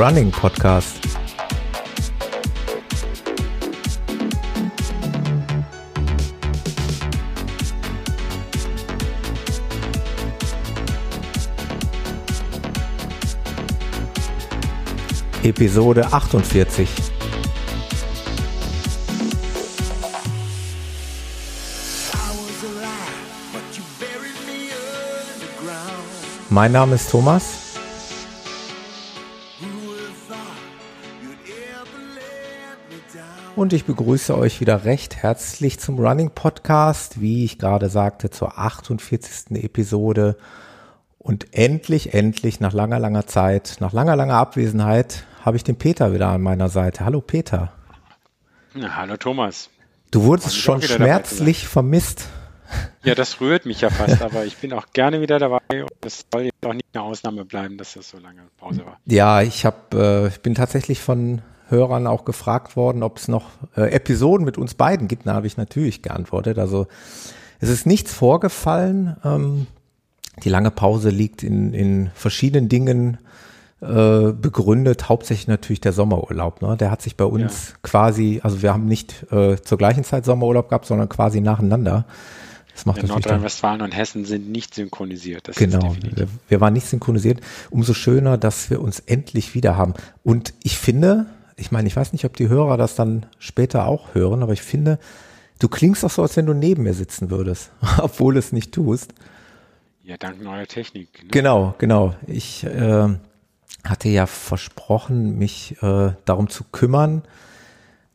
Running 0.00 0.30
Podcast. 0.30 0.96
Episode 15.42 16.10
48. 16.10 16.88
Mein 26.48 26.72
Name 26.72 26.94
ist 26.94 27.10
Thomas. 27.10 27.59
Und 33.60 33.74
ich 33.74 33.84
begrüße 33.84 34.34
euch 34.38 34.62
wieder 34.62 34.86
recht 34.86 35.16
herzlich 35.16 35.78
zum 35.78 35.98
Running 35.98 36.30
Podcast, 36.30 37.20
wie 37.20 37.44
ich 37.44 37.58
gerade 37.58 37.90
sagte, 37.90 38.30
zur 38.30 38.56
48. 38.56 39.62
Episode. 39.62 40.38
Und 41.18 41.52
endlich, 41.52 42.14
endlich, 42.14 42.60
nach 42.60 42.72
langer, 42.72 42.98
langer 42.98 43.26
Zeit, 43.26 43.76
nach 43.80 43.92
langer, 43.92 44.16
langer 44.16 44.36
Abwesenheit, 44.36 45.24
habe 45.44 45.58
ich 45.58 45.62
den 45.62 45.76
Peter 45.76 46.14
wieder 46.14 46.28
an 46.28 46.40
meiner 46.40 46.70
Seite. 46.70 47.04
Hallo 47.04 47.20
Peter. 47.20 47.70
Na, 48.72 48.96
hallo 48.96 49.18
Thomas. 49.18 49.68
Du 50.10 50.22
wurdest 50.22 50.56
schon 50.56 50.80
schmerzlich 50.80 51.68
vermisst. 51.68 52.28
Ja, 53.02 53.14
das 53.14 53.42
rührt 53.42 53.66
mich 53.66 53.82
ja 53.82 53.90
fast, 53.90 54.22
aber 54.22 54.46
ich 54.46 54.56
bin 54.56 54.72
auch 54.72 54.86
gerne 54.94 55.20
wieder 55.20 55.38
dabei 55.38 55.82
und 55.82 55.92
das 56.00 56.24
soll 56.32 56.44
jetzt 56.44 56.64
auch 56.64 56.72
nicht 56.72 56.86
eine 56.94 57.02
Ausnahme 57.02 57.44
bleiben, 57.44 57.76
dass 57.76 57.92
das 57.92 58.08
so 58.08 58.16
lange 58.20 58.40
Pause 58.56 58.86
war. 58.86 58.98
Ja, 59.04 59.42
ich 59.42 59.66
habe, 59.66 60.22
äh, 60.24 60.28
ich 60.28 60.40
bin 60.40 60.54
tatsächlich 60.54 61.00
von 61.00 61.42
Hörern 61.70 62.06
auch 62.06 62.24
gefragt 62.24 62.76
worden, 62.76 63.02
ob 63.02 63.18
es 63.18 63.28
noch 63.28 63.46
äh, 63.76 63.92
Episoden 63.92 64.44
mit 64.44 64.58
uns 64.58 64.74
beiden 64.74 65.08
gibt. 65.08 65.26
Da 65.26 65.34
habe 65.34 65.46
ich 65.46 65.56
natürlich 65.56 66.02
geantwortet. 66.02 66.58
Also 66.58 66.86
es 67.60 67.68
ist 67.68 67.86
nichts 67.86 68.12
vorgefallen. 68.12 69.16
Ähm, 69.24 69.66
die 70.42 70.48
lange 70.48 70.70
Pause 70.70 71.10
liegt 71.10 71.42
in, 71.42 71.72
in 71.72 72.10
verschiedenen 72.14 72.68
Dingen 72.68 73.18
äh, 73.80 74.32
begründet, 74.32 75.08
hauptsächlich 75.08 75.48
natürlich 75.48 75.80
der 75.80 75.92
Sommerurlaub. 75.92 76.60
Ne? 76.62 76.76
Der 76.76 76.90
hat 76.90 77.02
sich 77.02 77.16
bei 77.16 77.24
uns 77.24 77.70
ja. 77.70 77.74
quasi, 77.82 78.40
also 78.42 78.62
wir 78.62 78.72
haben 78.72 78.86
nicht 78.86 79.26
äh, 79.32 79.56
zur 79.56 79.78
gleichen 79.78 80.04
Zeit 80.04 80.24
Sommerurlaub 80.24 80.68
gehabt, 80.68 80.86
sondern 80.86 81.08
quasi 81.08 81.40
nacheinander. 81.40 82.04
Das 82.74 82.86
macht 82.86 83.02
Nordrhein-Westfalen 83.02 83.82
und 83.82 83.96
Hessen 83.96 84.24
sind 84.24 84.50
nicht 84.50 84.74
synchronisiert. 84.74 85.48
Das 85.48 85.56
genau, 85.56 85.96
wir, 86.14 86.28
wir 86.48 86.60
waren 86.60 86.72
nicht 86.72 86.86
synchronisiert. 86.86 87.40
Umso 87.70 87.94
schöner, 87.94 88.38
dass 88.38 88.70
wir 88.70 88.80
uns 88.80 89.00
endlich 89.00 89.54
wieder 89.54 89.76
haben. 89.76 89.94
Und 90.24 90.54
ich 90.62 90.78
finde, 90.78 91.26
ich 91.60 91.70
meine, 91.70 91.86
ich 91.86 91.96
weiß 91.96 92.12
nicht, 92.12 92.24
ob 92.24 92.34
die 92.36 92.48
Hörer 92.48 92.76
das 92.76 92.94
dann 92.94 93.26
später 93.38 93.86
auch 93.86 94.14
hören, 94.14 94.42
aber 94.42 94.54
ich 94.54 94.62
finde, 94.62 94.98
du 95.58 95.68
klingst 95.68 96.04
auch 96.04 96.10
so, 96.10 96.22
als 96.22 96.36
wenn 96.36 96.46
du 96.46 96.54
neben 96.54 96.84
mir 96.84 96.94
sitzen 96.94 97.30
würdest, 97.30 97.70
obwohl 97.98 98.36
es 98.36 98.52
nicht 98.52 98.72
tust. 98.72 99.12
Ja, 100.02 100.16
dank 100.16 100.42
neuer 100.42 100.66
Technik. 100.66 101.22
Ne? 101.22 101.28
Genau, 101.30 101.74
genau. 101.78 102.14
Ich 102.26 102.64
äh, 102.64 103.08
hatte 103.84 104.08
ja 104.08 104.26
versprochen, 104.26 105.36
mich 105.38 105.76
äh, 105.82 106.12
darum 106.24 106.48
zu 106.48 106.64
kümmern, 106.64 107.22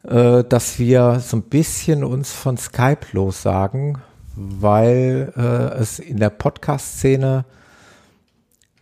äh, 0.04 0.44
dass 0.44 0.80
wir 0.80 1.20
so 1.20 1.38
ein 1.38 1.44
bisschen 1.44 2.04
uns 2.04 2.34
von 2.34 2.58
Skype 2.58 3.06
lossagen, 3.12 4.00
weil 4.36 5.32
äh, 5.38 5.80
es 5.80 6.00
in 6.00 6.18
der 6.18 6.32
Podcast-Szene 6.32 7.46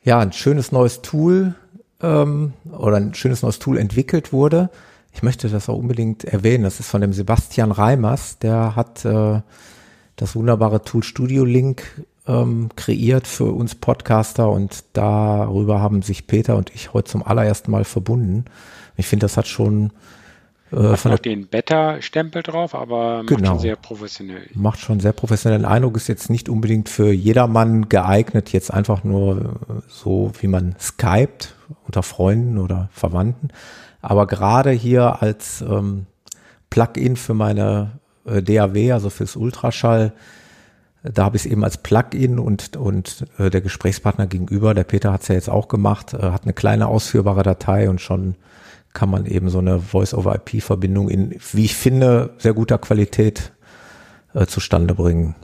ja 0.04 0.20
ein 0.20 0.32
schönes 0.32 0.72
neues 0.72 1.02
Tool 1.02 1.56
ähm, 2.04 2.54
oder 2.72 2.98
ein 2.98 3.14
schönes 3.16 3.42
neues 3.42 3.60
Tool 3.60 3.78
entwickelt 3.78 4.32
wurde. 4.32 4.70
Ich 5.14 5.24
möchte 5.24 5.48
das 5.50 5.70
auch 5.70 5.78
unbedingt 5.78 6.24
erwähnen. 6.24 6.64
Das 6.64 6.80
ist 6.80 6.90
von 6.90 7.02
dem 7.02 7.14
Sebastian 7.14 7.72
Reimers. 7.72 8.40
Der 8.40 8.76
hat 8.76 9.06
äh, 9.06 9.42
das 10.16 10.36
wunderbare 10.36 10.84
Tool 10.84 11.04
Studio 11.04 11.46
Link 11.46 11.84
ähm, 12.28 12.70
kreiert 12.76 13.28
für 13.28 13.52
uns 13.52 13.76
Podcaster 13.76 14.50
und 14.50 14.84
darüber 14.94 15.82
haben 15.82 16.02
sich 16.02 16.28
Peter 16.28 16.56
und 16.56 16.74
ich 16.74 16.94
heute 16.94 17.12
zum 17.12 17.24
allerersten 17.24 17.72
Mal 17.72 17.84
verbunden. 17.84 18.46
Ich 18.96 19.08
finde, 19.08 19.26
das 19.26 19.38
hat 19.38 19.48
schon 19.48 19.92
äh, 20.72 20.96
von 20.96 21.12
noch 21.12 21.20
den 21.20 21.48
Beta-Stempel 21.48 22.42
drauf, 22.42 22.74
aber 22.76 23.24
genau, 23.26 23.40
macht 23.40 23.48
schon 23.48 23.60
sehr 23.60 23.76
professionell. 23.76 24.50
Macht 24.54 24.80
schon 24.80 25.00
sehr 25.00 25.12
professionellen 25.12 25.66
Eindruck, 25.66 25.98
ist 25.98 26.08
jetzt 26.08 26.30
nicht 26.30 26.50
unbedingt 26.50 26.90
für 26.90 27.12
jedermann 27.12 27.90
geeignet, 27.90 28.52
jetzt 28.54 28.74
einfach 28.74 29.04
nur 29.04 29.82
so, 29.88 30.32
wie 30.40 30.48
man 30.48 30.76
skypt 30.80 31.56
unter 31.86 32.04
Freunden 32.04 32.58
oder 32.58 32.90
Verwandten. 32.92 33.50
Aber 34.02 34.28
gerade 34.28 34.72
hier 34.72 35.22
als 35.22 35.62
ähm, 35.62 36.06
Plugin 36.70 37.16
für 37.16 37.34
meine 37.34 38.00
äh, 38.26 38.42
DAW, 38.42 38.92
also 38.92 39.10
fürs 39.10 39.36
Ultraschall, 39.36 40.14
da 41.04 41.26
habe 41.26 41.36
ich 41.36 41.46
es 41.46 41.52
eben 41.52 41.64
als 41.64 41.78
Plugin 41.78 42.40
und, 42.40 42.78
und 42.78 43.26
äh, 43.38 43.50
der 43.50 43.62
Gesprächspartner 43.62 44.28
gegenüber, 44.28 44.74
der 44.74 44.86
Peter 44.86 45.12
hat 45.12 45.24
es 45.24 45.28
ja 45.28 45.36
jetzt 45.36 45.50
auch 45.50 45.68
gemacht, 45.68 46.14
äh, 46.14 46.32
hat 46.32 46.44
eine 46.44 46.54
kleine 46.54 46.88
ausführbare 46.88 47.44
Datei 47.44 47.90
und 47.90 48.00
schon 48.00 48.36
kann 48.94 49.10
man 49.10 49.26
eben 49.26 49.50
so 49.50 49.60
eine 49.60 49.80
Voice-over-IP-Verbindung 49.80 51.10
in, 51.10 51.36
wie 51.52 51.66
ich 51.66 51.76
finde, 51.76 52.32
sehr 52.38 52.54
guter 52.54 52.78
Qualität 52.78 53.52
äh, 54.34 54.46
zustande 54.46 54.96
bringen. 54.96 55.36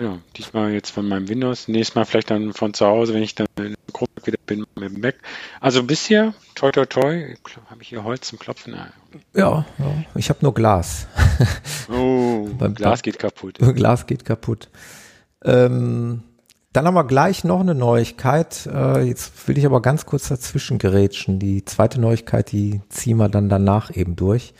Genau, 0.00 0.18
diesmal 0.34 0.72
jetzt 0.72 0.88
von 0.88 1.06
meinem 1.06 1.28
Windows, 1.28 1.68
nächstes 1.68 1.94
Mal 1.94 2.06
vielleicht 2.06 2.30
dann 2.30 2.54
von 2.54 2.72
zu 2.72 2.86
Hause, 2.86 3.12
wenn 3.12 3.22
ich 3.22 3.34
dann 3.34 3.46
in 3.58 3.74
der 3.74 3.92
Gruppe 3.92 4.24
wieder 4.24 4.38
bin 4.46 4.64
mit 4.74 4.94
dem 4.94 5.00
Mac. 5.02 5.16
Also 5.60 5.82
bisher, 5.82 6.32
toi 6.54 6.72
toi 6.72 6.86
toi, 6.86 7.36
habe 7.68 7.82
ich 7.82 7.88
hier 7.88 8.02
Holz 8.02 8.28
zum 8.28 8.38
Klopfen. 8.38 8.74
Ja, 9.34 9.66
ja 9.78 10.04
ich 10.14 10.30
habe 10.30 10.38
nur 10.40 10.54
Glas. 10.54 11.06
Oh, 11.92 12.48
Beim 12.58 12.74
Glas 12.74 13.02
geht 13.02 13.18
kaputt. 13.18 13.58
Glas 13.74 14.06
geht 14.06 14.24
kaputt. 14.24 14.70
Ähm, 15.44 16.22
dann 16.72 16.86
haben 16.86 16.94
wir 16.94 17.04
gleich 17.04 17.44
noch 17.44 17.60
eine 17.60 17.74
Neuigkeit. 17.74 18.66
Äh, 18.72 19.02
jetzt 19.02 19.46
will 19.48 19.58
ich 19.58 19.66
aber 19.66 19.82
ganz 19.82 20.06
kurz 20.06 20.28
dazwischen 20.28 20.78
gerätschen. 20.78 21.38
Die 21.38 21.66
zweite 21.66 22.00
Neuigkeit, 22.00 22.52
die 22.52 22.80
ziehen 22.88 23.18
wir 23.18 23.28
dann 23.28 23.50
danach 23.50 23.94
eben 23.94 24.16
durch. 24.16 24.54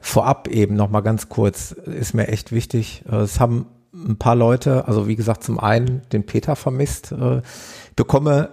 Vorab 0.00 0.46
eben 0.46 0.76
noch 0.76 0.88
mal 0.88 1.00
ganz 1.00 1.28
kurz, 1.28 1.72
ist 1.72 2.14
mir 2.14 2.28
echt 2.28 2.52
wichtig. 2.52 3.02
Äh, 3.10 3.16
es 3.16 3.40
haben 3.40 3.66
ein 3.94 4.16
paar 4.16 4.34
Leute, 4.34 4.88
also 4.88 5.06
wie 5.06 5.16
gesagt, 5.16 5.44
zum 5.44 5.58
einen 5.58 6.02
den 6.12 6.26
Peter 6.26 6.56
vermisst. 6.56 7.12
Äh, 7.12 7.42
bekomme 7.96 8.50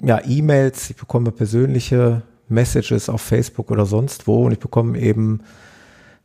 ja 0.00 0.20
E-Mails, 0.24 0.90
ich 0.90 0.96
bekomme 0.96 1.32
persönliche 1.32 2.22
Messages 2.48 3.08
auf 3.08 3.20
Facebook 3.20 3.70
oder 3.70 3.86
sonst 3.86 4.26
wo 4.26 4.44
und 4.46 4.52
ich 4.52 4.58
bekomme 4.58 4.98
eben 4.98 5.40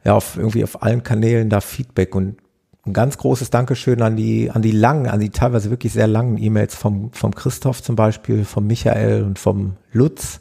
ja 0.03 0.14
auf 0.14 0.38
irgendwie 0.38 0.64
auf 0.64 0.84
allen 0.84 1.03
Kanälen 1.03 1.50
da 1.50 1.62
Feedback 1.62 2.16
und 2.16 2.38
ein 2.86 2.94
ganz 2.94 3.18
großes 3.18 3.50
Dankeschön 3.50 4.02
an 4.02 4.16
die, 4.16 4.50
an 4.50 4.62
die 4.62 4.72
langen, 4.72 5.08
an 5.08 5.20
die 5.20 5.30
teilweise 5.30 5.70
wirklich 5.70 5.94
sehr 5.94 6.08
langen 6.08 6.38
E-Mails 6.38 6.74
vom, 6.76 7.12
vom 7.12 7.36
Christoph 7.36 7.84
zum 7.84 7.96
Beispiel, 7.96 8.46
vom 8.46 8.66
Michael 8.66 9.24
und 9.24 9.40
vom 9.40 9.76
Lutz. 9.92 10.40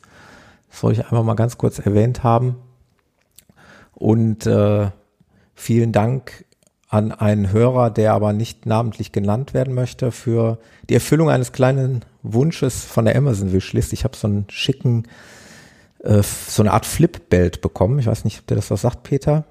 Das 0.71 0.81
soll 0.81 0.93
ich 0.93 1.05
einmal 1.07 1.25
mal 1.25 1.35
ganz 1.35 1.59
kurz 1.59 1.79
erwähnt 1.81 2.23
haben. 2.23 2.57
Und 3.95 4.47
äh, 4.47 4.91
vielen 5.55 5.91
Dank 5.91 6.45
an 6.89 7.13
einen 7.13 7.53
Hörer, 7.53 7.91
der 7.91 8.13
aber 8.13 8.33
nicht 8.33 8.67
namentlich 8.67 9.13
genannt 9.13 9.55
werden 9.55 9.75
möchte, 9.75 10.13
für 10.13 10.59
die 10.89 10.95
Erfüllung 10.95 11.31
eines 11.31 11.53
kleinen 11.53 12.05
Wunsches 12.23 12.85
von 12.85 13.05
der 13.05 13.17
Amazon 13.17 13.53
Wishlist. 13.53 13.93
Ich 13.93 14.05
habe 14.05 14.17
so 14.17 14.29
einen 14.29 14.47
schicken, 14.51 15.05
äh, 16.05 16.23
so 16.23 16.63
eine 16.63 16.73
Art 16.73 16.87
Flipbelt 16.87 17.61
bekommen. 17.61 17.99
Ich 17.99 18.07
weiß 18.07 18.25
nicht, 18.25 18.41
ob 18.41 18.47
der 18.47 18.57
das 18.57 18.71
was 18.71 18.83
sagt, 18.83 19.03
Peter. 19.03 19.45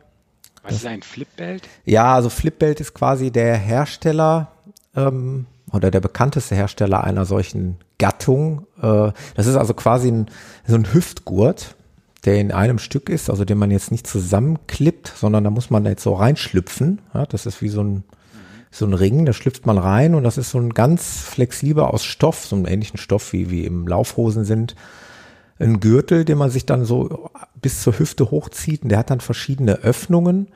Was 0.64 0.74
das, 0.74 0.78
ist 0.78 0.86
ein 0.88 1.02
Flipbelt? 1.02 1.68
Ja, 1.84 2.16
also 2.16 2.30
Flipbelt 2.30 2.80
ist 2.80 2.94
quasi 2.94 3.32
der 3.32 3.58
Hersteller 3.58 4.52
ähm, 4.96 5.46
oder 5.72 5.92
der 5.92 6.00
bekannteste 6.00 6.56
Hersteller 6.56 7.04
einer 7.04 7.26
solchen 7.26 7.78
Gattung. 7.98 8.66
Äh, 8.82 9.12
das 9.36 9.46
ist 9.46 9.58
also 9.58 9.74
quasi 9.74 10.10
ein, 10.10 10.28
so 10.66 10.76
ein 10.76 10.94
Hüftgurt, 10.94 11.76
der 12.26 12.40
in 12.40 12.52
einem 12.52 12.80
Stück 12.80 13.10
ist, 13.10 13.30
also 13.30 13.46
den 13.46 13.58
man 13.58 13.72
jetzt 13.72 13.92
nicht 13.92 14.08
zusammenklippt, 14.08 15.14
sondern 15.16 15.44
da 15.44 15.50
muss 15.50 15.70
man 15.70 15.86
jetzt 15.86 16.04
so 16.04 16.14
reinschlüpfen. 16.14 17.00
Ja, 17.14 17.26
das 17.26 17.46
ist 17.46 17.62
wie 17.62 17.70
so 17.70 17.84
ein 17.84 18.04
so 18.72 18.86
ein 18.86 18.94
Ring, 18.94 19.26
da 19.26 19.32
schlüpft 19.32 19.66
man 19.66 19.78
rein 19.78 20.16
und 20.16 20.24
das 20.24 20.38
ist 20.38 20.52
so 20.52 20.60
ein 20.60 20.72
ganz 20.72 21.22
flexibler 21.22 21.94
aus 21.94 22.04
Stoff, 22.04 22.46
so 22.46 22.58
einen 22.58 22.66
ähnlichen 22.66 22.98
Stoff 22.98 23.32
wie, 23.32 23.50
wie 23.50 23.66
im 23.66 23.88
Laufhosen 23.88 24.44
sind 24.44 24.76
ein 25.60 25.80
Gürtel, 25.80 26.26
den 26.26 26.38
man 26.38 26.50
sich 26.50 26.66
dann 26.66 26.84
so 26.84 27.30
bis 27.62 27.82
zur 27.82 27.98
Hüfte 27.98 28.32
hochzieht 28.32 28.84
und 28.84 28.90
der 28.90 29.00
hat 29.00 29.10
dann 29.10 29.22
verschiedene 29.22 29.76
Öffnungen 29.76 30.48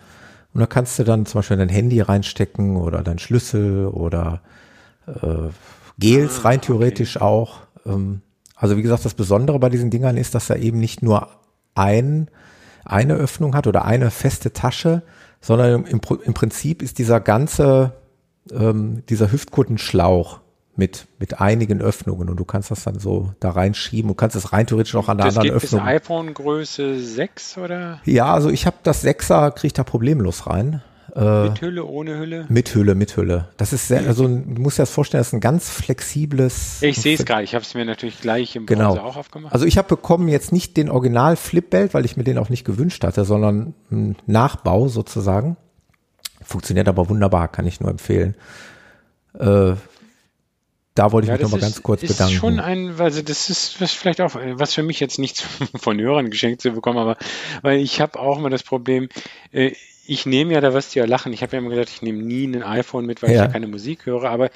und 0.54 0.60
da 0.60 0.66
kannst 0.66 1.00
du 1.00 1.04
dann 1.04 1.26
zum 1.26 1.40
Beispiel 1.40 1.58
dein 1.58 1.70
Handy 1.70 2.02
reinstecken 2.02 2.76
oder 2.76 3.04
dein 3.04 3.20
Schlüssel 3.20 3.88
oder 3.88 4.42
äh, 5.08 5.50
Gels 5.98 6.40
ah, 6.40 6.50
rein 6.50 6.62
theoretisch 6.62 7.22
auch. 7.22 7.60
Ähm, 7.86 8.22
also 8.56 8.76
wie 8.76 8.82
gesagt, 8.82 9.06
das 9.06 9.14
Besondere 9.14 9.60
bei 9.60 9.70
diesen 9.70 9.90
Dingern 9.90 10.18
ist, 10.18 10.36
dass 10.36 10.50
er 10.50 10.58
eben 10.58 10.80
nicht 10.80 11.02
nur 11.02 11.30
ein, 11.76 12.30
eine 12.86 13.14
Öffnung 13.16 13.56
hat 13.56 13.68
oder 13.68 13.86
eine 13.86 14.12
feste 14.12 14.54
Tasche, 14.54 15.04
sondern 15.42 15.86
im, 15.86 16.02
im 16.24 16.34
Prinzip 16.34 16.82
ist 16.82 16.98
dieser 16.98 17.20
ganze, 17.20 17.94
ähm, 18.52 19.04
dieser 19.10 19.32
Hüftgurt 19.32 19.70
ein 19.70 19.78
Schlauch 19.78 20.42
mit, 20.76 21.08
mit 21.20 21.40
einigen 21.40 21.82
Öffnungen 21.82 22.30
und 22.30 22.38
du 22.38 22.46
kannst 22.46 22.72
das 22.72 22.84
dann 22.84 23.00
so 23.00 23.34
da 23.40 23.52
reinschieben 23.52 24.10
und 24.10 24.18
kannst 24.18 24.36
es 24.36 24.54
rein 24.54 24.66
theoretisch 24.66 24.96
auch 24.96 25.10
an 25.10 25.18
der 25.18 25.28
das 25.28 25.38
anderen 25.38 25.60
geht 25.60 25.64
Öffnung. 25.64 25.82
Bis 25.82 25.90
iPhone 25.90 26.34
Größe 26.34 27.00
6 27.00 27.58
oder? 27.60 28.02
Ja, 28.06 28.34
also 28.34 28.50
ich 28.50 28.66
habe 28.66 28.78
das 28.84 29.04
6er, 29.04 29.52
kriege 29.52 29.68
ich 29.68 29.74
da 29.74 29.84
problemlos 29.84 30.48
rein. 30.48 30.82
Äh, 31.16 31.50
mit 31.50 31.62
Hülle, 31.62 31.86
ohne 31.86 32.18
Hülle? 32.18 32.46
Mit 32.50 32.74
Hülle, 32.74 32.96
mit 32.96 33.16
Hülle. 33.16 33.50
Das 33.58 33.74
ist 33.74 33.88
sehr, 33.88 34.06
also 34.08 34.28
du 34.28 34.62
musst 34.62 34.78
dir 34.78 34.84
das 34.84 34.92
vorstellen, 34.92 35.20
das 35.20 35.28
ist 35.28 35.34
ein 35.34 35.40
ganz 35.40 35.70
flexibles. 35.70 36.82
Ich 36.82 36.98
sehe 36.98 37.16
es 37.16 37.26
gerade, 37.26 37.44
ich 37.44 37.56
habe 37.56 37.64
es 37.64 37.74
mir 37.74 37.86
natürlich 37.86 38.22
gleich 38.22 38.56
im 38.56 38.66
genau. 38.66 38.94
Browser 38.94 39.06
auch 39.06 39.18
aufgemacht. 39.18 39.54
Also 39.54 39.66
ich 39.66 39.78
habe 39.78 39.88
bekommen 39.88 40.28
jetzt 40.28 40.52
nicht 40.52 40.78
den 40.78 40.90
Original 40.90 41.36
Flipbelt, 41.36 41.94
weil 41.94 42.06
ich 42.06 42.18
mir 42.18 42.24
den 42.24 42.38
auch 42.38 42.50
nicht 42.50 42.66
gewünscht 42.66 43.04
hatte, 43.04 43.26
sondern 43.26 43.74
einen 43.92 44.16
Nachbau 44.26 44.88
sozusagen. 44.88 45.58
Funktioniert 46.42 46.88
aber 46.88 47.10
wunderbar, 47.10 47.48
kann 47.48 47.68
ich 47.68 47.80
nur 47.80 47.92
empfehlen. 47.92 48.36
Äh, 49.38 49.74
da 51.00 51.14
wollte 51.14 51.26
ich 51.26 51.30
ja, 51.30 51.36
mich 51.36 51.44
nochmal 51.44 51.62
ganz 51.62 51.82
kurz 51.82 52.04
ist 52.04 52.10
bedanken. 52.10 52.34
Das 52.34 52.34
ist 52.34 52.40
schon 52.42 52.60
ein, 52.60 53.00
also 53.00 53.22
das 53.22 53.50
ist 53.50 53.80
was 53.80 53.94
vielleicht 53.94 54.20
auch, 54.20 54.36
was 54.36 54.74
für 54.74 54.84
mich 54.84 55.00
jetzt 55.00 55.18
nichts 55.18 55.46
von 55.76 55.98
Hörern 55.98 56.30
geschenkt 56.30 56.62
zu 56.62 56.72
bekommen, 56.72 56.98
aber 56.98 57.16
weil 57.62 57.80
ich 57.80 58.02
habe 58.02 58.20
auch 58.20 58.38
mal 58.40 58.50
das 58.50 58.64
Problem, 58.64 59.08
äh, 59.52 59.72
ich 60.10 60.26
nehme 60.26 60.54
ja, 60.54 60.62
da 60.62 60.74
wirst 60.74 60.96
du 60.96 61.00
ja 61.00 61.06
lachen, 61.06 61.34
ich 61.34 61.44
habe 61.44 61.54
ja 61.54 61.60
immer 61.60 61.70
gesagt, 61.70 61.90
ich 61.90 62.02
nehme 62.02 62.24
nie 62.24 62.48
ein 62.48 62.64
iPhone 62.64 63.06
mit, 63.06 63.22
weil 63.22 63.30
ja. 63.30 63.36
ich 63.36 63.42
ja 63.42 63.48
keine 63.48 63.68
Musik 63.68 64.08
höre, 64.08 64.30
aber 64.30 64.50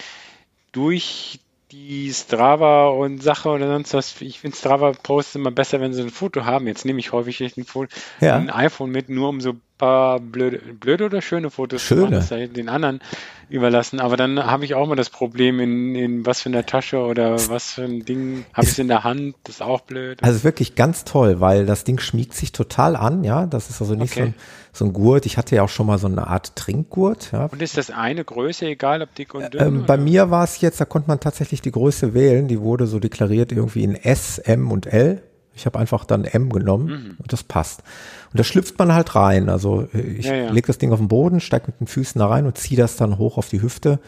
durch 0.71 1.39
die 1.71 2.11
Strava 2.13 2.87
und 2.89 3.21
Sache 3.21 3.49
oder 3.49 3.67
sonst 3.67 3.93
was, 3.93 4.21
ich 4.21 4.39
finde 4.39 4.57
Strava 4.57 4.91
posts 4.91 5.35
immer 5.35 5.51
besser, 5.51 5.79
wenn 5.79 5.93
sie 5.93 6.01
ein 6.01 6.09
Foto 6.09 6.45
haben. 6.45 6.67
Jetzt 6.67 6.85
nehme 6.85 6.99
ich 6.99 7.11
häufig 7.11 7.41
ein, 7.41 7.65
Foto, 7.65 7.89
ja. 8.19 8.35
ein 8.35 8.51
iPhone 8.51 8.91
mit, 8.91 9.09
nur 9.09 9.29
um 9.29 9.41
so 9.41 9.55
paar 9.79 10.19
blöde, 10.19 10.59
blöde 10.59 11.05
oder 11.05 11.21
schöne 11.21 11.49
Fotos 11.49 11.81
schöne. 11.81 12.01
zu 12.01 12.09
machen, 12.11 12.27
das 12.29 12.53
den 12.53 12.69
anderen 12.69 13.01
überlassen. 13.49 13.99
Aber 13.99 14.17
dann 14.17 14.45
habe 14.45 14.65
ich 14.65 14.75
auch 14.75 14.87
mal 14.87 14.95
das 14.95 15.09
Problem, 15.09 15.59
in, 15.59 15.95
in 15.95 16.25
was 16.25 16.41
für 16.41 16.49
einer 16.49 16.65
Tasche 16.65 16.99
oder 16.99 17.49
was 17.49 17.71
für 17.71 17.83
ein 17.83 18.05
Ding 18.05 18.45
habe 18.53 18.65
ich 18.65 18.73
es 18.73 18.79
in 18.79 18.87
der 18.87 19.03
Hand, 19.03 19.35
das 19.43 19.55
ist 19.55 19.61
auch 19.61 19.81
blöd. 19.81 20.19
Also 20.21 20.43
wirklich 20.43 20.75
ganz 20.75 21.05
toll, 21.05 21.39
weil 21.39 21.65
das 21.65 21.83
Ding 21.83 21.99
schmiegt 21.99 22.33
sich 22.33 22.51
total 22.51 22.95
an, 22.95 23.23
ja. 23.23 23.45
Das 23.47 23.69
ist 23.69 23.81
also 23.81 23.95
nicht 23.95 24.13
okay. 24.13 24.19
so, 24.19 24.25
ein, 24.27 24.35
so 24.73 24.85
ein 24.85 24.93
Gurt. 24.93 25.25
Ich 25.27 25.37
hatte 25.37 25.55
ja 25.55 25.63
auch 25.63 25.69
schon 25.69 25.85
mal 25.85 25.99
so 25.99 26.07
eine 26.07 26.27
Art 26.27 26.55
Trinkgurt, 26.55 27.31
ja. 27.31 27.45
Und 27.45 27.61
ist 27.61 27.77
das 27.77 27.91
eine 27.91 28.25
Größe, 28.25 28.65
egal 28.65 29.03
ob 29.03 29.13
dick 29.13 29.33
und 29.35 29.53
dünn? 29.53 29.61
Ähm, 29.61 29.85
bei 29.85 29.97
mir 29.97 30.31
war 30.31 30.43
es 30.43 30.59
jetzt, 30.61 30.81
da 30.81 30.85
konnte 30.85 31.07
man 31.07 31.19
tatsächlich 31.19 31.61
die 31.61 31.71
Größe 31.71 32.13
wählen. 32.13 32.47
Die 32.47 32.59
wurde 32.59 32.87
so 32.87 32.99
deklariert 32.99 33.51
irgendwie 33.51 33.83
in 33.83 33.95
S, 33.95 34.39
M 34.39 34.71
und 34.71 34.87
L. 34.87 35.21
Ich 35.55 35.67
habe 35.67 35.77
einfach 35.77 36.03
dann 36.05 36.25
M 36.25 36.49
genommen 36.49 36.87
mhm. 36.87 37.15
und 37.19 37.31
das 37.31 37.43
passt. 37.43 37.83
Und 38.31 38.39
da 38.39 38.43
schlüpft 38.43 38.79
man 38.79 38.93
halt 38.93 39.15
rein. 39.15 39.49
Also 39.49 39.87
äh, 39.93 39.99
ich 39.99 40.25
ja, 40.25 40.35
ja. 40.35 40.51
leg 40.51 40.65
das 40.65 40.79
Ding 40.79 40.91
auf 40.91 40.99
den 40.99 41.07
Boden, 41.07 41.39
steig 41.39 41.67
mit 41.67 41.79
den 41.79 41.87
Füßen 41.87 42.17
da 42.17 42.27
rein 42.27 42.47
und 42.47 42.57
zieh 42.57 42.75
das 42.75 42.97
dann 42.97 43.19
hoch 43.19 43.37
auf 43.37 43.49
die 43.49 43.61
Hüfte. 43.61 43.99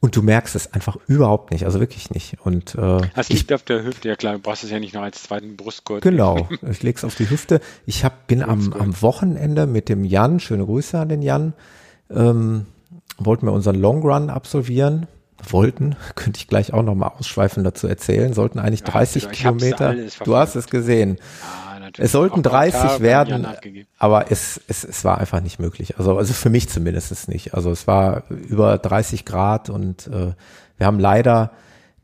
Und 0.00 0.14
du 0.14 0.22
merkst 0.22 0.54
es 0.54 0.72
einfach 0.72 0.96
überhaupt 1.08 1.50
nicht, 1.50 1.64
also 1.64 1.80
wirklich 1.80 2.10
nicht. 2.10 2.36
Und 2.44 2.76
äh, 2.76 3.00
das 3.16 3.30
liegt 3.30 3.50
ich, 3.50 3.54
auf 3.54 3.64
der 3.64 3.82
Hüfte, 3.82 4.08
ja 4.08 4.14
klar, 4.14 4.34
du 4.34 4.38
brauchst 4.38 4.62
es 4.62 4.70
ja 4.70 4.78
nicht 4.78 4.94
noch 4.94 5.02
als 5.02 5.24
zweiten 5.24 5.56
Brustgurt. 5.56 6.02
Genau, 6.02 6.48
ich 6.70 6.82
leg's 6.84 7.02
auf 7.02 7.16
die 7.16 7.28
Hüfte. 7.28 7.60
Ich 7.84 8.04
hab, 8.04 8.28
bin 8.28 8.42
am, 8.42 8.72
am 8.72 9.02
Wochenende 9.02 9.66
mit 9.66 9.88
dem 9.88 10.04
Jan, 10.04 10.38
schöne 10.38 10.64
Grüße 10.64 10.98
an 10.98 11.08
den 11.08 11.22
Jan, 11.22 11.52
ähm, 12.10 12.66
wollten 13.18 13.46
wir 13.46 13.52
unseren 13.52 13.74
Long 13.74 14.02
Run 14.02 14.30
absolvieren 14.30 15.08
wollten, 15.50 15.96
könnte 16.14 16.38
ich 16.38 16.48
gleich 16.48 16.72
auch 16.72 16.82
noch 16.82 16.94
mal 16.94 17.08
ausschweifen 17.08 17.64
dazu 17.64 17.86
erzählen, 17.86 18.32
sollten 18.32 18.58
eigentlich 18.58 18.84
30 18.84 19.24
ja, 19.24 19.30
Kilometer. 19.30 19.94
Du 20.24 20.36
hast 20.36 20.54
es 20.56 20.66
gesehen. 20.66 21.18
Ja, 21.18 21.67
es 21.96 22.12
sollten 22.12 22.42
30 22.42 23.00
werden, 23.00 23.46
aber 23.98 24.30
es, 24.30 24.60
es, 24.68 24.84
es 24.84 25.04
war 25.04 25.18
einfach 25.18 25.40
nicht 25.40 25.58
möglich. 25.58 25.98
Also, 25.98 26.16
also 26.16 26.32
für 26.32 26.50
mich 26.50 26.68
zumindest 26.68 27.28
nicht. 27.28 27.54
Also 27.54 27.70
es 27.70 27.86
war 27.86 28.24
über 28.30 28.78
30 28.78 29.24
Grad 29.24 29.70
und 29.70 30.06
äh, 30.08 30.32
wir 30.76 30.86
haben 30.86 30.98
leider 30.98 31.52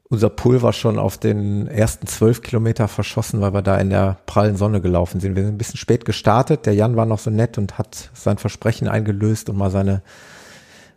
unser 0.08 0.30
Pulver 0.30 0.72
schon 0.72 0.98
auf 0.98 1.18
den 1.18 1.66
ersten 1.66 2.06
zwölf 2.06 2.42
Kilometer 2.42 2.88
verschossen, 2.88 3.40
weil 3.40 3.52
wir 3.52 3.62
da 3.62 3.76
in 3.78 3.90
der 3.90 4.18
prallen 4.26 4.56
Sonne 4.56 4.80
gelaufen 4.80 5.20
sind. 5.20 5.34
Wir 5.34 5.42
sind 5.42 5.54
ein 5.54 5.58
bisschen 5.58 5.78
spät 5.78 6.04
gestartet. 6.04 6.66
Der 6.66 6.74
Jan 6.74 6.96
war 6.96 7.06
noch 7.06 7.18
so 7.18 7.30
nett 7.30 7.58
und 7.58 7.78
hat 7.78 8.10
sein 8.14 8.38
Versprechen 8.38 8.88
eingelöst 8.88 9.48
und 9.48 9.56
mal 9.56 9.70
seine 9.70 10.02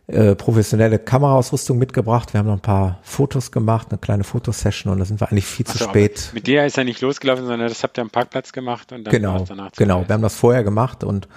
äh, 0.08 0.34
professionelle 0.34 0.98
Kameraausrüstung 0.98 1.76
mitgebracht. 1.76 2.32
Wir 2.32 2.38
haben 2.38 2.46
noch 2.46 2.54
ein 2.54 2.60
paar 2.60 2.98
Fotos 3.02 3.52
gemacht, 3.52 3.88
eine 3.90 3.98
kleine 3.98 4.24
Fotosession 4.24 4.90
und 4.90 4.98
da 5.00 5.04
sind 5.04 5.20
wir 5.20 5.30
eigentlich 5.30 5.44
viel 5.44 5.66
zu 5.66 5.76
spät. 5.76 6.30
Mit 6.32 6.46
der 6.46 6.64
ist 6.64 6.78
er 6.78 6.84
nicht 6.84 7.02
losgelaufen, 7.02 7.46
sondern 7.46 7.68
das 7.68 7.82
habt 7.82 7.98
ihr 7.98 8.02
am 8.02 8.10
Parkplatz 8.10 8.52
gemacht 8.52 8.90
und 8.92 9.04
dann 9.04 9.12
genau, 9.12 9.44
danach 9.46 9.72
Genau, 9.72 10.08
wir 10.08 10.14
haben 10.14 10.22
das 10.22 10.34
vorher 10.34 10.64
gemacht 10.64 11.04
und 11.04 11.28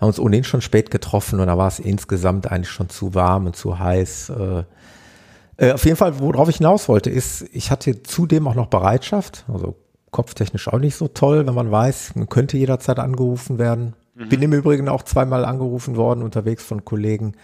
haben 0.00 0.08
uns 0.08 0.18
ohnehin 0.18 0.44
schon 0.44 0.62
spät 0.62 0.90
getroffen 0.90 1.38
und 1.38 1.48
da 1.48 1.58
war 1.58 1.68
es 1.68 1.78
insgesamt 1.78 2.50
eigentlich 2.50 2.70
schon 2.70 2.88
zu 2.88 3.14
warm 3.14 3.44
und 3.44 3.56
zu 3.56 3.78
heiß. 3.78 4.30
Äh, 4.30 4.62
äh, 5.58 5.72
auf 5.72 5.84
jeden 5.84 5.98
Fall, 5.98 6.18
worauf 6.18 6.48
ich 6.48 6.56
hinaus 6.56 6.88
wollte, 6.88 7.10
ist, 7.10 7.44
ich 7.52 7.70
hatte 7.70 8.02
zudem 8.04 8.48
auch 8.48 8.54
noch 8.54 8.68
Bereitschaft, 8.68 9.44
also 9.52 9.76
kopftechnisch 10.12 10.68
auch 10.68 10.78
nicht 10.78 10.96
so 10.96 11.08
toll, 11.08 11.46
wenn 11.46 11.54
man 11.54 11.70
weiß, 11.70 12.14
man 12.14 12.30
könnte 12.30 12.56
jederzeit 12.56 12.98
angerufen 12.98 13.58
werden. 13.58 13.94
Mhm. 14.14 14.28
Bin 14.30 14.40
im 14.40 14.52
Übrigen 14.54 14.88
auch 14.88 15.02
zweimal 15.02 15.44
angerufen 15.44 15.96
worden 15.96 16.22
unterwegs 16.22 16.62
von 16.62 16.86
Kollegen. 16.86 17.34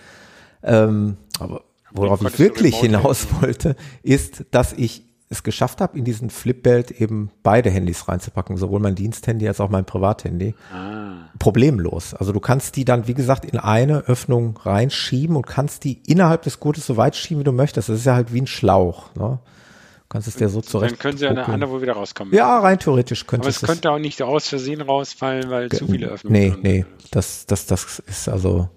Ähm, 0.64 1.16
aber 1.38 1.62
worauf 1.92 2.22
ich 2.22 2.38
wirklich 2.38 2.76
hinaus 2.76 3.28
wollte, 3.40 3.76
ist, 4.02 4.44
dass 4.50 4.72
ich 4.72 5.04
es 5.30 5.42
geschafft 5.42 5.80
habe, 5.80 5.98
in 5.98 6.04
diesen 6.04 6.30
Flipbelt 6.30 6.90
eben 6.90 7.30
beide 7.42 7.70
Handys 7.70 8.08
reinzupacken, 8.08 8.56
sowohl 8.56 8.80
mein 8.80 8.94
Diensthandy 8.94 9.48
als 9.48 9.60
auch 9.60 9.70
mein 9.70 9.84
Privathandy. 9.84 10.54
Ah. 10.72 11.28
Problemlos. 11.38 12.14
Also 12.14 12.32
du 12.32 12.40
kannst 12.40 12.76
die 12.76 12.84
dann, 12.84 13.08
wie 13.08 13.14
gesagt, 13.14 13.44
in 13.44 13.58
eine 13.58 14.00
Öffnung 14.06 14.58
reinschieben 14.58 15.36
und 15.36 15.46
kannst 15.46 15.84
die 15.84 16.00
innerhalb 16.06 16.42
des 16.42 16.60
Gurtes 16.60 16.86
so 16.86 16.96
weit 16.96 17.16
schieben, 17.16 17.40
wie 17.40 17.44
du 17.44 17.52
möchtest. 17.52 17.88
Das 17.88 17.98
ist 17.98 18.06
ja 18.06 18.14
halt 18.14 18.32
wie 18.32 18.42
ein 18.42 18.46
Schlauch. 18.46 19.14
Ne? 19.14 19.38
Du 19.40 20.08
kannst 20.08 20.28
es 20.28 20.36
dir 20.36 20.48
so 20.48 20.60
zurecht. 20.60 20.92
Dann 20.92 20.98
können 20.98 21.18
sie 21.18 21.26
an 21.26 21.36
der 21.36 21.48
andere 21.48 21.72
wo 21.72 21.82
wieder 21.82 21.94
rauskommen. 21.94 22.32
Ja, 22.32 22.58
rein 22.60 22.78
theoretisch 22.78 23.26
könnte 23.26 23.48
es. 23.48 23.56
Aber 23.56 23.64
es 23.64 23.70
könnte 23.70 23.90
auch 23.90 23.98
nicht 23.98 24.22
aus 24.22 24.46
Versehen 24.48 24.82
rausfallen, 24.82 25.50
weil 25.50 25.70
zu 25.70 25.86
viele 25.86 26.08
Öffnungen 26.08 26.38
Nee, 26.38 26.54
nee, 26.62 26.86
das, 27.10 27.46
das, 27.46 27.66
das 27.66 28.00
ist 28.06 28.28
also 28.28 28.68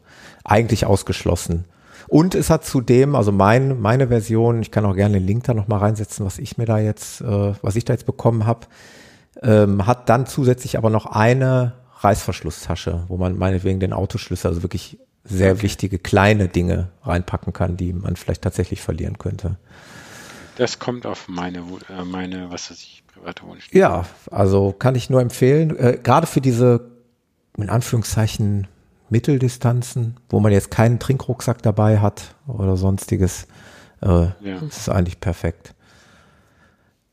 eigentlich 0.44 0.86
ausgeschlossen. 0.86 1.66
Und 2.08 2.36
es 2.36 2.50
hat 2.50 2.66
zudem, 2.66 3.16
also 3.16 3.32
mein, 3.32 3.82
meine 3.82 4.08
Version, 4.08 4.62
ich 4.62 4.72
kann 4.72 4.86
auch 4.86 4.96
gerne 4.96 5.20
den 5.20 5.28
Link 5.28 5.44
da 5.44 5.54
nochmal 5.54 5.80
reinsetzen, 5.80 6.26
was 6.26 6.40
ich 6.40 6.58
mir 6.58 6.66
da 6.66 6.80
jetzt, 6.80 7.22
äh, 7.22 7.54
was 7.62 7.76
ich 7.76 7.86
da 7.86 7.94
jetzt 7.94 8.06
bekommen 8.06 8.46
habe, 8.46 8.68
ähm, 9.42 9.86
hat 9.86 10.10
dann 10.10 10.26
zusätzlich 10.26 10.78
aber 10.78 10.90
noch 10.90 11.06
eine 11.06 11.74
Reißverschlusstasche, 12.00 13.04
wo 13.08 13.18
man 13.18 13.38
meinetwegen 13.38 13.80
den 13.80 13.94
Autoschlüssel, 13.94 14.50
also 14.50 14.64
wirklich 14.64 15.00
sehr 15.24 15.54
okay. 15.54 15.64
wichtige 15.64 16.00
kleine 16.00 16.48
Dinge 16.48 16.90
reinpacken 17.04 17.52
kann, 17.52 17.76
die 17.76 17.92
man 17.92 18.16
vielleicht 18.16 18.44
tatsächlich 18.44 18.82
verlieren 18.82 19.18
könnte. 19.18 19.58
Das 20.56 20.80
kommt 20.80 21.06
auf 21.06 21.28
meine, 21.28 21.60
äh, 21.90 22.04
meine, 22.04 22.50
was 22.50 22.72
weiß 22.72 22.80
ich, 22.80 23.04
private 23.14 23.44
Wunsch. 23.44 23.68
Ja, 23.72 24.06
also 24.32 24.72
kann 24.72 24.96
ich 24.96 25.10
nur 25.10 25.22
empfehlen, 25.22 25.78
äh, 25.78 26.00
gerade 26.02 26.28
für 26.28 26.42
diese, 26.42 26.90
in 27.58 27.70
Anführungszeichen, 27.70 28.68
Mitteldistanzen, 29.10 30.16
wo 30.30 30.40
man 30.40 30.52
jetzt 30.52 30.72
keinen 30.72 31.00
Trinkrucksack 31.00 31.62
dabei 31.62 32.00
hat 32.00 32.36
oder 32.48 32.78
sonstiges. 32.78 33.48
Äh, 34.02 34.08
ja. 34.08 34.60
Das 34.62 34.78
ist 34.78 34.90
eigentlich 34.90 35.20
perfekt. 35.20 35.74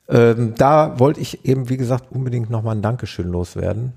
Ähm, 0.08 0.54
da 0.56 0.98
wollte 0.98 1.20
ich 1.20 1.44
eben, 1.44 1.68
wie 1.68 1.76
gesagt, 1.76 2.12
unbedingt 2.12 2.50
nochmal 2.50 2.76
ein 2.76 2.82
Dankeschön 2.82 3.28
loswerden. 3.28 3.94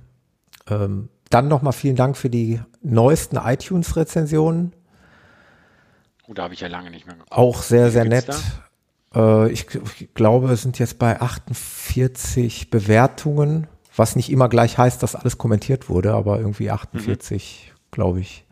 Ähm, 0.70 1.10
dann 1.30 1.48
nochmal 1.50 1.74
vielen 1.74 1.98
Dank 1.98 2.16
für 2.16 2.30
die 2.30 2.62
neuesten 2.82 3.36
iTunes-Rezensionen. 3.36 4.74
Oh, 6.28 6.34
da 6.34 6.44
habe 6.44 6.54
ich 6.54 6.62
ja 6.62 6.68
lange 6.68 6.92
nicht 6.92 7.06
mehr 7.06 7.16
geguckt. 7.16 7.32
Auch 7.32 7.62
sehr, 7.62 7.92
sehr 7.92 8.06
nett. 8.06 8.30
Äh, 9.14 9.52
ich, 9.52 9.68
ich, 10.00 10.14
glaube, 10.14 10.52
es 10.52 10.62
sind 10.62 10.80
jetzt 10.80 10.98
bei 11.00 11.20
48 11.20 12.70
Bewertungen, 12.70 13.68
was 13.96 14.16
nicht 14.16 14.32
immer 14.32 14.48
gleich 14.48 14.78
heißt, 14.78 15.04
dass 15.04 15.16
alles 15.16 15.38
kommentiert 15.38 15.90
wurde, 15.90 16.14
aber 16.14 16.38
irgendwie 16.40 16.72
48 16.72 17.72
mhm 17.74 17.77
glaube 17.92 18.20
ich. 18.20 18.46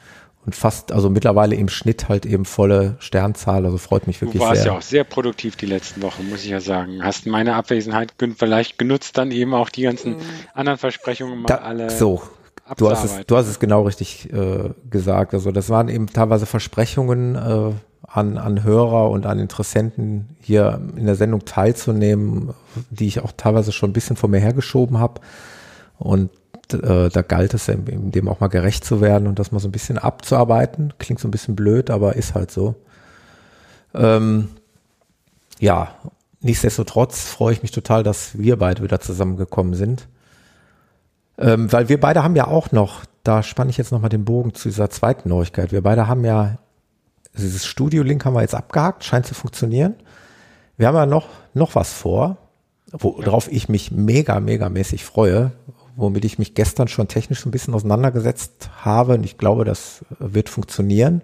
Und 0.45 0.55
fast, 0.55 0.91
also 0.91 1.09
mittlerweile 1.09 1.55
im 1.55 1.69
Schnitt 1.69 2.07
halt 2.07 2.25
eben 2.27 2.45
volle 2.45 2.97
Sternzahl, 2.99 3.65
also 3.65 3.79
freut 3.79 4.05
mich 4.05 4.21
wirklich 4.21 4.41
sehr. 4.41 4.47
Du 4.47 4.49
warst 4.49 4.61
sehr. 4.61 4.71
ja 4.71 4.77
auch 4.77 4.81
sehr 4.83 5.03
produktiv 5.03 5.55
die 5.55 5.65
letzten 5.65 6.03
Wochen, 6.03 6.29
muss 6.29 6.43
ich 6.43 6.51
ja 6.51 6.59
sagen. 6.59 7.03
Hast 7.03 7.25
meine 7.25 7.55
Abwesenheit 7.55 8.13
vielleicht 8.37 8.77
genutzt, 8.77 9.17
dann 9.17 9.31
eben 9.31 9.55
auch 9.55 9.69
die 9.69 9.81
ganzen 9.81 10.17
mhm. 10.17 10.21
anderen 10.53 10.77
Versprechungen 10.77 11.41
mal 11.41 11.47
da, 11.47 11.55
alle. 11.57 11.89
So, 11.89 12.21
du 12.77 12.91
hast 12.91 13.05
es, 13.05 13.25
du 13.25 13.35
hast 13.35 13.47
es 13.47 13.59
genau 13.59 13.83
richtig 13.83 14.31
äh, 14.31 14.69
gesagt. 14.87 15.33
Also 15.33 15.51
das 15.51 15.71
waren 15.71 15.89
eben 15.89 16.05
teilweise 16.07 16.45
Versprechungen 16.45 17.35
äh, 17.35 17.71
an, 18.07 18.37
an 18.37 18.63
Hörer 18.63 19.09
und 19.09 19.25
an 19.25 19.39
Interessenten 19.39 20.37
hier 20.41 20.79
in 20.95 21.07
der 21.07 21.15
Sendung 21.15 21.45
teilzunehmen, 21.45 22.53
die 22.91 23.07
ich 23.07 23.19
auch 23.19 23.31
teilweise 23.35 23.71
schon 23.71 23.89
ein 23.89 23.93
bisschen 23.93 24.15
vor 24.15 24.29
mir 24.29 24.39
hergeschoben 24.39 24.99
habe. 24.99 25.21
Und 25.97 26.29
äh, 26.73 27.09
da 27.09 27.21
galt 27.21 27.53
es 27.53 27.65
dem 27.67 28.29
auch 28.29 28.39
mal 28.39 28.47
gerecht 28.47 28.85
zu 28.85 29.01
werden 29.01 29.27
und 29.27 29.39
das 29.39 29.51
mal 29.51 29.59
so 29.59 29.67
ein 29.67 29.71
bisschen 29.71 29.97
abzuarbeiten. 29.97 30.93
Klingt 30.97 31.19
so 31.19 31.27
ein 31.27 31.31
bisschen 31.31 31.55
blöd, 31.55 31.89
aber 31.89 32.15
ist 32.15 32.35
halt 32.35 32.51
so. 32.51 32.75
Ähm, 33.93 34.49
ja, 35.59 35.95
nichtsdestotrotz 36.41 37.21
freue 37.27 37.53
ich 37.53 37.61
mich 37.61 37.71
total, 37.71 38.03
dass 38.03 38.37
wir 38.37 38.57
beide 38.57 38.83
wieder 38.83 38.99
zusammengekommen 38.99 39.73
sind. 39.73 40.07
Ähm, 41.37 41.71
weil 41.71 41.89
wir 41.89 41.99
beide 41.99 42.23
haben 42.23 42.35
ja 42.35 42.47
auch 42.47 42.71
noch, 42.71 43.03
da 43.23 43.43
spanne 43.43 43.69
ich 43.69 43.77
jetzt 43.77 43.91
nochmal 43.91 44.09
den 44.09 44.25
Bogen 44.25 44.53
zu 44.53 44.69
dieser 44.69 44.89
zweiten 44.89 45.29
Neuigkeit. 45.29 45.71
Wir 45.71 45.81
beide 45.81 46.07
haben 46.07 46.23
ja, 46.23 46.57
dieses 47.37 47.65
Studio-Link 47.65 48.23
haben 48.23 48.33
wir 48.33 48.41
jetzt 48.41 48.55
abgehakt, 48.55 49.03
scheint 49.03 49.25
zu 49.25 49.33
funktionieren. 49.33 49.95
Wir 50.77 50.87
haben 50.87 50.95
ja 50.95 51.05
noch, 51.05 51.27
noch 51.53 51.75
was 51.75 51.93
vor, 51.93 52.37
worauf 52.91 53.51
ich 53.51 53.67
mich 53.67 53.91
mega, 53.91 54.39
mega 54.39 54.69
mäßig 54.69 55.03
freue, 55.03 55.51
womit 55.95 56.25
ich 56.25 56.39
mich 56.39 56.53
gestern 56.53 56.87
schon 56.87 57.07
technisch 57.07 57.45
ein 57.45 57.51
bisschen 57.51 57.73
auseinandergesetzt 57.73 58.69
habe. 58.81 59.15
Und 59.15 59.23
ich 59.23 59.37
glaube, 59.37 59.65
das 59.65 60.05
wird 60.19 60.49
funktionieren. 60.49 61.21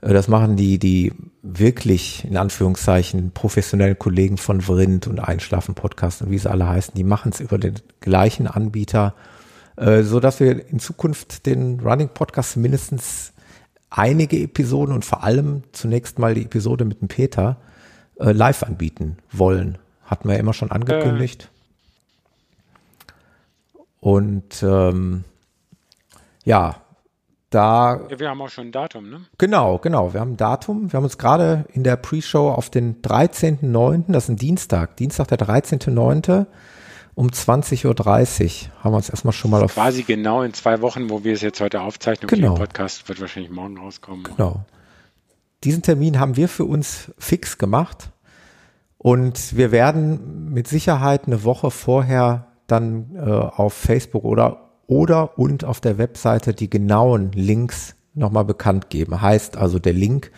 Äh, 0.00 0.12
das 0.12 0.28
machen 0.28 0.56
die, 0.56 0.78
die 0.78 1.12
wirklich 1.42 2.24
in 2.24 2.36
Anführungszeichen 2.36 3.32
professionellen 3.32 3.98
Kollegen 3.98 4.36
von 4.36 4.60
Vrind 4.60 5.06
und 5.06 5.20
Einschlafen 5.20 5.74
Podcast 5.74 6.22
und 6.22 6.30
wie 6.30 6.38
sie 6.38 6.50
alle 6.50 6.68
heißen. 6.68 6.94
Die 6.94 7.04
machen 7.04 7.32
es 7.32 7.40
über 7.40 7.58
den 7.58 7.74
gleichen 8.00 8.46
Anbieter, 8.46 9.14
äh, 9.76 10.02
so 10.02 10.20
dass 10.20 10.40
wir 10.40 10.68
in 10.68 10.78
Zukunft 10.78 11.46
den 11.46 11.80
Running 11.80 12.08
Podcast 12.08 12.56
mindestens 12.56 13.32
einige 13.90 14.38
Episoden 14.38 14.94
und 14.94 15.04
vor 15.04 15.22
allem 15.22 15.62
zunächst 15.72 16.18
mal 16.18 16.34
die 16.34 16.42
Episode 16.42 16.84
mit 16.84 17.00
dem 17.00 17.08
Peter 17.08 17.58
äh, 18.18 18.32
live 18.32 18.62
anbieten 18.64 19.18
wollen. 19.30 19.78
Hatten 20.04 20.28
wir 20.28 20.34
ja 20.34 20.40
immer 20.40 20.52
schon 20.52 20.70
angekündigt. 20.70 21.50
Und 24.04 24.62
ähm, 24.62 25.24
ja, 26.44 26.76
da. 27.48 28.02
Ja, 28.10 28.20
wir 28.20 28.28
haben 28.28 28.42
auch 28.42 28.50
schon 28.50 28.66
ein 28.66 28.72
Datum, 28.72 29.08
ne? 29.08 29.22
Genau, 29.38 29.78
genau. 29.78 30.12
Wir 30.12 30.20
haben 30.20 30.32
ein 30.32 30.36
Datum. 30.36 30.92
Wir 30.92 30.98
haben 30.98 31.04
uns 31.04 31.16
gerade 31.16 31.64
in 31.72 31.84
der 31.84 31.96
Pre-Show 31.96 32.50
auf 32.50 32.68
den 32.68 33.00
13.09., 33.00 34.12
das 34.12 34.24
ist 34.24 34.28
ein 34.28 34.36
Dienstag, 34.36 34.98
Dienstag 34.98 35.28
der 35.28 35.38
13.09., 35.38 36.44
um 37.14 37.28
20.30 37.28 37.86
Uhr 37.86 38.84
haben 38.84 38.92
wir 38.92 38.96
uns 38.96 39.08
erstmal 39.08 39.32
schon 39.32 39.50
mal 39.50 39.62
auf. 39.62 39.72
Quasi 39.72 40.02
genau 40.02 40.42
in 40.42 40.52
zwei 40.52 40.82
Wochen, 40.82 41.08
wo 41.08 41.24
wir 41.24 41.32
es 41.32 41.40
jetzt 41.40 41.62
heute 41.62 41.80
aufzeichnen. 41.80 42.28
Genau. 42.28 42.56
Der 42.56 42.58
Podcast 42.58 43.08
wird 43.08 43.22
wahrscheinlich 43.22 43.52
morgen 43.52 43.78
rauskommen. 43.78 44.24
Genau. 44.24 44.66
Diesen 45.62 45.80
Termin 45.80 46.20
haben 46.20 46.36
wir 46.36 46.50
für 46.50 46.66
uns 46.66 47.10
fix 47.16 47.56
gemacht. 47.56 48.10
Und 48.98 49.56
wir 49.56 49.72
werden 49.72 50.52
mit 50.52 50.68
Sicherheit 50.68 51.26
eine 51.26 51.42
Woche 51.42 51.70
vorher 51.70 52.48
dann 52.66 53.16
äh, 53.16 53.30
auf 53.30 53.74
Facebook 53.74 54.24
oder, 54.24 54.70
oder 54.86 55.38
und 55.38 55.64
auf 55.64 55.80
der 55.80 55.98
Webseite 55.98 56.54
die 56.54 56.70
genauen 56.70 57.32
Links 57.32 57.96
nochmal 58.14 58.44
bekannt 58.44 58.90
geben. 58.90 59.20
Heißt 59.20 59.56
also 59.56 59.78
der 59.78 59.92
Link 59.92 60.30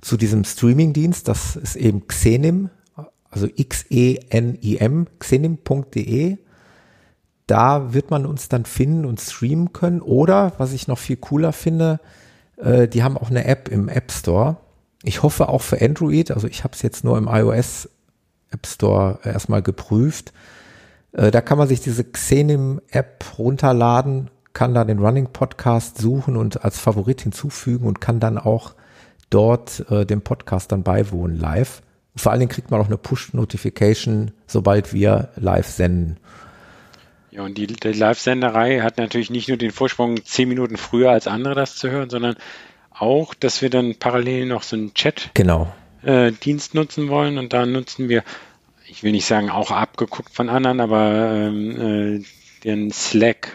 zu 0.00 0.16
diesem 0.16 0.44
Streamingdienst, 0.44 1.26
das 1.28 1.56
ist 1.56 1.76
eben 1.76 2.06
Xenim, 2.06 2.70
also 3.30 3.48
X-E-N-I-M, 3.54 5.06
xenim.de. 5.18 6.38
Da 7.46 7.92
wird 7.92 8.10
man 8.10 8.26
uns 8.26 8.48
dann 8.48 8.64
finden 8.64 9.04
und 9.04 9.20
streamen 9.20 9.72
können. 9.72 10.00
Oder, 10.00 10.52
was 10.58 10.72
ich 10.72 10.88
noch 10.88 10.98
viel 10.98 11.16
cooler 11.16 11.52
finde, 11.52 12.00
äh, 12.56 12.88
die 12.88 13.02
haben 13.02 13.18
auch 13.18 13.30
eine 13.30 13.44
App 13.44 13.68
im 13.68 13.88
App 13.88 14.12
Store. 14.12 14.56
Ich 15.02 15.22
hoffe 15.22 15.48
auch 15.48 15.60
für 15.60 15.80
Android, 15.82 16.30
also 16.30 16.46
ich 16.46 16.64
habe 16.64 16.74
es 16.74 16.82
jetzt 16.82 17.04
nur 17.04 17.18
im 17.18 17.28
iOS 17.28 17.88
App 18.50 18.66
Store 18.66 19.18
erstmal 19.24 19.62
geprüft. 19.62 20.32
Äh, 21.14 21.30
da 21.30 21.40
kann 21.40 21.58
man 21.58 21.68
sich 21.68 21.80
diese 21.80 22.04
Xenim-App 22.04 23.24
runterladen, 23.38 24.30
kann 24.52 24.74
da 24.74 24.84
den 24.84 24.98
Running 24.98 25.28
Podcast 25.32 25.98
suchen 25.98 26.36
und 26.36 26.64
als 26.64 26.78
Favorit 26.78 27.22
hinzufügen 27.22 27.86
und 27.86 28.00
kann 28.00 28.20
dann 28.20 28.38
auch 28.38 28.74
dort 29.30 29.90
äh, 29.90 30.04
dem 30.04 30.22
Podcast 30.22 30.70
dann 30.72 30.82
beiwohnen 30.82 31.38
live. 31.38 31.82
Und 32.14 32.20
vor 32.20 32.32
allen 32.32 32.40
Dingen 32.40 32.52
kriegt 32.52 32.70
man 32.70 32.80
auch 32.80 32.86
eine 32.86 32.98
Push-Notification, 32.98 34.32
sobald 34.46 34.92
wir 34.92 35.30
live 35.36 35.66
senden. 35.66 36.18
Ja, 37.32 37.42
und 37.42 37.58
die, 37.58 37.66
die 37.66 37.92
Live-Senderei 37.92 38.80
hat 38.80 38.98
natürlich 38.98 39.30
nicht 39.30 39.48
nur 39.48 39.56
den 39.56 39.72
Vorsprung 39.72 40.24
zehn 40.24 40.48
Minuten 40.48 40.76
früher 40.76 41.10
als 41.10 41.26
andere 41.26 41.56
das 41.56 41.74
zu 41.74 41.90
hören, 41.90 42.08
sondern 42.08 42.36
auch, 42.90 43.34
dass 43.34 43.60
wir 43.60 43.70
dann 43.70 43.96
parallel 43.96 44.46
noch 44.46 44.62
so 44.62 44.76
einen 44.76 44.94
Chat 44.94 45.30
genau 45.34 45.72
äh, 46.04 46.30
Dienst 46.30 46.74
nutzen 46.74 47.08
wollen 47.08 47.38
und 47.38 47.52
da 47.52 47.66
nutzen 47.66 48.08
wir, 48.08 48.22
ich 48.94 49.02
will 49.02 49.10
nicht 49.10 49.26
sagen 49.26 49.50
auch 49.50 49.72
abgeguckt 49.72 50.32
von 50.32 50.48
anderen, 50.48 50.80
aber 50.80 51.10
ähm, 51.32 52.20
äh, 52.20 52.24
den 52.62 52.92
Slack. 52.92 53.48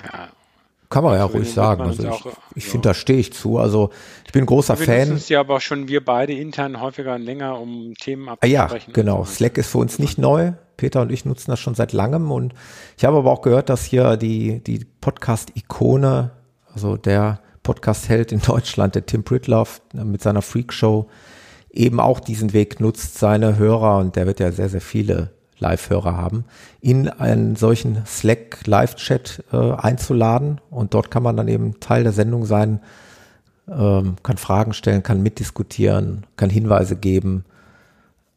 Kann 0.90 1.04
man 1.04 1.16
ja 1.16 1.26
also 1.26 1.38
ruhig 1.38 1.54
sagen. 1.54 1.82
Also 1.84 2.04
ich, 2.04 2.10
auch, 2.10 2.26
ich 2.56 2.66
ja. 2.66 2.72
finde, 2.72 2.90
da 2.90 2.94
stehe 2.94 3.20
ich 3.20 3.32
zu. 3.32 3.58
Also 3.58 3.90
ich 4.26 4.34
bin 4.34 4.46
großer 4.46 4.78
wir 4.78 4.86
Fan. 4.86 5.14
Es 5.14 5.30
ja 5.30 5.40
aber 5.40 5.62
schon 5.62 5.88
wir 5.88 6.04
beide 6.04 6.34
intern 6.34 6.82
häufiger 6.82 7.16
und 7.16 7.22
länger, 7.22 7.58
um 7.58 7.94
Themen 7.94 8.28
abzusprechen. 8.28 8.58
Ah, 8.70 8.88
ja, 8.88 8.94
genau. 8.94 9.24
So. 9.24 9.32
Slack 9.32 9.58
ist 9.58 9.72
für 9.72 9.78
uns 9.78 9.98
nicht 9.98 10.18
neu. 10.18 10.52
Peter 10.76 11.02
und 11.02 11.12
ich 11.12 11.24
nutzen 11.24 11.52
das 11.52 11.60
schon 11.60 11.76
seit 11.76 11.94
langem 11.94 12.32
und 12.32 12.54
ich 12.98 13.06
habe 13.06 13.18
aber 13.18 13.32
auch 13.32 13.42
gehört, 13.42 13.70
dass 13.70 13.84
hier 13.84 14.16
die, 14.18 14.64
die 14.64 14.86
Podcast-Ikone, 15.02 16.32
also 16.74 16.96
der 16.96 17.42
Podcast-Held 17.64 18.32
in 18.32 18.42
Deutschland, 18.46 18.96
der 18.96 19.06
Tim 19.06 19.24
Pritloff 19.24 19.82
mit 19.94 20.22
seiner 20.22 20.42
Freak-Show, 20.42 21.10
eben 21.72 22.00
auch 22.00 22.20
diesen 22.20 22.54
Weg 22.54 22.80
nutzt, 22.80 23.18
seine 23.18 23.58
Hörer, 23.58 23.98
und 24.00 24.16
der 24.16 24.28
wird 24.28 24.40
ja 24.40 24.52
sehr, 24.52 24.70
sehr 24.70 24.82
viele 24.82 25.32
Live-Hörer 25.60 26.16
haben, 26.16 26.46
in 26.82 27.10
einen 27.10 27.56
solchen 27.56 28.06
Slack-Live-Chat 28.06 29.44
äh, 29.52 29.74
einzuladen. 29.74 30.62
Und 30.70 30.94
dort 30.94 31.12
kann 31.12 31.24
man 31.24 31.38
dann 31.38 31.48
eben 31.48 31.80
Teil 31.80 32.04
der 32.04 32.14
Sendung 32.14 32.46
sein, 32.46 32.80
ähm, 33.70 34.16
kann 34.24 34.38
Fragen 34.38 34.74
stellen, 34.74 35.04
kann 35.04 35.22
mitdiskutieren, 35.22 36.26
kann 36.38 36.50
Hinweise 36.50 36.96
geben. 36.96 37.46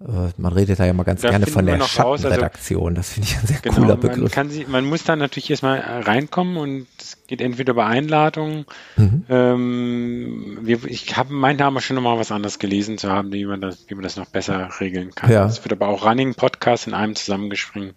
Äh, 0.06 0.30
man 0.36 0.52
redet 0.52 0.80
da 0.80 0.84
ja 0.86 0.92
mal 0.92 1.04
ganz 1.04 1.20
da 1.20 1.30
gerne 1.30 1.46
von 1.46 1.64
der 1.64 1.76
also 1.76 1.86
Schattenredaktion. 1.86 2.88
Also, 2.88 2.96
das 2.96 3.12
finde 3.12 3.28
ich 3.28 3.38
ein 3.38 3.46
sehr 3.46 3.60
genau, 3.60 3.76
cooler 3.76 3.96
Begriff. 3.96 4.34
Man, 4.36 4.50
sie, 4.50 4.66
man 4.66 4.84
muss 4.84 5.04
dann 5.04 5.18
natürlich 5.18 5.50
erstmal 5.50 5.78
reinkommen 5.80 6.56
und 6.56 6.86
es 6.98 7.18
geht 7.26 7.40
entweder 7.40 7.72
über 7.72 7.86
Einladung. 7.86 8.64
Mhm. 8.96 9.24
Ähm, 9.28 10.58
wir, 10.62 10.84
ich 10.84 11.16
habe 11.16 11.32
meinen 11.32 11.58
Namen 11.58 11.80
schon 11.80 11.96
nochmal 11.96 12.18
was 12.18 12.32
anderes 12.32 12.58
gelesen 12.58 12.98
zu 12.98 13.10
haben, 13.10 13.32
wie 13.32 13.44
man 13.44 13.60
das, 13.60 13.84
wie 13.88 13.94
man 13.94 14.02
das 14.02 14.16
noch 14.16 14.26
besser 14.26 14.68
regeln 14.80 15.14
kann. 15.14 15.30
Ja. 15.30 15.46
Es 15.46 15.64
wird 15.64 15.72
aber 15.72 15.88
auch 15.88 16.04
Running 16.04 16.34
Podcast 16.34 16.86
in 16.86 16.94
einem 16.94 17.14
zusammengeschrieben. 17.14 17.92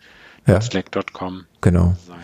Ja. 0.47 0.61
Slack.com. 0.61 1.45
Genau. 1.61 1.95
Sein. 2.07 2.17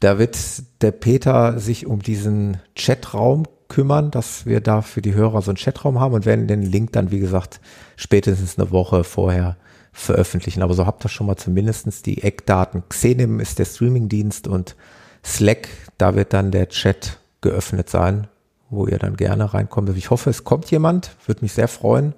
Da 0.00 0.18
wird 0.18 0.36
der 0.82 0.92
Peter 0.92 1.58
sich 1.58 1.86
um 1.86 2.02
diesen 2.02 2.58
Chatraum 2.74 3.46
kümmern, 3.70 4.10
dass 4.10 4.44
wir 4.44 4.60
da 4.60 4.82
für 4.82 5.00
die 5.00 5.14
Hörer 5.14 5.40
so 5.40 5.50
einen 5.50 5.56
Chatraum 5.56 5.98
haben 5.98 6.12
und 6.12 6.26
werden 6.26 6.46
den 6.46 6.60
Link 6.60 6.92
dann, 6.92 7.10
wie 7.10 7.20
gesagt, 7.20 7.60
spätestens 7.96 8.58
eine 8.58 8.70
Woche 8.70 9.04
vorher 9.04 9.56
veröffentlichen. 9.92 10.62
Aber 10.62 10.74
so 10.74 10.84
habt 10.84 11.04
ihr 11.06 11.08
schon 11.08 11.26
mal 11.26 11.36
zumindestens 11.36 12.02
die 12.02 12.22
Eckdaten. 12.22 12.82
Xenim 12.90 13.40
ist 13.40 13.58
der 13.58 13.64
Streamingdienst 13.64 14.46
und 14.46 14.76
Slack, 15.24 15.68
da 15.96 16.14
wird 16.14 16.34
dann 16.34 16.50
der 16.50 16.68
Chat 16.68 17.18
geöffnet 17.40 17.88
sein, 17.88 18.26
wo 18.68 18.86
ihr 18.86 18.98
dann 18.98 19.16
gerne 19.16 19.54
reinkommt. 19.54 19.96
Ich 19.96 20.10
hoffe, 20.10 20.30
es 20.30 20.44
kommt 20.44 20.70
jemand, 20.70 21.16
würde 21.26 21.42
mich 21.42 21.52
sehr 21.52 21.68
freuen. 21.68 22.14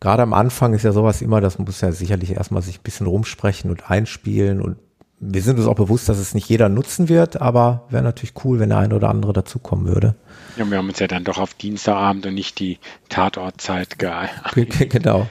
Gerade 0.00 0.22
am 0.22 0.32
Anfang 0.32 0.74
ist 0.74 0.82
ja 0.82 0.92
sowas 0.92 1.22
immer, 1.22 1.40
das 1.40 1.58
muss 1.58 1.80
ja 1.80 1.92
sicherlich 1.92 2.32
erstmal 2.32 2.62
sich 2.62 2.80
ein 2.80 2.82
bisschen 2.82 3.06
rumsprechen 3.06 3.70
und 3.70 3.88
einspielen 3.88 4.60
und 4.60 4.76
wir 5.24 5.40
sind 5.40 5.58
uns 5.58 5.68
auch 5.68 5.76
bewusst, 5.76 6.08
dass 6.08 6.18
es 6.18 6.34
nicht 6.34 6.48
jeder 6.48 6.68
nutzen 6.68 7.08
wird, 7.08 7.40
aber 7.40 7.86
wäre 7.90 8.02
natürlich 8.02 8.34
cool, 8.44 8.58
wenn 8.58 8.70
der 8.70 8.78
eine 8.78 8.96
oder 8.96 9.08
andere 9.08 9.32
dazukommen 9.32 9.86
würde. 9.86 10.16
Ja, 10.56 10.68
wir 10.68 10.78
haben 10.78 10.88
uns 10.88 10.98
ja 10.98 11.06
dann 11.06 11.22
doch 11.22 11.38
auf 11.38 11.54
Dienstagabend 11.54 12.26
und 12.26 12.34
nicht 12.34 12.58
die 12.58 12.78
Tatortzeit 13.08 13.98
geeinigt. 13.98 14.90
Genau. 14.90 14.90
genau. 14.90 15.28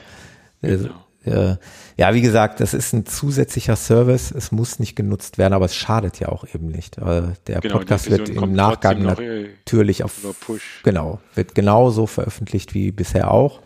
Also, 0.62 0.88
ja, 1.24 2.14
wie 2.14 2.20
gesagt, 2.20 2.60
das 2.60 2.74
ist 2.74 2.92
ein 2.94 3.06
zusätzlicher 3.06 3.76
Service. 3.76 4.32
Es 4.32 4.50
muss 4.50 4.78
nicht 4.78 4.96
genutzt 4.96 5.38
werden, 5.38 5.52
aber 5.52 5.66
es 5.66 5.76
schadet 5.76 6.18
ja 6.18 6.28
auch 6.30 6.44
eben 6.52 6.66
nicht. 6.66 6.96
Der 6.96 7.60
genau, 7.60 7.78
Podcast 7.78 8.10
wird 8.10 8.28
im 8.28 8.52
Nachgang 8.54 9.02
äh, 9.02 9.02
natürlich 9.04 10.02
auf 10.02 10.14
Push. 10.40 10.80
Genau, 10.82 11.20
wird 11.34 11.54
genauso 11.54 12.06
veröffentlicht 12.06 12.74
wie 12.74 12.90
bisher 12.90 13.30
auch. 13.30 13.60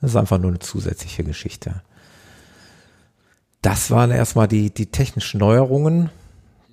Das 0.00 0.12
ist 0.12 0.16
einfach 0.16 0.38
nur 0.38 0.50
eine 0.50 0.60
zusätzliche 0.60 1.24
Geschichte. 1.24 1.82
Das 3.64 3.90
waren 3.90 4.10
erstmal 4.10 4.46
die, 4.46 4.68
die 4.68 4.90
technischen 4.90 5.40
Neuerungen, 5.40 6.10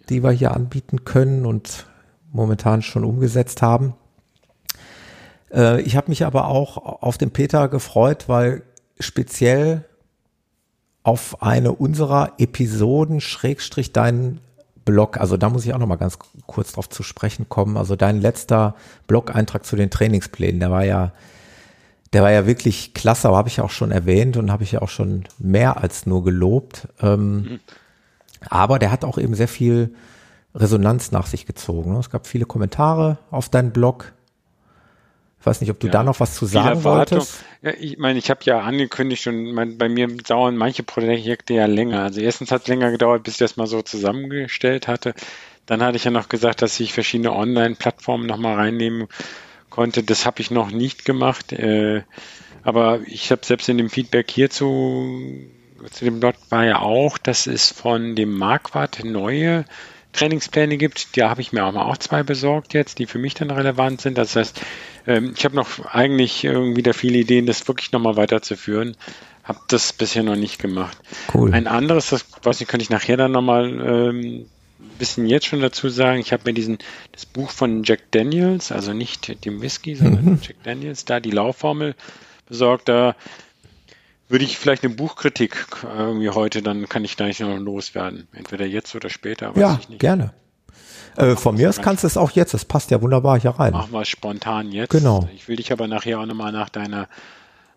die 0.10 0.24
wir 0.24 0.31
hier 0.31 0.53
anbieten 0.53 1.05
können 1.05 1.45
und 1.45 1.86
momentan 2.33 2.81
schon 2.81 3.05
umgesetzt 3.05 3.62
haben. 3.62 3.93
Äh, 5.53 5.79
ich 5.83 5.95
habe 5.95 6.10
mich 6.10 6.25
aber 6.25 6.50
auch 6.50 6.75
auf 7.01 7.17
den 7.17 7.31
Peter 7.31 7.69
gefreut, 7.69 8.27
weil 8.27 8.63
speziell 9.00 9.86
auf 11.01 11.41
eine 11.41 11.71
unserer 11.71 12.33
Episoden 12.39 13.21
Schrägstrich 13.21 13.93
deinen 13.93 14.41
Blog, 14.83 15.17
also 15.17 15.38
da 15.38 15.50
muss 15.50 15.65
ich 15.65 15.74
auch 15.74 15.79
noch 15.79 15.88
mal 15.88 15.95
ganz 15.95 16.19
kurz 16.45 16.74
drauf 16.74 16.89
zu 16.89 17.03
sprechen 17.03 17.48
kommen. 17.48 17.77
Also 17.77 17.95
dein 17.95 18.19
letzter 18.19 18.75
Blog-Eintrag 19.07 19.65
zu 19.65 19.77
den 19.77 19.91
Trainingsplänen, 19.91 20.60
der 20.60 20.71
war 20.71 20.83
ja 20.83 21.13
der 22.13 22.24
war 22.24 22.32
ja 22.32 22.46
wirklich 22.46 22.94
klasse, 22.94 23.27
aber 23.27 23.38
habe 23.38 23.50
ich 23.50 23.58
ja 23.58 23.63
auch 23.63 23.72
schon 23.72 23.91
erwähnt 23.91 24.38
und 24.38 24.51
habe 24.51 24.63
ich 24.63 24.74
ja 24.74 24.82
auch 24.82 24.89
schon 24.89 25.24
mehr 25.39 25.82
als 25.82 26.06
nur 26.06 26.24
gelobt. 26.24 26.88
Ähm, 27.01 27.36
mhm. 27.36 27.60
Aber 28.50 28.80
der 28.80 28.91
hat 28.91 29.06
auch 29.06 29.18
eben 29.18 29.36
sehr 29.36 29.48
viel 29.48 29.94
Resonanz 30.53 31.12
nach 31.12 31.27
sich 31.27 31.46
gezogen. 31.46 31.94
Ne? 31.94 32.00
Es 32.00 32.10
gab 32.10 32.27
viele 32.27 32.46
Kommentare 32.46 33.18
auf 33.30 33.50
deinen 33.50 33.72
Blog. 33.72 34.12
Ich 35.39 35.46
weiß 35.46 35.62
nicht, 35.62 35.72
ob 35.72 35.80
du 35.80 35.88
ja, 35.88 35.94
da 35.94 36.03
noch 36.03 36.20
was 36.20 36.36
zu 36.36 36.46
sagen 36.46 36.84
wolltest. 36.84 37.44
Ja, 37.62 37.72
ich 37.80 37.98
meine, 37.98 38.20
ich 38.20 38.30
habe 38.30 38.41
ja 38.44 38.60
angekündigt 38.60 39.25
und 39.27 39.53
mein, 39.53 39.77
bei 39.77 39.89
mir 39.89 40.08
dauern 40.08 40.56
manche 40.56 40.84
Projekte 40.84 41.53
ja 41.53 41.65
länger. 41.65 42.03
Also 42.03 42.22
erstens 42.22 42.51
hat 42.51 42.63
es 42.63 42.68
länger 42.68 42.91
gedauert, 42.91 43.24
bis 43.24 43.36
ich 43.36 43.39
das 43.39 43.58
mal 43.58 43.65
so 43.65 43.82
zusammengestellt 43.82 44.88
hatte. 44.88 45.15
Dann 45.65 45.82
hatte 45.82 45.96
ich 45.96 46.03
ja 46.03 46.12
noch 46.12 46.30
gesagt, 46.30 46.62
dass 46.62 46.80
ich 46.80 46.94
verschiedene 46.94 47.32
Online-Plattformen 47.32 48.27
nochmal 48.27 48.56
reinnehmen 48.56 49.08
konnte. 49.71 50.03
Das 50.03 50.27
habe 50.27 50.41
ich 50.41 50.51
noch 50.51 50.69
nicht 50.69 51.03
gemacht. 51.03 51.51
Äh, 51.51 52.03
Aber 52.61 52.99
ich 53.07 53.31
habe 53.31 53.43
selbst 53.43 53.67
in 53.69 53.79
dem 53.79 53.89
Feedback 53.89 54.29
hierzu 54.29 55.49
zu 55.89 56.05
dem 56.05 56.19
Blog 56.19 56.35
war 56.49 56.65
ja 56.65 56.79
auch, 56.79 57.17
dass 57.17 57.47
es 57.47 57.71
von 57.71 58.15
dem 58.15 58.37
Marquardt 58.37 59.03
neue 59.03 59.65
Trainingspläne 60.13 60.77
gibt. 60.77 61.17
Da 61.17 61.29
habe 61.29 61.41
ich 61.41 61.53
mir 61.53 61.65
auch 61.65 61.71
mal 61.71 61.85
auch 61.85 61.97
zwei 61.97 62.23
besorgt 62.23 62.73
jetzt, 62.73 62.99
die 62.99 63.05
für 63.05 63.17
mich 63.17 63.33
dann 63.33 63.49
relevant 63.49 64.01
sind. 64.01 64.17
Das 64.17 64.35
heißt, 64.35 64.61
ähm, 65.07 65.33
ich 65.35 65.45
habe 65.45 65.55
noch 65.55 65.85
eigentlich 65.85 66.43
wieder 66.43 66.93
viele 66.93 67.19
Ideen, 67.19 67.45
das 67.45 67.67
wirklich 67.67 67.91
nochmal 67.91 68.17
weiterzuführen. 68.17 68.95
Habe 69.43 69.59
das 69.69 69.93
bisher 69.93 70.23
noch 70.23 70.35
nicht 70.35 70.59
gemacht. 70.59 70.97
Cool. 71.33 71.53
Ein 71.53 71.67
anderes, 71.67 72.09
das 72.09 72.25
weiß 72.43 72.61
ich, 72.61 72.67
könnte 72.67 72.83
ich 72.83 72.89
nachher 72.89 73.17
dann 73.17 73.31
nochmal 73.31 73.65
ähm, 73.69 74.45
bisschen 74.97 75.25
jetzt 75.25 75.47
schon 75.47 75.61
dazu 75.61 75.89
sagen. 75.89 76.19
Ich 76.19 76.33
habe 76.33 76.43
mir 76.45 76.53
diesen 76.53 76.77
das 77.11 77.25
Buch 77.25 77.50
von 77.50 77.83
Jack 77.83 78.11
Daniels, 78.11 78.71
also 78.71 78.93
nicht 78.93 79.45
dem 79.45 79.61
Whisky, 79.61 79.95
sondern 79.95 80.25
mhm. 80.25 80.39
Jack 80.41 80.63
Daniels, 80.63 81.05
da 81.05 81.19
die 81.19 81.31
Laufformel 81.31 81.95
besorgt. 82.47 82.89
Da 82.89 83.15
würde 84.29 84.45
ich 84.45 84.57
vielleicht 84.57 84.83
eine 84.83 84.93
Buchkritik 84.93 85.65
irgendwie 85.83 86.29
heute, 86.29 86.61
dann 86.61 86.88
kann 86.88 87.03
ich 87.03 87.15
da 87.15 87.25
nicht 87.25 87.39
noch 87.41 87.57
loswerden. 87.57 88.27
Entweder 88.33 88.65
jetzt 88.65 88.95
oder 88.95 89.09
später. 89.09 89.51
ja, 89.55 89.79
gerne. 89.97 90.33
Äh, 91.17 91.35
von 91.35 91.55
mir 91.55 91.67
aus 91.67 91.81
kannst 91.81 92.03
du 92.03 92.07
es 92.07 92.15
auch 92.17 92.31
jetzt. 92.31 92.53
Das 92.53 92.65
passt 92.65 92.91
ja 92.91 93.01
wunderbar 93.01 93.39
hier 93.39 93.51
rein. 93.51 93.73
Machen 93.73 93.91
wir 93.91 94.05
spontan 94.05 94.71
jetzt. 94.71 94.91
Genau. 94.91 95.27
Ich 95.35 95.47
will 95.47 95.57
dich 95.57 95.71
aber 95.71 95.88
nachher 95.88 96.19
auch 96.19 96.25
nochmal 96.25 96.51
nach 96.51 96.69
deiner 96.69 97.07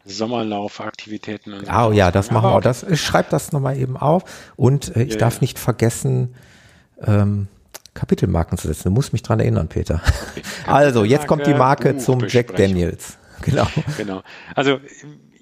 Sommerlaufaktivitäten 0.04 1.54
und 1.54 1.66
Oh 1.68 1.90
ja, 1.90 2.10
das 2.10 2.30
machen 2.30 2.44
wir 2.44 2.54
auch. 2.54 2.60
Das, 2.60 2.82
ich 2.82 3.00
schreibe 3.00 3.28
das 3.30 3.52
nochmal 3.52 3.78
eben 3.78 3.96
auf. 3.96 4.24
Und 4.56 4.94
äh, 4.94 5.02
ich 5.02 5.14
ja, 5.14 5.18
darf 5.18 5.36
ja. 5.36 5.40
nicht 5.40 5.58
vergessen, 5.58 6.34
ähm, 7.02 7.48
Kapitelmarken 7.94 8.58
zu 8.58 8.68
setzen. 8.68 8.88
Du 8.88 8.90
musst 8.90 9.12
mich 9.12 9.22
dran 9.22 9.40
erinnern, 9.40 9.68
Peter. 9.68 10.00
Also, 10.66 11.04
jetzt 11.04 11.26
kommt 11.26 11.46
die 11.46 11.54
Marke 11.54 11.96
zum 11.98 12.26
Jack 12.26 12.56
Daniels. 12.56 13.18
Genau. 13.42 13.66
Genau. 13.98 14.22
Also 14.54 14.78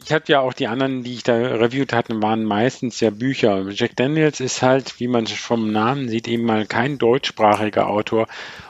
ich 0.05 0.13
hatte 0.13 0.33
ja 0.33 0.41
auch 0.41 0.53
die 0.53 0.67
anderen, 0.67 1.05
die 1.05 1.15
ich 1.15 1.23
da 1.23 1.35
reviewt 1.35 1.93
hatte, 1.93 2.21
waren 2.21 2.45
meistens 2.45 3.01
ja 3.01 3.11
Bücher. 3.11 3.65
Jack 3.71 3.97
Daniels 3.97 4.41
ist 4.41 4.63
halt, 4.63 4.99
wie 4.99 5.09
man 5.09 5.27
vom 5.27 5.71
Namen 5.73 6.09
sieht, 6.09 6.29
eben 6.29 6.45
mal 6.45 6.67
kein 6.67 6.99
deutschsprachiger 6.99 7.89
Autor. 7.89 8.27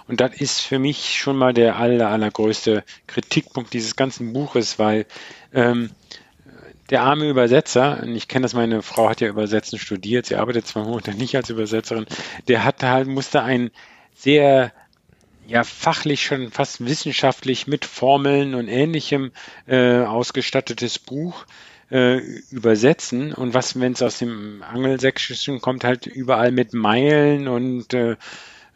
Und 0.08 0.20
das 0.20 0.34
ist 0.34 0.60
für 0.60 0.78
mich 0.78 1.18
schon 1.18 1.36
mal 1.36 1.54
der 1.54 1.76
aller, 1.76 2.08
allergrößte 2.08 2.84
Kritikpunkt 3.06 3.72
dieses 3.72 3.96
ganzen 3.96 4.32
Buches, 4.32 4.78
weil 4.78 5.06
ähm, 5.54 5.90
der 6.92 7.02
arme 7.02 7.26
Übersetzer, 7.28 8.02
und 8.02 8.14
ich 8.14 8.28
kenne 8.28 8.42
das, 8.42 8.52
meine 8.52 8.82
Frau 8.82 9.08
hat 9.08 9.22
ja 9.22 9.28
Übersetzen 9.28 9.78
studiert, 9.78 10.26
sie 10.26 10.36
arbeitet 10.36 10.66
zwar 10.66 10.84
momentan 10.84 11.16
nicht 11.16 11.34
als 11.34 11.48
Übersetzerin, 11.48 12.04
der 12.48 12.64
hatte 12.64 12.90
halt, 12.90 13.08
musste 13.08 13.42
ein 13.42 13.70
sehr 14.14 14.72
ja 15.46 15.64
fachlich 15.64 16.22
schon 16.22 16.50
fast 16.50 16.84
wissenschaftlich 16.84 17.66
mit 17.66 17.86
Formeln 17.86 18.54
und 18.54 18.68
ähnlichem 18.68 19.32
äh, 19.66 20.00
ausgestattetes 20.00 20.98
Buch 20.98 21.46
äh, 21.90 22.18
übersetzen. 22.50 23.32
Und 23.32 23.54
was, 23.54 23.80
wenn 23.80 23.92
es 23.92 24.02
aus 24.02 24.18
dem 24.18 24.62
Angelsächsischen 24.62 25.60
kommt, 25.60 25.84
halt 25.84 26.06
überall 26.06 26.52
mit 26.52 26.74
Meilen 26.74 27.48
und 27.48 27.92
äh, 27.94 28.16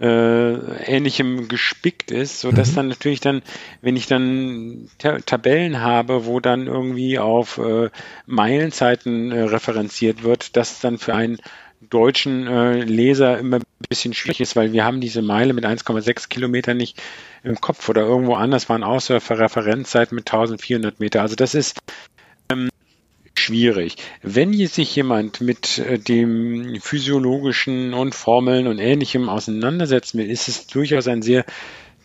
äh, 0.00 0.55
ähnlichem 0.85 1.49
gespickt 1.49 2.11
ist, 2.11 2.41
so 2.41 2.53
dass 2.53 2.73
mhm. 2.73 2.76
dann 2.76 2.88
natürlich 2.88 3.21
dann, 3.21 3.43
wenn 3.81 3.97
ich 3.97 4.07
dann 4.07 4.88
Ta 4.99 5.21
Tabellen 5.21 5.81
habe, 5.81 6.26
wo 6.26 6.41
dann 6.41 6.67
irgendwie 6.67 7.19
auf 7.19 7.59
äh, 7.59 7.91
Meilenzeiten 8.26 9.32
äh, 9.32 9.43
referenziert 9.43 10.23
wird, 10.23 10.56
das 10.56 10.80
dann 10.80 10.99
für 10.99 11.15
einen 11.15 11.39
deutschen 11.80 12.47
äh, 12.47 12.80
Leser 12.82 13.39
immer 13.39 13.59
ein 13.59 13.63
bisschen 13.89 14.15
schwierig 14.15 14.41
ist, 14.41 14.56
weil 14.56 14.73
wir 14.73 14.85
haben 14.85 15.00
diese 15.00 15.23
Meile 15.23 15.52
mit 15.52 15.65
1,6 15.65 16.28
Kilometern 16.28 16.76
nicht 16.76 17.00
im 17.43 17.61
Kopf 17.61 17.89
oder 17.89 18.02
irgendwo 18.02 18.35
anders 18.35 18.69
waren 18.69 18.82
außer 18.82 19.21
Referenzzeiten 19.30 20.15
mit 20.15 20.30
1400 20.30 21.00
Meter. 21.00 21.23
Also 21.23 21.37
das 21.37 21.54
ist 21.54 21.78
schwierig. 23.47 23.97
Wenn 24.23 24.52
sich 24.67 24.97
jemand 24.97 25.41
mit 25.41 25.78
äh, 25.78 25.99
dem 25.99 26.78
physiologischen 26.80 27.95
und 27.95 28.15
Formeln 28.15 28.67
und 28.67 28.78
ähnlichem 28.78 29.28
auseinandersetzen 29.28 30.19
will, 30.19 30.30
ist 30.30 30.49
es 30.49 30.67
durchaus 30.67 31.06
ein 31.06 31.23
sehr 31.23 31.45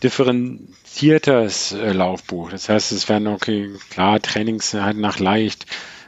differenziertes 0.03 1.73
äh, 1.73 1.93
Laufbuch. 1.93 2.51
Das 2.51 2.69
heißt, 2.69 2.91
es 2.91 3.09
werden 3.09 3.27
okay, 3.27 3.71
klar, 3.89 4.21
Trainings 4.21 4.73
halt 4.73 4.97
nach 4.97 5.19
leicht, 5.19 5.65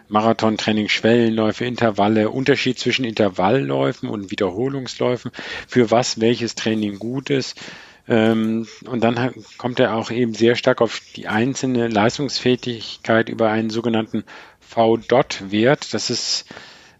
Marathontraining, 0.07 0.89
Schwellenläufe, 0.89 1.65
Intervalle, 1.65 2.29
Unterschied 2.29 2.77
zwischen 2.77 3.05
Intervallläufen 3.05 4.09
und 4.09 4.29
Wiederholungsläufen, 4.29 5.31
für 5.67 5.89
was 5.89 6.21
welches 6.21 6.55
Training 6.55 6.99
gut 6.99 7.29
ist. 7.29 7.59
Ähm, 8.07 8.67
und 8.85 9.03
dann 9.03 9.33
kommt 9.57 9.79
er 9.79 9.95
auch 9.95 10.11
eben 10.11 10.33
sehr 10.33 10.55
stark 10.55 10.81
auf 10.81 11.01
die 11.15 11.27
einzelne 11.27 11.87
Leistungsfähigkeit 11.87 13.29
über 13.29 13.49
einen 13.49 13.69
sogenannten 13.69 14.25
V-Dot-Wert. 14.73 15.93
Das 15.93 16.09
ist 16.09 16.45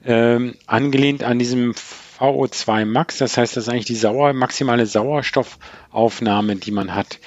ähm, 0.06 0.56
angelehnt 0.68 1.24
an 1.24 1.40
diesem 1.40 1.74
VO2 2.20 2.86
Max. 2.86 3.18
Das 3.18 3.38
heißt, 3.38 3.58
das 3.58 3.66
ist 3.66 3.70
eigentlich 3.70 3.86
die 3.86 3.96
Sauer, 3.96 4.34
maximale 4.34 4.86
Sauerstoffaufnahme, 4.86 6.56
die 6.58 6.72
man 6.72 6.94
hat. 6.94 7.20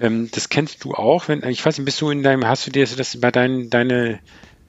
Ähm, 0.00 0.28
das 0.32 0.48
kennst 0.48 0.84
du 0.84 0.94
auch. 0.94 1.28
Wenn, 1.28 1.42
ich 1.44 1.64
weiß 1.64 1.78
nicht, 1.78 1.84
bist 1.84 2.00
du 2.00 2.10
in 2.10 2.22
deinem, 2.22 2.46
hast 2.46 2.66
du 2.66 2.70
dir 2.70 2.86
das 2.86 3.20
bei 3.20 3.30
deinen, 3.30 3.70
deine 3.70 4.18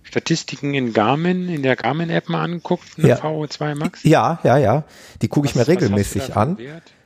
Statistiken 0.03 0.73
in 0.73 0.93
Garmin, 0.93 1.49
in 1.49 1.63
der 1.63 1.75
Garmin-App 1.75 2.29
mal 2.29 2.43
angeguckt, 2.43 2.97
ja. 2.97 3.15
VO2 3.15 3.75
Max? 3.75 4.03
Ja, 4.03 4.39
ja, 4.43 4.57
ja. 4.57 4.83
Die 5.21 5.27
gucke 5.27 5.47
ich 5.47 5.55
mir 5.55 5.67
regelmäßig 5.67 6.35
an. 6.35 6.57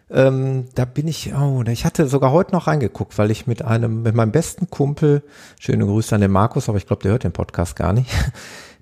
Ähm, 0.10 0.66
da 0.76 0.86
bin 0.86 1.08
ich, 1.08 1.34
oh, 1.34 1.64
ich 1.68 1.84
hatte 1.84 2.08
sogar 2.08 2.32
heute 2.32 2.54
noch 2.54 2.68
reingeguckt, 2.68 3.18
weil 3.18 3.30
ich 3.30 3.46
mit 3.46 3.62
einem, 3.62 4.04
mit 4.04 4.16
meinem 4.16 4.32
besten 4.32 4.70
Kumpel, 4.70 5.22
schöne 5.60 5.86
Grüße 5.86 6.16
an 6.16 6.22
den 6.22 6.32
Markus, 6.32 6.70
aber 6.70 6.78
ich 6.78 6.88
glaube, 6.88 7.04
der 7.04 7.12
hört 7.12 7.24
den 7.24 7.34
Podcast 7.34 7.76
gar 7.76 7.94
nicht. 7.94 8.10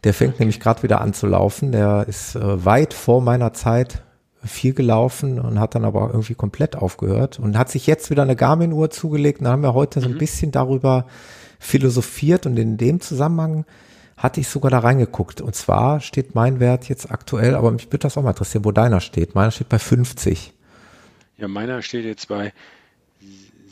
Der 0.03 0.13
fängt 0.13 0.39
nämlich 0.39 0.59
gerade 0.59 0.83
wieder 0.83 1.01
an 1.01 1.15
zu 1.15 1.25
laufen. 1.25 1.71
Der 1.71 2.05
ist 2.07 2.35
äh, 2.35 2.63
weit 2.63 2.93
vor 2.93 3.21
meiner 3.21 3.53
Zeit 3.53 4.03
viel 4.43 4.73
gelaufen 4.73 5.39
und 5.39 5.59
hat 5.59 5.73
dann 5.73 5.83
aber 5.83 6.09
irgendwie 6.11 6.35
komplett 6.35 6.75
aufgehört 6.75 7.39
und 7.39 7.57
hat 7.57 7.69
sich 7.69 7.87
jetzt 7.87 8.11
wieder 8.11 8.21
eine 8.21 8.35
Garmin-Uhr 8.35 8.91
zugelegt. 8.91 9.39
Und 9.39 9.45
da 9.45 9.51
haben 9.51 9.63
wir 9.63 9.73
heute 9.73 10.01
so 10.01 10.07
ein 10.07 10.13
mhm. 10.13 10.19
bisschen 10.19 10.51
darüber 10.51 11.07
philosophiert 11.57 12.45
und 12.45 12.57
in 12.57 12.77
dem 12.77 13.01
Zusammenhang 13.01 13.65
hatte 14.15 14.39
ich 14.39 14.47
sogar 14.47 14.69
da 14.69 14.79
reingeguckt. 14.79 15.41
Und 15.41 15.55
zwar 15.55 15.99
steht 15.99 16.35
mein 16.35 16.59
Wert 16.59 16.87
jetzt 16.87 17.09
aktuell, 17.11 17.55
aber 17.55 17.71
mich 17.71 17.87
würde 17.87 17.99
das 17.99 18.17
auch 18.17 18.23
mal 18.23 18.29
interessieren, 18.29 18.65
wo 18.65 18.71
deiner 18.71 19.01
steht. 19.01 19.33
Meiner 19.33 19.51
steht 19.51 19.69
bei 19.69 19.79
50. 19.79 20.53
Ja, 21.37 21.47
meiner 21.47 21.81
steht 21.81 22.05
jetzt 22.05 22.27
bei 22.27 22.53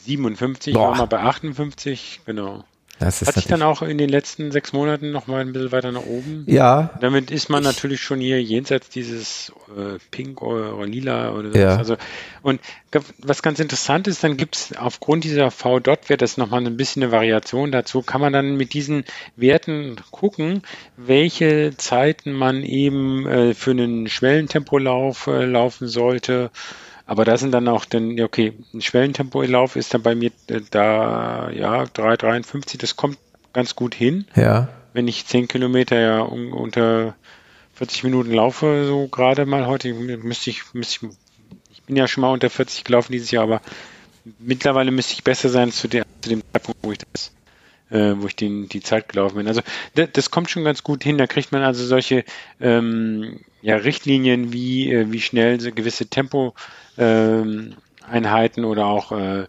57, 0.06 0.74
Boah. 0.74 0.90
war 0.90 0.98
mal 0.98 1.06
bei 1.06 1.20
58, 1.20 2.22
genau. 2.26 2.64
Das 3.00 3.22
ist 3.22 3.28
Hat 3.28 3.36
sich 3.36 3.48
dann 3.48 3.64
auch 3.64 3.82
in 3.82 3.98
den 3.98 4.10
letzten 4.10 4.52
sechs 4.52 4.72
Monaten 4.72 5.12
noch 5.12 5.26
mal 5.26 5.42
ein 5.42 5.52
bisschen 5.52 5.72
weiter 5.72 5.92
nach 5.92 6.06
oben. 6.06 6.46
Ja. 6.48 6.92
Damit 7.02 7.32
ist 7.32 7.50
man 7.50 7.64
natürlich 7.64 8.02
schon 8.02 8.20
hier 8.20 8.42
jenseits 8.42 8.90
dieses 8.90 9.52
äh, 9.76 9.98
Pink 10.12 10.42
oder, 10.42 10.78
oder 10.78 10.86
Lila 10.86 11.32
oder 11.32 11.52
so. 11.52 11.58
Ja. 11.58 11.76
Also, 11.76 11.98
und 12.44 12.62
was 13.18 13.42
ganz 13.42 13.60
interessant 13.60 14.08
ist, 14.08 14.24
dann 14.24 14.38
gibt 14.38 14.56
es 14.56 14.78
aufgrund 14.78 15.24
dieser 15.24 15.50
V-Dot-Wert, 15.50 16.22
das 16.22 16.38
nochmal 16.38 16.66
ein 16.66 16.78
bisschen 16.78 17.04
eine 17.04 17.12
Variation 17.12 17.72
dazu, 17.72 18.04
kann 18.04 18.22
man 18.22 18.32
dann 18.32 18.56
mit 18.56 18.74
diesen 18.74 19.06
Werten 19.36 19.96
gucken, 20.12 20.62
welche 20.96 21.74
Zeiten 21.76 22.32
man 22.32 22.64
eben 22.64 23.28
äh, 23.28 23.54
für 23.56 23.72
einen 23.72 24.08
Schwellentempolauf 24.08 25.28
äh, 25.28 25.46
laufen 25.46 25.88
sollte 25.88 26.52
aber 27.06 27.26
da 27.26 27.38
sind 27.38 27.52
dann 27.52 27.68
auch 27.68 27.86
dann, 27.86 28.20
okay, 28.22 28.54
ein 28.74 28.82
Schwellentempo-Lauf 28.82 29.76
ist 29.76 29.94
dann 29.94 30.04
bei 30.04 30.16
mir 30.16 30.32
äh, 30.48 30.62
da, 30.72 31.50
ja, 31.52 31.84
3,53, 31.84 32.78
das 32.78 32.96
kommt 32.96 33.18
ganz 33.52 33.76
gut 33.76 33.94
hin. 33.94 34.26
Ja. 34.36 34.70
Wenn 34.94 35.08
ich 35.08 35.26
10 35.26 35.48
Kilometer 35.48 36.00
ja 36.00 36.22
unter 36.22 37.16
40 37.76 38.04
Minuten 38.04 38.32
laufe, 38.32 38.86
so 38.88 39.08
gerade 39.08 39.46
mal 39.46 39.66
heute, 39.66 39.94
müsste 39.94 40.50
ich, 40.50 40.74
müsste 40.74 41.08
ich, 41.08 41.12
ich 41.72 41.84
bin 41.84 41.96
ja 41.96 42.08
schon 42.08 42.22
mal 42.22 42.32
unter 42.32 42.50
40 42.50 42.84
gelaufen 42.84 43.12
dieses 43.12 43.32
Jahr, 43.32 43.44
aber 43.44 43.62
mittlerweile 44.40 44.92
müsste 44.92 45.14
ich 45.14 45.24
besser 45.24 45.50
sein 45.50 45.72
zu, 45.72 45.88
der, 45.88 46.06
zu 46.22 46.30
dem 46.30 46.42
Zeitpunkt, 46.54 46.80
wo 46.84 46.92
ich 46.92 47.00
das 47.00 47.32
äh, 47.94 48.16
wo 48.18 48.28
ich 48.28 48.36
den, 48.36 48.68
die 48.68 48.82
Zeit 48.82 49.08
gelaufen 49.10 49.36
bin. 49.36 49.48
Also 49.48 49.62
das, 49.96 50.10
das 50.14 50.32
kommt 50.32 50.50
schon 50.50 50.64
ganz 50.64 50.84
gut 50.84 51.04
hin. 51.04 51.18
Da 51.18 51.28
kriegt 51.28 51.52
man 51.52 51.62
also 51.62 51.86
solche 51.86 52.26
ähm, 52.60 53.40
ja, 53.64 53.78
Richtlinien, 53.78 54.54
wie, 54.54 54.92
äh, 54.92 55.12
wie 55.12 55.22
schnell 55.22 55.60
so 55.60 55.72
gewisse 55.72 56.08
Tempo 56.08 56.54
ähm, 56.98 57.76
Einheiten 58.08 58.66
oder 58.66 58.86
auch 58.86 59.12
äh, 59.14 59.44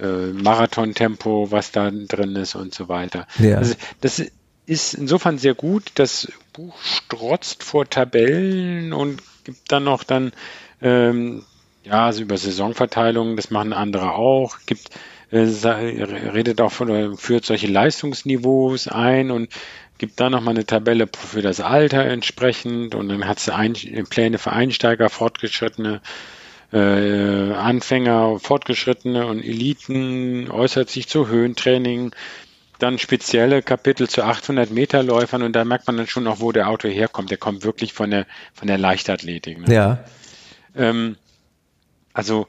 äh, 0.00 0.32
Marathontempo, 0.32 1.50
was 1.50 1.70
da 1.70 1.90
drin 1.90 2.34
ist 2.34 2.54
und 2.54 2.74
so 2.74 2.88
weiter. 2.88 3.26
Ja. 3.38 3.58
Also 3.58 3.74
das 4.00 4.24
ist 4.66 4.94
insofern 4.94 5.38
sehr 5.38 5.54
gut. 5.54 5.92
Das 5.96 6.32
Buch 6.54 6.76
strotzt 6.82 7.62
vor 7.62 7.88
Tabellen 7.88 8.92
und 8.92 9.22
gibt 9.44 9.70
dann 9.70 9.84
noch 9.84 10.02
dann 10.02 10.32
ähm, 10.80 11.44
ja, 11.84 12.06
also 12.06 12.22
über 12.22 12.36
Saisonverteilungen, 12.36 13.36
das 13.36 13.50
machen 13.50 13.72
andere 13.72 14.12
auch, 14.12 14.58
gibt 14.66 14.90
äh, 15.30 15.38
redet 15.38 16.60
auch 16.60 16.72
von 16.72 17.16
führt 17.16 17.44
solche 17.44 17.66
Leistungsniveaus 17.66 18.88
ein 18.88 19.30
und 19.30 19.50
gibt 19.98 20.20
da 20.20 20.30
nochmal 20.30 20.54
eine 20.54 20.64
Tabelle 20.64 21.08
für 21.12 21.42
das 21.42 21.60
Alter 21.60 22.04
entsprechend 22.04 22.94
und 22.94 23.08
dann 23.08 23.26
hat 23.26 23.40
sie 23.40 23.52
Pläne 24.04 24.38
für 24.38 24.52
Einsteiger, 24.52 25.10
Fortgeschrittene, 25.10 26.00
äh, 26.72 27.52
Anfänger, 27.52 28.38
Fortgeschrittene 28.38 29.26
und 29.26 29.42
Eliten, 29.42 30.50
äußert 30.50 30.88
sich 30.90 31.08
zu 31.08 31.28
Höhentraining 31.28 32.12
dann 32.78 32.98
spezielle 32.98 33.62
Kapitel 33.62 34.08
zu 34.08 34.22
800 34.22 34.70
Meter 34.70 35.02
Läufern 35.02 35.42
und 35.42 35.52
da 35.52 35.64
merkt 35.64 35.86
man 35.86 35.96
dann 35.96 36.06
schon 36.06 36.24
noch, 36.24 36.40
wo 36.40 36.52
der 36.52 36.68
Autor 36.68 36.90
herkommt. 36.90 37.30
Der 37.30 37.38
kommt 37.38 37.64
wirklich 37.64 37.92
von 37.92 38.10
der, 38.10 38.26
von 38.54 38.68
der 38.68 38.78
Leichtathletik. 38.78 39.66
Ne? 39.66 39.74
Ja. 39.74 40.04
Ähm, 40.76 41.16
also, 42.12 42.46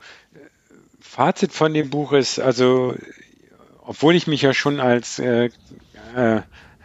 Fazit 1.00 1.52
von 1.52 1.74
dem 1.74 1.90
Buch 1.90 2.14
ist, 2.14 2.40
also, 2.40 2.96
obwohl 3.82 4.16
ich 4.16 4.28
mich 4.28 4.44
ja 4.44 4.54
schon 4.54 4.80
als 4.80 5.18
äh, 5.18 5.50
äh, 6.16 6.42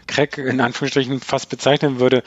Crack 0.07 0.38
in 0.38 0.61
Anführungsstrichen 0.61 1.21
fast 1.21 1.49
bezeichnen 1.49 2.01
würde, 2.01 2.23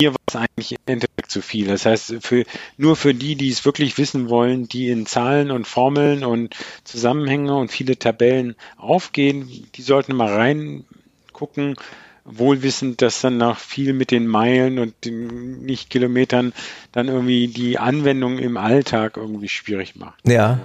mir 0.00 0.10
war 0.10 0.20
es 0.26 0.36
eigentlich 0.36 0.72
im 0.72 0.78
Endeffekt 0.86 1.30
zu 1.30 1.42
viel. 1.42 1.66
Das 1.68 1.86
heißt, 1.86 2.16
für, 2.20 2.44
nur 2.76 2.96
für 2.96 3.14
die, 3.14 3.36
die 3.36 3.50
es 3.50 3.64
wirklich 3.64 3.98
wissen 3.98 4.28
wollen, 4.28 4.68
die 4.68 4.88
in 4.88 5.06
Zahlen 5.06 5.50
und 5.50 5.66
Formeln 5.66 6.24
und 6.24 6.56
Zusammenhänge 6.84 7.54
und 7.54 7.70
viele 7.70 7.96
Tabellen 7.98 8.56
aufgehen, 8.76 9.48
die 9.74 9.82
sollten 9.82 10.16
mal 10.16 10.32
reingucken, 10.34 11.76
wohlwissend, 12.24 13.02
dass 13.02 13.20
dann 13.20 13.38
noch 13.38 13.58
viel 13.58 13.92
mit 13.92 14.10
den 14.10 14.26
Meilen 14.26 14.78
und 14.78 14.94
den 15.04 15.62
nicht 15.62 15.90
Kilometern 15.90 16.52
dann 16.92 17.08
irgendwie 17.08 17.48
die 17.48 17.78
Anwendung 17.78 18.38
im 18.38 18.56
Alltag 18.56 19.16
irgendwie 19.16 19.48
schwierig 19.48 19.96
macht. 19.96 20.20
Ja. 20.26 20.60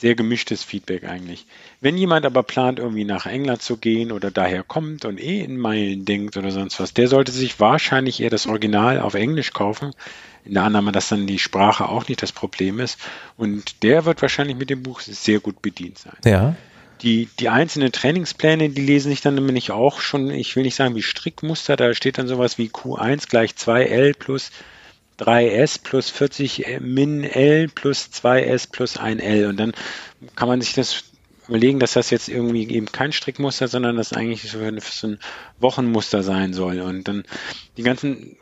Sehr 0.00 0.14
gemischtes 0.14 0.64
Feedback 0.64 1.04
eigentlich. 1.04 1.44
Wenn 1.82 1.98
jemand 1.98 2.24
aber 2.24 2.42
plant, 2.42 2.78
irgendwie 2.78 3.04
nach 3.04 3.26
England 3.26 3.60
zu 3.60 3.76
gehen 3.76 4.12
oder 4.12 4.30
daher 4.30 4.62
kommt 4.62 5.04
und 5.04 5.20
eh 5.20 5.42
in 5.42 5.58
Meilen 5.58 6.06
denkt 6.06 6.38
oder 6.38 6.52
sonst 6.52 6.80
was, 6.80 6.94
der 6.94 7.06
sollte 7.06 7.32
sich 7.32 7.60
wahrscheinlich 7.60 8.22
eher 8.22 8.30
das 8.30 8.46
Original 8.46 8.98
auf 8.98 9.12
Englisch 9.12 9.52
kaufen. 9.52 9.92
In 10.46 10.54
der 10.54 10.62
Annahme, 10.62 10.92
dass 10.92 11.10
dann 11.10 11.26
die 11.26 11.38
Sprache 11.38 11.86
auch 11.86 12.08
nicht 12.08 12.22
das 12.22 12.32
Problem 12.32 12.80
ist. 12.80 12.98
Und 13.36 13.82
der 13.82 14.06
wird 14.06 14.22
wahrscheinlich 14.22 14.56
mit 14.56 14.70
dem 14.70 14.82
Buch 14.82 15.02
sehr 15.02 15.38
gut 15.38 15.60
bedient 15.60 15.98
sein. 15.98 16.16
Ja. 16.24 16.56
Die, 17.02 17.28
die 17.38 17.50
einzelnen 17.50 17.92
Trainingspläne, 17.92 18.70
die 18.70 18.80
lesen 18.80 19.10
sich 19.10 19.20
dann 19.20 19.34
nämlich 19.34 19.70
auch 19.70 20.00
schon, 20.00 20.30
ich 20.30 20.56
will 20.56 20.62
nicht 20.62 20.76
sagen 20.76 20.94
wie 20.94 21.02
Strickmuster, 21.02 21.76
da 21.76 21.92
steht 21.92 22.16
dann 22.16 22.26
sowas 22.26 22.56
wie 22.56 22.68
Q1 22.68 23.28
gleich 23.28 23.50
2L 23.50 24.14
plus 24.18 24.50
3S 25.20 25.82
plus 25.82 26.10
40 26.10 26.80
min 26.80 27.24
L 27.24 27.68
plus 27.68 28.10
2S 28.12 28.70
plus 28.70 28.98
1L. 28.98 29.48
Und 29.48 29.58
dann 29.58 29.72
kann 30.34 30.48
man 30.48 30.60
sich 30.60 30.74
das 30.74 31.04
überlegen, 31.48 31.80
dass 31.80 31.94
das 31.94 32.10
jetzt 32.10 32.28
irgendwie 32.28 32.68
eben 32.68 32.86
kein 32.86 33.12
Strickmuster, 33.12 33.68
sondern 33.68 33.96
das 33.96 34.12
eigentlich 34.12 34.50
so 34.50 34.60
ein, 34.60 34.78
so 34.80 35.08
ein 35.08 35.18
Wochenmuster 35.58 36.22
sein 36.22 36.52
soll. 36.52 36.80
Und 36.80 37.08
dann 37.08 37.24
die 37.76 37.82
ganzen 37.82 38.36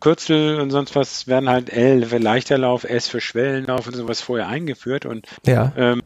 Kürzel 0.00 0.60
und 0.60 0.70
sonst 0.70 0.94
was 0.94 1.26
werden 1.26 1.48
halt 1.48 1.70
L 1.70 2.04
für 2.06 2.18
Leichterlauf, 2.18 2.84
S 2.84 3.08
für 3.08 3.20
Schwellenlauf 3.20 3.86
und 3.86 3.94
sowas 3.94 4.20
vorher 4.20 4.48
eingeführt. 4.48 5.06
Und 5.06 5.26
ja. 5.46 5.72
ähm, 5.76 6.02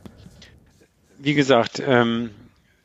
wie 1.18 1.34
gesagt, 1.34 1.82
ähm, 1.84 2.30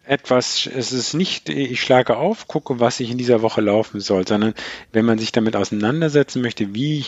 etwas, 0.05 0.67
es 0.67 0.91
ist 0.91 1.13
nicht, 1.13 1.49
ich 1.49 1.81
schlage 1.81 2.17
auf, 2.17 2.47
gucke, 2.47 2.79
was 2.79 2.99
ich 2.99 3.11
in 3.11 3.17
dieser 3.17 3.41
Woche 3.41 3.61
laufen 3.61 3.99
soll, 3.99 4.27
sondern 4.27 4.53
wenn 4.91 5.05
man 5.05 5.19
sich 5.19 5.31
damit 5.31 5.55
auseinandersetzen 5.55 6.41
möchte, 6.41 6.73
wie 6.73 7.05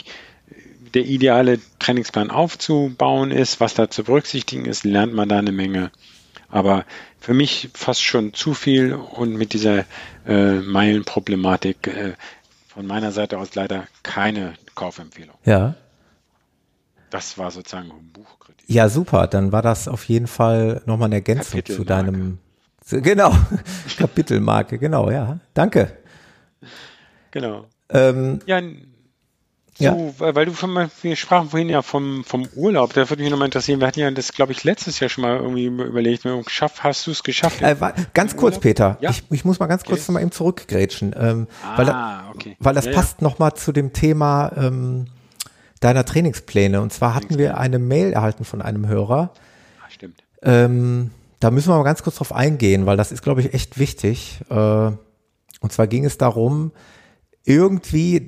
der 0.93 1.05
ideale 1.05 1.59
Trainingsplan 1.79 2.29
aufzubauen 2.29 3.31
ist, 3.31 3.59
was 3.59 3.73
da 3.73 3.89
zu 3.89 4.03
berücksichtigen 4.03 4.65
ist, 4.65 4.83
lernt 4.83 5.13
man 5.13 5.27
da 5.27 5.39
eine 5.39 5.51
Menge 5.51 5.91
aber 6.53 6.85
für 7.19 7.33
mich 7.33 7.71
fast 7.73 8.03
schon 8.03 8.33
zu 8.33 8.53
viel 8.53 8.93
und 8.93 9.35
mit 9.35 9.53
dieser 9.53 9.85
äh, 10.27 10.59
Meilenproblematik 10.59 11.87
äh, 11.87 12.13
von 12.67 12.85
meiner 12.85 13.11
Seite 13.11 13.39
aus 13.39 13.55
leider 13.55 13.87
keine 14.03 14.53
Kaufempfehlung. 14.75 15.35
Ja. 15.45 15.73
Das 17.09 17.39
war 17.39 17.49
sozusagen 17.49 17.91
ein 17.91 18.11
Buchkritik. 18.13 18.65
Ja, 18.67 18.87
super. 18.87 19.25
Dann 19.27 19.51
war 19.51 19.63
das 19.63 19.87
auf 19.87 20.05
jeden 20.05 20.27
Fall 20.27 20.83
nochmal 20.85 21.07
eine 21.07 21.15
Ergänzung 21.15 21.65
zu 21.65 21.83
deinem, 21.83 22.37
genau, 22.89 23.33
Kapitelmarke, 23.97 24.77
genau, 24.77 25.09
ja. 25.09 25.39
Danke. 25.53 25.97
Genau. 27.31 27.65
Ähm, 27.89 28.39
ja, 28.45 28.61
so, 29.75 30.13
ja. 30.19 30.35
weil 30.35 30.45
du 30.45 30.51
von, 30.53 30.89
wir 31.01 31.15
sprachen 31.15 31.49
vorhin 31.49 31.69
ja 31.69 31.81
vom, 31.81 32.23
vom 32.23 32.47
Urlaub, 32.55 32.93
da 32.93 33.09
würde 33.09 33.23
mich 33.23 33.31
nochmal 33.31 33.47
interessieren. 33.47 33.79
Wir 33.79 33.87
hatten 33.87 33.99
ja 33.99 34.11
das, 34.11 34.31
glaube 34.31 34.51
ich, 34.51 34.63
letztes 34.63 34.99
Jahr 34.99 35.09
schon 35.09 35.23
mal 35.23 35.37
irgendwie 35.37 35.65
überlegt, 35.65 36.23
geschafft, 36.45 36.83
hast 36.83 37.07
du 37.07 37.11
es 37.11 37.23
geschafft? 37.23 37.61
Äh, 37.61 37.75
ganz 38.13 38.35
kurz, 38.35 38.55
Urlaub? 38.55 38.61
Peter, 38.61 38.97
ja? 39.01 39.09
ich, 39.09 39.23
ich 39.31 39.45
muss 39.45 39.59
mal 39.59 39.65
ganz 39.65 39.83
kurz 39.83 40.01
okay. 40.01 40.11
noch 40.11 40.13
mal 40.13 40.21
eben 40.21 40.31
zurückgrätschen, 40.31 41.15
ähm, 41.17 41.47
ah, 41.63 41.77
weil, 41.77 41.85
da, 41.85 42.31
okay. 42.35 42.55
weil 42.59 42.75
das 42.75 42.85
ja, 42.85 42.91
passt 42.91 43.21
ja. 43.21 43.27
nochmal 43.27 43.55
zu 43.55 43.71
dem 43.71 43.93
Thema 43.93 44.51
ähm, 44.55 45.07
deiner 45.79 46.05
Trainingspläne. 46.05 46.79
Und 46.79 46.93
zwar 46.93 47.15
hatten 47.15 47.39
wir 47.39 47.57
eine 47.57 47.79
Mail 47.79 48.13
erhalten 48.13 48.45
von 48.45 48.61
einem 48.61 48.87
Hörer. 48.87 49.33
Ah, 49.81 49.89
stimmt. 49.89 50.23
Ähm, 50.43 51.09
da 51.43 51.51
müssen 51.51 51.69
wir 51.69 51.77
mal 51.77 51.83
ganz 51.83 52.03
kurz 52.03 52.15
drauf 52.15 52.33
eingehen, 52.33 52.85
weil 52.85 52.95
das 52.95 53.11
ist, 53.11 53.21
glaube 53.21 53.41
ich, 53.41 53.53
echt 53.53 53.77
wichtig. 53.77 54.39
Äh, 54.49 54.55
und 54.55 55.71
zwar 55.71 55.87
ging 55.87 56.05
es 56.05 56.17
darum, 56.17 56.71
irgendwie, 57.43 58.25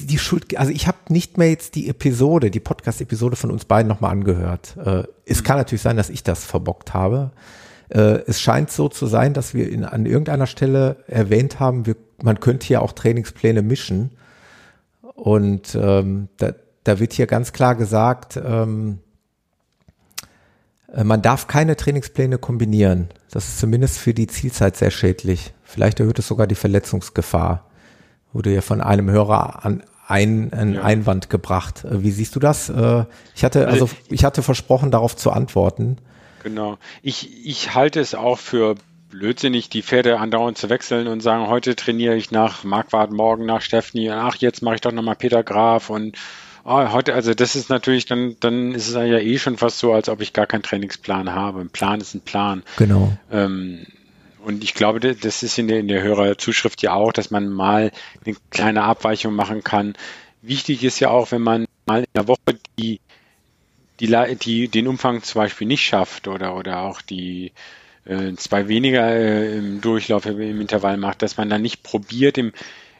die 0.00 0.18
Schuld, 0.18 0.56
also 0.56 0.70
ich 0.70 0.86
habe 0.86 0.98
nicht 1.08 1.38
mehr 1.38 1.50
jetzt 1.50 1.74
die 1.74 1.88
Episode, 1.88 2.52
die 2.52 2.60
Podcast-Episode 2.60 3.34
von 3.34 3.50
uns 3.50 3.64
beiden 3.64 3.88
nochmal 3.88 4.12
angehört. 4.12 4.76
Äh, 4.76 5.04
es 5.26 5.40
mhm. 5.40 5.44
kann 5.44 5.58
natürlich 5.58 5.82
sein, 5.82 5.96
dass 5.96 6.08
ich 6.08 6.22
das 6.22 6.44
verbockt 6.44 6.94
habe. 6.94 7.32
Äh, 7.88 8.20
es 8.26 8.40
scheint 8.40 8.70
so 8.70 8.88
zu 8.88 9.06
sein, 9.06 9.34
dass 9.34 9.52
wir 9.52 9.68
in, 9.68 9.84
an 9.84 10.06
irgendeiner 10.06 10.46
Stelle 10.46 11.02
erwähnt 11.08 11.58
haben, 11.58 11.84
wir, 11.84 11.96
man 12.22 12.38
könnte 12.38 12.66
hier 12.66 12.82
auch 12.82 12.92
Trainingspläne 12.92 13.62
mischen. 13.62 14.10
Und 15.02 15.74
ähm, 15.74 16.28
da, 16.36 16.52
da 16.84 17.00
wird 17.00 17.12
hier 17.12 17.26
ganz 17.26 17.52
klar 17.52 17.74
gesagt, 17.74 18.40
ähm, 18.42 19.00
äh, 19.00 19.09
man 21.04 21.22
darf 21.22 21.46
keine 21.46 21.76
Trainingspläne 21.76 22.38
kombinieren. 22.38 23.08
Das 23.30 23.48
ist 23.48 23.60
zumindest 23.60 23.98
für 23.98 24.14
die 24.14 24.26
Zielzeit 24.26 24.76
sehr 24.76 24.90
schädlich. 24.90 25.52
Vielleicht 25.62 26.00
erhöht 26.00 26.18
es 26.18 26.26
sogar 26.26 26.46
die 26.46 26.54
Verletzungsgefahr 26.54 27.70
wurde 28.32 28.54
ja 28.54 28.60
von 28.60 28.80
einem 28.80 29.10
Hörer 29.10 29.64
an 29.64 29.82
ein, 30.06 30.52
ein 30.52 30.74
ja. 30.74 30.82
Einwand 30.82 31.30
gebracht. 31.30 31.84
Äh, 31.84 32.02
wie 32.02 32.10
siehst 32.10 32.34
du 32.34 32.40
das? 32.40 32.68
Äh, 32.68 33.04
ich 33.34 33.44
hatte, 33.44 33.68
also, 33.68 33.84
also 33.84 33.96
ich 34.08 34.24
hatte 34.24 34.42
versprochen, 34.42 34.90
darauf 34.90 35.16
zu 35.16 35.30
antworten. 35.30 35.98
Genau. 36.42 36.78
Ich, 37.02 37.46
ich 37.46 37.74
halte 37.74 38.00
es 38.00 38.14
auch 38.14 38.38
für 38.38 38.74
blödsinnig, 39.10 39.68
die 39.68 39.82
Pferde 39.82 40.18
andauernd 40.18 40.56
zu 40.56 40.68
wechseln 40.68 41.06
und 41.08 41.20
sagen, 41.20 41.48
heute 41.48 41.76
trainiere 41.76 42.16
ich 42.16 42.30
nach 42.30 42.64
Marquardt, 42.64 43.12
morgen 43.12 43.44
nach 43.44 43.60
Stephanie, 43.60 44.10
ach, 44.10 44.36
jetzt 44.36 44.62
mache 44.62 44.76
ich 44.76 44.80
doch 44.80 44.92
nochmal 44.92 45.16
Peter 45.16 45.42
Graf 45.42 45.90
und 45.90 46.16
oh, 46.64 46.92
heute, 46.92 47.14
also 47.14 47.34
das 47.34 47.56
ist 47.56 47.70
natürlich, 47.70 48.06
dann, 48.06 48.36
dann 48.40 48.74
ist 48.74 48.88
es 48.88 48.94
ja 48.94 49.04
eh 49.04 49.38
schon 49.38 49.56
fast 49.56 49.78
so, 49.78 49.92
als 49.92 50.08
ob 50.08 50.20
ich 50.20 50.32
gar 50.32 50.46
keinen 50.46 50.62
Trainingsplan 50.62 51.32
habe. 51.32 51.60
Ein 51.60 51.70
Plan 51.70 52.00
ist 52.00 52.14
ein 52.14 52.20
Plan. 52.20 52.62
Genau. 52.76 53.12
Ähm, 53.30 53.86
und 54.44 54.64
ich 54.64 54.74
glaube, 54.74 55.00
das 55.00 55.42
ist 55.42 55.58
in 55.58 55.68
der, 55.68 55.80
in 55.80 55.88
der 55.88 56.02
Hörerzuschrift 56.02 56.82
ja 56.82 56.94
auch, 56.94 57.12
dass 57.12 57.30
man 57.30 57.48
mal 57.48 57.90
eine 58.24 58.36
kleine 58.50 58.84
Abweichung 58.84 59.34
machen 59.34 59.62
kann. 59.62 59.94
Wichtig 60.42 60.82
ist 60.84 61.00
ja 61.00 61.10
auch, 61.10 61.30
wenn 61.32 61.42
man 61.42 61.66
mal 61.86 62.00
in 62.00 62.12
der 62.14 62.28
Woche 62.28 62.58
die, 62.78 63.00
die, 64.00 64.36
die 64.36 64.68
den 64.68 64.88
Umfang 64.88 65.22
zum 65.22 65.40
Beispiel 65.40 65.66
nicht 65.66 65.84
schafft 65.84 66.26
oder, 66.26 66.56
oder 66.56 66.80
auch 66.80 67.02
die 67.02 67.52
äh, 68.06 68.32
zwei 68.36 68.68
weniger 68.68 69.06
äh, 69.08 69.58
im 69.58 69.80
Durchlauf 69.82 70.24
im 70.24 70.60
Intervall 70.60 70.96
macht, 70.96 71.20
dass 71.22 71.36
man 71.36 71.50
dann 71.50 71.62
nicht 71.62 71.82
probiert, 71.82 72.38
im, 72.38 72.52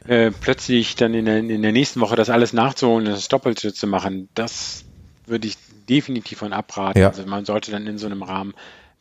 äh, 0.07 0.31
plötzlich 0.31 0.95
dann 0.95 1.13
in 1.13 1.25
der, 1.25 1.37
in 1.39 1.61
der 1.61 1.71
nächsten 1.71 2.01
Woche 2.01 2.15
das 2.15 2.29
alles 2.29 2.53
nachzuholen 2.53 3.07
und 3.07 3.13
das 3.13 3.27
Doppelte 3.27 3.73
zu 3.73 3.87
machen. 3.87 4.29
Das 4.33 4.83
würde 5.25 5.47
ich 5.47 5.57
definitiv 5.89 6.39
von 6.39 6.53
abraten. 6.53 6.99
Ja. 6.99 7.09
Also 7.09 7.25
man 7.25 7.45
sollte 7.45 7.71
dann 7.71 7.87
in 7.87 7.97
so 7.97 8.07
einem 8.07 8.23
Rahmen 8.23 8.53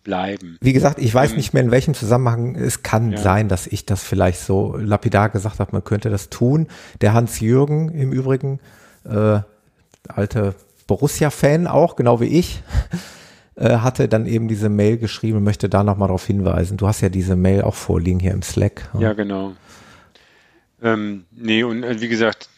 bleiben. 0.02 0.58
Wie 0.60 0.72
gesagt, 0.72 0.98
ich 0.98 1.14
weiß 1.14 1.30
ähm, 1.30 1.36
nicht 1.36 1.54
mehr 1.54 1.62
in 1.62 1.70
welchem 1.70 1.94
Zusammenhang. 1.94 2.54
Es 2.54 2.82
kann 2.82 3.12
ja. 3.12 3.18
sein, 3.18 3.48
dass 3.48 3.66
ich 3.66 3.86
das 3.86 4.02
vielleicht 4.02 4.40
so 4.40 4.76
lapidar 4.76 5.28
gesagt 5.28 5.58
habe, 5.58 5.72
man 5.72 5.84
könnte 5.84 6.10
das 6.10 6.30
tun. 6.30 6.68
Der 7.00 7.12
Hans 7.12 7.40
Jürgen 7.40 7.90
im 7.90 8.12
Übrigen, 8.12 8.60
äh, 9.04 9.40
alte 10.08 10.54
Borussia-Fan 10.86 11.66
auch, 11.66 11.96
genau 11.96 12.20
wie 12.20 12.38
ich, 12.38 12.62
äh, 13.56 13.78
hatte 13.78 14.08
dann 14.08 14.26
eben 14.26 14.48
diese 14.48 14.68
Mail 14.68 14.96
geschrieben 14.96 15.38
und 15.38 15.44
möchte 15.44 15.68
da 15.68 15.84
nochmal 15.84 16.08
darauf 16.08 16.26
hinweisen. 16.26 16.76
Du 16.76 16.86
hast 16.86 17.00
ja 17.00 17.08
diese 17.08 17.36
Mail 17.36 17.62
auch 17.62 17.74
vorliegen 17.74 18.20
hier 18.20 18.32
im 18.32 18.42
Slack. 18.42 18.90
Ja, 18.98 19.12
genau. 19.12 19.52
Ähm, 20.82 21.24
nee, 21.30 21.62
und 21.62 21.82
äh, 21.82 22.00
wie 22.00 22.08
gesagt, 22.08 22.48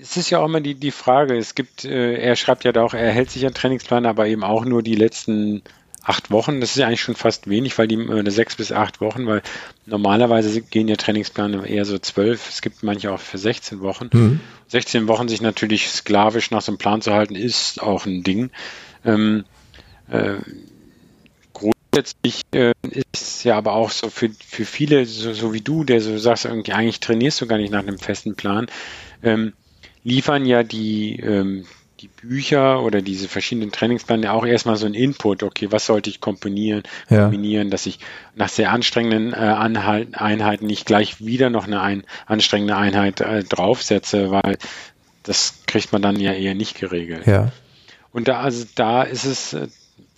es 0.00 0.16
ist 0.16 0.30
ja 0.30 0.40
auch 0.40 0.46
immer 0.46 0.60
die, 0.60 0.74
die 0.74 0.90
Frage, 0.90 1.36
es 1.36 1.54
gibt, 1.54 1.84
äh, 1.84 2.14
er 2.14 2.36
schreibt 2.36 2.64
ja 2.64 2.72
da 2.72 2.82
auch, 2.82 2.94
er 2.94 3.12
hält 3.12 3.30
sich 3.30 3.46
an 3.46 3.54
Trainingsplan, 3.54 4.06
aber 4.06 4.26
eben 4.26 4.44
auch 4.44 4.64
nur 4.64 4.82
die 4.82 4.96
letzten 4.96 5.62
acht 6.04 6.30
Wochen, 6.30 6.60
das 6.60 6.70
ist 6.70 6.76
ja 6.76 6.88
eigentlich 6.88 7.00
schon 7.00 7.14
fast 7.14 7.48
wenig, 7.48 7.78
weil 7.78 7.86
die 7.86 7.94
äh, 7.94 8.30
sechs 8.30 8.56
bis 8.56 8.72
acht 8.72 9.00
Wochen, 9.00 9.26
weil 9.26 9.42
normalerweise 9.86 10.60
gehen 10.60 10.88
ja 10.88 10.96
Trainingspläne 10.96 11.66
eher 11.66 11.84
so 11.84 11.98
zwölf, 11.98 12.48
es 12.48 12.62
gibt 12.62 12.82
manche 12.82 13.12
auch 13.12 13.20
für 13.20 13.38
16 13.38 13.80
Wochen. 13.80 14.10
Mhm. 14.12 14.40
16 14.68 15.06
Wochen 15.06 15.28
sich 15.28 15.40
natürlich 15.40 15.88
sklavisch 15.88 16.50
nach 16.50 16.62
so 16.62 16.72
einem 16.72 16.78
Plan 16.78 17.02
zu 17.02 17.12
halten, 17.12 17.36
ist 17.36 17.80
auch 17.80 18.06
ein 18.06 18.22
Ding. 18.22 18.50
Ähm, 19.04 19.44
äh, 20.10 20.36
grundsätzlich 21.92 22.42
äh, 22.52 22.72
ist 22.90 23.04
es 23.12 23.44
ja 23.44 23.56
aber 23.56 23.72
auch 23.74 23.90
so 23.90 24.08
für, 24.08 24.30
für 24.30 24.64
viele, 24.64 25.04
so, 25.04 25.32
so 25.32 25.52
wie 25.52 25.60
du, 25.60 25.84
der 25.84 26.00
so 26.00 26.16
sagst, 26.16 26.46
irgendwie 26.46 26.72
eigentlich 26.72 27.00
trainierst 27.00 27.40
du 27.40 27.46
gar 27.46 27.58
nicht 27.58 27.70
nach 27.70 27.80
einem 27.80 27.98
festen 27.98 28.34
Plan, 28.34 28.66
ähm, 29.22 29.52
liefern 30.02 30.46
ja 30.46 30.62
die, 30.62 31.20
ähm, 31.20 31.66
die 32.00 32.08
Bücher 32.08 32.82
oder 32.82 33.02
diese 33.02 33.28
verschiedenen 33.28 33.72
Trainingspläne 33.72 34.32
auch 34.32 34.46
erstmal 34.46 34.76
so 34.76 34.86
ein 34.86 34.94
Input, 34.94 35.42
okay, 35.42 35.70
was 35.70 35.86
sollte 35.86 36.08
ich 36.08 36.20
komponieren, 36.20 36.82
ja. 37.10 37.24
kombinieren, 37.24 37.70
dass 37.70 37.86
ich 37.86 37.98
nach 38.34 38.48
sehr 38.48 38.72
anstrengenden 38.72 39.34
äh, 39.34 39.36
Einheiten 39.36 40.66
nicht 40.66 40.86
gleich 40.86 41.24
wieder 41.24 41.50
noch 41.50 41.66
eine 41.66 41.82
ein, 41.82 42.04
anstrengende 42.26 42.76
Einheit 42.76 43.20
äh, 43.20 43.44
draufsetze, 43.44 44.30
weil 44.30 44.56
das 45.22 45.62
kriegt 45.66 45.92
man 45.92 46.02
dann 46.02 46.18
ja 46.18 46.32
eher 46.32 46.54
nicht 46.54 46.80
geregelt. 46.80 47.26
Ja. 47.26 47.52
Und 48.12 48.28
da, 48.28 48.40
also 48.40 48.64
da 48.74 49.02
ist 49.02 49.24
es, 49.24 49.56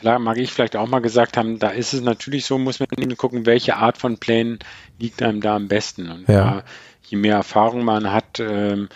äh, 0.04 0.18
mag 0.18 0.38
ich 0.38 0.52
vielleicht 0.52 0.76
auch 0.76 0.88
mal 0.88 1.00
gesagt 1.00 1.36
haben, 1.36 1.58
da 1.58 1.70
ist 1.70 1.92
es 1.92 2.00
natürlich 2.00 2.46
so, 2.46 2.58
muss 2.58 2.80
man 2.80 2.88
gucken, 3.16 3.46
welche 3.46 3.76
Art 3.76 3.98
von 3.98 4.18
Plänen 4.18 4.58
liegt 4.98 5.22
einem 5.22 5.40
da 5.40 5.56
am 5.56 5.68
besten. 5.68 6.10
Und 6.10 6.28
ja. 6.28 6.44
da, 6.44 6.62
je 7.02 7.16
mehr 7.16 7.36
Erfahrung 7.36 7.84
man 7.84 8.12
hat, 8.12 8.40
ähm, 8.40 8.88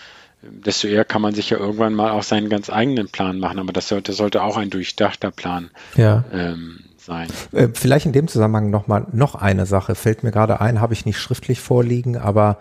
desto 0.42 0.86
eher 0.86 1.04
kann 1.04 1.22
man 1.22 1.34
sich 1.34 1.50
ja 1.50 1.58
irgendwann 1.58 1.94
mal 1.94 2.10
auch 2.10 2.22
seinen 2.22 2.48
ganz 2.48 2.70
eigenen 2.70 3.08
Plan 3.08 3.38
machen. 3.38 3.58
Aber 3.58 3.72
das 3.72 3.88
sollte, 3.88 4.12
sollte 4.12 4.42
auch 4.42 4.56
ein 4.56 4.70
durchdachter 4.70 5.30
Plan 5.30 5.70
ja. 5.96 6.24
ähm, 6.32 6.80
sein. 6.96 7.28
Äh, 7.52 7.68
vielleicht 7.74 8.06
in 8.06 8.12
dem 8.12 8.28
Zusammenhang 8.28 8.70
noch 8.70 8.86
mal 8.86 9.06
noch 9.12 9.34
eine 9.34 9.66
Sache 9.66 9.94
fällt 9.94 10.22
mir 10.22 10.30
gerade 10.30 10.60
ein, 10.60 10.80
habe 10.80 10.92
ich 10.92 11.06
nicht 11.06 11.18
schriftlich 11.18 11.60
vorliegen, 11.60 12.16
aber 12.16 12.58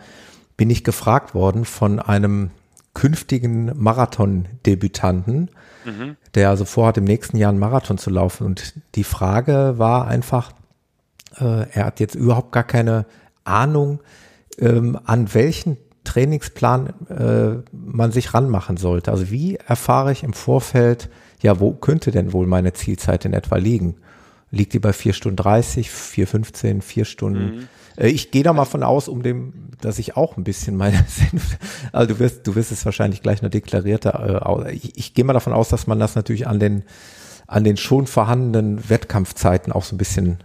bin 0.55 0.69
ich 0.69 0.83
gefragt 0.83 1.36
worden 1.36 1.65
von 1.65 1.99
einem 1.99 2.49
künftigen 2.97 3.71
Marathon-Debütanten, 3.75 5.51
mhm. 5.86 6.17
der 6.33 6.49
also 6.49 6.65
vorhat, 6.65 6.97
im 6.97 7.03
nächsten 7.03 7.38
Jahr 7.38 7.49
einen 7.49 7.60
Marathon 7.60 7.99
zu 7.99 8.10
laufen. 8.10 8.43
Und 8.43 8.73
die 8.95 9.03
Frage 9.03 9.75
war 9.77 10.07
einfach, 10.07 10.51
äh, 11.39 11.69
er 11.69 11.86
hat 11.86 11.99
jetzt 11.99 12.15
überhaupt 12.15 12.51
gar 12.51 12.63
keine 12.63 13.05
Ahnung, 13.43 13.99
ähm, 14.57 14.97
an 15.05 15.31
welchen 15.36 15.77
Trainingsplan 16.05 16.93
äh, 17.07 17.62
man 17.71 18.12
sich 18.12 18.33
ranmachen 18.33 18.77
sollte. 18.77 19.12
Also 19.12 19.29
wie 19.29 19.57
erfahre 19.57 20.12
ich 20.12 20.23
im 20.23 20.33
Vorfeld, 20.33 21.07
ja, 21.39 21.60
wo 21.60 21.73
könnte 21.73 22.10
denn 22.10 22.33
wohl 22.33 22.47
meine 22.47 22.73
Zielzeit 22.73 23.25
in 23.25 23.33
etwa 23.33 23.57
liegen? 23.57 23.97
Liegt 24.49 24.73
die 24.73 24.79
bei 24.79 24.91
vier 24.91 25.13
Stunden 25.13 25.38
30, 25.38 25.89
4,15, 25.89 26.81
vier 26.81 27.05
Stunden? 27.05 27.57
Mhm. 27.57 27.67
Äh, 27.97 28.10
ich 28.10 28.31
gehe 28.31 28.43
da 28.43 28.53
mal 28.53 28.65
von 28.65 28.83
aus, 28.83 29.07
um 29.07 29.23
dem, 29.23 29.71
dass 29.81 29.99
ich 29.99 30.15
auch 30.15 30.38
ein 30.38 30.43
bisschen 30.43 30.77
meine 30.77 31.03
Senf, 31.07 31.57
also 31.91 32.13
du 32.13 32.19
wirst, 32.19 32.47
du 32.47 32.55
wirst 32.55 32.71
es 32.71 32.86
wahrscheinlich 32.86 33.21
gleich 33.21 33.41
noch 33.41 33.49
deklarierter, 33.49 34.65
äh, 34.65 34.73
ich, 34.73 34.97
ich 34.97 35.13
gehe 35.13 35.25
mal 35.25 35.33
davon 35.33 35.53
aus, 35.53 35.69
dass 35.69 35.88
man 35.88 35.99
das 35.99 36.15
natürlich 36.15 36.47
an 36.47 36.60
den, 36.60 36.83
an 37.47 37.63
den 37.63 37.77
schon 37.77 38.07
vorhandenen 38.07 38.89
Wettkampfzeiten 38.89 39.73
auch 39.73 39.83
so 39.83 39.95
ein 39.95 39.97
bisschen 39.97 40.39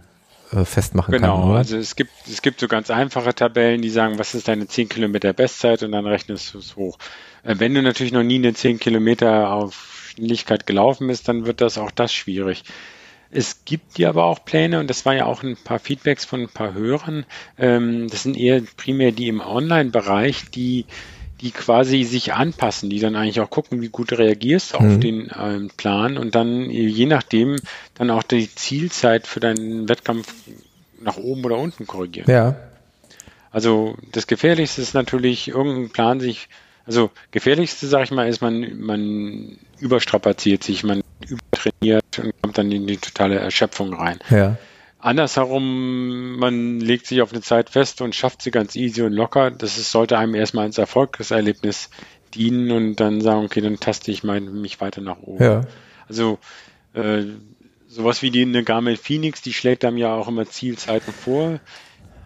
äh, 0.51 0.65
festmachen 0.65 1.11
genau, 1.11 1.35
kann. 1.35 1.41
Genau, 1.41 1.55
also 1.55 1.77
es 1.77 1.95
gibt, 1.95 2.11
es 2.27 2.41
gibt 2.41 2.59
so 2.59 2.67
ganz 2.67 2.89
einfache 2.89 3.33
Tabellen, 3.33 3.81
die 3.81 3.89
sagen, 3.89 4.19
was 4.19 4.35
ist 4.35 4.47
deine 4.47 4.67
10 4.67 4.89
Kilometer 4.89 5.33
Bestzeit 5.33 5.83
und 5.83 5.91
dann 5.91 6.05
rechnest 6.05 6.53
du 6.53 6.59
es 6.59 6.75
hoch. 6.75 6.97
Äh, 7.43 7.55
wenn 7.59 7.73
du 7.73 7.81
natürlich 7.81 8.13
noch 8.13 8.23
nie 8.23 8.35
eine 8.35 8.53
10 8.53 8.79
Kilometer 8.79 9.51
auf 9.51 10.11
Schnelligkeit 10.13 10.67
gelaufen 10.67 11.07
bist, 11.07 11.27
dann 11.27 11.45
wird 11.45 11.61
das 11.61 11.77
auch 11.77 11.91
das 11.91 12.13
schwierig. 12.13 12.63
Es 13.33 13.65
gibt 13.65 13.97
ja 13.97 14.09
aber 14.09 14.25
auch 14.25 14.45
Pläne, 14.45 14.79
und 14.79 14.89
das 14.89 15.05
war 15.05 15.15
ja 15.15 15.25
auch 15.25 15.43
ein 15.43 15.57
paar 15.57 15.79
Feedbacks 15.79 16.25
von 16.25 16.41
ein 16.41 16.49
paar 16.49 16.73
Hörern, 16.73 17.25
ähm, 17.57 18.09
das 18.09 18.23
sind 18.23 18.37
eher 18.37 18.61
primär 18.77 19.11
die 19.11 19.27
im 19.27 19.41
Online-Bereich, 19.41 20.49
die 20.51 20.85
die 21.43 21.51
quasi 21.51 22.05
sich 22.05 22.33
anpassen, 22.33 22.89
die 22.89 22.99
dann 22.99 23.17
eigentlich 23.17 23.41
auch 23.41 23.49
gucken, 23.49 23.81
wie 23.81 23.89
gut 23.89 24.11
du 24.11 24.17
reagierst 24.17 24.75
auf 24.75 24.81
mhm. 24.81 25.01
den 25.01 25.31
ähm, 25.37 25.71
Plan 25.75 26.17
und 26.17 26.35
dann 26.35 26.69
je 26.69 27.05
nachdem 27.05 27.57
dann 27.95 28.09
auch 28.11 28.23
die 28.23 28.49
Zielzeit 28.55 29.27
für 29.27 29.41
deinen 29.41 29.89
Wettkampf 29.89 30.33
nach 31.01 31.17
oben 31.17 31.43
oder 31.43 31.57
unten 31.57 31.85
korrigieren. 31.85 32.31
Ja. 32.31 32.55
Also 33.51 33.97
das 34.13 34.27
Gefährlichste 34.27 34.81
ist 34.81 34.93
natürlich, 34.93 35.49
irgendein 35.49 35.89
Plan 35.89 36.19
sich, 36.21 36.47
also 36.85 37.11
gefährlichste, 37.31 37.87
sag 37.87 38.05
ich 38.05 38.11
mal, 38.11 38.29
ist 38.29 38.41
man, 38.41 38.79
man 38.79 39.57
überstrapaziert 39.83 40.63
sich, 40.63 40.83
man 40.83 41.03
übertrainiert 41.27 42.19
und 42.19 42.33
kommt 42.41 42.57
dann 42.57 42.71
in 42.71 42.87
die 42.87 42.97
totale 42.97 43.35
Erschöpfung 43.35 43.93
rein. 43.93 44.19
Ja. 44.29 44.57
Andersherum, 44.99 46.37
man 46.37 46.79
legt 46.79 47.07
sich 47.07 47.21
auf 47.21 47.33
eine 47.33 47.41
Zeit 47.41 47.69
fest 47.69 47.99
und 47.99 48.15
schafft 48.15 48.41
sie 48.41 48.51
ganz 48.51 48.75
easy 48.77 49.01
und 49.01 49.11
locker. 49.11 49.51
Das 49.51 49.77
ist, 49.77 49.91
sollte 49.91 50.17
einem 50.17 50.33
erstmal 50.33 50.65
als 50.65 50.77
Erfolgserlebnis 50.77 51.89
dienen 52.33 52.71
und 52.71 52.95
dann 52.95 53.19
sagen, 53.19 53.43
okay, 53.43 53.59
dann 53.59 53.79
taste 53.79 54.11
ich 54.11 54.23
mein, 54.23 54.61
mich 54.61 54.79
weiter 54.79 55.01
nach 55.01 55.17
oben. 55.21 55.43
Ja. 55.43 55.61
Also 56.07 56.39
äh, 56.93 57.23
sowas 57.89 58.21
wie 58.21 58.31
die 58.31 58.43
eine 58.43 58.63
Garmin 58.63 58.95
Phoenix, 58.95 59.41
die 59.41 59.51
schlägt 59.51 59.83
einem 59.83 59.97
ja 59.97 60.15
auch 60.15 60.29
immer 60.29 60.45
Zielzeiten 60.45 61.13
vor. 61.13 61.59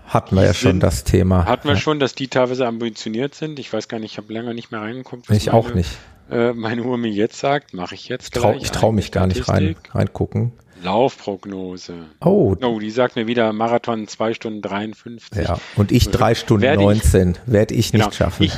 Hatten 0.06 0.36
wir 0.36 0.43
ja 0.43 0.54
sind, 0.54 0.62
schon 0.62 0.80
das 0.80 1.04
Thema. 1.04 1.46
Hatten 1.46 1.67
wir 1.67 1.74
ja. 1.74 1.82
schon, 1.82 2.00
dass 2.00 2.13
die 2.13 2.28
teilweise 2.28 2.67
ambitioniert 2.67 3.34
sind. 3.34 3.58
Ich 3.58 3.74
weiß 3.74 3.88
gar 3.88 4.00
nicht, 4.00 4.12
ich 4.13 4.17
habe 4.20 4.32
länger 4.32 4.54
nicht 4.54 4.72
mehr 4.72 4.82
reingeguckt. 4.82 5.30
Ich 5.32 5.50
auch 5.50 5.74
nicht. 5.74 5.98
Äh, 6.29 6.53
meine 6.53 6.83
Uhr 6.83 6.97
mir 6.97 7.11
jetzt 7.11 7.39
sagt, 7.39 7.73
mache 7.73 7.95
ich 7.95 8.07
jetzt 8.09 8.35
ich 8.35 8.41
trau, 8.41 8.55
Ich 8.59 8.71
traue 8.71 8.93
mich 8.93 9.11
gar 9.11 9.27
nicht 9.27 9.47
rein, 9.47 9.75
reingucken. 9.91 10.53
Laufprognose. 10.83 12.05
Oh. 12.21 12.55
Oh, 12.61 12.79
die 12.79 12.91
sagt 12.91 13.15
mir 13.15 13.27
wieder 13.27 13.51
Marathon 13.53 14.07
2 14.07 14.33
Stunden 14.33 14.61
53. 14.61 15.47
Ja, 15.47 15.59
und 15.75 15.91
ich 15.91 16.09
3 16.09 16.35
Stunden 16.35 16.61
werde 16.63 16.83
19. 16.83 17.37
Werde 17.45 17.73
ich 17.73 17.93
nicht 17.93 18.03
genau, 18.03 18.11
schaffen. 18.11 18.43
Ich, 18.43 18.53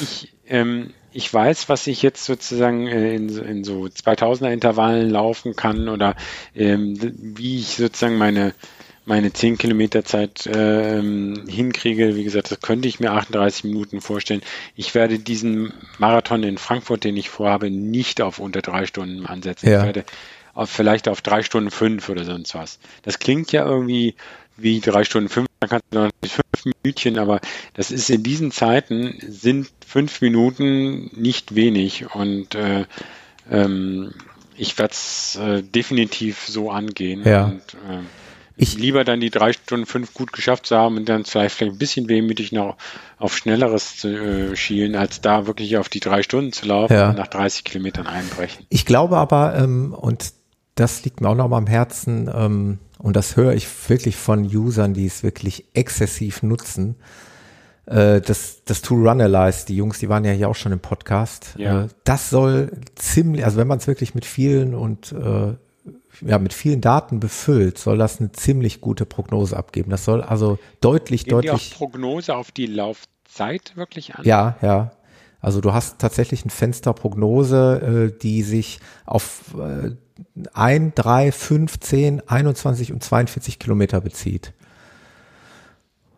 ich, 0.00 0.32
ähm, 0.48 0.92
ich 1.12 1.32
weiß, 1.32 1.68
was 1.68 1.86
ich 1.86 2.02
jetzt 2.02 2.24
sozusagen 2.24 2.86
äh, 2.86 3.14
in, 3.14 3.28
in 3.38 3.64
so 3.64 3.84
2000er 3.84 4.50
Intervallen 4.50 5.10
laufen 5.10 5.56
kann 5.56 5.88
oder 5.88 6.16
ähm, 6.54 6.96
wie 7.18 7.58
ich 7.58 7.76
sozusagen 7.76 8.16
meine 8.18 8.54
meine 9.04 9.32
10 9.32 9.58
Kilometer 9.58 10.04
Zeit 10.04 10.48
ähm, 10.52 11.44
hinkriege. 11.48 12.16
Wie 12.16 12.24
gesagt, 12.24 12.50
das 12.50 12.60
könnte 12.60 12.88
ich 12.88 13.00
mir 13.00 13.12
38 13.12 13.64
Minuten 13.64 14.00
vorstellen. 14.00 14.42
Ich 14.76 14.94
werde 14.94 15.18
diesen 15.18 15.72
Marathon 15.98 16.42
in 16.42 16.58
Frankfurt, 16.58 17.04
den 17.04 17.16
ich 17.16 17.30
vorhabe, 17.30 17.70
nicht 17.70 18.20
auf 18.20 18.38
unter 18.38 18.62
drei 18.62 18.86
Stunden 18.86 19.26
ansetzen. 19.26 19.68
Ja. 19.68 19.80
Ich 19.80 19.86
werde 19.86 20.04
auf, 20.54 20.70
vielleicht 20.70 21.08
auf 21.08 21.22
drei 21.22 21.42
Stunden 21.42 21.70
fünf 21.70 22.08
oder 22.08 22.24
sonst 22.24 22.54
was. 22.54 22.78
Das 23.02 23.18
klingt 23.18 23.52
ja 23.52 23.64
irgendwie 23.64 24.14
wie 24.56 24.80
drei 24.80 25.04
Stunden 25.04 25.28
fünf, 25.28 25.48
dann 25.60 25.70
kannst 25.70 25.86
du 25.90 25.98
noch 25.98 26.10
fünf 26.22 26.74
Minütchen, 26.82 27.18
aber 27.18 27.40
das 27.74 27.90
ist 27.90 28.10
in 28.10 28.22
diesen 28.22 28.50
Zeiten 28.50 29.14
sind 29.26 29.70
fünf 29.86 30.20
Minuten 30.20 31.10
nicht 31.14 31.54
wenig 31.54 32.14
und 32.14 32.54
äh, 32.54 32.84
ähm, 33.50 34.12
ich 34.56 34.78
werde 34.78 34.92
es 34.92 35.36
äh, 35.36 35.62
definitiv 35.62 36.46
so 36.46 36.70
angehen. 36.70 37.22
Ja. 37.24 37.46
Und, 37.46 37.74
äh, 37.88 38.02
ich 38.60 38.76
lieber 38.76 39.04
dann 39.04 39.20
die 39.20 39.30
drei 39.30 39.52
Stunden 39.54 39.86
fünf 39.86 40.12
gut 40.12 40.32
geschafft 40.32 40.66
zu 40.66 40.76
haben 40.76 40.98
und 40.98 41.08
dann 41.08 41.24
vielleicht, 41.24 41.56
vielleicht 41.56 41.74
ein 41.74 41.78
bisschen 41.78 42.08
wehmütig 42.08 42.52
noch 42.52 42.76
auf 43.18 43.36
Schnelleres 43.36 43.96
zu 43.96 44.08
äh, 44.08 44.56
schielen, 44.56 44.96
als 44.96 45.22
da 45.22 45.46
wirklich 45.46 45.78
auf 45.78 45.88
die 45.88 46.00
drei 46.00 46.22
Stunden 46.22 46.52
zu 46.52 46.66
laufen 46.66 46.92
ja. 46.92 47.10
und 47.10 47.16
nach 47.16 47.28
30 47.28 47.64
Kilometern 47.64 48.06
einbrechen. 48.06 48.66
Ich 48.68 48.84
glaube 48.84 49.16
aber, 49.16 49.56
ähm, 49.56 49.94
und 49.94 50.34
das 50.74 51.04
liegt 51.04 51.22
mir 51.22 51.30
auch 51.30 51.34
noch 51.34 51.48
mal 51.48 51.56
am 51.56 51.66
Herzen 51.66 52.30
ähm, 52.32 52.78
und 52.98 53.16
das 53.16 53.36
höre 53.36 53.54
ich 53.54 53.66
wirklich 53.88 54.16
von 54.16 54.44
Usern, 54.44 54.92
die 54.92 55.06
es 55.06 55.22
wirklich 55.22 55.64
exzessiv 55.72 56.42
nutzen. 56.42 56.96
Äh, 57.86 58.20
das, 58.20 58.62
das 58.64 58.82
Tool 58.82 59.08
Runalyze, 59.08 59.64
die 59.66 59.76
Jungs, 59.76 60.00
die 60.00 60.10
waren 60.10 60.24
ja 60.24 60.32
hier 60.32 60.50
auch 60.50 60.54
schon 60.54 60.72
im 60.72 60.80
Podcast. 60.80 61.54
Ja. 61.56 61.84
Äh, 61.84 61.88
das 62.04 62.28
soll 62.28 62.72
ziemlich, 62.94 63.44
also 63.44 63.56
wenn 63.56 63.68
man 63.68 63.78
es 63.78 63.86
wirklich 63.86 64.14
mit 64.14 64.26
vielen 64.26 64.74
und 64.74 65.12
äh, 65.12 65.54
ja, 66.20 66.38
mit 66.38 66.52
vielen 66.52 66.80
Daten 66.80 67.20
befüllt, 67.20 67.78
soll 67.78 67.98
das 67.98 68.20
eine 68.20 68.32
ziemlich 68.32 68.80
gute 68.80 69.06
Prognose 69.06 69.56
abgeben. 69.56 69.90
Das 69.90 70.04
soll 70.04 70.22
also 70.22 70.58
deutlich, 70.80 71.24
Geben 71.24 71.42
deutlich. 71.42 71.68
Die 71.70 71.74
auch 71.74 71.78
Prognose 71.78 72.34
auf 72.34 72.50
die 72.50 72.66
Laufzeit 72.66 73.76
wirklich 73.76 74.14
an? 74.14 74.24
Ja, 74.24 74.56
ja. 74.62 74.92
Also 75.40 75.60
du 75.60 75.72
hast 75.72 75.98
tatsächlich 75.98 76.44
ein 76.44 76.50
Fenster 76.50 76.92
Prognose, 76.92 78.12
äh, 78.12 78.18
die 78.18 78.42
sich 78.42 78.80
auf 79.06 79.54
äh, 79.58 79.92
1, 80.52 80.94
3, 80.96 81.32
5, 81.32 81.80
10, 81.80 82.28
21 82.28 82.92
und 82.92 83.02
42 83.02 83.58
Kilometer 83.58 84.00
bezieht. 84.00 84.52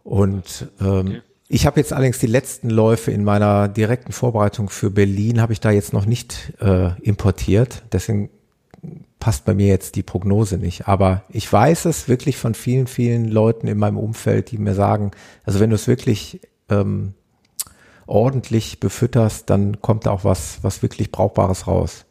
Und 0.02 0.68
ähm, 0.81 1.07
okay. 1.07 1.22
ich 1.46 1.66
habe 1.66 1.78
jetzt 1.78 1.92
allerdings 1.92 2.18
die 2.18 2.26
letzten 2.26 2.68
Läufe 2.68 3.12
in 3.12 3.22
meiner 3.22 3.68
direkten 3.68 4.12
Vorbereitung 4.12 4.68
für 4.68 4.90
Berlin, 4.90 5.40
habe 5.40 5.52
ich 5.52 5.61
da 5.61 5.70
jetzt 5.70 5.92
noch 5.92 6.07
nicht 6.07 6.55
äh, 6.61 7.00
importiert. 7.02 7.85
Deswegen 7.92 8.31
passt 9.22 9.44
bei 9.44 9.54
mir 9.54 9.68
jetzt 9.68 9.94
die 9.94 10.02
Prognose 10.02 10.58
nicht. 10.58 10.88
Aber 10.88 11.22
ich 11.28 11.50
weiß 11.50 11.85
es 11.85 12.08
wirklich 12.08 12.37
von 12.37 12.54
vielen, 12.54 12.88
vielen 12.88 13.28
Leuten 13.28 13.68
in 13.68 13.78
meinem 13.78 13.96
Umfeld, 13.96 14.50
die 14.50 14.58
mir 14.58 14.74
sagen, 14.74 15.12
also 15.44 15.61
wenn 15.61 15.70
du 15.70 15.76
es 15.76 15.87
wirklich 15.87 16.40
ähm, 16.68 17.14
ordentlich 18.06 18.80
befütterst, 18.80 19.48
dann 19.48 19.80
kommt 19.80 20.06
da 20.06 20.11
auch 20.11 20.24
was, 20.24 20.58
was 20.62 20.82
wirklich 20.82 21.12
Brauchbares 21.12 21.68
raus. 21.68 22.04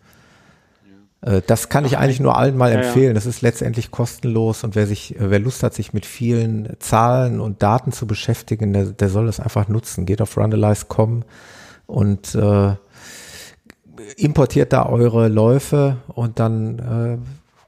Äh, 1.20 1.42
das 1.46 1.68
kann 1.68 1.84
ich 1.84 1.98
eigentlich 1.98 2.22
nur 2.22 2.38
allen 2.38 2.56
mal 2.56 2.72
empfehlen. 2.72 3.14
Das 3.14 3.26
ist 3.26 3.42
letztendlich 3.42 3.92
kostenlos 3.92 4.64
und 4.64 4.76
wer 4.76 4.88
sich, 4.88 5.20
äh, 5.20 5.30
wer 5.30 5.40
Lust 5.40 5.64
hat, 5.64 5.74
sich 5.74 5.92
mit 5.92 6.06
vielen 6.06 6.78
Zahlen 6.80 7.42
und 7.42 7.62
Daten 7.62 7.92
zu 7.92 8.08
beschäftigen, 8.08 8.72
der, 8.72 8.86
der 8.86 9.10
soll 9.10 9.26
das 9.26 9.42
einfach 9.42 9.68
nutzen. 9.68 10.06
Geht 10.06 10.22
auf 10.22 10.38
Runalize.com 10.38 11.24
und 11.88 12.36
äh, 12.36 12.76
importiert 14.18 14.74
da 14.74 14.86
eure 14.86 15.28
Läufe 15.28 15.98
und 16.08 16.40
dann 16.40 16.80
äh, 16.80 17.18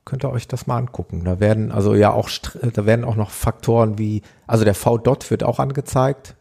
könnt 0.05 0.23
ihr 0.23 0.31
euch 0.31 0.47
das 0.47 0.67
mal 0.67 0.77
angucken. 0.77 1.23
Da 1.23 1.39
werden 1.39 1.71
also 1.71 1.95
ja 1.95 2.11
auch, 2.11 2.29
da 2.61 2.85
werden 2.85 3.05
auch 3.05 3.15
noch 3.15 3.31
Faktoren 3.31 3.97
wie, 3.97 4.21
also 4.47 4.65
der 4.65 4.75
V-Dot 4.75 5.31
wird 5.31 5.43
auch 5.43 5.59
angezeigt 5.59 6.35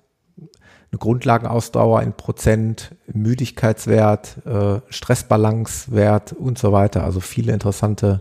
eine 0.93 0.99
Grundlagenausdauer 0.99 2.03
in 2.03 2.13
Prozent, 2.13 2.95
Müdigkeitswert, 3.07 4.37
äh, 4.47 4.81
Stressbalancewert 4.91 6.35
und 6.35 6.59
so 6.59 6.73
weiter. 6.73 7.03
Also 7.03 7.21
viele 7.21 7.53
interessante 7.53 8.21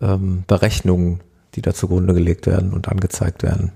ähm, 0.00 0.44
Berechnungen, 0.46 1.20
die 1.54 1.60
da 1.60 1.74
zugrunde 1.74 2.14
gelegt 2.14 2.46
werden 2.46 2.72
und 2.72 2.88
angezeigt 2.88 3.42
werden. 3.42 3.72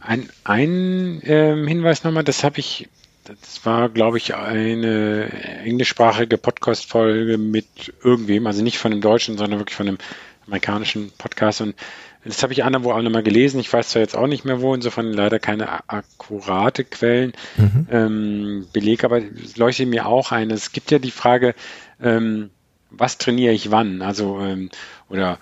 Ein, 0.00 0.30
ein 0.44 1.20
ähm, 1.24 1.66
Hinweis 1.66 2.02
nochmal, 2.02 2.24
das 2.24 2.42
habe 2.44 2.60
ich, 2.60 2.88
das 3.28 3.64
war, 3.66 3.88
glaube 3.88 4.16
ich, 4.16 4.34
eine 4.34 5.28
englischsprachige 5.64 6.38
Podcast-Folge 6.38 7.38
mit 7.38 7.92
irgendwem, 8.02 8.46
also 8.46 8.62
nicht 8.62 8.78
von 8.78 8.92
einem 8.92 9.00
Deutschen, 9.00 9.36
sondern 9.36 9.60
wirklich 9.60 9.76
von 9.76 9.88
einem 9.88 9.98
amerikanischen 10.46 11.10
Podcast. 11.18 11.60
Und 11.60 11.74
das 12.24 12.42
habe 12.42 12.52
ich 12.52 12.64
anderwo 12.64 12.92
auch 12.92 13.02
nochmal 13.02 13.22
gelesen. 13.22 13.60
Ich 13.60 13.72
weiß 13.72 13.90
zwar 13.90 14.02
jetzt 14.02 14.16
auch 14.16 14.26
nicht 14.26 14.44
mehr 14.44 14.60
wo, 14.60 14.74
insofern 14.74 15.12
leider 15.12 15.38
keine 15.38 15.88
akkurate 15.88 16.84
Quellen, 16.84 17.32
mhm. 17.56 17.86
ähm, 17.90 18.66
Beleg, 18.72 19.04
aber 19.04 19.18
es 19.18 19.56
leuchtet 19.56 19.88
mir 19.88 20.06
auch 20.06 20.32
ein. 20.32 20.50
Es 20.50 20.72
gibt 20.72 20.90
ja 20.90 20.98
die 20.98 21.10
Frage, 21.10 21.54
ähm, 22.00 22.50
was 22.90 23.18
trainiere 23.18 23.52
ich 23.52 23.70
wann? 23.70 24.00
Also, 24.00 24.40
ähm, 24.40 24.70
oder 25.10 25.38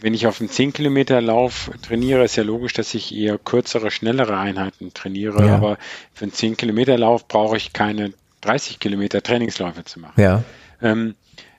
wenn 0.00 0.14
ich 0.14 0.26
auf 0.26 0.40
einem 0.40 0.50
10 0.50 0.72
Kilometer 0.72 1.20
Lauf 1.20 1.70
trainiere, 1.82 2.24
ist 2.24 2.36
ja 2.36 2.42
logisch, 2.42 2.72
dass 2.72 2.94
ich 2.94 3.14
eher 3.14 3.38
kürzere, 3.38 3.90
schnellere 3.90 4.38
Einheiten 4.38 4.92
trainiere. 4.94 5.46
Ja. 5.46 5.56
Aber 5.56 5.78
für 6.12 6.24
einen 6.24 6.32
10 6.32 6.56
Kilometer 6.56 6.96
Lauf 6.98 7.28
brauche 7.28 7.56
ich 7.56 7.72
keine 7.72 8.12
30 8.40 8.78
Kilometer 8.78 9.22
Trainingsläufe 9.22 9.84
zu 9.84 10.00
machen. 10.00 10.20
Ja. 10.20 10.44
Ähm, 10.82 11.14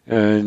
äh, 0.07 0.41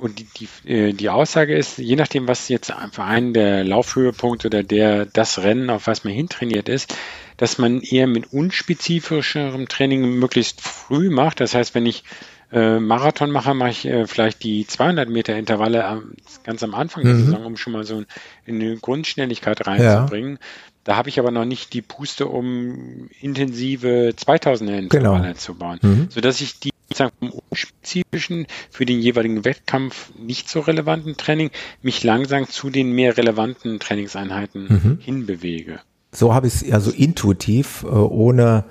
und 0.00 0.18
die, 0.18 0.26
die, 0.38 0.72
äh, 0.72 0.92
die 0.94 1.10
Aussage 1.10 1.54
ist, 1.54 1.76
je 1.76 1.94
nachdem, 1.94 2.26
was 2.26 2.48
jetzt 2.48 2.72
für 2.92 3.04
einen 3.04 3.34
der 3.34 3.64
Laufhöhepunkt 3.64 4.46
oder 4.46 4.62
der 4.62 5.04
das 5.04 5.42
Rennen, 5.42 5.68
auf 5.68 5.86
was 5.86 6.04
man 6.04 6.14
hintrainiert 6.14 6.70
ist, 6.70 6.94
dass 7.36 7.58
man 7.58 7.82
eher 7.82 8.06
mit 8.06 8.32
unspezifischem 8.32 9.68
Training 9.68 10.02
möglichst 10.14 10.62
früh 10.62 11.10
macht. 11.10 11.40
Das 11.40 11.54
heißt, 11.54 11.74
wenn 11.74 11.84
ich 11.84 12.04
äh, 12.52 12.80
Marathon 12.80 13.30
mache, 13.30 13.54
mache 13.54 13.70
ich 13.70 13.86
äh, 13.86 14.06
vielleicht 14.06 14.42
die 14.42 14.66
200 14.66 15.08
Meter 15.08 15.36
Intervalle 15.36 15.80
äh, 15.80 16.44
ganz 16.44 16.62
am 16.62 16.74
Anfang 16.74 17.04
der 17.04 17.14
mhm. 17.14 17.24
Saison, 17.24 17.44
um 17.46 17.56
schon 17.56 17.72
mal 17.72 17.84
so 17.84 18.02
in 18.46 18.60
eine 18.60 18.76
Grundschnelligkeit 18.76 19.66
reinzubringen. 19.66 20.32
Ja. 20.32 20.38
Da 20.84 20.96
habe 20.96 21.08
ich 21.08 21.18
aber 21.18 21.30
noch 21.30 21.44
nicht 21.44 21.74
die 21.74 21.82
Puste, 21.82 22.26
um 22.26 23.08
intensive 23.20 24.14
2000er 24.16 24.78
Intervalle 24.78 25.22
genau. 25.22 25.34
zu 25.34 25.54
bauen, 25.54 25.78
mhm. 25.82 26.06
sodass 26.10 26.40
ich 26.40 26.58
die 26.58 26.70
vom 26.92 27.32
unspezifischen, 27.50 28.46
für 28.70 28.84
den 28.84 29.00
jeweiligen 29.00 29.44
Wettkampf 29.44 30.10
nicht 30.18 30.48
so 30.48 30.60
relevanten 30.60 31.16
Training 31.16 31.50
mich 31.82 32.02
langsam 32.02 32.48
zu 32.48 32.70
den 32.70 32.92
mehr 32.92 33.16
relevanten 33.16 33.78
Trainingseinheiten 33.78 34.66
mhm. 34.68 34.98
hinbewege. 35.00 35.80
So 36.12 36.34
habe 36.34 36.48
ich 36.48 36.54
es 36.54 36.72
also 36.72 36.90
intuitiv, 36.90 37.84
äh, 37.84 37.86
ohne 37.86 38.64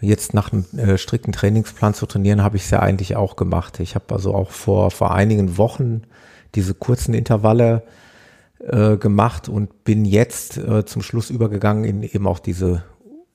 jetzt 0.00 0.34
nach 0.34 0.52
einem 0.52 0.64
äh, 0.76 0.98
strikten 0.98 1.32
Trainingsplan 1.32 1.94
zu 1.94 2.06
trainieren, 2.06 2.42
habe 2.42 2.56
ich 2.56 2.64
es 2.64 2.70
ja 2.70 2.80
eigentlich 2.80 3.16
auch 3.16 3.36
gemacht. 3.36 3.80
Ich 3.80 3.94
habe 3.94 4.14
also 4.14 4.34
auch 4.34 4.50
vor, 4.50 4.90
vor 4.90 5.14
einigen 5.14 5.58
Wochen 5.58 6.02
diese 6.54 6.74
kurzen 6.74 7.14
Intervalle 7.14 7.82
äh, 8.60 8.96
gemacht 8.96 9.48
und 9.48 9.84
bin 9.84 10.04
jetzt 10.04 10.56
äh, 10.58 10.84
zum 10.84 11.02
Schluss 11.02 11.30
übergegangen 11.30 11.84
in 11.84 12.02
eben 12.02 12.26
auch 12.26 12.38
diese 12.38 12.84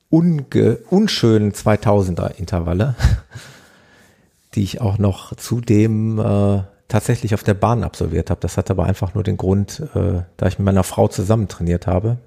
unge 0.09 0.77
unschönen 0.89 1.51
2000er 1.51 2.35
Intervalle 2.37 2.95
die 4.55 4.63
ich 4.63 4.81
auch 4.81 4.97
noch 4.97 5.35
zudem 5.35 6.19
äh, 6.19 6.63
tatsächlich 6.87 7.33
auf 7.33 7.43
der 7.43 7.55
Bahn 7.55 7.83
absolviert 7.83 8.29
habe. 8.29 8.41
Das 8.41 8.57
hat 8.57 8.69
aber 8.69 8.85
einfach 8.85 9.13
nur 9.13 9.23
den 9.23 9.37
Grund, 9.37 9.81
äh, 9.95 10.21
da 10.37 10.47
ich 10.47 10.59
mit 10.59 10.65
meiner 10.65 10.83
Frau 10.83 11.07
zusammen 11.07 11.47
trainiert 11.47 11.87
habe. 11.87 12.17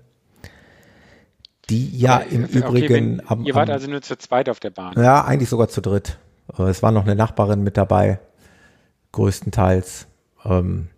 Die 1.71 1.99
ja 1.99 2.19
im 2.19 2.45
okay, 2.45 2.59
Übrigen. 2.59 2.95
Wenn, 2.95 3.23
am, 3.27 3.45
ihr 3.45 3.55
wart 3.55 3.71
also 3.71 3.91
nur 3.91 4.03
zu 4.03 4.17
zweit 4.17 4.49
auf 4.49 4.61
der 4.61 4.71
Bahn. 4.71 4.95
Ja, 4.97 5.25
eigentlich 5.25 5.49
sogar 5.49 5.69
zu 5.69 5.81
dritt. 5.81 6.19
Äh, 6.59 6.65
es 6.65 6.83
war 6.83 6.93
noch 6.93 7.05
eine 7.05 7.17
Nachbarin 7.17 7.63
mit 7.63 7.77
dabei, 7.77 8.21
größtenteils. 9.13 10.07
Ähm, 10.45 10.89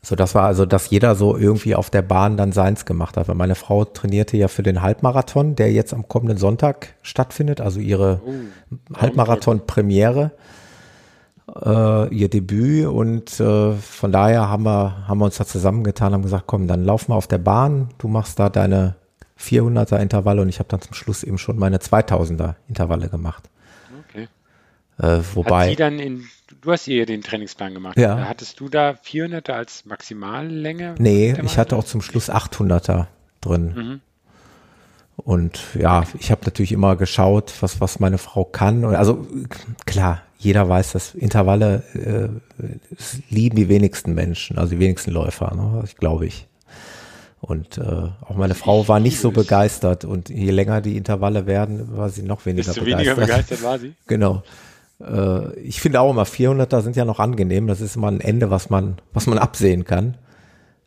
so, 0.00 0.16
das 0.16 0.34
war 0.34 0.46
also, 0.46 0.64
dass 0.64 0.88
jeder 0.88 1.14
so 1.16 1.36
irgendwie 1.36 1.74
auf 1.74 1.90
der 1.90 2.02
Bahn 2.02 2.38
dann 2.38 2.52
seins 2.52 2.86
gemacht 2.86 3.18
hat. 3.18 3.28
Weil 3.28 3.34
meine 3.34 3.56
Frau 3.56 3.84
trainierte 3.84 4.38
ja 4.38 4.48
für 4.48 4.62
den 4.62 4.80
Halbmarathon, 4.80 5.54
der 5.54 5.70
jetzt 5.72 5.92
am 5.92 6.08
kommenden 6.08 6.38
Sonntag 6.38 6.94
stattfindet, 7.02 7.60
also 7.60 7.78
ihre 7.78 8.22
oh, 8.24 8.96
Halbmarathon-Premiere, 8.96 10.30
äh, 11.62 12.14
ihr 12.14 12.30
Debüt. 12.30 12.86
Und 12.86 13.38
äh, 13.38 13.72
von 13.72 14.12
daher 14.12 14.48
haben 14.48 14.62
wir, 14.62 15.06
haben 15.06 15.18
wir 15.18 15.26
uns 15.26 15.36
da 15.36 15.44
zusammengetan, 15.44 16.14
haben 16.14 16.22
gesagt, 16.22 16.44
komm, 16.46 16.68
dann 16.68 16.84
laufen 16.84 17.12
wir 17.12 17.16
auf 17.16 17.26
der 17.26 17.38
Bahn, 17.38 17.90
du 17.98 18.08
machst 18.08 18.38
da 18.38 18.48
deine 18.48 18.94
400er 19.40 19.98
Intervalle 19.98 20.42
und 20.42 20.48
ich 20.48 20.58
habe 20.58 20.68
dann 20.68 20.80
zum 20.80 20.94
Schluss 20.94 21.22
eben 21.22 21.38
schon 21.38 21.58
meine 21.58 21.78
2000er 21.78 22.54
Intervalle 22.68 23.08
gemacht. 23.08 23.44
Okay. 24.08 24.28
Äh, 24.98 25.22
wobei. 25.34 25.72
In 25.72 26.24
du 26.60 26.72
hast 26.72 26.88
ihr 26.88 27.06
den 27.06 27.22
Trainingsplan 27.22 27.74
gemacht. 27.74 27.98
Ja. 27.98 28.28
Hattest 28.28 28.60
du 28.60 28.68
da 28.68 28.90
400er 28.90 29.52
als 29.52 29.84
Maximallänge? 29.84 30.94
Nee, 30.98 31.36
ich 31.44 31.58
hatte 31.58 31.76
auch 31.76 31.84
zum 31.84 32.02
Schluss 32.02 32.30
800er 32.30 33.06
drin. 33.40 33.74
Mhm. 33.74 34.00
Und 35.16 35.60
ja, 35.74 36.04
ich 36.18 36.30
habe 36.30 36.42
natürlich 36.44 36.72
immer 36.72 36.96
geschaut, 36.96 37.52
was, 37.60 37.80
was 37.80 37.98
meine 37.98 38.18
Frau 38.18 38.44
kann. 38.44 38.84
Also 38.84 39.26
klar, 39.84 40.22
jeder 40.38 40.68
weiß, 40.68 40.92
dass 40.92 41.14
Intervalle 41.14 41.82
äh, 41.94 42.28
lieben 43.28 43.56
die 43.56 43.68
wenigsten 43.68 44.14
Menschen, 44.14 44.58
also 44.58 44.70
die 44.74 44.78
wenigsten 44.78 45.10
Läufer, 45.10 45.54
ne? 45.54 45.82
ich 45.84 45.96
glaube 45.96 46.26
ich. 46.26 46.46
Und 47.40 47.78
äh, 47.78 47.82
auch 47.82 48.36
meine 48.36 48.54
Frau 48.54 48.88
war 48.88 48.98
nicht 48.98 49.20
so 49.20 49.30
begeistert 49.30 50.04
und 50.04 50.28
je 50.28 50.50
länger 50.50 50.80
die 50.80 50.96
Intervalle 50.96 51.46
werden, 51.46 51.96
war 51.96 52.08
sie 52.08 52.22
noch 52.22 52.44
weniger 52.46 52.72
Desto 52.72 52.84
begeistert. 52.84 53.16
weniger 53.16 53.26
begeistert 53.26 53.62
war 53.62 53.78
sie? 53.78 53.94
Genau. 54.06 54.42
Äh, 55.00 55.58
ich 55.60 55.80
finde 55.80 56.00
auch 56.00 56.10
immer 56.10 56.24
400er 56.24 56.82
sind 56.82 56.96
ja 56.96 57.04
noch 57.04 57.20
angenehm. 57.20 57.68
Das 57.68 57.80
ist 57.80 57.96
immer 57.96 58.10
ein 58.10 58.20
Ende, 58.20 58.50
was 58.50 58.70
man, 58.70 58.96
was 59.12 59.26
man 59.26 59.38
absehen 59.38 59.84
kann. 59.84 60.16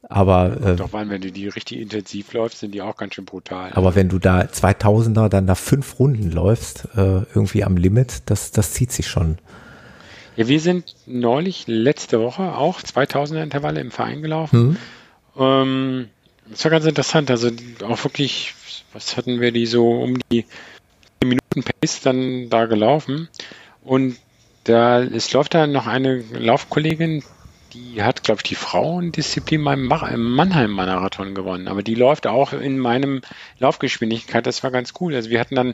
Aber 0.09 0.57
äh, 0.61 0.75
doch, 0.75 0.89
wann, 0.91 1.09
wenn 1.09 1.21
du 1.21 1.31
die 1.31 1.47
richtig 1.47 1.79
intensiv 1.79 2.33
läufst, 2.33 2.59
sind 2.59 2.73
die 2.73 2.81
auch 2.81 2.97
ganz 2.97 3.15
schön 3.15 3.23
brutal. 3.23 3.71
Aber 3.73 3.95
wenn 3.95 4.09
du 4.09 4.19
da 4.19 4.41
2000er 4.41 5.29
dann 5.29 5.47
da 5.47 5.55
fünf 5.55 5.99
Runden 5.99 6.31
läufst, 6.31 6.89
äh, 6.97 7.21
irgendwie 7.33 7.63
am 7.63 7.77
Limit, 7.77 8.23
das, 8.25 8.51
das 8.51 8.73
zieht 8.73 8.91
sich 8.91 9.07
schon. 9.07 9.37
Ja, 10.35 10.49
wir 10.49 10.59
sind 10.59 10.95
neulich 11.05 11.65
letzte 11.67 12.19
Woche 12.19 12.55
auch 12.55 12.81
2000er 12.81 13.41
Intervalle 13.41 13.79
im 13.79 13.91
Verein 13.91 14.21
gelaufen. 14.21 14.77
Hm. 15.35 15.39
Ähm, 15.39 16.09
das 16.51 16.63
war 16.63 16.71
ganz 16.71 16.85
interessant. 16.85 17.31
Also 17.31 17.49
auch 17.83 18.03
wirklich, 18.03 18.53
was 18.93 19.17
hatten 19.17 19.41
wir 19.41 19.51
die 19.51 19.65
so 19.65 19.89
um 20.01 20.19
die 20.31 20.45
Minuten 21.23 21.63
Pace 21.63 22.01
dann 22.01 22.49
da 22.49 22.65
gelaufen? 22.65 23.29
Und 23.83 24.17
da, 24.65 25.01
es 25.01 25.33
läuft 25.33 25.53
da 25.53 25.65
noch 25.65 25.87
eine 25.87 26.23
Laufkollegin, 26.33 27.23
die 27.73 28.03
hat, 28.03 28.23
glaube 28.23 28.39
ich, 28.39 28.49
die 28.49 28.55
Frauendisziplin 28.55 29.63
beim 29.63 29.85
Mannheim-Marathon 29.85 31.33
gewonnen. 31.33 31.67
Aber 31.67 31.83
die 31.83 31.95
läuft 31.95 32.27
auch 32.27 32.53
in 32.53 32.77
meinem 32.77 33.21
Laufgeschwindigkeit. 33.59 34.45
Das 34.45 34.61
war 34.63 34.71
ganz 34.71 34.93
cool. 34.99 35.15
Also 35.15 35.29
wir 35.29 35.39
hatten 35.39 35.55
dann 35.55 35.73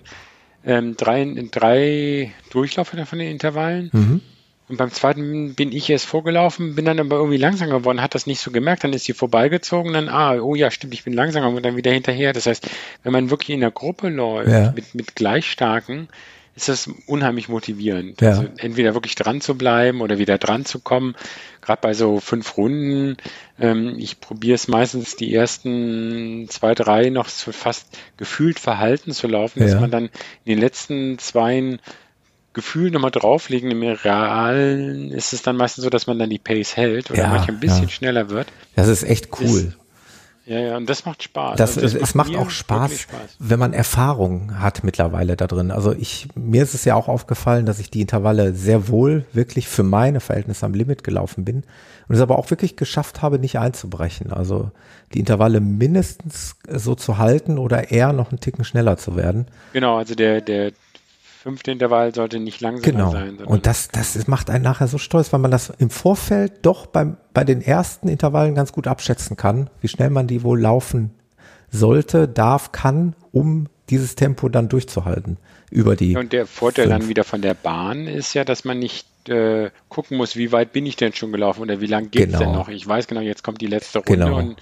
ähm, 0.65 0.95
drei, 0.95 1.25
drei 1.51 2.33
Durchlaufe 2.51 3.03
von 3.05 3.19
den 3.19 3.31
Intervallen. 3.31 3.89
Mhm. 3.93 4.21
Und 4.69 4.77
beim 4.77 4.91
zweiten 4.91 5.55
bin 5.55 5.71
ich 5.71 5.89
erst 5.89 6.05
vorgelaufen, 6.05 6.75
bin 6.75 6.83
dann 6.83 6.99
aber 6.99 7.17
irgendwie 7.17 7.37
langsam 7.37 7.69
geworden, 7.69 8.01
hat 8.01 8.15
das 8.15 8.27
nicht 8.27 8.41
so 8.41 8.51
gemerkt, 8.51 8.83
dann 8.83 8.91
ist 8.91 9.05
sie 9.05 9.13
vorbeigezogen, 9.13 9.93
dann, 9.93 10.09
ah, 10.09 10.35
oh 10.41 10.55
ja, 10.55 10.71
stimmt, 10.71 10.93
ich 10.93 11.05
bin 11.05 11.13
langsamer 11.13 11.47
und 11.47 11.63
dann 11.63 11.77
wieder 11.77 11.91
hinterher. 11.91 12.33
Das 12.33 12.47
heißt, 12.47 12.69
wenn 13.03 13.13
man 13.13 13.29
wirklich 13.29 13.51
in 13.51 13.61
der 13.61 13.71
Gruppe 13.71 14.09
läuft, 14.09 14.49
ja. 14.49 14.73
mit, 14.75 14.93
mit 14.93 15.15
Gleichstarken, 15.15 16.09
ist 16.57 16.69
das 16.69 16.89
unheimlich 17.05 17.49
motivierend. 17.49 18.19
Ja. 18.19 18.29
Also 18.29 18.45
entweder 18.57 18.95
wirklich 18.95 19.13
dran 19.13 19.41
zu 19.41 19.55
bleiben 19.55 20.01
oder 20.01 20.17
wieder 20.17 20.39
dran 20.39 20.65
zu 20.65 20.79
kommen. 20.79 21.15
Gerade 21.61 21.81
bei 21.81 21.93
so 21.93 22.19
fünf 22.19 22.57
Runden. 22.57 23.17
Ähm, 23.59 23.95
ich 23.99 24.19
probiere 24.19 24.55
es 24.55 24.67
meistens 24.67 25.15
die 25.15 25.33
ersten 25.33 26.47
zwei, 26.49 26.73
drei 26.73 27.11
noch 27.11 27.29
so 27.29 27.51
fast 27.51 27.95
gefühlt 28.17 28.59
verhalten 28.59 29.11
zu 29.11 29.27
laufen, 29.27 29.61
ja. 29.61 29.67
dass 29.67 29.79
man 29.79 29.91
dann 29.91 30.05
in 30.05 30.55
den 30.55 30.59
letzten 30.59 31.19
zwei 31.19 31.77
Gefühl 32.57 32.89
nochmal 32.89 33.11
drauflegen. 33.11 33.69
Im 33.69 33.83
Realen 33.83 35.11
ist 35.11 35.31
es 35.31 35.43
dann 35.43 35.57
meistens 35.57 35.83
so, 35.83 35.91
dass 35.91 36.07
man 36.07 36.17
dann 36.17 36.31
die 36.31 36.39
Pace 36.39 36.75
hält 36.75 37.11
oder 37.11 37.21
ja, 37.21 37.29
manchmal 37.29 37.55
ein 37.55 37.59
bisschen 37.59 37.83
ja. 37.83 37.89
schneller 37.89 38.29
wird. 38.31 38.47
Das 38.75 38.87
ist 38.87 39.03
echt 39.03 39.29
cool. 39.39 39.45
Ist, 39.45 39.77
ja, 40.47 40.59
ja, 40.59 40.77
und 40.77 40.89
das 40.89 41.05
macht 41.05 41.21
Spaß. 41.21 41.57
Das, 41.57 41.77
also 41.77 41.99
das 41.99 42.09
es 42.09 42.15
macht, 42.15 42.31
macht 42.31 42.39
auch 42.39 42.49
Spaß, 42.49 43.01
Spaß, 43.01 43.35
wenn 43.37 43.59
man 43.59 43.73
Erfahrung 43.73 44.59
hat 44.59 44.83
mittlerweile 44.83 45.35
da 45.35 45.45
drin. 45.45 45.69
Also 45.69 45.91
ich, 45.91 46.29
mir 46.35 46.63
ist 46.63 46.73
es 46.73 46.83
ja 46.83 46.95
auch 46.95 47.09
aufgefallen, 47.09 47.67
dass 47.67 47.79
ich 47.79 47.91
die 47.91 48.01
Intervalle 48.01 48.53
sehr 48.53 48.87
wohl 48.87 49.25
wirklich 49.33 49.67
für 49.67 49.83
meine 49.83 50.19
Verhältnisse 50.19 50.65
am 50.65 50.73
Limit 50.73 51.03
gelaufen 51.03 51.45
bin 51.45 51.63
und 52.07 52.15
es 52.15 52.21
aber 52.21 52.39
auch 52.39 52.49
wirklich 52.49 52.75
geschafft 52.75 53.21
habe, 53.21 53.37
nicht 53.37 53.59
einzubrechen. 53.59 54.31
Also 54.31 54.71
die 55.13 55.19
Intervalle 55.19 55.59
mindestens 55.59 56.55
so 56.67 56.95
zu 56.95 57.17
halten 57.17 57.59
oder 57.59 57.91
eher 57.91 58.13
noch 58.13 58.31
einen 58.31 58.39
Ticken 58.39 58.63
schneller 58.63 58.97
zu 58.97 59.15
werden. 59.15 59.47
Genau, 59.73 59.97
also 59.97 60.15
der, 60.15 60.39
der 60.39 60.71
fünfte 61.37 61.71
Intervall 61.71 62.13
sollte 62.13 62.39
nicht 62.39 62.61
langsamer 62.61 62.91
genau. 62.91 63.11
sein. 63.11 63.37
Und 63.37 63.65
das, 63.65 63.89
das 63.89 64.27
macht 64.27 64.49
einen 64.49 64.63
nachher 64.63 64.87
so 64.87 64.97
stolz, 64.97 65.31
weil 65.31 65.39
man 65.39 65.51
das 65.51 65.71
im 65.77 65.89
Vorfeld 65.89 66.53
doch 66.63 66.87
beim, 66.87 67.17
bei 67.33 67.43
den 67.43 67.61
ersten 67.61 68.07
Intervallen 68.07 68.55
ganz 68.55 68.71
gut 68.71 68.87
abschätzen 68.87 69.37
kann, 69.37 69.69
wie 69.81 69.87
schnell 69.87 70.09
man 70.09 70.27
die 70.27 70.43
wohl 70.43 70.59
laufen 70.59 71.11
sollte, 71.69 72.27
darf, 72.27 72.71
kann, 72.71 73.15
um 73.31 73.67
dieses 73.89 74.15
Tempo 74.15 74.49
dann 74.49 74.67
durchzuhalten 74.67 75.37
über 75.69 75.95
die. 75.95 76.15
Und 76.17 76.33
der 76.33 76.47
Vorteil 76.47 76.87
fünf. 76.87 76.99
dann 76.99 77.09
wieder 77.09 77.23
von 77.23 77.41
der 77.41 77.53
Bahn 77.53 78.07
ist 78.07 78.33
ja, 78.33 78.43
dass 78.43 78.65
man 78.65 78.79
nicht 78.79 79.07
äh, 79.29 79.69
gucken 79.89 80.17
muss, 80.17 80.35
wie 80.35 80.51
weit 80.51 80.73
bin 80.73 80.85
ich 80.85 80.95
denn 80.95 81.13
schon 81.13 81.31
gelaufen 81.31 81.61
oder 81.61 81.81
wie 81.81 81.87
lang 81.87 82.09
geht 82.09 82.27
es 82.27 82.27
genau. 82.27 82.39
denn 82.39 82.51
noch. 82.51 82.69
Ich 82.69 82.87
weiß 82.87 83.07
genau, 83.07 83.21
jetzt 83.21 83.43
kommt 83.43 83.61
die 83.61 83.67
letzte 83.67 83.99
Runde 83.99 84.25
genau. 84.25 84.37
und 84.37 84.57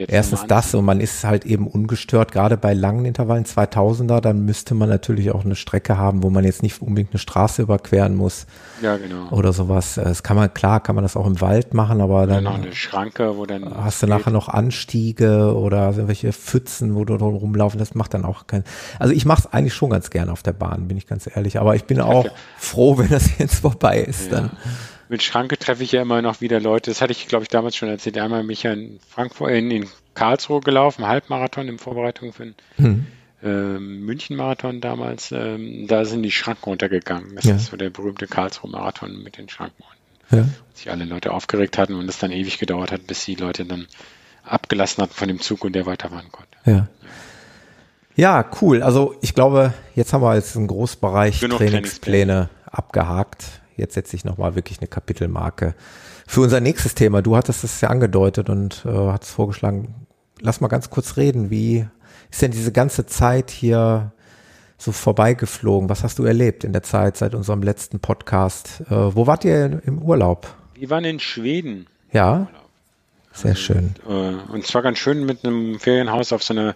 Jetzt 0.00 0.12
Erstens 0.12 0.46
das 0.46 0.74
und 0.74 0.86
man 0.86 0.98
ist 0.98 1.24
halt 1.24 1.44
eben 1.44 1.66
ungestört, 1.66 2.32
gerade 2.32 2.56
bei 2.56 2.72
langen 2.72 3.04
Intervallen, 3.04 3.44
2000er, 3.44 4.22
dann 4.22 4.46
müsste 4.46 4.74
man 4.74 4.88
natürlich 4.88 5.30
auch 5.30 5.44
eine 5.44 5.56
Strecke 5.56 5.98
haben, 5.98 6.22
wo 6.22 6.30
man 6.30 6.44
jetzt 6.44 6.62
nicht 6.62 6.80
unbedingt 6.80 7.12
eine 7.12 7.18
Straße 7.18 7.60
überqueren 7.60 8.16
muss. 8.16 8.46
Ja, 8.80 8.96
genau. 8.96 9.28
Oder 9.30 9.52
sowas. 9.52 9.96
Das 9.96 10.22
kann 10.22 10.38
man, 10.38 10.54
klar, 10.54 10.80
kann 10.80 10.94
man 10.94 11.04
das 11.04 11.16
auch 11.16 11.26
im 11.26 11.42
Wald 11.42 11.74
machen, 11.74 12.00
aber 12.00 12.26
dann. 12.26 12.44
noch 12.44 12.54
eine 12.54 12.72
Schranke, 12.72 13.36
wo 13.36 13.44
dann. 13.44 13.74
Hast 13.84 14.02
du 14.02 14.06
nachher 14.06 14.30
noch 14.30 14.48
Anstiege 14.48 15.54
oder 15.54 15.90
irgendwelche 15.90 16.32
Pfützen, 16.32 16.94
wo 16.94 17.04
du 17.04 17.18
drum 17.18 17.34
rumlaufen, 17.34 17.78
das 17.78 17.94
macht 17.94 18.14
dann 18.14 18.24
auch 18.24 18.46
keinen. 18.46 18.64
Also 18.98 19.12
ich 19.12 19.26
mache 19.26 19.42
es 19.46 19.52
eigentlich 19.52 19.74
schon 19.74 19.90
ganz 19.90 20.08
gerne 20.08 20.32
auf 20.32 20.42
der 20.42 20.54
Bahn, 20.54 20.88
bin 20.88 20.96
ich 20.96 21.06
ganz 21.06 21.28
ehrlich. 21.32 21.60
Aber 21.60 21.76
ich 21.76 21.84
bin 21.84 22.00
auch 22.00 22.26
froh, 22.56 22.96
wenn 22.96 23.10
das 23.10 23.38
jetzt 23.38 23.56
vorbei 23.56 24.00
ist. 24.00 24.32
Ja. 24.32 24.40
Dann 24.40 24.50
mit 25.10 25.24
Schranke 25.24 25.58
treffe 25.58 25.82
ich 25.82 25.90
ja 25.90 26.02
immer 26.02 26.22
noch 26.22 26.40
wieder 26.40 26.60
Leute. 26.60 26.90
Das 26.90 27.02
hatte 27.02 27.10
ich, 27.10 27.26
glaube 27.26 27.42
ich, 27.42 27.48
damals 27.48 27.74
schon 27.74 27.88
erzählt. 27.88 28.16
Einmal 28.16 28.44
mich 28.44 28.62
ja 28.62 28.72
in 28.72 29.00
Frankfurt, 29.08 29.50
in, 29.50 29.70
in 29.72 29.88
Karlsruhe 30.14 30.60
gelaufen, 30.60 31.06
Halbmarathon 31.06 31.66
in 31.66 31.78
Vorbereitung 31.78 32.32
für 32.32 32.44
einen 32.44 32.54
hm. 32.76 33.06
ähm, 33.42 34.06
München-Marathon 34.06 34.80
damals. 34.80 35.32
Ähm, 35.32 35.88
da 35.88 36.04
sind 36.04 36.22
die 36.22 36.30
Schranken 36.30 36.70
runtergegangen. 36.70 37.34
Das 37.34 37.44
ja. 37.44 37.56
ist 37.56 37.66
so 37.66 37.76
der 37.76 37.90
berühmte 37.90 38.28
Karlsruhe-Marathon 38.28 39.20
mit 39.24 39.36
den 39.36 39.48
Schranken 39.48 39.82
unten. 39.82 40.36
Ja. 40.36 40.48
Sich 40.74 40.92
alle 40.92 41.04
Leute 41.04 41.32
aufgeregt 41.32 41.76
hatten 41.76 41.94
und 41.94 42.08
es 42.08 42.20
dann 42.20 42.30
ewig 42.30 42.60
gedauert 42.60 42.92
hat, 42.92 43.08
bis 43.08 43.24
die 43.24 43.34
Leute 43.34 43.64
dann 43.64 43.88
abgelassen 44.44 45.02
hatten 45.02 45.12
von 45.12 45.26
dem 45.26 45.40
Zug 45.40 45.64
und 45.64 45.72
der 45.72 45.86
weiterfahren 45.86 46.30
konnte. 46.30 46.56
Ja. 46.66 46.86
Ja, 48.14 48.48
cool. 48.60 48.82
Also 48.84 49.16
ich 49.22 49.34
glaube, 49.34 49.74
jetzt 49.96 50.12
haben 50.12 50.22
wir 50.22 50.36
jetzt 50.36 50.56
einen 50.56 50.68
Großbereich 50.68 51.40
Genug 51.40 51.58
Trainingspläne 51.58 52.48
abgehakt 52.66 53.59
jetzt 53.80 53.94
setze 53.94 54.14
ich 54.14 54.24
nochmal 54.24 54.54
wirklich 54.54 54.78
eine 54.78 54.88
Kapitelmarke. 54.88 55.74
Für 56.26 56.42
unser 56.42 56.60
nächstes 56.60 56.94
Thema, 56.94 57.22
du 57.22 57.36
hattest 57.36 57.64
es 57.64 57.80
ja 57.80 57.88
angedeutet 57.88 58.48
und 58.48 58.84
äh, 58.86 58.90
hattest 58.90 59.32
vorgeschlagen, 59.32 60.06
lass 60.40 60.60
mal 60.60 60.68
ganz 60.68 60.90
kurz 60.90 61.16
reden. 61.16 61.50
Wie 61.50 61.86
ist 62.30 62.42
denn 62.42 62.52
diese 62.52 62.72
ganze 62.72 63.06
Zeit 63.06 63.50
hier 63.50 64.12
so 64.78 64.92
vorbeigeflogen? 64.92 65.88
Was 65.88 66.04
hast 66.04 66.18
du 66.18 66.24
erlebt 66.24 66.64
in 66.64 66.72
der 66.72 66.82
Zeit 66.82 67.16
seit 67.16 67.34
unserem 67.34 67.62
letzten 67.62 68.00
Podcast? 68.00 68.82
Äh, 68.88 69.14
wo 69.14 69.26
wart 69.26 69.44
ihr 69.44 69.82
im 69.84 70.00
Urlaub? 70.00 70.54
Wir 70.74 70.90
waren 70.90 71.04
in 71.04 71.20
Schweden. 71.20 71.86
Ja. 72.12 72.48
Sehr 73.32 73.54
schön. 73.54 73.94
Und, 74.04 74.14
äh, 74.14 74.52
und 74.52 74.66
zwar 74.66 74.82
ganz 74.82 74.98
schön 74.98 75.24
mit 75.24 75.44
einem 75.44 75.78
Ferienhaus 75.78 76.32
auf 76.32 76.42
so 76.42 76.52
einer 76.52 76.74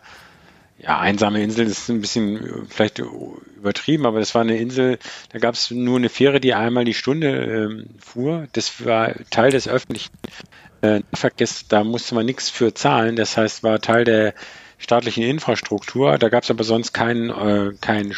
ja, 0.79 0.99
einsame 0.99 1.43
Insel 1.43 1.66
ist 1.66 1.89
ein 1.89 2.01
bisschen 2.01 2.37
äh, 2.37 2.62
vielleicht 2.68 2.99
übertrieben, 2.99 4.07
aber 4.07 4.18
das 4.18 4.35
war 4.35 4.43
eine 4.43 4.59
Insel, 4.59 4.99
da 5.33 5.39
gab 5.39 5.55
es 5.55 5.70
nur 5.70 5.97
eine 5.97 6.09
Fähre, 6.09 6.41
die 6.41 6.55
einmal 6.55 6.85
die 6.85 6.95
Stunde 6.95 7.29
ähm, 7.29 7.87
fuhr. 7.99 8.47
Das 8.53 8.85
war 8.85 9.14
Teil 9.31 9.51
des 9.51 9.68
öffentlichen 9.68 10.12
äh, 10.83 11.01
Verkehrs, 11.12 11.66
da 11.68 11.85
musste 11.85 12.14
man 12.14 12.27
nichts 12.27 12.51
für 12.51 12.75
zahlen. 12.75 13.16
Das 13.16 13.37
heißt, 13.37 13.62
war 13.62 13.81
Teil 13.81 14.05
der 14.05 14.35
staatlichen 14.79 15.25
Infrastruktur. 15.25 16.18
Da 16.18 16.29
gab 16.29 16.43
es 16.45 16.51
aber 16.51 16.64
sonst 16.64 16.93
keinen 16.93 17.31
äh, 17.31 17.72
kein 17.81 18.14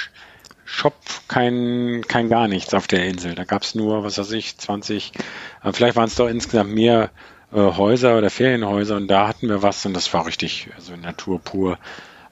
Shop, 0.65 0.95
kein, 1.29 2.03
kein 2.09 2.29
gar 2.29 2.49
nichts 2.49 2.75
auf 2.75 2.89
der 2.89 3.07
Insel. 3.07 3.37
Da 3.37 3.45
gab 3.45 3.63
es 3.63 3.77
nur, 3.77 4.03
was 4.03 4.19
weiß 4.19 4.33
ich, 4.33 4.59
20, 4.59 5.13
äh, 5.63 5.73
vielleicht 5.73 5.95
waren 5.95 6.09
es 6.09 6.17
doch 6.17 6.27
insgesamt 6.27 6.75
mehr 6.75 7.11
äh, 7.53 7.59
Häuser 7.59 8.19
oder 8.19 8.31
Ferienhäuser 8.31 8.97
und 8.97 9.07
da 9.07 9.29
hatten 9.29 9.49
wir 9.49 9.63
was 9.63 9.87
und 9.87 9.95
das 9.95 10.13
war 10.13 10.27
richtig, 10.27 10.69
also 10.75 10.97
Natur 10.97 11.41
pur 11.41 11.79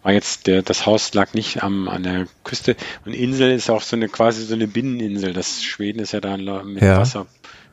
war 0.04 0.12
jetzt 0.12 0.46
der, 0.46 0.62
das 0.62 0.86
Haus 0.86 1.14
lag 1.14 1.32
nicht 1.32 1.62
am, 1.62 1.88
an 1.88 2.02
der 2.04 2.26
Küste. 2.44 2.76
Und 3.04 3.14
Insel 3.14 3.50
ist 3.50 3.70
auch 3.70 3.82
so 3.82 3.96
eine 3.96 4.08
quasi 4.08 4.44
so 4.44 4.54
eine 4.54 4.68
Binneninsel. 4.68 5.32
Das 5.32 5.64
Schweden 5.64 5.98
ist 5.98 6.12
ja 6.12 6.20
da 6.20 6.36
mit 6.36 6.82
ja. 6.82 6.98
Wasser 6.98 7.26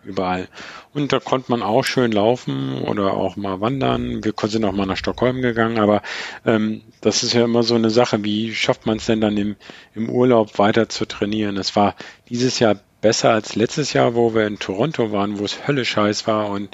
überall. 0.04 0.48
Und 0.94 1.12
da 1.12 1.20
konnte 1.20 1.52
man 1.52 1.62
auch 1.62 1.84
schön 1.84 2.12
laufen 2.12 2.82
oder 2.84 3.14
auch 3.14 3.36
mal 3.36 3.60
wandern. 3.60 4.24
Wir 4.24 4.34
sind 4.44 4.64
auch 4.64 4.72
mal 4.72 4.86
nach 4.86 4.98
Stockholm 4.98 5.42
gegangen, 5.42 5.78
aber 5.78 6.02
ähm, 6.46 6.82
das 7.02 7.24
ist 7.24 7.34
ja 7.34 7.44
immer 7.44 7.64
so 7.64 7.76
eine 7.76 7.90
Sache, 7.90 8.24
wie 8.24 8.56
schafft 8.56 8.86
man 8.86 8.98
es 8.98 9.06
denn 9.06 9.22
dann 9.22 9.38
im, 9.38 9.58
im 9.94 10.10
Urlaub 10.10 10.58
weiter 10.58 10.90
zu 10.90 11.06
trainieren? 11.06 11.58
Es 11.58 11.76
war 11.76 11.96
dieses 12.30 12.60
Jahr 12.60 12.78
besser 13.02 13.32
als 13.32 13.56
letztes 13.56 13.94
Jahr, 13.94 14.16
wo 14.16 14.34
wir 14.34 14.48
in 14.48 14.58
Toronto 14.58 15.12
waren, 15.12 15.38
wo 15.38 15.46
es 15.46 15.68
höllisch 15.68 15.98
heiß 15.98 16.28
war 16.28 16.50
und 16.50 16.70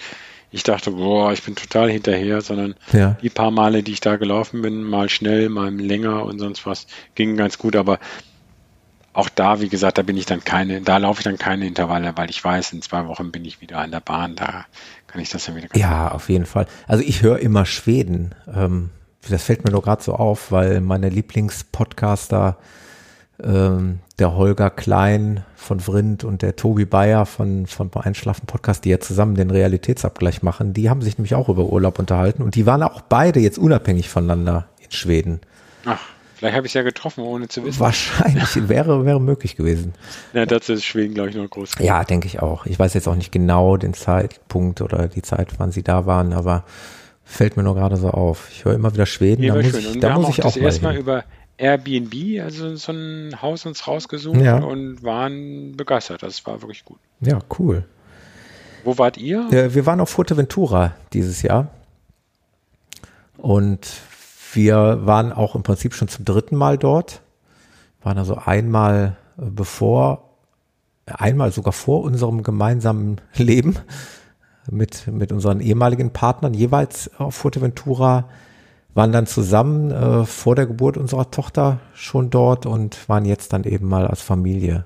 ich 0.52 0.64
dachte, 0.64 0.92
boah, 0.92 1.34
ich 1.34 1.44
bin 1.44 1.56
total 1.56 1.90
hinterher, 1.92 2.42
sondern 2.42 2.76
ja. 2.94 3.18
die 3.22 3.30
paar 3.30 3.52
Male, 3.52 3.84
die 3.84 3.92
ich 3.92 4.00
da 4.00 4.16
gelaufen 4.16 4.62
bin, 4.62 4.84
mal 4.84 5.10
schnell, 5.10 5.50
mal 5.50 5.74
länger 5.74 6.24
und 6.24 6.40
sonst 6.40 6.66
was, 6.66 6.88
ging 7.16 7.36
ganz 7.36 7.58
gut. 7.58 7.76
Aber 7.76 8.00
auch 9.14 9.30
da, 9.30 9.60
wie 9.60 9.68
gesagt, 9.68 9.98
da 9.98 10.04
bin 10.04 10.16
ich 10.16 10.26
dann 10.26 10.44
keine, 10.44 10.82
da 10.82 10.98
laufe 10.98 11.20
ich 11.20 11.26
dann 11.26 11.38
keine 11.38 11.68
Intervalle, 11.68 12.14
weil 12.16 12.30
ich 12.30 12.44
weiß, 12.44 12.72
in 12.74 12.82
zwei 12.82 13.08
Wochen 13.08 13.32
bin 13.32 13.44
ich 13.44 13.62
wieder 13.62 13.80
an 13.80 13.92
der 13.92 14.00
Bahn, 14.00 14.36
da 14.36 14.66
kann 15.08 15.22
ich 15.22 15.30
das 15.30 15.46
dann 15.46 15.56
wieder. 15.56 15.68
Ja, 15.76 16.12
auf 16.12 16.30
jeden 16.30 16.46
Fall. 16.46 16.68
Also 16.88 17.04
ich 17.04 17.24
höre 17.24 17.40
immer 17.40 17.66
Schweden. 17.66 18.36
Ähm, 18.54 18.92
das 19.28 19.44
fällt 19.44 19.66
mir 19.66 19.72
nur 19.72 19.82
gerade 19.82 20.04
so 20.04 20.14
auf, 20.14 20.52
weil 20.52 20.80
meine 20.80 21.10
Lieblingspodcaster 21.10 22.58
ähm, 23.44 24.00
der 24.20 24.36
Holger 24.36 24.70
Klein 24.70 25.44
von 25.56 25.80
Vrindt 25.80 26.24
und 26.24 26.42
der 26.42 26.56
Tobi 26.56 26.86
Bayer 26.86 27.26
von, 27.26 27.68
von 27.68 27.92
Einschlafen 27.94 28.48
Podcast, 28.48 28.86
die 28.86 28.90
ja 28.90 29.00
zusammen 29.00 29.36
den 29.36 29.52
Realitätsabgleich 29.52 30.42
machen, 30.42 30.74
die 30.74 30.90
haben 30.90 31.02
sich 31.02 31.18
nämlich 31.18 31.36
auch 31.36 31.50
über 31.50 31.66
Urlaub 31.66 32.00
unterhalten 32.00 32.42
und 32.42 32.56
die 32.56 32.66
waren 32.66 32.82
auch 32.84 33.02
beide 33.02 33.40
jetzt 33.40 33.60
unabhängig 33.60 34.10
voneinander 34.10 34.68
in 34.80 34.92
Schweden. 34.92 35.42
Ach, 35.86 36.02
vielleicht 36.36 36.56
habe 36.56 36.66
ich 36.66 36.72
es 36.72 36.76
ja 36.76 36.82
getroffen, 36.82 37.24
ohne 37.24 37.48
zu 37.48 37.64
wissen. 37.64 37.80
Wahrscheinlich, 37.80 38.56
wäre, 38.70 39.06
wäre 39.06 39.22
möglich 39.22 39.56
gewesen. 39.56 39.94
Ja, 40.34 40.46
dazu 40.46 40.74
ist 40.74 40.86
Schweden, 40.86 41.14
glaube 41.14 41.30
ich, 41.30 41.36
noch 41.36 41.50
groß. 41.50 41.74
Ja, 41.80 42.04
denke 42.04 42.28
ich 42.28 42.42
auch. 42.42 42.66
Ich 42.66 42.80
weiß 42.80 42.94
jetzt 42.96 43.08
auch 43.08 43.16
nicht 43.16 43.32
genau 43.32 43.78
den 43.78 43.94
Zeitpunkt 43.94 44.82
oder 44.82 45.08
die 45.08 45.22
Zeit, 45.22 45.60
wann 45.60 45.72
sie 45.72 45.84
da 45.84 46.06
waren, 46.08 46.34
aber 46.34 46.64
fällt 47.24 47.58
mir 47.58 47.64
nur 47.64 47.76
gerade 47.76 47.98
so 47.98 48.10
auf. 48.10 48.48
Ich 48.52 48.66
höre 48.66 48.74
immer 48.74 48.94
wieder 48.94 49.06
Schweden. 49.06 49.42
Nee, 49.42 49.50
da 49.50 49.56
muss 49.56 49.66
schön. 49.66 49.80
ich, 49.80 50.00
da 50.00 50.18
muss 50.18 50.30
ich 50.30 50.44
auch 50.44 50.56
mal, 50.56 50.82
mal 50.82 50.96
über 50.96 51.24
Airbnb, 51.58 52.42
also 52.42 52.76
so 52.76 52.92
ein 52.92 53.42
Haus 53.42 53.66
uns 53.66 53.88
rausgesucht 53.88 54.42
ja. 54.42 54.58
und 54.58 55.04
waren 55.04 55.76
begeistert. 55.76 56.24
Das 56.24 56.46
war 56.46 56.62
wirklich 56.62 56.86
gut. 56.86 57.00
Ja, 57.22 57.40
cool. 57.58 57.86
Wo 58.84 58.98
wart 58.98 59.18
ihr? 59.18 59.48
Wir 59.52 59.86
waren 59.86 60.00
auf 60.00 60.10
Fuerteventura 60.10 60.94
dieses 61.14 61.42
Jahr. 61.42 61.70
Und 63.38 63.88
wir 64.54 65.06
waren 65.06 65.34
auch 65.34 65.56
im 65.56 65.64
Prinzip 65.64 65.94
schon 65.94 66.08
zum 66.08 66.26
dritten 66.26 66.56
Mal 66.56 66.78
dort. 66.78 67.22
Waren 68.02 68.18
also 68.18 68.36
einmal 68.36 69.18
äh, 69.38 69.42
bevor, 69.50 70.30
einmal 71.06 71.52
sogar 71.52 71.74
vor 71.74 72.04
unserem 72.04 72.44
gemeinsamen 72.44 73.22
Leben 73.36 73.78
mit, 74.70 75.08
mit 75.08 75.32
unseren 75.32 75.60
ehemaligen 75.60 76.12
Partnern 76.12 76.54
jeweils 76.54 77.12
auf 77.18 77.36
Fuerteventura 77.36 78.30
waren 78.98 79.12
dann 79.12 79.28
zusammen 79.28 79.92
äh, 79.92 80.26
vor 80.26 80.56
der 80.56 80.66
Geburt 80.66 80.98
unserer 80.98 81.30
Tochter 81.30 81.80
schon 81.94 82.32
dort 82.32 82.66
und 82.66 83.08
waren 83.08 83.26
jetzt 83.26 83.54
dann 83.54 83.64
eben 83.64 83.88
mal 83.88 84.08
als 84.08 84.24
Familie 84.24 84.86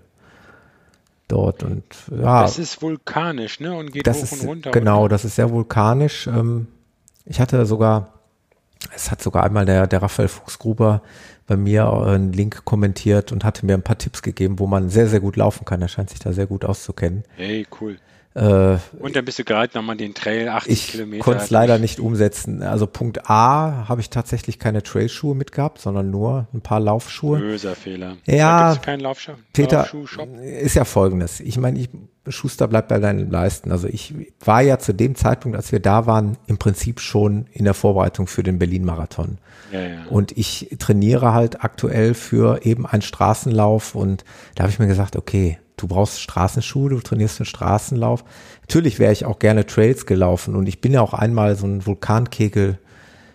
dort 1.29 1.63
und 1.63 1.85
ja. 2.11 2.41
Das 2.41 2.59
ist 2.59 2.81
vulkanisch, 2.81 3.61
ne? 3.61 3.73
Und 3.73 3.93
geht 3.93 4.05
hoch 4.05 4.13
ist, 4.13 4.33
und 4.33 4.47
runter. 4.49 4.71
Genau, 4.71 5.03
oder? 5.03 5.09
das 5.15 5.23
ist 5.23 5.37
sehr 5.37 5.49
vulkanisch. 5.49 6.27
Ähm, 6.27 6.67
ich 7.23 7.39
hatte 7.39 7.65
sogar, 7.65 8.19
es 8.93 9.11
hat 9.11 9.21
sogar 9.21 9.45
einmal 9.45 9.65
der, 9.65 9.87
der 9.87 10.01
Raphael 10.01 10.27
Fuchsgruber 10.27 11.01
bei 11.47 11.55
mir 11.55 11.89
einen 11.89 12.33
Link 12.33 12.65
kommentiert 12.65 13.31
und 13.31 13.45
hatte 13.45 13.65
mir 13.65 13.75
ein 13.75 13.81
paar 13.81 13.97
Tipps 13.97 14.21
gegeben, 14.21 14.59
wo 14.59 14.67
man 14.67 14.89
sehr, 14.89 15.07
sehr 15.07 15.21
gut 15.21 15.37
laufen 15.37 15.63
kann. 15.63 15.81
Er 15.81 15.87
scheint 15.87 16.09
sich 16.09 16.19
da 16.19 16.33
sehr 16.33 16.47
gut 16.47 16.65
auszukennen. 16.65 17.23
Hey, 17.37 17.65
cool. 17.79 17.95
Äh, 18.33 18.77
und 18.99 19.15
dann 19.15 19.25
bist 19.25 19.39
du 19.39 19.43
gerade 19.43 19.77
nochmal 19.77 19.97
den 19.97 20.13
Trail 20.13 20.47
80 20.47 20.71
ich 20.71 20.87
Kilometer. 20.91 21.17
Ich 21.17 21.23
konnte 21.23 21.43
es 21.43 21.49
leider 21.49 21.79
nicht 21.79 21.99
umsetzen. 21.99 22.63
Also 22.63 22.87
Punkt 22.87 23.29
A 23.29 23.89
habe 23.89 23.99
ich 23.99 24.09
tatsächlich 24.09 24.57
keine 24.57 24.83
Trailschuhe 24.83 25.35
mitgehabt, 25.35 25.79
sondern 25.79 26.11
nur 26.11 26.47
ein 26.53 26.61
paar 26.61 26.79
Laufschuhe. 26.79 27.39
Böser 27.39 27.75
Fehler. 27.75 28.17
Ja, 28.25 28.77
keinen 28.77 29.01
Laufschuh, 29.01 29.33
Peter, 29.51 29.85
ist 30.41 30.75
ja 30.75 30.85
folgendes. 30.85 31.41
Ich 31.41 31.57
meine, 31.57 31.79
ich, 31.79 31.89
Schuster 32.27 32.69
bleibt 32.69 32.87
bei 32.87 32.99
deinen 32.99 33.29
Leisten. 33.29 33.71
Also 33.71 33.87
ich 33.87 34.13
war 34.39 34.61
ja 34.61 34.79
zu 34.79 34.93
dem 34.93 35.15
Zeitpunkt, 35.15 35.57
als 35.57 35.73
wir 35.73 35.81
da 35.81 36.05
waren, 36.05 36.37
im 36.47 36.57
Prinzip 36.57 37.01
schon 37.01 37.47
in 37.51 37.65
der 37.65 37.73
Vorbereitung 37.73 38.27
für 38.27 38.43
den 38.43 38.59
Berlin-Marathon. 38.59 39.39
Ja, 39.73 39.81
ja. 39.81 40.05
Und 40.09 40.37
ich 40.37 40.69
trainiere 40.79 41.33
halt 41.33 41.63
aktuell 41.63 42.13
für 42.13 42.65
eben 42.65 42.85
einen 42.85 43.01
Straßenlauf 43.01 43.95
und 43.95 44.23
da 44.55 44.63
habe 44.63 44.71
ich 44.71 44.79
mir 44.79 44.87
gesagt, 44.87 45.17
okay, 45.17 45.57
du 45.81 45.87
brauchst 45.87 46.21
Straßenschuhe, 46.21 46.89
du 46.89 46.99
trainierst 46.99 47.37
für 47.37 47.45
Straßenlauf. 47.45 48.23
Natürlich 48.61 48.99
wäre 48.99 49.11
ich 49.11 49.25
auch 49.25 49.39
gerne 49.39 49.65
Trails 49.65 50.05
gelaufen 50.05 50.55
und 50.55 50.67
ich 50.67 50.79
bin 50.79 50.93
ja 50.93 51.01
auch 51.01 51.13
einmal 51.13 51.55
so 51.55 51.65
ein 51.65 51.85
Vulkankegel, 51.85 52.77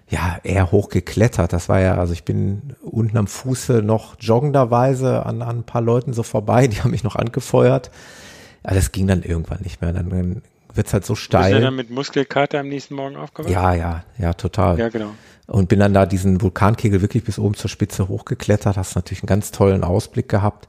ja, 0.09 0.39
eher 0.45 0.71
hoch 0.71 0.89
geklettert. 0.89 1.53
Das 1.53 1.69
war 1.69 1.81
ja, 1.81 1.97
also 1.97 2.13
ich 2.13 2.25
bin 2.25 2.77
unten 2.81 3.17
am 3.19 3.27
Fuße 3.27 3.83
noch 3.83 4.15
joggenderweise 4.21 5.27
an, 5.27 5.43
an 5.43 5.59
ein 5.59 5.65
paar 5.65 5.83
Leuten 5.83 6.13
so 6.13 6.23
vorbei, 6.23 6.69
die 6.69 6.81
haben 6.81 6.93
mich 6.93 7.03
noch 7.03 7.17
angefeuert. 7.17 7.91
Aber 8.63 8.77
das 8.77 8.93
ging 8.93 9.07
dann 9.07 9.23
irgendwann 9.23 9.61
nicht 9.63 9.81
mehr. 9.81 9.93
Dann, 9.93 10.11
dann 10.11 10.43
wird's 10.73 10.93
halt 10.93 11.05
so 11.05 11.15
steil. 11.17 11.51
Bist 11.51 11.59
du 11.59 11.65
dann 11.65 11.77
mit 11.77 11.91
Muskelkater 11.91 12.61
am 12.61 12.69
nächsten 12.69 12.95
Morgen 12.95 13.17
aufgewacht? 13.17 13.51
Ja, 13.51 13.75
ja, 13.75 14.05
ja, 14.19 14.33
total. 14.35 14.79
Ja, 14.79 14.89
genau. 14.89 15.11
und 15.49 15.69
bin 15.69 15.81
dann 15.81 15.95
da 15.95 16.07
diesen 16.07 16.41
Vulkankegel 16.41 17.01
wirklich 17.03 17.25
bis 17.25 17.39
oben 17.39 17.55
zur 17.55 17.71
Spitze 17.71 18.07
hochgeklettert, 18.09 18.77
hast 18.77 18.95
natürlich 18.95 19.23
einen 19.23 19.29
ganz 19.29 19.51
tollen 19.51 19.83
Ausblick 19.83 20.29
gehabt. 20.29 20.69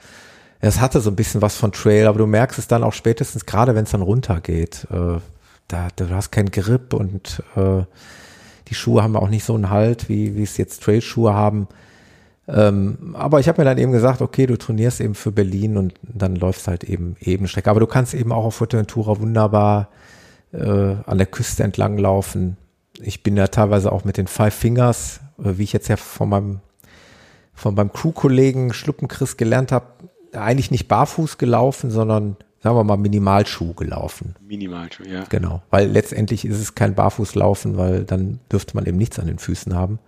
Es 0.60 0.80
hatte 0.80 1.02
so 1.02 1.12
ein 1.12 1.16
bisschen 1.16 1.42
was 1.42 1.56
von 1.56 1.72
Trail, 1.72 2.08
aber 2.08 2.20
du 2.20 2.26
merkst 2.26 2.58
es 2.58 2.68
dann 2.68 2.84
auch 2.84 2.94
spätestens, 2.94 3.46
gerade 3.46 3.76
wenn 3.76 3.84
es 3.84 3.92
dann 3.92 4.02
runtergeht. 4.02 4.88
Äh, 4.92 5.20
da, 5.68 5.88
du 5.96 6.10
hast 6.10 6.32
keinen 6.32 6.52
Grip 6.52 6.94
und 6.94 7.44
äh, 7.56 7.84
die 8.68 8.76
Schuhe 8.76 9.04
haben 9.04 9.16
auch 9.16 9.30
nicht 9.30 9.44
so 9.44 9.54
einen 9.54 9.70
Halt, 9.70 10.10
wie, 10.10 10.36
wie 10.36 10.44
es 10.44 10.58
jetzt 10.58 10.84
Trail-Schuhe 10.84 11.34
haben. 11.34 11.68
Ähm, 12.48 13.16
aber 13.18 13.40
ich 13.40 13.48
habe 13.48 13.62
mir 13.62 13.66
dann 13.66 13.78
eben 13.78 13.92
gesagt, 13.92 14.22
okay, 14.22 14.46
du 14.46 14.58
trainierst 14.58 15.02
eben 15.02 15.16
für 15.16 15.32
Berlin 15.32 15.78
und 15.78 15.94
dann 16.02 16.36
läufst 16.36 16.68
halt 16.68 16.84
eben 16.86 17.18
Ebenstrecke. 17.20 17.70
Aber 17.70 17.82
du 17.82 17.88
kannst 17.88 18.14
eben 18.14 18.32
auch 18.32 18.46
auf 18.46 18.56
Fuerteventura 18.56 19.20
wunderbar 19.20 19.90
äh, 20.54 20.96
an 21.06 21.18
der 21.18 21.28
Küste 21.28 21.64
entlang 21.64 21.98
laufen. 21.98 22.58
Ich 23.00 23.22
bin 23.22 23.38
ja 23.38 23.48
teilweise 23.48 23.92
auch 23.92 24.06
mit 24.06 24.18
den 24.18 24.28
Five 24.28 24.54
Fingers, 24.54 25.20
äh, 25.40 25.58
wie 25.58 25.64
ich 25.64 25.74
jetzt 25.74 25.90
ja 25.90 25.98
von 25.98 26.30
meinem 26.30 26.60
von 27.54 27.74
meinem 27.74 27.92
Crew-Kollegen 27.92 28.72
Schluppenchris 28.72 29.36
gelernt 29.36 29.72
habe, 29.72 29.88
eigentlich 30.34 30.72
nicht 30.72 30.88
barfuß 30.88 31.38
gelaufen, 31.38 31.92
sondern 31.92 32.38
sagen 32.62 32.76
wir 32.76 32.84
mal 32.84 32.98
Minimalschuh 32.98 33.74
gelaufen. 33.74 34.36
Minimalschuh, 34.46 35.04
ja. 35.04 35.24
Genau, 35.30 35.62
weil 35.70 35.88
letztendlich 35.88 36.46
ist 36.46 36.60
es 36.60 36.76
kein 36.76 36.96
Barfußlaufen, 36.96 37.78
weil 37.78 38.04
dann 38.04 38.40
dürfte 38.52 38.76
man 38.76 38.86
eben 38.86 38.98
nichts 38.98 39.20
an 39.20 39.28
den 39.28 39.40
Füßen 39.40 39.76
haben. 39.76 40.00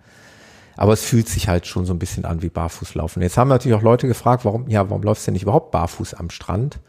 Aber 0.76 0.92
es 0.92 1.02
fühlt 1.02 1.28
sich 1.28 1.48
halt 1.48 1.66
schon 1.66 1.84
so 1.84 1.92
ein 1.92 1.98
bisschen 1.98 2.24
an 2.24 2.42
wie 2.42 2.48
Barfußlaufen. 2.48 3.22
Jetzt 3.22 3.36
haben 3.36 3.48
natürlich 3.48 3.76
auch 3.76 3.82
Leute 3.82 4.08
gefragt, 4.08 4.44
warum, 4.44 4.68
ja, 4.68 4.88
warum 4.88 5.02
läufst 5.02 5.24
du 5.24 5.26
denn 5.26 5.34
nicht 5.34 5.42
überhaupt 5.42 5.70
barfuß 5.72 6.14
am 6.14 6.30
Strand? 6.30 6.80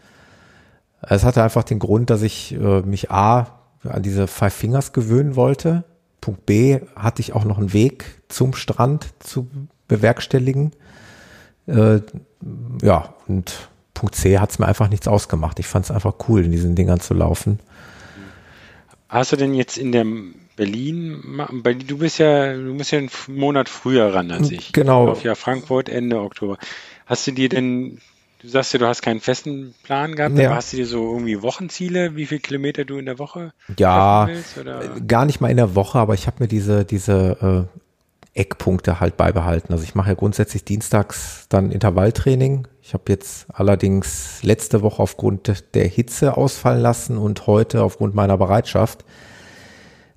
Es 1.02 1.24
hatte 1.24 1.44
einfach 1.44 1.64
den 1.64 1.80
Grund, 1.80 2.10
dass 2.10 2.22
ich 2.22 2.54
äh, 2.54 2.82
mich 2.82 3.12
A 3.12 3.60
an 3.84 4.04
diese 4.04 4.28
Five 4.28 4.54
Fingers 4.54 4.94
gewöhnen 4.94 5.36
wollte. 5.36 5.84
Punkt 6.22 6.46
B 6.46 6.80
hatte 6.96 7.22
ich 7.22 7.34
auch 7.34 7.44
noch 7.44 7.58
einen 7.58 7.74
Weg 7.74 8.22
zum 8.30 8.54
Strand 8.54 9.08
zu 9.20 9.50
bewerkstelligen. 9.88 10.72
Äh, 11.66 12.02
ja, 12.82 13.14
und 13.28 13.70
Punkt 13.94 14.16
C 14.16 14.40
hat 14.40 14.50
es 14.50 14.60
mir 14.60 14.68
einfach 14.68 14.90
nichts 14.90 15.08
ausgemacht. 15.08 15.60
Ich 15.60 15.68
fand 15.68 15.86
es 15.86 15.92
einfach 15.92 16.16
cool, 16.28 16.44
in 16.44 16.52
diesen 16.52 16.76
Dingern 16.76 17.00
zu 17.00 17.14
laufen. 17.14 17.60
Hast 19.10 19.32
du 19.32 19.36
denn 19.36 19.54
jetzt 19.54 19.78
in 19.78 19.92
der 19.92 20.06
Berlin, 20.56 21.42
du 21.88 21.98
bist 21.98 22.20
ja, 22.20 22.54
du 22.54 22.78
bist 22.78 22.92
ja 22.92 23.00
einen 23.00 23.10
Monat 23.28 23.70
früher 23.70 24.14
ran 24.14 24.32
als 24.32 24.52
ich. 24.52 24.74
Genau. 24.74 25.10
Auf 25.10 25.24
ja 25.24 25.36
Frankfurt 25.36 25.90
Ende 25.90 26.22
Oktober. 26.22 26.58
Hast 27.06 27.28
du 27.28 27.32
dir 27.32 27.50
denn, 27.50 28.00
du 28.42 28.48
sagst 28.48 28.74
ja, 28.74 28.80
du 28.80 28.88
hast 28.88 29.02
keinen 29.02 29.20
festen 29.20 29.74
Plan 29.84 30.16
gehabt, 30.16 30.38
ja. 30.38 30.48
aber 30.48 30.56
hast 30.56 30.72
du 30.72 30.78
dir 30.78 30.86
so 30.86 31.12
irgendwie 31.14 31.42
Wochenziele, 31.42 32.16
wie 32.16 32.26
viele 32.26 32.42
Kilometer 32.42 32.86
du 32.86 32.98
in 32.98 33.06
der 33.06 33.20
Woche 33.20 33.54
ja, 33.78 34.28
willst, 34.28 34.56
gar 35.08 35.26
nicht 35.26 35.42
mal 35.42 35.50
in 35.50 35.58
der 35.58 35.76
Woche, 35.76 36.00
aber 36.00 36.14
ich 36.14 36.28
habe 36.28 36.38
mir 36.40 36.48
diese, 36.48 36.86
diese 36.86 37.68
äh, 37.74 37.80
Eckpunkte 38.34 39.00
halt 39.00 39.18
beibehalten. 39.18 39.74
Also 39.74 39.84
ich 39.84 39.96
mache 39.96 40.10
ja 40.10 40.16
grundsätzlich 40.16 40.64
dienstags 40.64 41.48
dann 41.50 41.72
Intervalltraining. 41.72 42.68
Ich 42.82 42.94
habe 42.94 43.04
jetzt 43.10 43.48
allerdings 43.52 44.42
letzte 44.42 44.82
Woche 44.82 45.02
aufgrund 45.02 45.74
der 45.74 45.88
Hitze 45.88 46.38
ausfallen 46.38 46.82
lassen 46.82 47.18
und 47.18 47.46
heute 47.48 47.84
aufgrund 47.84 48.16
meiner 48.16 48.38
Bereitschaft, 48.38 49.04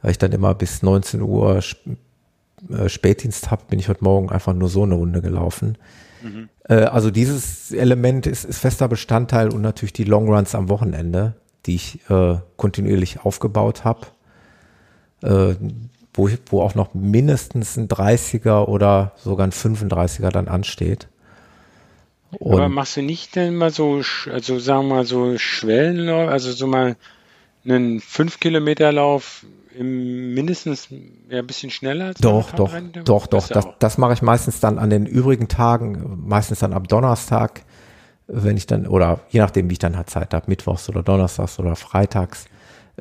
weil 0.01 0.13
ich 0.13 0.19
dann 0.19 0.33
immer 0.33 0.55
bis 0.55 0.83
19 0.83 1.23
Uhr 1.23 1.61
äh, 2.71 2.89
Spätdienst 2.89 3.51
habe, 3.51 3.65
bin 3.69 3.81
ich 3.81 3.89
heute 3.89 4.05
Morgen 4.05 4.31
einfach 4.31 4.53
nur 4.53 4.69
so 4.69 4.85
eine 4.85 4.95
Runde 4.95 5.21
gelaufen. 5.21 5.77
Mhm. 6.23 6.49
Äh, 6.69 6.85
also 6.85 7.11
dieses 7.11 7.73
Element 7.73 8.27
ist, 8.27 8.45
ist, 8.45 8.59
fester 8.59 8.89
Bestandteil 8.89 9.49
und 9.49 9.61
natürlich 9.61 9.93
die 9.93 10.05
Longruns 10.05 10.55
am 10.55 10.69
Wochenende, 10.69 11.35
die 11.67 11.75
ich 11.75 12.09
äh, 12.09 12.37
kontinuierlich 12.57 13.21
aufgebaut 13.21 13.85
habe. 13.85 14.07
Äh, 15.23 15.57
wo, 16.15 16.31
wo 16.47 16.63
auch 16.63 16.75
noch 16.75 16.95
mindestens 16.95 17.77
ein 17.77 17.89
30er 17.89 18.67
oder 18.67 19.13
sogar 19.17 19.47
ein 19.47 19.53
35er 19.53 20.31
dann 20.31 20.49
ansteht. 20.49 21.09
Und 22.39 22.55
Aber 22.55 22.69
machst 22.69 22.97
du 22.97 23.03
nicht 23.03 23.37
denn 23.37 23.57
mal 23.57 23.71
so, 23.71 24.01
also 24.33 24.59
sagen 24.59 24.89
wir 24.89 24.95
mal 24.95 25.05
so 25.05 25.37
Schwellenlauf, 25.39 26.29
also 26.29 26.53
so 26.53 26.67
mal 26.67 26.97
einen 27.65 28.01
5 28.01 28.41
Kilometer 28.41 28.93
Lauf 28.93 29.45
im 29.77 30.35
mindestens 30.35 30.89
ja, 31.29 31.41
ein 31.41 31.47
bisschen 31.47 31.71
schneller? 31.71 32.07
Als 32.07 32.21
doch, 32.21 32.53
doch, 32.53 32.73
doch, 33.05 33.27
doch, 33.27 33.49
Das, 33.49 33.67
das 33.79 33.99
mache 33.99 34.15
ich 34.15 34.23
meistens 34.23 34.61
dann 34.61 34.79
an 34.79 34.91
den 34.91 35.07
übrigen 35.07 35.49
Tagen, 35.49 36.23
meistens 36.27 36.61
dann 36.61 36.73
am 36.73 36.85
Donnerstag, 36.85 37.63
wenn 38.27 38.57
ich 38.57 38.67
dann, 38.67 38.87
oder 38.87 39.21
je 39.31 39.41
nachdem, 39.41 39.69
wie 39.69 39.75
ich 39.75 39.79
dann 39.79 39.97
halt 39.97 40.11
Zeit 40.11 40.33
habe, 40.33 40.47
Mittwochs 40.49 40.89
oder 40.89 41.03
Donnerstags 41.03 41.59
oder 41.59 41.77
Freitags 41.77 42.47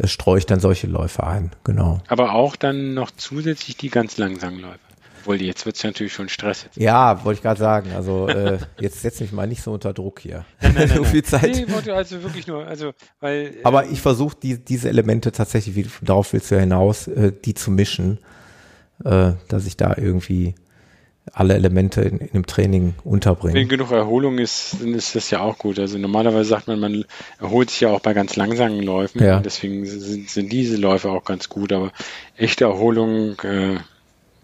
streue 0.06 0.40
ich 0.40 0.46
dann 0.46 0.60
solche 0.60 0.88
Läufe 0.88 1.24
ein, 1.26 1.52
genau. 1.64 2.00
Aber 2.08 2.34
auch 2.34 2.56
dann 2.56 2.94
noch 2.94 3.12
zusätzlich 3.12 3.78
die 3.78 3.90
ganz 3.90 4.18
langsamen 4.18 4.60
Läufe. 4.60 4.80
Obwohl, 5.22 5.42
jetzt 5.42 5.66
wird 5.66 5.78
es 5.78 5.82
ja 5.82 5.90
natürlich 5.90 6.12
schon 6.12 6.28
stressig. 6.28 6.70
Ja, 6.76 7.24
wollte 7.24 7.38
ich 7.38 7.44
gerade 7.44 7.60
sagen. 7.60 7.92
Also 7.96 8.28
äh, 8.28 8.58
jetzt 8.82 9.02
setz 9.02 9.22
mich 9.22 9.32
mal 9.32 9.48
nicht 9.48 9.62
so 9.62 9.72
unter 9.72 9.94
Druck 9.94 10.20
hier. 10.20 10.44
Nein, 10.62 10.74
nein, 10.76 10.88
nein, 10.90 10.98
so 10.98 11.04
viel 11.06 11.24
Zeit. 11.24 11.56
Nee, 11.56 11.72
wollte 11.72 11.94
also 11.94 12.22
wirklich 12.24 12.46
nur, 12.46 12.68
also 12.68 12.92
weil. 13.22 13.56
Aber 13.64 13.86
ähm, 13.86 13.94
ich 13.94 14.02
versuche 14.02 14.36
die, 14.42 14.58
diese 14.64 14.90
Elemente 14.90 15.32
tatsächlich, 15.32 15.76
wie 15.76 15.88
darauf 16.02 16.34
willst 16.34 16.52
du 16.52 16.56
ja 16.56 16.62
hinaus, 16.62 17.08
äh, 17.08 17.32
die 17.32 17.54
zu 17.54 17.72
mischen, 17.72 18.20
äh, 19.06 19.32
dass 19.48 19.66
ich 19.66 19.78
da 19.78 19.96
irgendwie 19.96 20.56
alle 21.32 21.56
Elemente 21.56 22.02
in, 22.02 22.18
in 22.18 22.30
dem 22.34 22.46
Training 22.46 22.96
unterbringen. 23.04 23.56
Wenn 23.56 23.70
genug 23.70 23.92
Erholung 23.92 24.38
ist, 24.40 24.78
dann 24.82 24.94
ist 24.94 25.16
das 25.16 25.30
ja 25.30 25.40
auch 25.40 25.58
gut. 25.58 25.80
Also 25.80 25.98
normalerweise 25.98 26.50
sagt 26.50 26.68
man, 26.68 26.80
man 26.80 27.06
erholt 27.40 27.70
sich 27.70 27.82
ja 27.82 27.90
auch 27.90 28.02
bei 28.02 28.14
ganz 28.14 28.36
langsamen 28.36 28.82
Läufen. 28.84 29.24
Ja. 29.24 29.40
Deswegen 29.40 29.86
sind, 29.86 30.30
sind, 30.30 30.52
diese 30.52 30.76
Läufe 30.78 31.10
auch 31.10 31.24
ganz 31.24 31.48
gut. 31.50 31.72
Aber 31.72 31.92
echte 32.36 32.66
Erholung, 32.66 33.40
äh, 33.42 33.78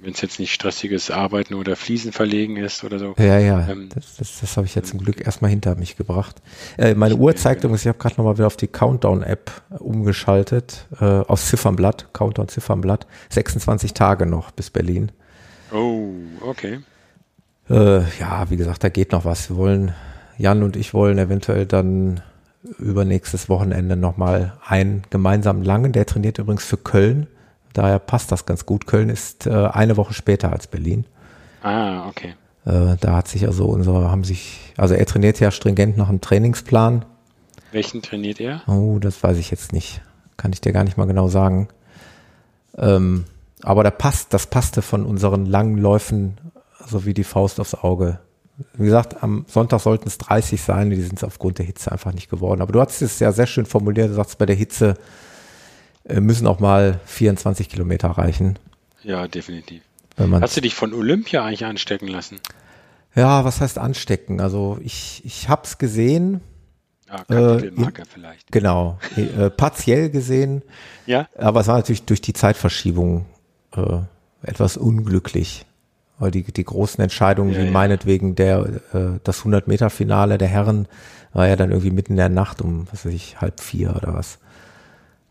wenn 0.02 0.14
es 0.14 0.22
jetzt 0.22 0.40
nicht 0.40 0.54
stressiges 0.54 1.12
Arbeiten 1.12 1.54
oder 1.54 1.76
Fliesen 1.76 2.14
verlegen 2.14 2.56
ist 2.56 2.86
oder 2.86 2.98
so. 2.98 3.14
Ja, 3.18 3.38
ja, 3.38 3.68
ähm, 3.70 3.90
das, 3.94 4.16
das, 4.16 4.40
das 4.40 4.56
habe 4.56 4.66
ich 4.66 4.74
jetzt 4.74 4.90
zum 4.90 5.00
Glück 5.00 5.26
erstmal 5.26 5.52
hinter 5.52 5.76
mich 5.76 5.98
gebracht. 5.98 6.38
Äh, 6.78 6.96
meine 6.96 7.18
Uhr 7.18 7.36
zeigt 7.36 7.66
übrigens, 7.66 7.82
ich 7.82 7.90
habe 7.90 7.98
gerade 7.98 8.16
nochmal 8.16 8.38
wieder 8.38 8.48
auf 8.48 8.56
die 8.56 8.68
Countdown-App 8.68 9.52
umgeschaltet, 9.80 10.88
äh, 11.02 11.04
aus 11.04 11.48
Ziffernblatt, 11.48 12.14
Countdown-Ziffernblatt, 12.14 13.06
26 13.30 13.94
Tage 13.94 14.26
noch 14.26 14.52
bis 14.52 14.70
Berlin. 14.70 15.12
Oh, 15.72 16.12
okay. 16.42 16.80
Äh, 17.70 18.00
ja, 18.20 18.50
wie 18.50 18.58
gesagt, 18.58 18.84
da 18.84 18.90
geht 18.90 19.12
noch 19.12 19.26
was. 19.26 19.50
Wir 19.50 19.58
wollen, 19.58 19.94
Jan 20.38 20.64
und 20.64 20.76
ich 20.76 20.94
wollen 20.94 21.18
eventuell 21.18 21.66
dann 21.66 22.22
übernächstes 22.78 23.50
Wochenende 23.50 23.96
nochmal 23.96 24.54
einen 24.66 25.04
gemeinsamen 25.10 25.64
langen, 25.64 25.92
der 25.92 26.06
trainiert 26.06 26.40
übrigens 26.40 26.66
für 26.66 26.78
Köln. 26.78 27.28
Daher 27.74 28.00
passt 28.00 28.32
das 28.32 28.46
ganz 28.46 28.66
gut. 28.66 28.88
Köln 28.88 29.10
ist 29.10 29.48
äh, 29.48 29.68
eine 29.68 29.96
Woche 29.98 30.14
später 30.14 30.52
als 30.52 30.68
Berlin. 30.68 31.06
Ah, 31.62 32.08
okay. 32.08 32.34
Äh, 32.66 32.98
da 33.00 33.16
hat 33.16 33.28
sich 33.28 33.46
also 33.46 33.66
unsere, 33.66 34.12
haben 34.12 34.24
sich, 34.24 34.74
also 34.76 34.96
er 34.96 35.06
trainiert 35.06 35.40
ja 35.40 35.52
stringent 35.52 35.98
nach 35.98 36.10
einem 36.10 36.22
Trainingsplan. 36.22 37.06
Welchen 37.72 38.02
trainiert 38.02 38.40
er? 38.40 38.62
Oh, 38.68 38.98
das 39.00 39.22
weiß 39.22 39.38
ich 39.38 39.52
jetzt 39.52 39.72
nicht. 39.72 40.02
Kann 40.38 40.52
ich 40.52 40.62
dir 40.62 40.72
gar 40.72 40.84
nicht 40.84 40.98
mal 40.98 41.06
genau 41.06 41.28
sagen. 41.28 41.68
Ähm, 42.78 43.26
aber 43.64 43.84
da 43.84 43.92
passt, 43.92 44.34
das 44.34 44.48
passte 44.48 44.82
von 44.82 45.06
unseren 45.06 45.46
langen 45.46 45.78
Läufen 45.78 46.38
so 46.90 47.06
wie 47.06 47.14
die 47.14 47.24
Faust 47.24 47.60
aufs 47.60 47.76
Auge. 47.76 48.20
Wie 48.74 48.86
gesagt, 48.86 49.24
am 49.24 49.46
Sonntag 49.48 49.80
sollten 49.80 50.08
es 50.08 50.18
30 50.18 50.62
sein, 50.62 50.90
die 50.90 51.02
sind 51.02 51.18
es 51.18 51.24
aufgrund 51.24 51.60
der 51.60 51.66
Hitze 51.66 51.92
einfach 51.92 52.14
nicht 52.14 52.30
geworden. 52.30 52.62
Aber 52.62 52.74
du 52.74 52.82
hast 52.82 53.02
es 53.02 53.20
ja 53.20 53.32
sehr 53.32 53.48
schön 53.48 53.66
formuliert, 53.66 54.10
du 54.10 54.14
sagst, 54.14 54.38
bei 54.38 54.46
der 54.46 54.56
Hitze 54.56 54.98
äh, 56.04 56.20
müssen 56.20 56.46
auch 56.46 56.60
mal 56.60 57.00
24 57.06 57.70
Kilometer 57.70 58.10
reichen. 58.10 58.60
Ja, 59.04 59.28
definitiv. 59.28 59.82
Hast 60.18 60.58
du 60.58 60.62
dich 60.62 60.76
von 60.76 60.94
Olympia 60.94 61.46
eigentlich 61.46 61.64
anstecken 61.64 62.10
lassen? 62.10 62.42
Ja, 63.16 63.46
was 63.46 63.62
heißt 63.62 63.78
anstecken? 63.78 64.42
Also 64.42 64.78
ich, 64.82 65.24
ich 65.24 65.48
habe 65.48 65.62
es 65.64 65.78
gesehen. 65.78 66.42
Ja, 67.08 67.24
Kapitelmarker 67.24 68.04
äh, 68.04 68.06
vielleicht. 68.06 68.52
Genau, 68.52 69.00
äh, 69.16 69.50
partiell 69.50 70.10
gesehen. 70.10 70.64
Ja. 71.06 71.30
Aber 71.38 71.62
es 71.62 71.68
war 71.68 71.78
natürlich 71.78 72.04
durch 72.04 72.20
die 72.20 72.34
Zeitverschiebung 72.34 73.26
äh, 73.76 74.00
etwas 74.44 74.78
unglücklich. 74.78 75.66
Weil 76.18 76.32
die, 76.32 76.44
die 76.44 76.66
großen 76.66 77.02
Entscheidungen, 77.02 77.54
ja, 77.54 77.62
wie 77.62 77.66
ja. 77.66 77.72
meinetwegen 77.72 78.36
der, 78.36 78.66
äh, 78.94 79.20
das 79.24 79.44
100-Meter-Finale 79.44 80.38
der 80.38 80.50
Herren, 80.50 80.88
war 81.34 81.48
ja 81.48 81.56
dann 81.56 81.70
irgendwie 81.72 81.92
mitten 81.92 82.14
in 82.14 82.18
der 82.18 82.30
Nacht 82.30 82.62
um, 82.62 82.88
was 82.92 83.06
weiß 83.06 83.14
ich, 83.14 83.40
halb 83.40 83.60
vier 83.60 83.96
oder 83.96 84.14
was. 84.14 84.40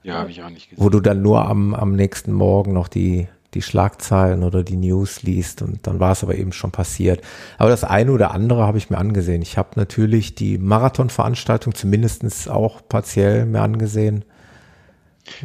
Ja, 0.03 0.15
habe 0.15 0.31
ich 0.31 0.43
auch 0.43 0.49
nicht 0.49 0.71
gesehen. 0.71 0.83
Wo 0.83 0.89
du 0.89 1.01
dann 1.01 1.21
nur 1.23 1.47
am, 1.47 1.75
am 1.75 1.95
nächsten 1.95 2.33
Morgen 2.33 2.73
noch 2.73 2.89
die, 2.89 3.29
die 3.55 3.63
Schlagzeilen 3.63 4.43
oder 4.43 4.63
die 4.63 4.77
News 4.77 5.23
liest 5.23 5.63
und 5.63 5.87
dann 5.87 6.01
war 6.01 6.13
es 6.13 6.23
aber 6.23 6.37
eben 6.37 6.53
schon 6.53 6.71
passiert. 6.71 7.23
Aber 7.59 7.71
das 7.71 7.85
eine 7.85 8.13
oder 8.13 8.31
andere 8.31 8.67
habe 8.67 8.79
ich 8.79 8.91
mir 8.91 8.99
angesehen. 8.99 9.43
Ich 9.43 9.59
habe 9.59 9.71
natürlich 9.77 10.35
die 10.35 10.59
Marathonveranstaltung 10.59 11.75
zumindestens 11.75 12.49
auch 12.49 12.81
partiell 12.89 13.47
mir 13.47 13.61
angesehen. 13.61 14.25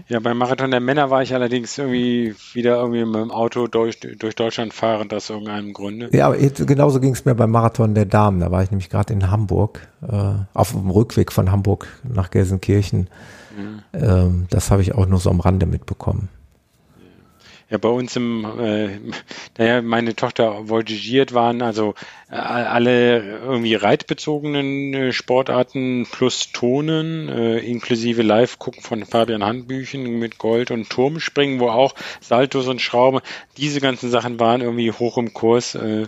Ja, 0.07 0.19
beim 0.19 0.37
Marathon 0.37 0.71
der 0.71 0.79
Männer 0.79 1.09
war 1.09 1.21
ich 1.21 1.33
allerdings 1.33 1.77
irgendwie 1.77 2.35
wieder 2.53 2.77
irgendwie 2.77 3.05
mit 3.05 3.15
dem 3.15 3.31
Auto 3.31 3.67
durch, 3.67 3.99
durch 3.99 4.35
Deutschland 4.35 4.73
fahrend 4.73 5.13
aus 5.13 5.29
irgendeinem 5.29 5.73
Grunde. 5.73 6.09
Ja, 6.11 6.27
aber 6.27 6.37
genauso 6.37 6.99
ging 6.99 7.13
es 7.13 7.25
mir 7.25 7.35
beim 7.35 7.51
Marathon 7.51 7.95
der 7.95 8.05
Damen. 8.05 8.39
Da 8.39 8.51
war 8.51 8.63
ich 8.63 8.71
nämlich 8.71 8.89
gerade 8.89 9.13
in 9.13 9.29
Hamburg, 9.29 9.87
äh, 10.01 10.33
auf 10.53 10.71
dem 10.71 10.89
Rückweg 10.89 11.31
von 11.31 11.51
Hamburg 11.51 11.87
nach 12.03 12.31
Gelsenkirchen. 12.31 13.07
Ja. 13.93 14.23
Ähm, 14.25 14.47
das 14.49 14.71
habe 14.71 14.81
ich 14.81 14.95
auch 14.95 15.05
nur 15.05 15.19
so 15.19 15.29
am 15.29 15.39
Rande 15.39 15.65
mitbekommen. 15.65 16.29
Ja 17.73 17.79
bei 17.79 17.89
uns 17.89 18.15
im, 18.15 18.45
äh, 18.59 18.99
naja, 19.57 19.81
meine 19.81 20.15
Tochter 20.15 20.67
voltigiert 20.69 21.33
waren, 21.33 21.63
also 21.63 21.95
äh, 22.29 22.35
alle 22.35 23.39
irgendwie 23.39 23.73
reitbezogenen 23.73 24.93
äh, 24.93 25.11
Sportarten 25.11 26.05
plus 26.09 26.51
Tonen, 26.51 27.29
äh, 27.29 27.57
inklusive 27.57 28.21
Live-Gucken 28.21 28.83
von 28.83 29.05
Fabian 29.05 29.43
Handbüchen 29.43 30.19
mit 30.19 30.37
Gold 30.37 30.69
und 30.69 30.87
Turmspringen, 30.89 31.59
wo 31.59 31.69
auch 31.69 31.95
Saltos 32.21 32.67
und 32.67 32.79
Schrauben, 32.79 33.21
diese 33.57 33.81
ganzen 33.81 34.11
Sachen 34.11 34.39
waren 34.39 34.61
irgendwie 34.61 34.91
hoch 34.91 35.17
im 35.17 35.33
Kurs. 35.33 35.73
Äh, 35.73 36.05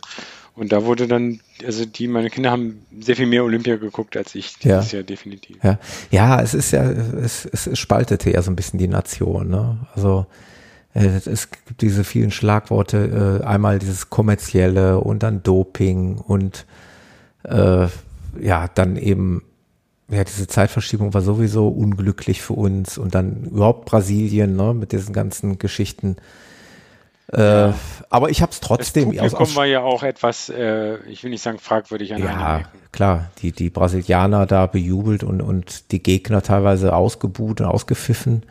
und 0.53 0.71
da 0.71 0.85
wurde 0.85 1.07
dann, 1.07 1.41
also 1.65 1.83
die, 1.83 2.07
meine 2.07 2.29
Kinder 2.29 2.51
haben 2.51 2.85
sehr 2.99 3.15
viel 3.15 3.25
mehr 3.25 3.43
Olympia 3.43 3.77
geguckt 3.77 4.15
als 4.15 4.35
ich 4.35 4.53
dieses 4.59 4.91
ja. 4.91 4.99
Jahr 4.99 5.03
definitiv. 5.03 5.57
Ja. 5.63 5.79
ja, 6.11 6.41
es 6.41 6.53
ist 6.53 6.71
ja, 6.71 6.83
es, 6.83 7.45
es 7.45 7.77
spaltete 7.77 8.29
ja 8.29 8.43
so 8.43 8.51
ein 8.51 8.55
bisschen 8.55 8.77
die 8.77 8.87
Nation, 8.87 9.49
ne? 9.49 9.79
Also 9.95 10.27
es 10.95 11.51
gibt 11.51 11.81
diese 11.81 12.05
vielen 12.05 12.31
Schlagworte, 12.31 13.41
äh, 13.43 13.45
einmal 13.45 13.79
dieses 13.79 14.09
kommerzielle 14.09 14.99
und 14.99 15.23
dann 15.23 15.43
Doping 15.43 16.17
und 16.17 16.65
äh, 17.43 17.87
ja, 18.39 18.67
dann 18.73 18.95
eben, 18.95 19.43
ja, 20.09 20.23
diese 20.23 20.47
Zeitverschiebung 20.47 21.13
war 21.13 21.21
sowieso 21.21 21.67
unglücklich 21.67 22.41
für 22.41 22.53
uns 22.53 22.97
und 22.97 23.13
dann 23.13 23.43
überhaupt 23.43 23.85
Brasilien, 23.85 24.55
ne, 24.55 24.73
mit 24.73 24.93
diesen 24.93 25.13
ganzen 25.13 25.59
Geschichten. 25.59 26.15
Äh, 27.33 27.71
aber 28.09 28.29
ich 28.29 28.41
habe 28.41 28.51
es 28.51 28.61
trotzdem. 28.61 29.11
Das 29.11 29.33
Publikum 29.33 29.55
war 29.55 29.65
ja 29.65 29.81
auch 29.81 30.03
etwas, 30.03 30.47
äh, 30.49 30.97
ich 31.07 31.23
will 31.23 31.31
nicht 31.31 31.41
sagen 31.41 31.57
fragwürdig 31.57 32.13
an 32.13 32.21
Ja, 32.21 32.61
klar, 32.91 33.31
die, 33.39 33.51
die 33.51 33.69
Brasilianer 33.69 34.45
da 34.45 34.67
bejubelt 34.67 35.23
und, 35.23 35.41
und 35.41 35.91
die 35.91 36.01
Gegner 36.01 36.41
teilweise 36.41 36.95
ausgebuht 36.95 37.61
und 37.61 37.67
ausgepfiffen. 37.67 38.43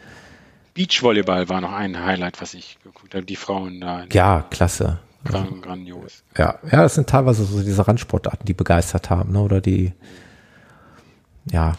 Beachvolleyball 0.75 1.49
war 1.49 1.61
noch 1.61 1.73
ein 1.73 2.05
Highlight, 2.05 2.41
was 2.41 2.55
ich 2.55 2.79
geguckt 2.83 3.15
habe, 3.15 3.25
die 3.25 3.37
Frauen 3.37 3.81
da. 3.81 4.05
Ja, 4.13 4.45
klasse. 4.51 4.99
Gran, 5.25 5.63
grandios. 5.63 6.23
Ja, 6.37 6.59
ja, 6.71 6.83
das 6.83 6.97
sind 6.97 7.09
teilweise 7.09 7.45
so 7.45 7.63
diese 7.63 7.87
Randsportarten, 7.87 8.45
die 8.45 8.53
begeistert 8.53 9.09
haben, 9.09 9.33
ne? 9.33 9.41
oder 9.41 9.61
die, 9.61 9.93
ja, 11.51 11.77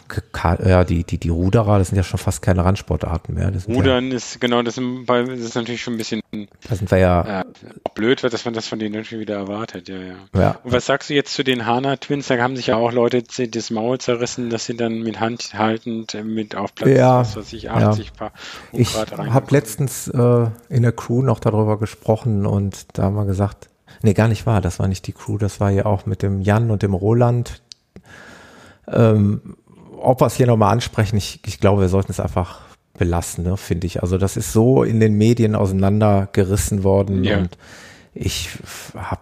ja, 0.64 0.84
die, 0.84 1.04
die, 1.04 1.18
die 1.18 1.30
Ruderer, 1.30 1.80
das 1.80 1.90
sind 1.90 1.98
ja 1.98 2.04
schon 2.04 2.20
fast 2.20 2.42
keine 2.42 2.64
Randsportarten 2.64 3.34
mehr. 3.34 3.52
Rudern 3.68 4.12
ja, 4.12 4.18
ist, 4.18 4.40
genau, 4.40 4.62
das, 4.62 4.76
sind, 4.76 5.06
das 5.08 5.28
ist 5.28 5.56
natürlich 5.56 5.82
schon 5.82 5.96
ein 5.96 5.98
bisschen 5.98 6.22
da 6.68 6.76
sind 6.76 6.92
wir 6.92 6.98
ja, 6.98 7.42
äh, 7.42 7.46
blöd, 7.94 8.24
dass 8.24 8.46
man 8.46 8.54
das 8.54 8.68
von 8.68 8.80
denen 8.80 8.96
natürlich 8.96 9.22
wieder 9.22 9.36
erwartet, 9.36 9.88
ja, 9.88 9.98
ja, 9.98 10.16
ja. 10.36 10.60
Und 10.64 10.72
was 10.72 10.86
sagst 10.86 11.10
du 11.10 11.14
jetzt 11.14 11.34
zu 11.34 11.44
den 11.44 11.66
Hana 11.66 11.98
Twins? 11.98 12.28
Da 12.28 12.38
haben 12.38 12.56
sich 12.56 12.68
ja 12.68 12.76
auch 12.76 12.92
Leute 12.92 13.24
das 13.24 13.72
Maul 13.72 14.00
zerrissen, 14.00 14.50
dass 14.50 14.66
sie 14.66 14.76
dann 14.76 15.02
mit 15.02 15.20
Hand 15.20 15.54
haltend 15.54 16.14
äh, 16.14 16.24
mit 16.24 16.56
auf 16.56 16.76
Platz, 16.76 16.90
ja, 16.90 17.20
was 17.20 17.36
weiß 17.36 17.54
ich, 17.54 17.70
80 17.70 18.06
ja. 18.06 18.12
Paar 18.14 18.32
Ich 18.72 18.96
habe 18.96 19.48
letztens 19.52 20.08
äh, 20.08 20.48
in 20.70 20.84
der 20.84 20.92
Crew 20.92 21.22
noch 21.22 21.40
darüber 21.40 21.80
gesprochen 21.80 22.46
und 22.46 22.98
da 22.98 23.04
haben 23.04 23.16
wir 23.16 23.26
gesagt, 23.26 23.70
nee, 24.02 24.14
gar 24.14 24.28
nicht 24.28 24.46
wahr, 24.46 24.62
das 24.62 24.80
war 24.80 24.88
nicht 24.88 25.08
die 25.08 25.14
Crew, 25.14 25.38
das 25.38 25.60
war 25.60 25.72
ja 25.72 25.86
auch 25.86 26.06
mit 26.06 26.22
dem 26.22 26.42
Jan 26.42 26.72
und 26.72 26.84
dem 26.84 26.94
Roland, 26.94 27.62
ähm, 28.88 29.56
ob 29.98 30.22
wir 30.22 30.28
es 30.28 30.36
hier 30.36 30.48
nochmal 30.48 30.74
ansprechen, 30.74 31.18
ich, 31.18 31.40
ich 31.46 31.60
glaube, 31.60 31.82
wir 31.82 31.90
sollten 31.90 32.12
es 32.12 32.20
einfach 32.20 32.62
belassen, 32.98 33.44
ne, 33.44 33.58
finde 33.58 33.88
ich. 33.88 34.02
Also 34.02 34.18
das 34.18 34.38
ist 34.38 34.54
so 34.54 34.84
in 34.84 35.00
den 35.00 35.16
Medien 35.16 35.56
auseinandergerissen 35.56 36.84
worden 36.84 37.24
ja. 37.24 37.38
und 37.38 37.58
ich 38.14 38.50
habe 38.96 39.22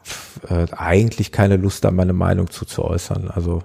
äh, 0.49 0.67
eigentlich 0.75 1.31
keine 1.31 1.57
Lust, 1.57 1.83
da 1.83 1.91
meine 1.91 2.13
Meinung 2.13 2.51
zu, 2.51 2.65
zu 2.65 2.83
äußern. 2.85 3.31
Also 3.31 3.63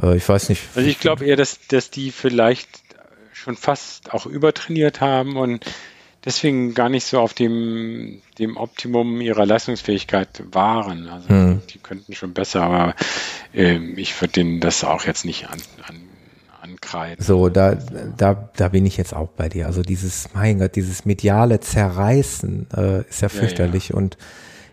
äh, 0.00 0.16
ich 0.16 0.28
weiß 0.28 0.48
nicht. 0.48 0.62
Also 0.76 0.88
ich 0.88 1.00
glaube 1.00 1.24
eher, 1.24 1.36
dass, 1.36 1.58
dass 1.66 1.90
die 1.90 2.12
vielleicht 2.12 2.68
schon 3.32 3.56
fast 3.56 4.12
auch 4.12 4.26
übertrainiert 4.26 5.00
haben 5.00 5.36
und 5.36 5.64
deswegen 6.26 6.74
gar 6.74 6.88
nicht 6.88 7.06
so 7.06 7.20
auf 7.20 7.32
dem, 7.32 8.20
dem 8.38 8.56
Optimum 8.56 9.20
ihrer 9.20 9.46
Leistungsfähigkeit 9.46 10.42
waren. 10.52 11.08
Also 11.08 11.28
hm. 11.28 11.62
die 11.72 11.78
könnten 11.78 12.14
schon 12.14 12.34
besser, 12.34 12.62
aber 12.62 12.94
äh, 13.54 13.78
ich 13.96 14.20
würde 14.20 14.32
denen 14.32 14.60
das 14.60 14.84
auch 14.84 15.04
jetzt 15.04 15.24
nicht 15.24 15.48
an, 15.48 15.60
an, 15.86 15.96
ankreiden. 16.60 17.24
So, 17.24 17.48
da, 17.48 17.76
da, 18.16 18.50
da 18.56 18.68
bin 18.68 18.84
ich 18.84 18.96
jetzt 18.96 19.14
auch 19.14 19.28
bei 19.28 19.48
dir. 19.48 19.66
Also 19.66 19.82
dieses, 19.82 20.28
mein 20.34 20.58
Gott, 20.58 20.74
dieses 20.74 21.04
mediale 21.06 21.60
Zerreißen 21.60 22.66
äh, 22.76 23.08
ist 23.08 23.22
ja 23.22 23.28
fürchterlich 23.28 23.88
ja, 23.88 23.94
ja. 23.94 23.98
und 23.98 24.18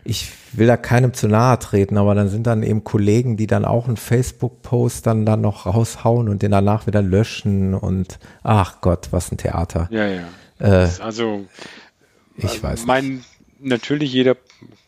ich 0.06 0.32
will 0.52 0.66
da 0.66 0.76
keinem 0.76 1.14
zu 1.14 1.28
nahe 1.28 1.58
treten, 1.58 1.96
aber 1.96 2.14
dann 2.14 2.28
sind 2.28 2.46
dann 2.46 2.62
eben 2.62 2.84
Kollegen, 2.84 3.38
die 3.38 3.46
dann 3.46 3.64
auch 3.64 3.86
einen 3.86 3.96
Facebook-Post 3.96 5.06
dann, 5.06 5.24
dann 5.24 5.40
noch 5.40 5.64
raushauen 5.64 6.28
und 6.28 6.42
den 6.42 6.50
danach 6.50 6.86
wieder 6.86 7.00
löschen 7.00 7.74
und 7.74 8.18
ach 8.42 8.82
Gott, 8.82 9.08
was 9.12 9.32
ein 9.32 9.38
Theater. 9.38 9.88
Ja, 9.90 10.06
ja. 10.06 10.24
Äh, 10.58 10.88
also, 11.00 11.46
ich 12.36 12.62
weiß. 12.62 12.86
Mein, 12.86 13.24
natürlich 13.58 14.12
jeder 14.12 14.36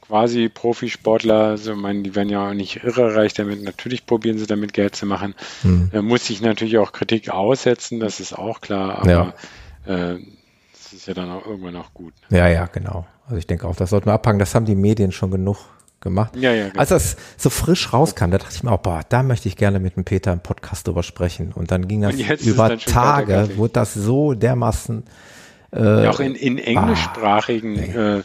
quasi 0.06 0.48
Profisportler, 0.48 1.46
also 1.46 1.74
meine, 1.74 2.02
die 2.02 2.14
werden 2.14 2.28
ja 2.28 2.48
auch 2.48 2.54
nicht 2.54 2.84
irrereich 2.84 3.34
damit, 3.34 3.62
natürlich 3.62 4.06
probieren 4.06 4.38
sie 4.38 4.46
damit 4.46 4.72
Geld 4.72 4.94
zu 4.94 5.06
machen. 5.06 5.34
Hm. 5.62 5.90
Da 5.92 6.02
muss 6.02 6.26
sich 6.26 6.40
natürlich 6.40 6.78
auch 6.78 6.92
Kritik 6.92 7.30
aussetzen, 7.30 7.98
das 7.98 8.20
ist 8.20 8.32
auch 8.32 8.60
klar, 8.60 8.98
aber 9.00 9.34
ja. 9.86 10.12
äh, 10.12 10.18
das 10.72 10.92
ist 10.92 11.08
ja 11.08 11.14
dann 11.14 11.30
auch 11.30 11.44
irgendwann 11.44 11.76
auch 11.76 11.92
gut. 11.92 12.14
Ne? 12.28 12.38
Ja, 12.38 12.48
ja, 12.48 12.66
genau. 12.66 13.06
Also 13.24 13.38
ich 13.38 13.46
denke 13.46 13.66
auch, 13.66 13.74
das 13.74 13.90
sollten 13.90 14.06
wir 14.06 14.12
abpacken, 14.12 14.38
das 14.38 14.54
haben 14.54 14.66
die 14.66 14.76
Medien 14.76 15.10
schon 15.10 15.32
genug 15.32 15.58
gemacht. 16.00 16.36
Ja, 16.36 16.52
ja, 16.52 16.68
genau. 16.68 16.78
Als 16.78 16.90
das 16.90 17.16
so 17.36 17.50
frisch 17.50 17.92
rauskam, 17.92 18.30
da 18.30 18.38
dachte 18.38 18.54
ich 18.54 18.62
mir 18.62 18.70
auch, 18.70 18.78
boah, 18.78 19.00
da 19.08 19.24
möchte 19.24 19.48
ich 19.48 19.56
gerne 19.56 19.80
mit 19.80 19.96
dem 19.96 20.04
Peter 20.04 20.32
im 20.32 20.40
Podcast 20.40 20.86
drüber 20.86 21.02
sprechen. 21.02 21.52
Und 21.52 21.72
dann 21.72 21.88
ging 21.88 22.02
das 22.02 22.14
über 22.42 22.78
Tage, 22.78 23.56
wurde 23.56 23.72
das 23.72 23.94
so 23.94 24.34
dermaßen 24.34 25.04
äh, 25.72 26.06
auch 26.06 26.20
in, 26.20 26.34
in 26.34 26.58
englischsprachigen, 26.58 27.78
ah, 27.78 28.16
äh, 28.18 28.22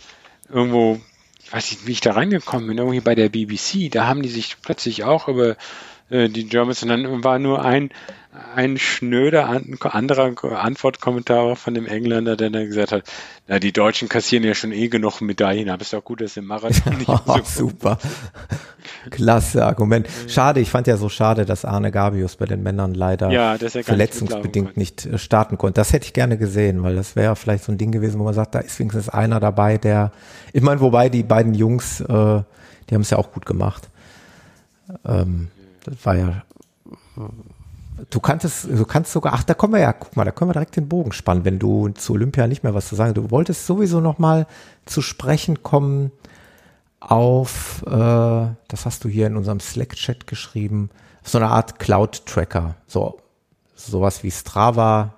irgendwo, 0.50 1.00
ich 1.44 1.54
weiß 1.54 1.72
nicht, 1.72 1.88
wie 1.88 1.92
ich 1.92 2.02
da 2.02 2.14
reingekommen 2.14 2.68
bin, 2.68 2.78
irgendwie 2.78 3.00
bei 3.00 3.16
der 3.16 3.30
BBC, 3.30 3.92
da 3.92 4.08
haben 4.08 4.22
die 4.22 4.30
sich 4.30 4.58
plötzlich 4.62 5.04
auch 5.04 5.28
über 5.28 5.56
äh, 6.10 6.30
die 6.30 6.48
Germans 6.48 6.84
und 6.84 6.90
dann 6.90 7.24
war 7.24 7.40
nur 7.40 7.64
ein, 7.64 7.90
ein 8.56 8.78
schnöder 8.78 9.48
an, 9.48 9.78
anderer 9.82 10.34
Antwortkommentar 10.62 11.56
von 11.56 11.74
dem 11.74 11.86
Engländer, 11.86 12.36
der 12.36 12.50
dann 12.50 12.68
gesagt 12.68 12.92
hat, 12.92 13.04
na, 13.48 13.60
die 13.60 13.72
Deutschen 13.72 14.10
kassieren 14.10 14.44
ja 14.44 14.54
schon 14.54 14.72
eh 14.72 14.90
genug 14.90 15.22
Medaillen, 15.22 15.70
aber 15.70 15.82
ist 15.82 15.94
doch 15.94 16.04
gut, 16.04 16.22
dass 16.22 16.38
im 16.38 16.46
Marathon 16.46 16.98
nicht 16.98 17.08
so 17.08 17.42
Super. 17.70 17.98
Klasse 19.10 19.66
Argument. 19.66 20.08
Schade, 20.28 20.60
ich 20.60 20.70
fand 20.70 20.88
ja 20.88 20.98
so 20.98 21.10
schade, 21.10 21.46
dass 21.46 21.66
Arne 21.66 21.92
Gabius 21.92 22.36
bei 22.36 22.46
den 22.46 22.64
Männern 22.64 22.94
leider 22.94 23.30
ja, 23.32 23.58
verletzungsbedingt 23.58 24.78
nicht, 24.78 25.06
nicht, 25.06 25.16
äh, 25.16 25.18
starten 25.18 25.58
konnte. 25.58 25.82
Das 25.82 25.94
hätte 25.94 26.06
ich 26.06 26.14
gerne 26.14 26.38
gesehen, 26.38 26.84
weil 26.84 26.96
das 26.96 27.16
wäre 27.16 27.36
vielleicht 27.36 27.64
so 27.64 27.72
ein 27.72 27.78
Ding 27.78 27.92
gewesen, 27.92 28.20
wo 28.20 28.24
man 28.24 28.34
sagt, 28.34 28.56
da 28.56 28.60
ist 28.60 28.78
wenigstens 28.80 29.10
einer 29.10 29.40
dabei, 29.40 29.78
der, 29.78 30.12
ich 30.54 30.62
meine, 30.62 30.82
wobei 30.82 31.10
die 31.10 31.24
beiden 31.24 31.54
Jungs, 31.54 32.02
äh, 32.02 32.06
die 32.06 32.96
haben 32.96 33.02
es 33.02 33.10
ja 33.10 33.18
auch 33.18 33.32
gut 33.32 33.46
gemacht. 33.46 33.90
Ähm, 35.06 35.48
das 35.84 36.06
war 36.06 36.16
ja 36.16 36.44
Du 38.10 38.20
kannst 38.20 38.46
es, 38.46 38.64
du 38.64 38.86
kannst 38.86 39.12
sogar, 39.12 39.34
ach, 39.34 39.44
da 39.44 39.54
kommen 39.54 39.74
wir 39.74 39.82
ja, 39.82 39.94
guck 39.94 40.16
mal, 40.16 40.26
da 40.26 40.32
können 40.32 40.50
wir 40.50 40.54
direkt 40.54 40.76
den 40.76 40.88
Bogen 40.88 41.12
spannen, 41.12 41.46
wenn 41.46 41.60
du 41.60 41.90
zu 41.90 42.14
Olympia 42.14 42.48
nicht 42.48 42.64
mehr 42.64 42.74
was 42.74 42.88
zu 42.88 42.96
sagen. 42.96 43.14
Du 43.14 43.30
wolltest 43.30 43.68
sowieso 43.68 44.00
noch 44.00 44.18
mal 44.18 44.48
zu 44.86 45.02
sprechen 45.02 45.62
kommen 45.62 46.12
auf, 47.02 47.84
äh, 47.88 47.90
das 47.90 48.86
hast 48.86 49.04
du 49.04 49.10
hier 49.10 49.28
in 49.28 49.36
unserem 49.36 49.60
Slack-Chat 49.60 50.28
geschrieben, 50.28 50.90
so 51.24 51.38
eine 51.38 51.48
Art 51.48 51.80
Cloud-Tracker, 51.80 52.76
so 52.88 53.20
sowas 53.76 54.24
wie 54.24 54.32
Strava. 54.32 55.16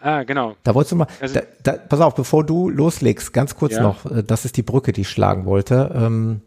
Ah, 0.00 0.22
genau. 0.22 0.54
Da 0.62 0.74
wolltest 0.74 0.92
du 0.92 0.96
mal, 0.96 1.08
also, 1.20 1.34
da, 1.34 1.42
da, 1.62 1.72
pass 1.72 2.00
auf, 2.00 2.14
bevor 2.14 2.44
du 2.44 2.70
loslegst, 2.70 3.32
ganz 3.32 3.56
kurz 3.56 3.74
ja. 3.74 3.82
noch, 3.82 4.06
äh, 4.06 4.22
das 4.22 4.44
ist 4.44 4.56
die 4.56 4.62
Brücke, 4.62 4.92
die 4.92 5.02
ich 5.02 5.10
schlagen 5.10 5.44
wollte. 5.44 5.92
Ähm, 5.94 6.42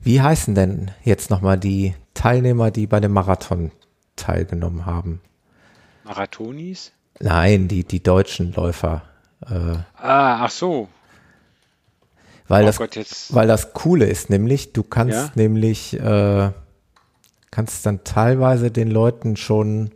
wie 0.00 0.20
heißen 0.20 0.56
denn 0.56 0.90
jetzt 1.04 1.30
nochmal 1.30 1.58
die 1.58 1.94
Teilnehmer, 2.14 2.72
die 2.72 2.88
bei 2.88 2.98
dem 2.98 3.12
Marathon 3.12 3.70
teilgenommen 4.16 4.84
haben? 4.84 5.20
Marathonis? 6.02 6.92
Nein, 7.20 7.68
die, 7.68 7.84
die 7.84 8.02
deutschen 8.02 8.52
Läufer. 8.52 9.02
Äh, 9.48 9.76
ah, 9.96 10.44
ach 10.44 10.50
so. 10.50 10.88
Weil, 12.48 12.64
oh 12.64 12.66
das, 12.66 12.76
Gott, 12.76 12.98
weil 13.30 13.46
das 13.46 13.72
Coole 13.72 14.06
ist 14.06 14.30
nämlich, 14.30 14.72
du 14.72 14.82
kannst 14.82 15.14
ja? 15.14 15.32
nämlich, 15.34 15.98
äh, 15.98 16.50
kannst 17.50 17.86
dann 17.86 18.04
teilweise 18.04 18.70
den 18.70 18.90
Leuten 18.90 19.36
schon 19.36 19.90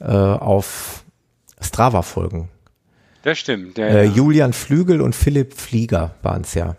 äh, 0.00 0.06
auf 0.06 1.04
Strava 1.60 2.02
folgen. 2.02 2.48
Das 3.22 3.38
stimmt. 3.38 3.78
Ja, 3.78 3.86
äh, 3.86 4.04
ja. 4.04 4.12
Julian 4.12 4.52
Flügel 4.52 5.00
und 5.00 5.14
Philipp 5.14 5.54
Flieger 5.54 6.14
waren 6.22 6.42
es 6.42 6.54
ja. 6.54 6.76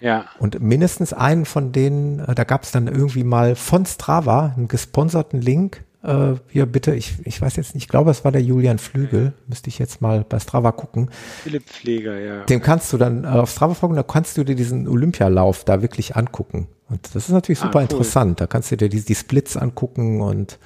Ja. 0.00 0.26
Und 0.38 0.60
mindestens 0.60 1.12
einen 1.12 1.46
von 1.46 1.72
denen, 1.72 2.18
äh, 2.18 2.34
da 2.34 2.44
gab 2.44 2.64
es 2.64 2.72
dann 2.72 2.88
irgendwie 2.88 3.24
mal 3.24 3.54
von 3.56 3.86
Strava 3.86 4.52
einen 4.56 4.68
gesponserten 4.68 5.40
Link. 5.40 5.84
Äh, 6.04 6.34
hier 6.50 6.66
bitte, 6.66 6.94
ich, 6.94 7.14
ich 7.24 7.40
weiß 7.40 7.56
jetzt 7.56 7.74
nicht, 7.74 7.84
ich 7.84 7.88
glaube, 7.88 8.10
es 8.10 8.24
war 8.24 8.32
der 8.32 8.42
Julian 8.42 8.78
Flügel, 8.78 9.32
müsste 9.48 9.68
ich 9.68 9.78
jetzt 9.78 10.02
mal 10.02 10.24
bei 10.28 10.38
Strava 10.38 10.70
gucken. 10.72 11.08
Philipp 11.42 11.64
Pfleger, 11.64 12.18
ja. 12.18 12.44
Dem 12.44 12.60
kannst 12.60 12.92
du 12.92 12.98
dann 12.98 13.24
äh, 13.24 13.28
auf 13.28 13.50
Strava 13.50 13.72
folgen, 13.72 13.96
da 13.96 14.02
kannst 14.02 14.36
du 14.36 14.44
dir 14.44 14.54
diesen 14.54 14.86
Olympialauf 14.86 15.64
da 15.64 15.80
wirklich 15.80 16.14
angucken. 16.14 16.68
Und 16.90 17.14
das 17.14 17.24
ist 17.24 17.30
natürlich 17.30 17.58
super 17.58 17.78
ah, 17.78 17.78
cool. 17.78 17.82
interessant. 17.84 18.38
Da 18.38 18.46
kannst 18.46 18.70
du 18.70 18.76
dir 18.76 18.90
die, 18.90 19.00
die 19.00 19.14
Splits 19.14 19.56
angucken 19.56 20.20
und 20.20 20.58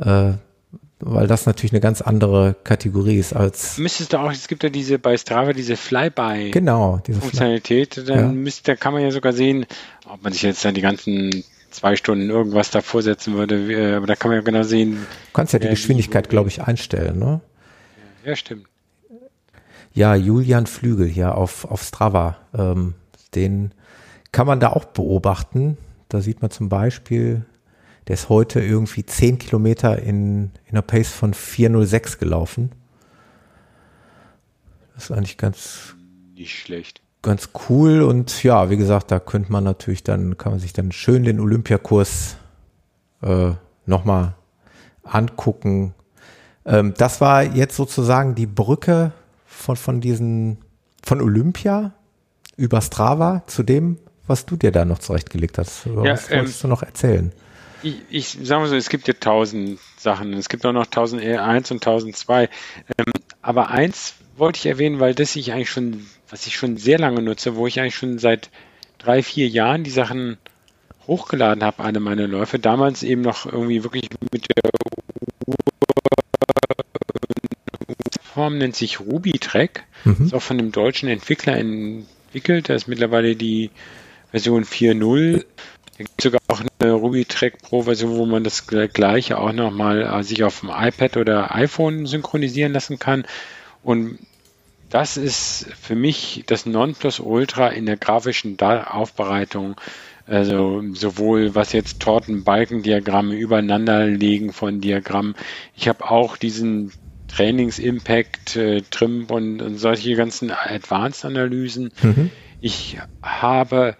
äh, 0.00 0.32
weil 1.04 1.26
das 1.26 1.44
natürlich 1.44 1.72
eine 1.72 1.80
ganz 1.80 2.00
andere 2.00 2.56
Kategorie 2.64 3.18
ist 3.18 3.34
als. 3.34 3.76
Müsstest 3.76 4.14
du 4.14 4.18
auch, 4.18 4.32
es 4.32 4.48
gibt 4.48 4.62
ja 4.62 4.70
diese 4.70 4.98
bei 4.98 5.18
Strava 5.18 5.52
diese 5.52 5.76
Flyby. 5.76 6.52
Genau, 6.52 7.00
diese 7.06 7.20
Funktionalität. 7.20 8.08
Dann 8.08 8.18
ja. 8.18 8.28
müsste, 8.28 8.72
da 8.72 8.76
kann 8.76 8.94
man 8.94 9.02
ja 9.02 9.10
sogar 9.10 9.34
sehen, 9.34 9.66
ob 10.08 10.22
man 10.22 10.32
sich 10.32 10.42
jetzt 10.42 10.64
dann 10.64 10.74
die 10.74 10.80
ganzen 10.80 11.44
zwei 11.72 11.96
Stunden 11.96 12.30
irgendwas 12.30 12.70
davor 12.70 13.02
setzen 13.02 13.34
würde, 13.34 13.96
aber 13.96 14.06
da 14.06 14.14
kann 14.14 14.30
man 14.30 14.38
ja 14.38 14.42
genau 14.42 14.62
sehen. 14.62 14.92
Du 14.92 15.32
kannst 15.32 15.52
ja 15.52 15.58
die 15.58 15.68
Geschwindigkeit, 15.68 16.28
glaube 16.28 16.48
ich, 16.48 16.62
einstellen, 16.62 17.18
ne? 17.18 17.40
Ja, 18.24 18.36
stimmt. 18.36 18.66
Ja, 19.94 20.14
Julian 20.14 20.66
Flügel 20.66 21.06
hier 21.06 21.36
auf, 21.36 21.64
auf 21.64 21.82
Strava. 21.82 22.38
Ähm, 22.54 22.94
den 23.34 23.72
kann 24.30 24.46
man 24.46 24.60
da 24.60 24.70
auch 24.70 24.86
beobachten. 24.86 25.76
Da 26.08 26.20
sieht 26.20 26.40
man 26.40 26.50
zum 26.50 26.68
Beispiel, 26.68 27.44
der 28.08 28.14
ist 28.14 28.28
heute 28.28 28.60
irgendwie 28.60 29.04
10 29.04 29.38
Kilometer 29.38 29.98
in, 29.98 30.52
in 30.66 30.72
einer 30.72 30.82
Pace 30.82 31.12
von 31.12 31.34
406 31.34 32.18
gelaufen. 32.18 32.72
Das 34.94 35.04
ist 35.04 35.10
eigentlich 35.10 35.38
ganz. 35.38 35.94
Nicht 36.34 36.58
schlecht. 36.58 37.02
Ganz 37.22 37.50
cool 37.68 38.02
und 38.02 38.42
ja, 38.42 38.68
wie 38.68 38.76
gesagt, 38.76 39.10
da 39.10 39.20
könnte 39.20 39.52
man 39.52 39.62
natürlich 39.62 40.02
dann, 40.02 40.36
kann 40.36 40.52
man 40.52 40.58
sich 40.58 40.72
dann 40.72 40.90
schön 40.90 41.22
den 41.22 41.38
Olympiakurs 41.38 42.36
äh, 43.22 43.52
nochmal 43.86 44.34
angucken. 45.04 45.94
Ähm, 46.64 46.94
das 46.96 47.20
war 47.20 47.44
jetzt 47.44 47.76
sozusagen 47.76 48.34
die 48.34 48.46
Brücke 48.46 49.12
von, 49.46 49.76
von 49.76 50.00
diesen, 50.00 50.58
von 51.04 51.20
Olympia 51.20 51.92
über 52.56 52.80
Strava 52.80 53.42
zu 53.46 53.62
dem, 53.62 53.98
was 54.26 54.46
du 54.46 54.56
dir 54.56 54.72
da 54.72 54.84
noch 54.84 54.98
zurechtgelegt 54.98 55.58
hast. 55.58 55.86
Ja, 55.86 56.12
was 56.12 56.30
wolltest 56.30 56.56
ähm, 56.56 56.62
du 56.62 56.68
noch 56.68 56.82
erzählen? 56.82 57.32
Ich, 57.82 57.96
ich 58.10 58.38
sage 58.42 58.62
mal 58.62 58.68
so, 58.68 58.76
es 58.76 58.88
gibt 58.88 59.08
ja 59.08 59.14
tausend 59.14 59.80
Sachen. 59.98 60.32
Es 60.34 60.48
gibt 60.48 60.64
auch 60.64 60.72
noch 60.72 60.86
1001 60.86 61.70
und 61.72 61.76
1002. 61.78 62.44
Ähm, 62.44 63.12
aber 63.40 63.70
eins 63.70 64.14
wollte 64.36 64.58
ich 64.58 64.66
erwähnen, 64.66 65.00
weil 65.00 65.14
das 65.14 65.34
ich 65.34 65.52
eigentlich 65.52 65.70
schon, 65.70 66.06
was 66.32 66.46
ich 66.46 66.56
schon 66.56 66.78
sehr 66.78 66.98
lange 66.98 67.20
nutze, 67.20 67.56
wo 67.56 67.66
ich 67.66 67.78
eigentlich 67.78 67.94
schon 67.94 68.18
seit 68.18 68.48
drei, 68.96 69.22
vier 69.22 69.48
Jahren 69.48 69.84
die 69.84 69.90
Sachen 69.90 70.38
hochgeladen 71.06 71.62
habe, 71.62 71.84
eine 71.84 72.00
meiner 72.00 72.26
Läufe. 72.26 72.58
Damals 72.58 73.02
eben 73.02 73.20
noch 73.20 73.44
irgendwie 73.44 73.84
wirklich 73.84 74.08
mit 74.32 74.46
der 74.48 74.70
Form 78.22 78.56
nennt 78.56 78.74
sich 78.74 78.98
RubyTrack. 78.98 79.84
Mhm. 80.04 80.24
Ist 80.24 80.34
auch 80.34 80.40
von 80.40 80.58
einem 80.58 80.72
deutschen 80.72 81.10
Entwickler 81.10 81.58
entwickelt. 81.58 82.70
Da 82.70 82.74
ist 82.74 82.88
mittlerweile 82.88 83.36
die 83.36 83.70
Version 84.30 84.64
4.0. 84.64 85.44
Da 85.98 85.98
gibt 85.98 86.12
es 86.16 86.22
sogar 86.22 86.40
auch 86.48 86.62
eine 86.80 86.92
Ruby 86.92 87.26
Track 87.26 87.60
Pro 87.60 87.82
Version, 87.82 88.16
wo 88.16 88.24
man 88.24 88.42
das 88.42 88.66
gleiche 88.66 89.36
auch 89.36 89.52
nochmal 89.52 90.00
äh, 90.02 90.22
sich 90.22 90.42
auf 90.44 90.60
dem 90.60 90.70
iPad 90.70 91.18
oder 91.18 91.54
iPhone 91.54 92.06
synchronisieren 92.06 92.72
lassen 92.72 92.98
kann. 92.98 93.26
Und 93.82 94.18
das 94.92 95.16
ist 95.16 95.68
für 95.80 95.94
mich 95.94 96.44
das 96.46 96.66
Nonplusultra 96.66 97.68
in 97.68 97.86
der 97.86 97.96
grafischen 97.96 98.60
Aufbereitung. 98.60 99.76
Also 100.26 100.82
sowohl 100.92 101.54
was 101.54 101.72
jetzt 101.72 102.00
Tortenbalkendiagramme 102.00 103.34
übereinanderlegen 103.34 104.52
von 104.52 104.82
Diagrammen. 104.82 105.34
Ich 105.74 105.88
habe 105.88 106.10
auch 106.10 106.36
diesen 106.36 106.92
Trainings-Impact, 107.28 108.56
äh, 108.56 108.82
Trim 108.90 109.24
und, 109.30 109.62
und, 109.62 109.78
solche 109.78 110.14
ganzen 110.14 110.50
Advanced-Analysen. 110.50 111.90
Mhm. 112.02 112.30
Ich 112.60 112.98
habe 113.22 113.96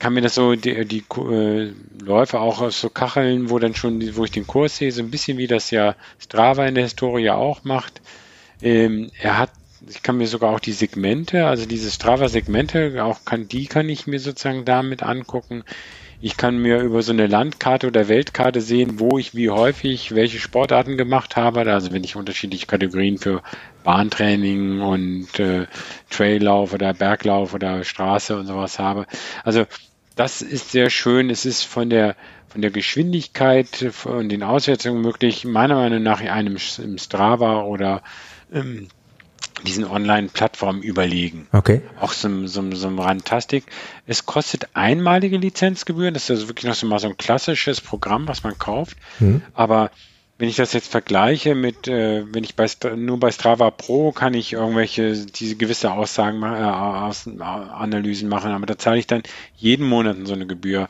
kann 0.00 0.14
mir 0.14 0.20
das 0.20 0.34
so, 0.34 0.56
die, 0.56 0.84
die 0.84 1.04
äh, 1.16 1.72
Läufe 2.02 2.40
auch 2.40 2.60
aus 2.60 2.80
so 2.80 2.90
Kacheln, 2.90 3.48
wo 3.48 3.60
dann 3.60 3.76
schon, 3.76 4.16
wo 4.16 4.24
ich 4.24 4.32
den 4.32 4.46
Kurs 4.46 4.76
sehe, 4.76 4.90
so 4.90 5.00
ein 5.00 5.10
bisschen 5.10 5.38
wie 5.38 5.46
das 5.46 5.70
ja 5.70 5.94
Strava 6.18 6.66
in 6.66 6.74
der 6.74 6.84
Historie 6.84 7.30
auch 7.30 7.62
macht. 7.62 8.02
Ähm, 8.60 9.10
er 9.20 9.38
hat, 9.38 9.50
ich 9.88 10.02
kann 10.02 10.16
mir 10.16 10.26
sogar 10.26 10.50
auch 10.50 10.60
die 10.60 10.72
Segmente, 10.72 11.46
also 11.46 11.66
diese 11.66 11.90
Strava-Segmente, 11.90 13.02
auch 13.04 13.24
kann, 13.24 13.48
die 13.48 13.66
kann 13.66 13.88
ich 13.88 14.06
mir 14.06 14.18
sozusagen 14.18 14.64
damit 14.64 15.02
angucken. 15.02 15.64
Ich 16.20 16.36
kann 16.36 16.56
mir 16.56 16.80
über 16.80 17.02
so 17.02 17.12
eine 17.12 17.26
Landkarte 17.26 17.86
oder 17.86 18.08
Weltkarte 18.08 18.60
sehen, 18.62 18.98
wo 18.98 19.18
ich 19.18 19.34
wie 19.34 19.50
häufig 19.50 20.14
welche 20.14 20.38
Sportarten 20.38 20.96
gemacht 20.96 21.36
habe. 21.36 21.70
Also 21.70 21.92
wenn 21.92 22.04
ich 22.04 22.16
unterschiedliche 22.16 22.66
Kategorien 22.66 23.18
für 23.18 23.42
Bahntraining 23.82 24.80
und 24.80 25.38
äh, 25.38 25.66
Traillauf 26.08 26.72
oder 26.72 26.94
Berglauf 26.94 27.52
oder 27.52 27.84
Straße 27.84 28.38
und 28.38 28.46
sowas 28.46 28.78
habe. 28.78 29.06
Also 29.42 29.66
das 30.16 30.40
ist 30.40 30.70
sehr 30.70 30.88
schön. 30.88 31.28
Es 31.28 31.44
ist 31.44 31.64
von 31.64 31.90
der 31.90 32.16
von 32.48 32.62
der 32.62 32.70
Geschwindigkeit 32.70 33.84
und 34.04 34.28
den 34.28 34.44
Auswertungen 34.44 35.02
möglich, 35.02 35.44
meiner 35.44 35.74
Meinung 35.74 36.04
nach 36.04 36.20
in 36.20 36.28
einem 36.28 36.56
im 36.78 36.98
Strava 36.98 37.64
oder 37.64 38.02
ähm, 38.52 38.88
diesen 39.64 39.84
Online-Plattformen 39.84 40.82
überlegen. 40.82 41.48
Okay. 41.52 41.82
Auch 41.98 42.12
so, 42.12 42.46
so, 42.46 42.70
so 42.72 42.88
ein 42.88 42.98
Rantastik. 42.98 43.64
Es 44.06 44.26
kostet 44.26 44.68
einmalige 44.74 45.36
Lizenzgebühren. 45.36 46.14
Das 46.14 46.24
ist 46.24 46.30
also 46.30 46.48
wirklich 46.48 46.66
noch 46.66 46.74
so 46.74 46.86
mal 46.86 46.98
so 46.98 47.08
ein 47.08 47.16
klassisches 47.16 47.80
Programm, 47.80 48.28
was 48.28 48.42
man 48.42 48.58
kauft. 48.58 48.96
Mhm. 49.20 49.42
Aber 49.54 49.90
wenn 50.38 50.48
ich 50.48 50.56
das 50.56 50.72
jetzt 50.72 50.90
vergleiche 50.90 51.54
mit, 51.54 51.86
äh, 51.86 52.24
wenn 52.32 52.44
ich 52.44 52.56
bei, 52.56 52.66
nur 52.96 53.20
bei 53.20 53.30
Strava 53.30 53.70
Pro 53.70 54.12
kann 54.12 54.34
ich 54.34 54.52
irgendwelche, 54.52 55.14
diese 55.14 55.56
gewisse 55.56 55.92
Aussagen, 55.92 56.42
äh, 56.42 57.42
Analysen 57.42 58.28
machen, 58.28 58.50
aber 58.50 58.66
da 58.66 58.76
zahle 58.76 58.98
ich 58.98 59.06
dann 59.06 59.22
jeden 59.56 59.86
Monat 59.86 60.16
so 60.24 60.34
eine 60.34 60.46
Gebühr. 60.46 60.88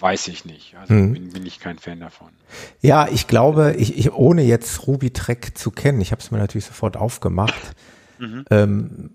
Weiß 0.00 0.28
ich 0.28 0.44
nicht. 0.44 0.76
Also 0.80 0.94
mhm. 0.94 1.12
bin, 1.12 1.32
bin 1.32 1.46
ich 1.46 1.60
kein 1.60 1.78
Fan 1.78 2.00
davon. 2.00 2.28
Ja, 2.80 3.08
ich 3.08 3.26
glaube, 3.26 3.74
ich, 3.76 3.98
ich 3.98 4.12
ohne 4.12 4.42
jetzt 4.42 4.86
Ruby 4.86 5.12
Track 5.12 5.58
zu 5.58 5.70
kennen, 5.70 6.00
ich 6.00 6.12
habe 6.12 6.20
es 6.20 6.30
mir 6.30 6.38
natürlich 6.38 6.66
sofort 6.66 6.96
aufgemacht, 6.96 7.74
mhm. 8.18 8.44
ähm, 8.50 9.10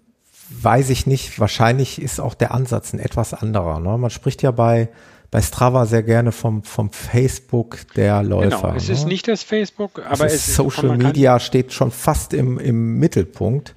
weiß 0.49 0.89
ich 0.89 1.07
nicht. 1.07 1.39
Wahrscheinlich 1.39 2.01
ist 2.01 2.19
auch 2.19 2.33
der 2.33 2.53
Ansatz 2.53 2.93
ein 2.93 2.99
etwas 2.99 3.33
anderer. 3.33 3.79
Ne? 3.79 3.97
Man 3.97 4.09
spricht 4.09 4.41
ja 4.41 4.51
bei 4.51 4.89
bei 5.33 5.41
Strava 5.41 5.87
sehr 5.87 6.03
gerne 6.03 6.31
vom, 6.31 6.61
vom 6.61 6.91
Facebook 6.91 7.91
der 7.95 8.21
genau, 8.21 8.41
Läufer. 8.41 8.67
Genau, 8.67 8.75
es 8.75 8.87
ne? 8.87 8.93
ist 8.93 9.07
nicht 9.07 9.27
das 9.27 9.41
Facebook, 9.41 9.99
aber 10.07 10.27
es, 10.27 10.35
ist 10.35 10.53
Social 10.53 10.95
Media 10.95 11.39
steht 11.39 11.73
schon 11.73 11.89
fast 11.89 12.35
im, 12.35 12.59
im 12.59 12.99
Mittelpunkt. 12.99 13.73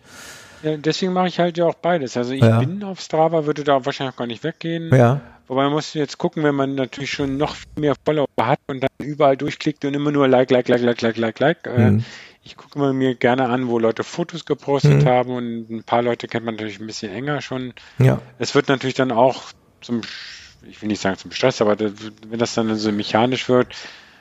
Ja, 0.62 0.76
deswegen 0.76 1.14
mache 1.14 1.28
ich 1.28 1.38
halt 1.38 1.56
ja 1.56 1.64
auch 1.64 1.76
beides. 1.76 2.14
Also 2.18 2.32
ich 2.32 2.42
ja. 2.42 2.58
bin 2.58 2.84
auf 2.84 3.00
Strava, 3.00 3.46
würde 3.46 3.64
da 3.64 3.86
wahrscheinlich 3.86 4.16
gar 4.16 4.26
nicht 4.26 4.44
weggehen. 4.44 4.94
Ja. 4.94 5.22
Wobei 5.48 5.64
man 5.64 5.72
muss 5.72 5.94
jetzt 5.94 6.18
gucken, 6.18 6.42
wenn 6.42 6.54
man 6.54 6.74
natürlich 6.74 7.10
schon 7.10 7.36
noch 7.36 7.56
mehr 7.76 7.94
Follower 8.04 8.26
hat 8.40 8.58
und 8.66 8.80
dann 8.80 8.90
überall 8.98 9.36
durchklickt 9.36 9.84
und 9.84 9.94
immer 9.94 10.10
nur 10.10 10.26
Like, 10.28 10.50
Like, 10.50 10.68
Like, 10.68 10.82
Like, 10.82 11.02
Like, 11.02 11.16
Like, 11.18 11.40
Like. 11.40 11.66
Äh, 11.66 11.90
mhm. 11.90 12.04
Ich 12.42 12.56
gucke 12.56 12.92
mir 12.92 13.14
gerne 13.14 13.48
an, 13.48 13.68
wo 13.68 13.78
Leute 13.78 14.04
Fotos 14.04 14.44
gepostet 14.44 15.02
mhm. 15.02 15.08
haben 15.08 15.30
und 15.30 15.70
ein 15.70 15.82
paar 15.84 16.02
Leute 16.02 16.28
kennt 16.28 16.46
man 16.46 16.54
natürlich 16.54 16.80
ein 16.80 16.86
bisschen 16.86 17.12
enger 17.12 17.40
schon. 17.40 17.74
Ja. 17.98 18.20
Es 18.38 18.54
wird 18.54 18.68
natürlich 18.68 18.94
dann 18.94 19.10
auch 19.10 19.44
zum 19.80 20.02
ich 20.68 20.82
will 20.82 20.88
nicht 20.88 21.00
sagen 21.00 21.16
zum 21.16 21.30
Stress, 21.30 21.60
aber 21.60 21.76
wenn 21.78 22.38
das 22.38 22.54
dann 22.54 22.74
so 22.76 22.92
mechanisch 22.92 23.48
wird. 23.48 23.74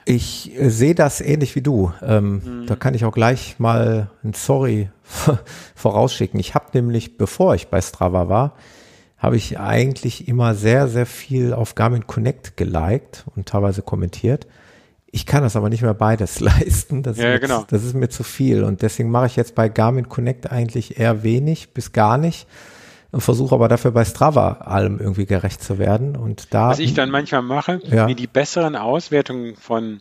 Ich 0.04 0.54
äh, 0.56 0.70
sehe 0.70 0.94
das 0.94 1.20
ähnlich 1.20 1.54
wie 1.56 1.62
du. 1.62 1.92
Ähm, 2.02 2.62
mhm. 2.62 2.66
Da 2.66 2.76
kann 2.76 2.94
ich 2.94 3.04
auch 3.04 3.12
gleich 3.12 3.58
mal 3.58 4.10
ein 4.24 4.34
Sorry 4.34 4.90
vorausschicken. 5.74 6.38
Ich 6.38 6.54
habe 6.54 6.66
nämlich, 6.74 7.16
bevor 7.16 7.54
ich 7.54 7.68
bei 7.68 7.80
Strava 7.80 8.28
war, 8.28 8.52
habe 9.18 9.36
ich 9.36 9.58
eigentlich 9.58 10.28
immer 10.28 10.54
sehr, 10.54 10.88
sehr 10.88 11.06
viel 11.06 11.52
auf 11.52 11.74
Garmin 11.74 12.06
Connect 12.06 12.56
geliked 12.56 13.24
und 13.34 13.48
teilweise 13.48 13.82
kommentiert. 13.82 14.46
Ich 15.06 15.24
kann 15.24 15.42
das 15.42 15.56
aber 15.56 15.70
nicht 15.70 15.82
mehr 15.82 15.94
beides 15.94 16.40
leisten. 16.40 17.02
Das, 17.02 17.16
ja, 17.16 17.34
ist, 17.34 17.40
genau. 17.40 17.64
das 17.68 17.84
ist 17.84 17.94
mir 17.94 18.08
zu 18.08 18.22
viel. 18.22 18.62
Und 18.64 18.82
deswegen 18.82 19.10
mache 19.10 19.26
ich 19.26 19.36
jetzt 19.36 19.54
bei 19.54 19.68
Garmin 19.68 20.08
Connect 20.08 20.50
eigentlich 20.50 20.98
eher 20.98 21.22
wenig 21.22 21.72
bis 21.72 21.92
gar 21.92 22.18
nicht 22.18 22.46
und 23.12 23.22
versuche 23.22 23.54
aber 23.54 23.68
dafür 23.68 23.92
bei 23.92 24.04
Strava 24.04 24.58
allem 24.60 24.98
irgendwie 24.98 25.24
gerecht 25.24 25.62
zu 25.62 25.78
werden. 25.78 26.16
Und 26.16 26.52
da. 26.52 26.70
Was 26.70 26.78
ich 26.78 26.92
dann 26.92 27.10
manchmal 27.10 27.42
mache, 27.42 27.80
ja. 27.84 28.06
mir 28.06 28.14
die 28.14 28.26
besseren 28.26 28.76
Auswertungen 28.76 29.56
von 29.56 30.00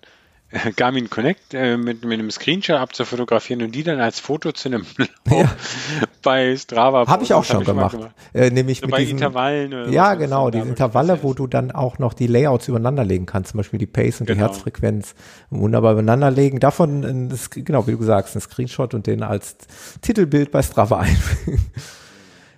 Garmin 0.76 1.10
Connect 1.10 1.54
äh, 1.54 1.78
mit, 1.78 2.04
mit 2.06 2.14
einem 2.14 2.32
Screenshot 2.32 2.78
abzufotografieren 2.78 3.64
und 3.64 3.74
die 3.74 3.84
dann 3.84 4.00
als 4.00 4.20
Foto 4.20 4.52
zu 4.52 4.70
einem 4.70 4.86
ja. 5.30 5.50
bei 6.22 6.56
Strava 6.56 7.08
habe 7.08 7.24
ich 7.24 7.34
auch 7.34 7.44
schon 7.44 7.64
gemacht, 7.64 7.92
gemacht. 7.92 8.16
Äh, 8.34 8.52
nämlich 8.52 8.80
so 8.80 8.86
mit 8.86 8.92
bei 8.92 9.00
diesen, 9.00 9.18
Intervallen 9.18 9.92
ja 9.92 10.14
genau 10.16 10.50
diese 10.50 10.68
Intervalle 10.68 11.20
wo 11.24 11.34
du 11.34 11.48
dann 11.48 11.72
auch 11.72 12.00
noch 12.00 12.14
die 12.14 12.28
Layouts 12.28 12.68
übereinander 12.68 13.04
legen 13.04 13.26
kannst 13.26 13.52
zum 13.52 13.58
Beispiel 13.58 13.80
die 13.80 13.88
Pace 13.88 14.22
und 14.22 14.28
genau. 14.28 14.38
die 14.38 14.42
Herzfrequenz 14.44 15.16
wunderbar 15.50 15.94
übereinander 15.94 16.32
legen 16.32 16.60
davon 16.60 17.04
ein, 17.04 17.40
genau 17.50 17.88
wie 17.88 17.92
du 17.92 18.04
sagst 18.04 18.36
ein 18.36 18.42
Screenshot 18.42 18.94
und 18.94 19.08
den 19.08 19.24
als 19.24 19.58
Titelbild 20.02 20.52
bei 20.52 20.62
Strava 20.62 21.00
einfügen 21.00 21.72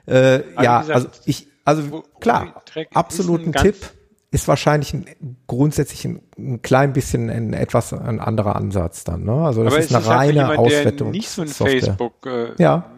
äh, 0.07 0.43
ja, 0.61 0.79
gesagt, 0.79 0.95
also 0.95 1.07
ich, 1.25 1.47
also 1.65 2.03
klar, 2.19 2.63
absoluten 2.93 3.51
Tipp 3.51 3.75
ist 4.31 4.47
wahrscheinlich 4.47 4.93
ein, 4.93 5.05
grundsätzlich 5.47 6.03
ein, 6.05 6.21
ein, 6.37 6.61
klein 6.61 6.93
bisschen 6.93 7.29
ein 7.29 7.53
etwas 7.53 7.93
ein 7.93 8.19
anderer 8.19 8.55
Ansatz 8.55 9.03
dann. 9.03 9.23
Ne? 9.23 9.31
Also 9.31 9.63
das 9.63 9.73
Aber 9.73 9.83
ist 9.83 9.93
eine 9.93 10.03
ist 10.03 10.09
reine 10.09 10.33
jemand, 10.33 10.59
Auswertung. 10.59 11.11
nicht 11.11 11.29
so 11.29 11.41
ein 11.43 11.47
Facebook 11.47 12.25
äh, 12.25 12.51
ja. 12.61 12.91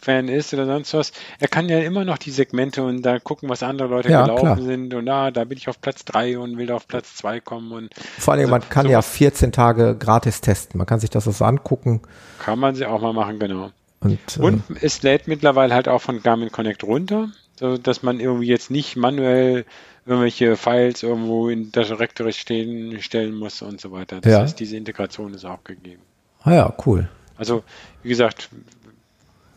Fan 0.00 0.28
ist 0.28 0.54
oder 0.54 0.66
sonst 0.66 0.94
was, 0.94 1.12
er 1.40 1.48
kann 1.48 1.68
ja 1.68 1.80
immer 1.80 2.04
noch 2.04 2.18
die 2.18 2.30
Segmente 2.30 2.82
und 2.84 3.02
da 3.02 3.18
gucken, 3.18 3.48
was 3.48 3.62
andere 3.62 3.88
Leute 3.88 4.10
Ja, 4.10 4.22
gelaufen 4.22 4.42
klar. 4.42 4.62
sind 4.62 4.94
und 4.94 5.08
ah, 5.08 5.30
da 5.30 5.44
bin 5.44 5.58
ich 5.58 5.68
auf 5.68 5.80
Platz 5.80 6.04
drei 6.04 6.38
und 6.38 6.56
will 6.56 6.70
auf 6.70 6.86
Platz 6.86 7.16
zwei 7.16 7.40
kommen 7.40 7.72
und 7.72 7.90
Vor 8.18 8.34
allem, 8.34 8.42
Also, 8.42 8.50
man 8.52 8.68
kann 8.68 8.86
so 8.86 8.92
ja 8.92 8.98
was 8.98 9.08
14 9.08 9.52
Tage 9.52 9.96
gratis 9.98 10.40
testen. 10.40 10.78
Man 10.78 10.86
kann 10.86 11.00
sich 11.00 11.10
das 11.10 11.26
also 11.26 11.44
angucken 11.44 12.02
kann 12.38 12.58
man 12.58 12.74
sie 12.74 12.86
auch 12.86 13.00
mal 13.00 13.12
machen, 13.12 13.38
genau. 13.38 13.70
und, 14.00 14.18
äh, 14.36 14.40
Und 14.40 14.62
es 14.82 15.02
lädt 15.02 15.26
mittlerweile 15.26 15.74
halt 15.74 15.88
auch 15.88 16.00
von 16.00 16.22
Garmin 16.22 16.52
Connect 16.52 16.84
runter, 16.84 17.28
so 17.58 17.76
dass 17.76 18.02
man 18.02 18.20
irgendwie 18.20 18.46
jetzt 18.46 18.70
nicht 18.70 18.96
manuell 18.96 19.64
irgendwelche 20.06 20.56
Files 20.56 21.02
irgendwo 21.02 21.48
in 21.48 21.72
das 21.72 21.88
Directory 21.88 22.32
stehen, 22.32 23.02
stellen 23.02 23.34
muss 23.34 23.60
und 23.62 23.80
so 23.80 23.90
weiter. 23.92 24.20
Das 24.20 24.32
Ja. 24.32 24.40
heißt, 24.42 24.58
diese 24.60 24.76
Integration 24.76 25.34
ist 25.34 25.44
auch 25.44 25.62
gegeben. 25.64 26.02
ah 26.42 26.54
ja, 26.54 26.74
cool. 26.86 27.08
Also, 27.36 27.64
wie 28.02 28.08
gesagt, 28.08 28.48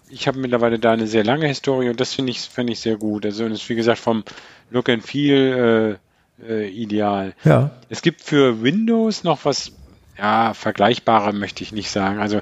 ich 0.10 0.28
habe 0.28 0.40
mittlerweile 0.40 0.80
da 0.80 0.92
eine 0.92 1.06
sehr 1.08 1.24
lange 1.24 1.48
Historie 1.48 1.90
und 1.90 2.00
das 2.00 2.14
finde 2.16 2.32
ich, 2.32 2.42
finde 2.42 2.74
ich 2.74 2.80
sehr 2.80 2.98
gut. 2.98 3.26
Also, 3.26 3.48
das 3.48 3.60
ist 3.62 3.70
wie 3.70 3.76
gesagt 3.76 4.00
vom 4.00 4.24
Look 4.72 4.90
and 4.90 5.04
Feel 5.04 6.00
äh, 6.42 6.52
äh, 6.52 6.68
ideal. 6.70 7.36
Ja, 7.44 7.70
Es 7.90 8.02
gibt 8.02 8.22
für 8.22 8.64
Windows 8.64 9.24
noch 9.24 9.46
was, 9.46 9.72
ja, 10.18 10.54
vergleichbarer 10.56 11.32
möchte 11.32 11.64
ich 11.64 11.72
nicht 11.72 11.92
sagen. 11.92 12.20
Also 12.20 12.42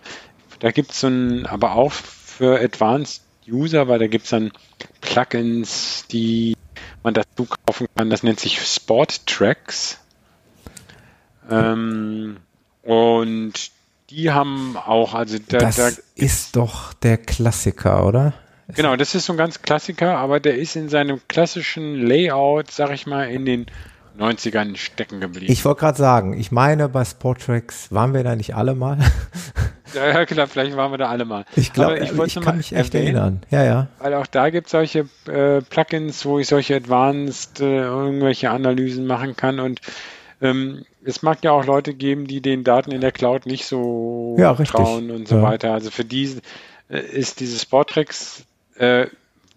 da 0.60 0.72
gibt 0.72 0.92
es 0.92 1.02
so 1.02 1.08
ein, 1.08 1.46
aber 1.46 1.74
auch 1.76 1.92
für 1.92 2.60
Advanced 2.60 3.22
User, 3.50 3.88
weil 3.88 4.00
da 4.00 4.08
gibt 4.08 4.26
es 4.26 4.32
dann 4.32 4.52
Plugins, 5.02 6.06
die 6.12 6.54
man 7.04 7.14
dazu 7.14 7.48
kaufen 7.66 7.88
kann. 7.96 8.10
Das 8.10 8.24
nennt 8.24 8.40
sich 8.40 8.60
Sport 8.62 9.26
Tracks. 9.26 10.00
Ähm, 11.50 12.38
und 12.84 13.72
die 14.10 14.32
haben 14.32 14.78
auch, 14.78 15.14
also 15.14 15.38
da, 15.48 15.58
das 15.60 15.76
da 15.76 15.90
ist 16.16 16.56
doch 16.56 16.94
der 16.94 17.18
Klassiker, 17.18 18.06
oder? 18.06 18.34
Genau, 18.70 18.96
das 18.96 19.16
ist 19.16 19.26
so 19.26 19.34
ein 19.34 19.38
ganz 19.38 19.62
Klassiker, 19.62 20.18
aber 20.18 20.40
der 20.40 20.58
ist 20.58 20.76
in 20.76 20.90
seinem 20.90 21.22
klassischen 21.28 21.96
Layout, 21.96 22.72
sag 22.72 22.92
ich 22.92 23.08
mal, 23.08 23.30
in 23.30 23.46
den 23.46 23.66
90ern 24.20 24.76
stecken 24.76 25.22
geblieben. 25.22 25.52
Ich 25.52 25.64
wollte 25.64 25.82
gerade 25.82 25.98
sagen, 25.98 26.38
ich 26.38 26.52
meine, 26.52 26.90
bei 26.90 27.06
Sporttracks 27.06 27.92
waren 27.92 28.14
wir 28.14 28.24
da 28.24 28.36
nicht 28.36 28.56
alle 28.56 28.76
mal. 28.76 28.98
Ja, 30.06 30.26
klar, 30.26 30.48
vielleicht 30.48 30.76
waren 30.76 30.92
wir 30.92 30.98
da 30.98 31.10
alle 31.10 31.26
mal. 31.26 31.46
Ich 31.56 31.74
glaube, 31.74 31.98
ich, 32.00 32.12
nur 32.14 32.28
kann 32.28 32.58
mich 32.58 32.74
echt 32.74 32.94
erwähnen, 32.94 33.16
erinnern. 33.16 33.42
Ja, 33.50 33.64
ja. 33.64 33.88
Weil 34.00 34.14
auch 34.14 34.28
da 34.28 34.50
gibt 34.50 34.68
es 34.68 34.72
solche 34.72 35.08
äh, 35.28 35.62
Plugins, 35.62 36.26
wo 36.26 36.40
ich 36.40 36.48
solche 36.48 36.76
Advanced 36.76 37.60
äh, 37.60 37.82
irgendwelche 37.84 38.50
Analysen 38.50 39.06
machen 39.06 39.36
kann 39.36 39.60
und 39.60 39.82
ähm, 40.42 40.86
es 41.04 41.24
mag 41.24 41.44
ja 41.44 41.52
auch 41.52 41.66
Leute 41.66 41.94
geben, 41.94 42.28
die 42.28 42.42
den 42.42 42.64
Daten 42.64 42.92
in 42.92 43.02
der 43.02 43.12
Cloud 43.12 43.46
nicht 43.46 43.66
so 43.66 44.36
Ja, 44.38 44.54
trauen 44.54 45.10
und 45.10 45.28
so 45.28 45.38
Ja. 45.38 45.42
weiter. 45.42 45.74
Also 45.74 45.90
für 45.90 46.06
die 46.06 46.38
äh, 46.90 47.00
ist 47.00 47.40
dieses 47.40 47.62
Sporttracks, 47.62 48.44
äh, 48.78 49.08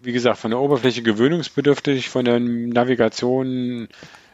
wie 0.01 0.11
gesagt, 0.13 0.39
von 0.39 0.51
der 0.51 0.59
Oberfläche 0.59 1.03
gewöhnungsbedürftig, 1.03 2.09
von 2.09 2.25
der 2.25 2.39
Navigation, 2.39 3.89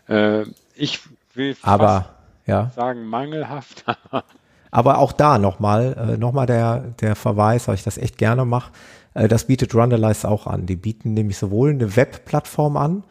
äh, 0.08 0.44
ich 0.76 1.00
will 1.34 1.56
fast 1.56 1.68
Aber, 1.68 2.10
ja. 2.46 2.72
sagen 2.76 3.06
mangelhaft. 3.08 3.84
Aber 4.72 4.98
auch 5.00 5.12
da 5.12 5.38
nochmal, 5.38 6.14
äh, 6.14 6.18
nochmal 6.18 6.46
der, 6.46 6.80
der 7.02 7.16
Verweis, 7.16 7.68
weil 7.68 7.76
ich 7.76 7.84
das 7.84 7.98
echt 7.98 8.18
gerne 8.18 8.46
mache. 8.46 8.72
Äh, 9.14 9.28
das 9.28 9.46
bietet 9.46 9.74
Rundalyze 9.74 10.28
auch 10.28 10.48
an. 10.48 10.66
Die 10.66 10.76
bieten 10.76 11.14
nämlich 11.14 11.38
sowohl 11.38 11.72
eine 11.72 11.96
Webplattform 11.96 12.78
an, 12.78 13.04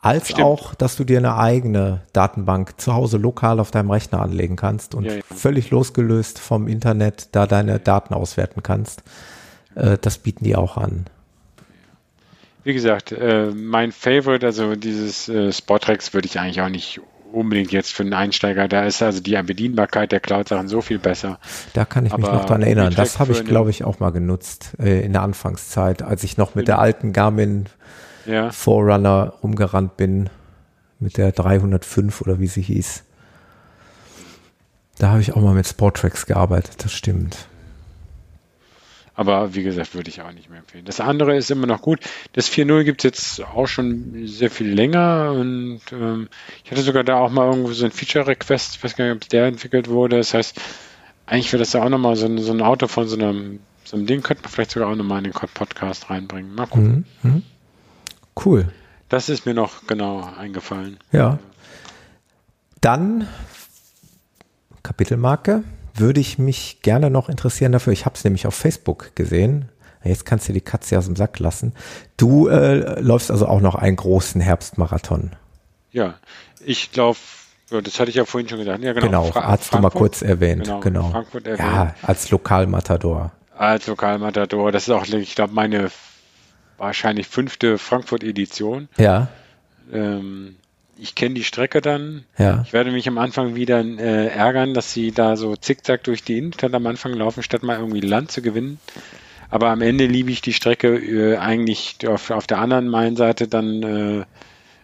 als 0.00 0.28
Stimmt. 0.28 0.42
auch, 0.42 0.74
dass 0.74 0.96
du 0.96 1.04
dir 1.04 1.18
eine 1.18 1.36
eigene 1.36 2.02
Datenbank 2.12 2.80
zu 2.80 2.94
Hause 2.94 3.16
lokal 3.16 3.58
auf 3.58 3.70
deinem 3.70 3.90
Rechner 3.90 4.20
anlegen 4.20 4.54
kannst 4.56 4.94
und 4.94 5.04
Ja, 5.04 5.14
ja. 5.14 5.22
völlig 5.34 5.70
losgelöst 5.70 6.38
vom 6.38 6.68
Internet 6.68 7.30
da 7.32 7.46
deine 7.46 7.80
Daten 7.80 8.14
auswerten 8.14 8.62
kannst. 8.62 9.02
Äh, 9.74 9.98
das 10.00 10.18
bieten 10.18 10.44
die 10.44 10.54
auch 10.56 10.76
an. 10.76 11.06
Wie 12.64 12.74
gesagt, 12.74 13.12
äh, 13.12 13.50
mein 13.50 13.92
Favorite, 13.92 14.44
also 14.44 14.76
dieses 14.76 15.28
äh, 15.28 15.52
Sportrex 15.52 16.12
würde 16.12 16.26
ich 16.26 16.38
eigentlich 16.38 16.60
auch 16.60 16.68
nicht 16.68 17.00
unbedingt 17.32 17.72
jetzt 17.72 17.92
für 17.92 18.02
einen 18.02 18.14
Einsteiger. 18.14 18.68
Da 18.68 18.84
ist 18.84 19.02
also 19.02 19.20
die 19.20 19.40
Bedienbarkeit 19.42 20.12
der 20.12 20.20
Cloud-Sachen 20.20 20.68
so 20.68 20.80
viel 20.80 20.98
besser. 20.98 21.38
Da 21.72 21.84
kann 21.84 22.06
ich 22.06 22.16
mich 22.16 22.24
Aber 22.24 22.38
noch 22.38 22.44
dran 22.44 22.62
erinnern. 22.62 22.94
Das 22.94 23.18
habe 23.18 23.32
ich, 23.32 23.44
glaube 23.44 23.70
ich, 23.70 23.84
auch 23.84 24.00
mal 24.00 24.10
genutzt 24.10 24.72
äh, 24.78 25.04
in 25.04 25.12
der 25.12 25.22
Anfangszeit, 25.22 26.02
als 26.02 26.24
ich 26.24 26.36
noch 26.36 26.54
mit 26.54 26.68
der 26.68 26.78
alten 26.78 27.12
Garmin 27.12 27.66
Ja, 28.26 28.50
Forerunner 28.50 29.34
rumgerannt 29.42 29.96
bin, 29.96 30.30
mit 30.98 31.16
der 31.16 31.32
305 31.32 32.20
oder 32.20 32.40
wie 32.40 32.46
sie 32.46 32.62
hieß. 32.62 33.04
Da 34.98 35.10
habe 35.10 35.20
ich 35.20 35.34
auch 35.34 35.40
mal 35.40 35.54
mit 35.54 35.66
Sporttracks 35.66 36.26
gearbeitet, 36.26 36.84
das 36.84 36.92
stimmt. 36.92 37.48
Aber 39.18 39.52
wie 39.52 39.64
gesagt, 39.64 39.96
würde 39.96 40.10
ich 40.10 40.22
auch 40.22 40.30
nicht 40.30 40.48
mehr 40.48 40.60
empfehlen. 40.60 40.84
Das 40.84 41.00
andere 41.00 41.36
ist 41.36 41.50
immer 41.50 41.66
noch 41.66 41.82
gut. 41.82 41.98
Das 42.34 42.48
4.0 42.48 42.84
gibt 42.84 43.00
es 43.00 43.04
jetzt 43.04 43.44
auch 43.44 43.66
schon 43.66 44.28
sehr 44.28 44.48
viel 44.48 44.72
länger 44.72 45.32
und 45.32 45.80
ähm, 45.90 46.28
ich 46.64 46.70
hatte 46.70 46.82
sogar 46.82 47.02
da 47.02 47.16
auch 47.16 47.28
mal 47.28 47.48
irgendwo 47.48 47.72
so 47.72 47.84
ein 47.84 47.90
Feature-Request, 47.90 48.76
ich 48.76 48.84
weiß 48.84 48.94
gar 48.94 49.06
nicht, 49.06 49.16
ob 49.16 49.28
der 49.28 49.46
entwickelt 49.46 49.88
wurde. 49.88 50.18
Das 50.18 50.34
heißt, 50.34 50.60
eigentlich 51.26 51.52
wäre 51.52 51.58
das 51.58 51.72
ja 51.72 51.82
auch 51.82 51.88
nochmal 51.88 52.14
so 52.14 52.26
ein, 52.26 52.38
so 52.38 52.52
ein 52.52 52.62
Auto 52.62 52.86
von 52.86 53.08
so 53.08 53.16
einem, 53.16 53.58
so 53.82 53.96
einem 53.96 54.06
Ding, 54.06 54.22
könnte 54.22 54.44
man 54.44 54.52
vielleicht 54.52 54.70
sogar 54.70 54.88
auch 54.88 54.94
nochmal 54.94 55.18
in 55.18 55.32
den 55.32 55.32
Podcast 55.32 56.10
reinbringen. 56.10 56.54
Mal 56.54 56.66
gucken. 56.66 57.04
Mhm. 57.22 57.30
Mhm. 57.30 57.42
Cool. 58.44 58.68
Das 59.08 59.28
ist 59.28 59.46
mir 59.46 59.54
noch 59.54 59.88
genau 59.88 60.30
eingefallen. 60.38 60.96
Ja. 61.10 61.40
Dann 62.80 63.26
Kapitelmarke. 64.84 65.64
Würde 65.98 66.20
ich 66.20 66.38
mich 66.38 66.80
gerne 66.82 67.10
noch 67.10 67.28
interessieren 67.28 67.72
dafür. 67.72 67.92
Ich 67.92 68.04
habe 68.06 68.14
es 68.16 68.24
nämlich 68.24 68.46
auf 68.46 68.54
Facebook 68.54 69.14
gesehen. 69.14 69.66
Jetzt 70.04 70.24
kannst 70.24 70.48
du 70.48 70.52
die 70.52 70.60
Katze 70.60 70.96
aus 70.98 71.06
dem 71.06 71.16
Sack 71.16 71.38
lassen. 71.40 71.74
Du 72.16 72.48
äh, 72.48 73.00
läufst 73.00 73.30
also 73.30 73.46
auch 73.46 73.60
noch 73.60 73.74
einen 73.74 73.96
großen 73.96 74.40
Herbstmarathon. 74.40 75.32
Ja, 75.90 76.14
ich 76.64 76.92
glaube, 76.92 77.18
das 77.70 77.98
hatte 77.98 78.10
ich 78.10 78.16
ja 78.16 78.24
vorhin 78.24 78.48
schon 78.48 78.58
gesagt. 78.58 78.82
Ja, 78.82 78.92
genau. 78.92 79.06
Genau, 79.06 79.24
Fra- 79.32 79.48
hast 79.48 79.74
du 79.74 79.78
mal 79.78 79.90
kurz 79.90 80.22
erwähnt. 80.22 80.64
Genau, 80.64 80.80
Genau. 80.80 81.10
Frankfurt 81.10 81.46
erwähnt. 81.46 81.68
Ja, 81.68 81.94
als 82.02 82.30
Lokalmatador. 82.30 83.32
Als 83.56 83.86
Lokalmatador. 83.88 84.70
Das 84.70 84.84
ist 84.84 84.90
auch, 84.94 85.04
ich 85.06 85.34
glaube, 85.34 85.52
meine 85.52 85.90
wahrscheinlich 86.76 87.26
fünfte 87.26 87.76
Frankfurt-Edition. 87.76 88.88
Ja, 88.98 89.28
Ähm, 89.92 90.56
ich 91.00 91.14
kenne 91.14 91.34
die 91.34 91.44
Strecke 91.44 91.80
dann. 91.80 92.24
ja. 92.38 92.62
Ich 92.66 92.72
werde 92.72 92.90
mich 92.90 93.08
am 93.08 93.18
Anfang 93.18 93.54
wieder 93.54 93.80
äh, 93.80 94.28
ärgern, 94.28 94.74
dass 94.74 94.92
sie 94.92 95.12
da 95.12 95.36
so 95.36 95.56
zickzack 95.56 96.04
durch 96.04 96.22
die 96.22 96.38
Innenstadt 96.38 96.74
am 96.74 96.86
Anfang 96.86 97.12
laufen, 97.14 97.42
statt 97.42 97.62
mal 97.62 97.78
irgendwie 97.78 98.00
Land 98.00 98.30
zu 98.30 98.42
gewinnen. 98.42 98.78
Aber 99.50 99.70
am 99.70 99.80
Ende 99.80 100.06
liebe 100.06 100.30
ich 100.30 100.42
die 100.42 100.52
Strecke 100.52 100.96
äh, 100.96 101.36
eigentlich 101.38 101.96
auf, 102.06 102.30
auf 102.30 102.46
der 102.46 102.58
anderen 102.58 102.88
Mainseite 102.88 103.48
dann 103.48 103.82
äh, 103.82 104.24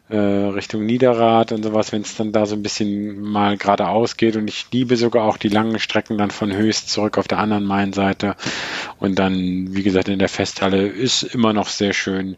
äh, 0.09 0.17
Richtung 0.17 0.85
Niederrad 0.85 1.53
und 1.53 1.63
sowas, 1.63 1.93
wenn 1.93 2.03
es 2.03 2.17
dann 2.17 2.33
da 2.33 2.47
so 2.47 2.55
ein 2.55 2.63
bisschen 2.63 3.21
mal 3.21 3.57
geradeaus 3.57 4.17
geht. 4.17 4.37
Und 4.37 4.49
ich 4.49 4.67
liebe 4.73 4.97
sogar 4.97 5.25
auch 5.25 5.37
die 5.37 5.49
langen 5.49 5.79
Strecken 5.79 6.19
dann 6.19 6.31
von 6.31 6.55
Höchst 6.55 6.91
zurück 6.91 7.19
auf 7.19 7.29
der 7.29 7.39
anderen 7.39 7.65
Mainseite. 7.65 8.37
Und 8.99 9.19
dann, 9.19 9.75
wie 9.75 9.83
gesagt, 9.83 10.09
in 10.09 10.19
der 10.19 10.29
Festhalle 10.29 10.87
ist 10.87 11.23
immer 11.23 11.53
noch 11.53 11.69
sehr 11.69 11.93
schön. 11.93 12.37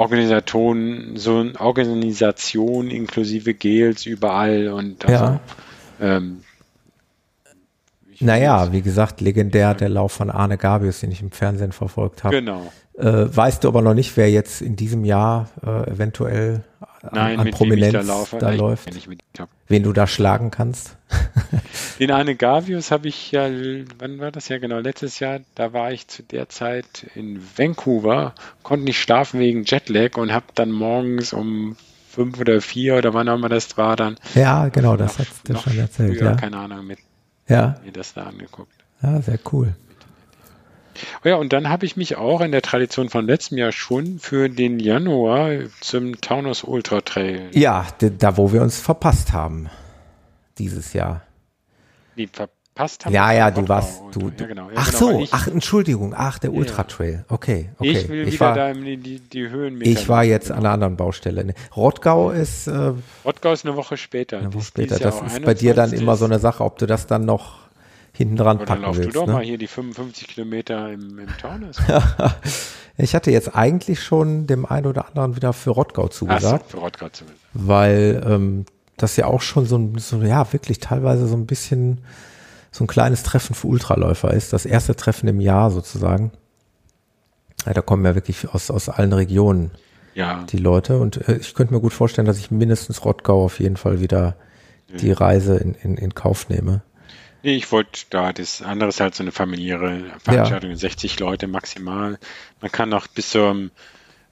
Organisation, 0.00 1.16
so 1.16 1.44
Organisation 1.58 2.88
inklusive 2.88 3.52
Gels 3.52 4.06
überall 4.06 4.68
und 4.68 5.04
also, 5.04 5.24
Ja. 5.24 5.40
ähm, 6.00 6.40
Naja, 8.18 8.72
wie 8.72 8.80
gesagt, 8.80 9.20
legendär 9.20 9.74
der 9.74 9.90
Lauf 9.90 10.12
von 10.12 10.30
Arne 10.30 10.56
Gabius, 10.56 11.00
den 11.00 11.10
ich 11.10 11.20
im 11.20 11.30
Fernsehen 11.30 11.72
verfolgt 11.72 12.24
habe. 12.24 12.36
Genau. 12.36 12.72
Äh, 12.98 13.26
weißt 13.34 13.64
du 13.64 13.68
aber 13.68 13.82
noch 13.82 13.94
nicht, 13.94 14.16
wer 14.16 14.30
jetzt 14.30 14.62
in 14.62 14.74
diesem 14.76 15.04
Jahr 15.04 15.48
äh, 15.62 15.90
eventuell 15.90 16.64
Nein, 17.12 17.38
an 17.38 17.44
mit 17.44 17.54
Prominenz 17.54 17.92
da 17.92 18.00
laufe. 18.02 18.38
da 18.38 18.52
Ich 18.52 18.58
läuft? 18.58 18.88
Wen 19.68 19.82
du 19.82 19.92
da 19.92 20.06
schlagen 20.06 20.50
kannst? 20.50 20.96
Den 21.98 22.10
Arne 22.10 22.34
Gavius 22.36 22.90
habe 22.90 23.08
ich 23.08 23.32
ja, 23.32 23.48
wann 23.98 24.18
war 24.20 24.30
das 24.30 24.48
ja 24.48 24.58
genau? 24.58 24.78
Letztes 24.78 25.18
Jahr, 25.18 25.40
da 25.54 25.72
war 25.72 25.92
ich 25.92 26.08
zu 26.08 26.22
der 26.22 26.48
Zeit 26.48 27.06
in 27.14 27.40
Vancouver, 27.56 28.34
konnte 28.62 28.84
nicht 28.84 29.00
schlafen 29.00 29.40
wegen 29.40 29.64
Jetlag 29.64 30.16
und 30.16 30.32
habe 30.32 30.46
dann 30.54 30.70
morgens 30.70 31.32
um 31.32 31.76
fünf 32.10 32.38
oder 32.40 32.60
vier 32.60 32.96
oder 32.96 33.14
wann 33.14 33.28
auch 33.28 33.36
immer 33.36 33.48
das 33.48 33.76
war, 33.76 33.96
dann 33.96 34.16
Ja, 34.34 34.68
genau, 34.68 34.96
das 34.96 35.18
hat 35.18 35.28
der 35.48 35.56
schon 35.56 35.78
erzählt. 35.78 36.18
früher, 36.18 36.30
Ja. 36.30 36.34
keine 36.36 36.58
Ahnung, 36.58 36.86
mit 36.86 36.98
ja, 37.48 37.80
mir 37.84 37.92
das 37.92 38.14
da 38.14 38.24
angeguckt. 38.24 38.72
ja, 39.02 39.20
sehr 39.22 39.38
cool. 39.52 39.74
Oh 41.24 41.28
ja, 41.28 41.36
und 41.36 41.52
dann 41.52 41.68
habe 41.68 41.86
ich 41.86 41.96
mich 41.96 42.16
auch 42.16 42.40
in 42.40 42.52
der 42.52 42.62
Tradition 42.62 43.08
von 43.08 43.26
letztem 43.26 43.58
Jahr 43.58 43.72
schon 43.72 44.18
für 44.18 44.48
den 44.48 44.78
Januar 44.78 45.50
zum 45.80 46.20
Taunus 46.20 46.64
Ultra 46.64 47.00
Trail 47.00 47.48
Ja, 47.52 47.86
da 48.00 48.36
wo 48.36 48.52
wir 48.52 48.62
uns 48.62 48.80
verpasst 48.80 49.32
haben 49.32 49.68
dieses 50.58 50.92
Jahr. 50.92 51.22
die 52.16 52.26
verpasst 52.26 53.06
haben. 53.06 53.14
Ja, 53.14 53.32
ja, 53.32 53.50
du 53.50 53.68
warst, 53.68 54.02
und- 54.02 54.14
du, 54.14 54.20
ja, 54.20 54.30
du 54.36 54.46
genau, 54.46 54.68
ja, 54.68 54.76
ach 54.76 54.86
genau, 54.86 54.98
so, 54.98 55.20
ich, 55.20 55.32
ach 55.32 55.46
Entschuldigung, 55.46 56.14
ach 56.16 56.38
der. 56.38 56.52
Ultra 56.52 56.84
Trail. 56.84 57.24
Okay, 57.28 57.70
okay. 57.78 57.90
ich 57.90 58.08
will 58.08 58.26
wieder 58.26 58.40
war, 58.40 58.54
da 58.54 58.70
in 58.70 59.02
die, 59.02 59.20
die, 59.20 59.48
Höhen 59.48 59.80
ich 59.80 60.08
war 60.08 60.24
jetzt 60.24 60.50
an 60.50 60.58
einer 60.58 60.70
anderen 60.70 60.96
Baustelle. 60.96 61.54
Rottgau 61.74 62.30
ist 62.30 62.66
äh, 62.66 62.92
Rottgau 63.24 63.52
ist 63.52 63.64
eine 63.64 63.76
Woche 63.76 63.96
später. 63.96 64.38
eine 64.38 64.52
Woche 64.52 64.64
später. 64.64 64.98
Das 64.98 65.16
auch 65.16 65.26
ist 65.26 65.42
bei 65.42 65.54
dir 65.54 65.74
dann 65.74 65.84
21. 65.86 66.02
immer 66.02 66.16
so 66.16 66.26
eine 66.26 66.38
Sache, 66.38 66.62
ob 66.64 66.78
du 66.78 66.86
das 66.86 67.06
dann 67.06 67.24
noch 67.24 67.69
hinten 68.12 68.36
dran 68.36 68.56
Oder 68.58 68.66
packen 68.66 68.82
lauf 68.82 68.96
willst. 68.96 69.10
du 69.14 69.20
doch 69.20 69.26
ne? 69.26 69.32
mal 69.34 69.42
hier 69.44 69.58
die 69.58 69.66
55 69.66 70.28
Kilometer 70.28 70.90
im, 70.92 71.18
im 71.18 71.28
Taunus. 71.40 71.76
ich 72.98 73.14
hatte 73.14 73.30
jetzt 73.30 73.54
eigentlich 73.54 74.02
schon 74.02 74.46
dem 74.46 74.66
einen 74.66 74.86
oder 74.86 75.06
anderen 75.08 75.36
wieder 75.36 75.52
für 75.52 75.70
Rottgau 75.70 76.08
zugesagt, 76.08 76.70
für 76.70 76.78
Rottgau 76.78 77.08
zumindest. 77.08 77.44
weil 77.54 78.22
ähm, 78.26 78.66
das 78.96 79.16
ja 79.16 79.26
auch 79.26 79.40
schon 79.42 79.64
so, 79.66 79.76
ein- 79.78 79.96
so, 79.98 80.20
ja, 80.22 80.52
wirklich 80.52 80.80
teilweise 80.80 81.26
so 81.26 81.36
ein 81.36 81.46
bisschen 81.46 81.98
so 82.72 82.84
ein 82.84 82.88
kleines 82.88 83.22
Treffen 83.22 83.54
für 83.54 83.66
Ultraläufer 83.66 84.32
ist. 84.32 84.52
Das 84.52 84.64
erste 84.66 84.94
Treffen 84.94 85.28
im 85.28 85.40
Jahr 85.40 85.70
sozusagen. 85.70 86.30
Ja, 87.66 87.72
da 87.74 87.80
kommen 87.82 88.04
ja 88.04 88.14
wirklich 88.14 88.48
aus, 88.54 88.70
aus 88.70 88.88
allen 88.88 89.12
Regionen 89.12 89.70
Ja, 90.14 90.44
die 90.50 90.56
Leute 90.58 90.98
und 90.98 91.28
äh, 91.28 91.36
ich 91.36 91.54
könnte 91.54 91.74
mir 91.74 91.80
gut 91.80 91.92
vorstellen, 91.92 92.26
dass 92.26 92.38
ich 92.38 92.50
mindestens 92.50 93.04
Rottgau 93.04 93.44
auf 93.44 93.60
jeden 93.60 93.76
Fall 93.76 94.00
wieder 94.00 94.36
die 95.00 95.12
Reise 95.12 95.56
in, 95.56 95.74
in, 95.74 95.96
in 95.96 96.14
Kauf 96.14 96.48
nehme. 96.48 96.82
Nee, 97.42 97.56
ich 97.56 97.70
wollte 97.72 98.00
da, 98.10 98.32
das 98.32 98.62
andere 98.62 98.88
ist 98.88 99.00
halt 99.00 99.14
so 99.14 99.22
eine 99.22 99.32
familiäre 99.32 100.04
Veranstaltung, 100.22 100.74
60 100.74 101.18
Leute 101.20 101.46
maximal. 101.46 102.18
Man 102.60 102.72
kann 102.72 102.92
auch 102.92 103.06
bis 103.06 103.30
zum 103.30 103.70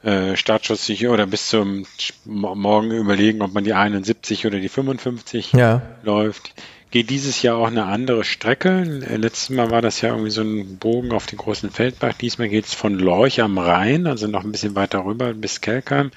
äh, 0.03 0.37
Startschuss 0.37 0.87
sich 0.87 1.09
oder 1.09 1.27
bis 1.27 1.49
zum 1.49 1.87
Morgen 2.25 2.91
überlegen, 2.93 3.43
ob 3.43 3.53
man 3.53 3.65
die 3.65 3.75
71 3.75 4.47
oder 4.47 4.61
die 4.61 4.69
55 4.69 5.53
Ja, 5.53 5.83
läuft. 6.03 6.55
Geht 6.91 7.11
dieses 7.11 7.43
Jahr 7.43 7.57
auch 7.57 7.67
eine 7.67 7.85
andere 7.85 8.25
Strecke. 8.25 8.83
Letztes 8.83 9.51
Mal 9.51 9.71
war 9.71 9.83
das 9.83 10.01
ja 10.01 10.11
irgendwie 10.11 10.31
so 10.31 10.41
ein 10.41 10.79
Bogen 10.79 11.13
auf 11.13 11.27
den 11.27 11.37
großen 11.37 11.71
Feldbach. 11.71 12.15
Diesmal 12.15 12.49
geht 12.49 12.65
es 12.65 12.73
von 12.75 12.95
Lorch 12.95 13.43
am 13.43 13.59
Rhein, 13.59 14.07
also 14.07 14.27
noch 14.27 14.43
ein 14.43 14.53
bisschen 14.53 14.75
weiter 14.75 15.05
rüber 15.05 15.35
bis 15.35 15.61
Kelkheim, 15.61 16.13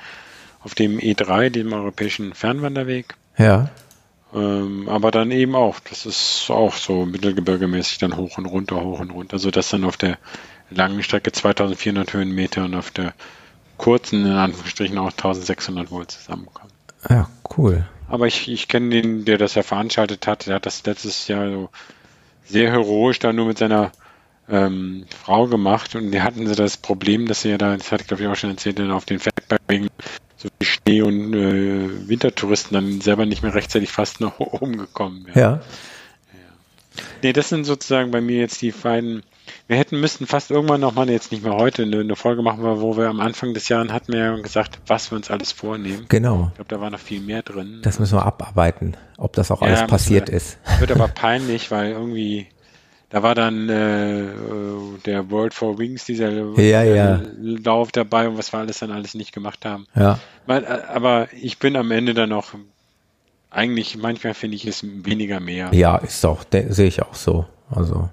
auf 0.62 0.74
dem 0.74 0.98
E3, 0.98 1.50
dem 1.50 1.74
europäischen 1.74 2.34
Fernwanderweg. 2.34 3.16
ja, 3.38 3.70
Ähm, 4.34 4.88
aber 4.88 5.12
dann 5.12 5.32
eben 5.32 5.56
auch, 5.56 5.80
das 5.80 6.06
ist 6.06 6.50
auch 6.50 6.76
so 6.76 7.06
mittelgebirgemäßig 7.06 7.98
dann 7.98 8.16
hoch 8.16 8.38
und 8.38 8.46
runter, 8.46 8.82
hoch 8.82 9.00
und 9.00 9.12
runter, 9.12 9.40
sodass 9.40 9.70
dann 9.70 9.84
auf 9.84 9.98
der 9.98 10.18
langen 10.70 11.04
Strecke 11.04 11.32
2400 11.32 12.14
Höhenmeter 12.14 12.66
und 12.66 12.76
auf 12.76 12.92
der 12.92 13.14
kurzen, 13.78 14.26
in 14.26 14.32
Anführungsstrichen, 14.32 14.98
auch 14.98 15.12
1600 15.12 15.92
wohl 15.92 16.08
zusammenkommen. 16.08 16.72
ja, 17.10 17.30
cool. 17.58 17.86
Aber 18.08 18.28
ich, 18.28 18.50
ich 18.50 18.68
kenne 18.68 18.90
den, 18.90 19.26
der 19.26 19.38
das 19.38 19.56
ja 19.56 19.64
veranstaltet 19.64 20.28
hat, 20.28 20.48
der 20.48 20.56
hat 20.56 20.66
das 20.66 20.86
letztes 20.86 21.28
Jahr 21.28 21.50
so 21.50 21.70
sehr 22.46 22.72
heroisch 22.72 23.20
da 23.20 23.34
nur 23.34 23.48
mit 23.48 23.58
seiner 23.58 23.92
ähm, 24.50 25.06
Frau 25.24 25.48
gemacht 25.48 25.96
und 25.96 26.12
die 26.12 26.22
hatten 26.22 26.46
sie 26.46 26.56
das 26.56 26.78
Problem, 26.78 27.28
dass 27.28 27.42
sie 27.42 27.50
ja 27.50 27.58
da, 27.58 27.76
das 27.76 27.92
hatte 27.92 28.04
ich 28.04 28.08
glaube 28.08 28.24
ich 28.24 28.30
auch 28.30 28.36
schon 28.36 28.50
erzählt, 28.50 28.80
dann 28.80 28.92
auf 28.92 29.06
den 29.06 29.20
Feldbergen 29.20 29.88
so 30.42 30.50
viel 30.60 30.68
Schnee 30.68 31.02
und 31.02 31.34
äh, 31.34 32.08
Wintertouristen 32.08 32.74
dann 32.74 33.02
selber 33.02 33.26
nicht 33.26 33.44
mehr 33.44 33.54
rechtzeitig 33.54 33.92
fast 33.92 34.22
nach 34.22 34.40
oben 34.40 34.78
gekommen 34.78 35.26
wären. 35.28 35.40
Ja, 35.40 35.62
Nee, 37.24 37.34
das 37.34 37.50
sind 37.50 37.64
sozusagen 37.64 38.12
bei 38.12 38.20
mir 38.20 38.40
jetzt 38.40 38.62
die 38.62 38.72
beiden. 38.72 39.24
Wir 39.68 39.78
hätten 39.78 40.00
müssten 40.00 40.28
fast 40.28 40.52
irgendwann 40.52 40.82
nochmal, 40.82 41.10
jetzt 41.10 41.32
nicht 41.32 41.44
mehr 41.44 41.54
heute, 41.56 41.84
eine, 41.84 42.02
eine 42.02 42.16
Folge 42.16 42.42
machen, 42.42 42.62
wo 42.64 42.98
wir 42.98 43.08
am 43.08 43.20
Anfang 43.22 43.54
des 43.54 43.70
Jahres 43.70 43.92
hatten 43.92 44.12
wir 44.12 44.20
ja 44.20 44.36
gesagt, 44.38 44.80
was 44.88 45.12
wir 45.12 45.16
uns 45.16 45.32
alles 45.32 45.52
vornehmen. 45.52 46.06
genau. 46.10 46.48
Ich 46.50 46.56
glaube, 46.56 46.70
da 46.70 46.82
war 46.82 46.90
noch 46.90 47.00
viel 47.00 47.22
mehr 47.22 47.44
drin. 47.44 47.80
Das 47.84 48.00
müssen 48.00 48.18
wir 48.18 48.26
abarbeiten, 48.26 48.98
ob 49.18 49.34
das 49.34 49.52
auch 49.52 49.62
Ja, 49.62 49.68
alles 49.68 49.88
passiert 49.88 50.28
wir. 50.30 50.36
ist. 50.36 50.58
Wird 50.80 50.92
aber 50.92 51.08
peinlich, 51.16 51.72
weil 51.72 51.92
irgendwie, 51.92 52.48
da 53.12 53.22
war 53.24 53.36
dann 53.36 53.70
äh, 53.70 54.24
äh, 54.32 54.98
der 55.06 55.30
World 55.30 55.54
for 55.54 55.78
Wings, 55.78 56.06
dieser 56.06 56.32
Ja, 56.60 56.84
ja. 56.84 57.22
Lauf 57.40 57.92
dabei 57.92 58.28
und 58.28 58.38
was 58.38 58.52
wir 58.54 58.60
alles 58.60 58.80
dann 58.80 58.92
alles 58.92 59.14
nicht 59.14 59.34
gemacht 59.34 59.66
haben. 59.66 59.86
Ja, 59.96 60.20
äh, 60.48 60.64
aber 60.88 61.28
ich 61.34 61.60
bin 61.60 61.76
am 61.76 61.92
Ende 61.92 62.14
dann 62.14 62.30
noch, 62.30 62.54
eigentlich, 63.50 63.98
manchmal 63.98 64.34
finde 64.34 64.56
ich 64.56 64.66
es 64.66 64.84
weniger 64.84 65.40
mehr. 65.40 65.70
ja, 65.74 65.98
ist 65.98 66.26
auch, 66.26 66.44
de- 66.46 66.72
sehe 66.72 66.88
ich 66.88 67.02
auch 67.02 67.14
so. 67.16 67.46
Also, 67.70 68.10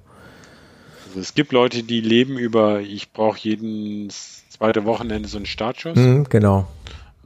Also 1.06 1.20
es 1.20 1.34
gibt 1.34 1.52
Leute, 1.52 1.82
die 1.84 2.00
leben 2.00 2.36
über, 2.38 2.80
ich 2.80 3.12
brauche 3.12 3.38
jeden 3.40 4.10
zweite 4.10 4.84
Wochenende 4.84 5.28
so 5.28 5.36
einen 5.36 5.46
Startschuss. 5.46 5.96
mhm, 5.96 6.24
genau. 6.28 6.66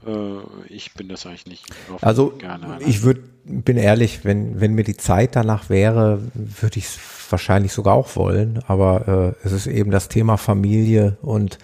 Äh, 0.07 0.41
ich 0.69 0.95
bin 0.95 1.09
das 1.09 1.27
eigentlich 1.27 1.47
nicht. 1.47 1.67
Also 2.01 2.31
gerne 2.31 2.79
ich 2.87 3.03
würde, 3.03 3.23
bin 3.45 3.77
ehrlich, 3.77 4.25
wenn, 4.25 4.61
wenn 4.61 4.75
mir 4.75 4.85
die 4.85 4.97
Zeit 4.97 5.37
danach 5.37 5.71
wäre, 5.71 6.21
würde 6.35 6.79
ich 6.79 6.87
es 6.87 6.99
wahrscheinlich 7.31 7.73
sogar 7.73 7.95
auch 7.95 8.17
wollen. 8.17 8.61
Aber 8.67 9.35
äh, 9.43 9.47
es 9.47 9.53
ist 9.53 9.67
eben 9.67 9.91
das 9.91 10.09
Thema 10.09 10.37
Familie 10.37 11.17
und 11.23 11.59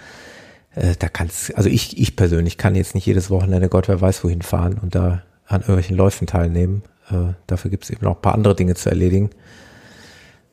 äh, 0.74 0.94
da 0.98 1.08
kannst, 1.08 1.54
also 1.56 1.68
ich, 1.68 1.98
ich 1.98 2.16
persönlich 2.16 2.58
kann 2.58 2.74
jetzt 2.74 2.94
nicht 2.94 3.06
jedes 3.06 3.30
Wochenende 3.30 3.68
Gott 3.68 3.88
wer 3.88 4.00
weiß 4.00 4.24
wohin 4.24 4.42
fahren 4.42 4.78
und 4.80 4.94
da 4.94 5.22
an 5.46 5.60
irgendwelchen 5.62 5.96
Läufen 5.96 6.26
teilnehmen. 6.26 6.82
Äh, 7.10 7.34
dafür 7.46 7.70
gibt 7.70 7.84
es 7.84 7.90
eben 7.90 8.04
noch 8.04 8.16
ein 8.16 8.22
paar 8.22 8.34
andere 8.34 8.54
Dinge 8.54 8.74
zu 8.74 8.88
erledigen. 8.90 9.30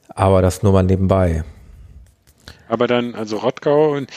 Aber 0.09 0.41
das 0.41 0.63
nur 0.63 0.71
mal 0.71 0.83
nebenbei. 0.83 1.43
Aber 2.67 2.87
dann, 2.87 3.13
also 3.15 3.37
Rottgau 3.37 3.93
und 3.93 4.09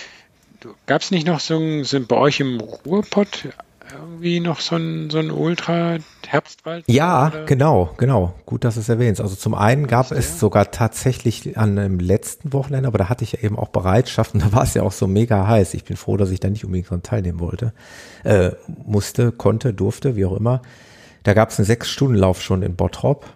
gab 0.87 1.03
es 1.03 1.11
nicht 1.11 1.27
noch 1.27 1.41
so 1.41 1.57
ein, 1.57 1.85
sind 1.85 2.09
bei 2.09 2.17
euch 2.17 2.41
im 2.41 2.61
Ruhrpott 2.61 3.49
irgendwie 3.93 4.41
noch 4.41 4.61
so 4.61 4.77
ein, 4.77 5.11
so 5.11 5.19
ein 5.19 5.31
Ultra-Herbstwald? 5.31 6.85
Ja, 6.87 7.29
Oder? 7.29 7.45
genau, 7.45 7.95
genau. 7.97 8.35
Gut, 8.47 8.65
dass 8.65 8.75
du 8.75 8.81
es 8.81 8.89
erwähnst. 8.89 9.21
Also 9.21 9.35
zum 9.35 9.55
einen 9.55 9.87
gab 9.87 10.11
es 10.11 10.39
sogar 10.39 10.71
tatsächlich 10.71 11.57
an 11.57 11.79
einem 11.79 11.99
letzten 11.99 12.53
Wochenende, 12.53 12.89
aber 12.89 12.99
da 12.99 13.09
hatte 13.09 13.25
ich 13.25 13.33
ja 13.33 13.41
eben 13.41 13.59
auch 13.59 13.69
Bereitschaft 13.69 14.35
und 14.35 14.43
da 14.45 14.53
war 14.53 14.63
es 14.63 14.75
ja 14.75 14.83
auch 14.83 14.93
so 14.93 15.07
mega 15.07 15.47
heiß. 15.47 15.75
Ich 15.75 15.85
bin 15.85 15.97
froh, 15.97 16.17
dass 16.17 16.31
ich 16.31 16.41
da 16.41 16.51
nicht 16.51 16.65
unbedingt 16.65 16.91
dran 16.91 17.03
teilnehmen 17.03 17.41
wollte. 17.41 17.73
Äh, 18.25 18.51
musste, 18.85 19.33
konnte, 19.33 19.73
durfte, 19.73 20.17
wie 20.17 20.25
auch 20.25 20.37
immer. 20.37 20.63
Da 21.23 21.35
gab 21.35 21.51
es 21.51 21.59
einen 21.59 21.67
Sechs-Stunden-Lauf 21.67 22.43
schon 22.43 22.63
in 22.63 22.77
Bottrop. 22.77 23.27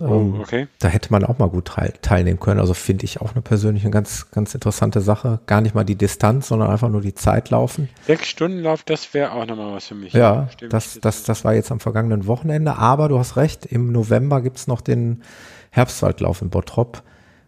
Oh, 0.00 0.34
okay. 0.40 0.68
Da 0.78 0.88
hätte 0.88 1.10
man 1.10 1.24
auch 1.24 1.38
mal 1.38 1.48
gut 1.48 1.66
teil 1.66 1.92
teilnehmen 2.02 2.38
können. 2.38 2.60
Also 2.60 2.74
finde 2.74 3.04
ich 3.04 3.20
auch 3.20 3.32
eine 3.32 3.42
persönliche 3.42 3.90
ganz, 3.90 4.30
ganz 4.30 4.54
interessante 4.54 5.00
Sache. 5.00 5.40
Gar 5.46 5.60
nicht 5.60 5.74
mal 5.74 5.84
die 5.84 5.96
Distanz, 5.96 6.48
sondern 6.48 6.70
einfach 6.70 6.88
nur 6.88 7.00
die 7.00 7.14
Zeit 7.14 7.50
laufen. 7.50 7.88
Sechs 8.06 8.28
Stunden 8.28 8.60
Lauf, 8.60 8.84
das 8.84 9.12
wäre 9.12 9.32
auch 9.32 9.44
nochmal 9.46 9.74
was 9.74 9.86
für 9.86 9.96
mich. 9.96 10.12
Ja, 10.12 10.48
Stimmt. 10.52 10.72
das, 10.72 11.00
das, 11.00 11.24
das 11.24 11.44
war 11.44 11.54
jetzt 11.54 11.72
am 11.72 11.80
vergangenen 11.80 12.26
Wochenende. 12.26 12.76
Aber 12.76 13.08
du 13.08 13.18
hast 13.18 13.36
recht, 13.36 13.66
im 13.66 13.90
November 13.90 14.40
gibt's 14.40 14.68
noch 14.68 14.80
den 14.80 15.22
Herbstwaldlauf 15.70 16.42
in 16.42 16.50
Bottrop, 16.50 17.02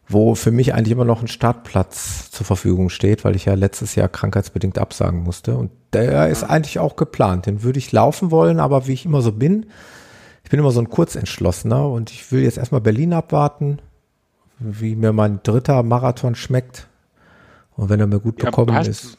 wo 0.09 0.35
für 0.35 0.51
mich 0.51 0.75
eigentlich 0.75 0.93
immer 0.93 1.05
noch 1.05 1.23
ein 1.23 1.29
Startplatz 1.29 2.33
zur 2.33 2.45
Verfügung 2.45 2.91
steht, 2.91 3.25
weil 3.25 3.37
ich 3.37 3.45
ja 3.45 3.55
letztes 3.55 3.95
Jahr 3.95 4.09
krankheitsbedingt 4.09 4.79
absagen 4.79 5.23
musste. 5.23 5.57
Und 5.57 5.71
der 5.93 6.29
ist 6.29 6.43
eigentlich 6.43 6.81
auch 6.81 6.97
geplant. 6.97 7.47
Den 7.47 7.63
würde 7.63 7.79
ich 7.79 7.93
laufen 7.93 8.33
wollen, 8.33 8.59
aber 8.59 8.89
wie 8.89 8.93
ich 8.93 9.05
immer 9.05 9.23
so 9.23 9.31
bin, 9.31 9.67
ich 10.51 10.53
bin 10.53 10.59
immer 10.59 10.73
so 10.73 10.81
ein 10.81 10.91
Kurzentschlossener 10.91 11.89
und 11.89 12.11
ich 12.11 12.33
will 12.33 12.43
jetzt 12.43 12.59
erstmal 12.59 12.81
Berlin 12.81 13.13
abwarten, 13.13 13.79
wie 14.59 14.97
mir 14.97 15.13
mein 15.13 15.39
dritter 15.45 15.81
Marathon 15.85 16.35
schmeckt. 16.35 16.89
Und 17.77 17.89
wenn 17.89 18.01
er 18.01 18.09
mir 18.09 18.19
gut 18.19 18.41
Ja, 18.41 18.47
bekommen 18.47 18.75
hast 18.75 18.89
ist. 18.89 19.19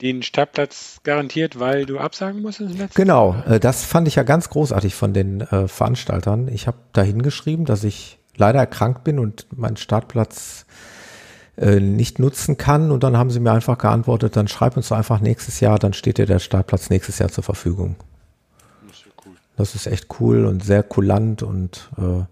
den 0.00 0.22
Startplatz 0.22 1.00
garantiert, 1.02 1.60
weil 1.60 1.84
du 1.84 1.98
absagen 1.98 2.40
musstest 2.40 2.94
Genau, 2.94 3.36
äh, 3.46 3.60
das 3.60 3.84
fand 3.84 4.08
ich 4.08 4.14
ja 4.14 4.22
ganz 4.22 4.48
großartig 4.48 4.94
von 4.94 5.12
den 5.12 5.42
äh, 5.42 5.68
Veranstaltern. 5.68 6.48
Ich 6.48 6.66
habe 6.66 6.78
da 6.94 7.02
hingeschrieben, 7.02 7.66
dass 7.66 7.84
ich 7.84 8.18
leider 8.38 8.60
erkrankt 8.60 9.04
bin 9.04 9.18
und 9.18 9.46
meinen 9.54 9.76
Startplatz 9.76 10.64
äh, 11.58 11.80
nicht 11.80 12.18
nutzen 12.18 12.56
kann. 12.56 12.90
Und 12.90 13.04
dann 13.04 13.18
haben 13.18 13.28
sie 13.28 13.40
mir 13.40 13.52
einfach 13.52 13.76
geantwortet, 13.76 14.36
dann 14.36 14.48
schreib 14.48 14.78
uns 14.78 14.88
doch 14.88 14.96
einfach 14.96 15.20
nächstes 15.20 15.60
Jahr, 15.60 15.78
dann 15.78 15.92
steht 15.92 16.16
dir 16.16 16.24
der 16.24 16.38
Startplatz 16.38 16.88
nächstes 16.88 17.18
Jahr 17.18 17.28
zur 17.28 17.44
Verfügung. 17.44 17.96
Das 18.88 18.96
ist 18.96 19.04
ja 19.04 19.12
cool. 19.26 19.34
Das 19.56 19.74
ist 19.74 19.86
echt 19.86 20.06
cool 20.20 20.46
und 20.46 20.64
sehr 20.64 20.82
kulant 20.82 21.42
und 21.42 21.90
äh, 21.98 22.24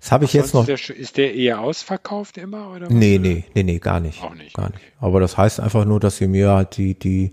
das 0.00 0.12
habe 0.12 0.26
ich 0.26 0.34
jetzt 0.34 0.52
noch. 0.52 0.68
Ist 0.68 0.88
der, 0.90 0.96
ist 0.96 1.16
der 1.16 1.34
eher 1.34 1.60
ausverkauft 1.60 2.36
immer? 2.36 2.70
Oder? 2.72 2.90
Nee, 2.90 3.18
nee, 3.18 3.44
nee, 3.54 3.62
nee, 3.62 3.78
gar 3.78 4.00
nicht. 4.00 4.22
Auch 4.22 4.34
nicht, 4.34 4.54
Gar 4.54 4.68
nicht. 4.68 4.82
Aber 5.00 5.18
das 5.20 5.38
heißt 5.38 5.60
einfach 5.60 5.86
nur, 5.86 5.98
dass 5.98 6.18
sie 6.18 6.26
mir 6.28 6.50
halt 6.50 6.76
die, 6.76 6.98
die, 6.98 7.32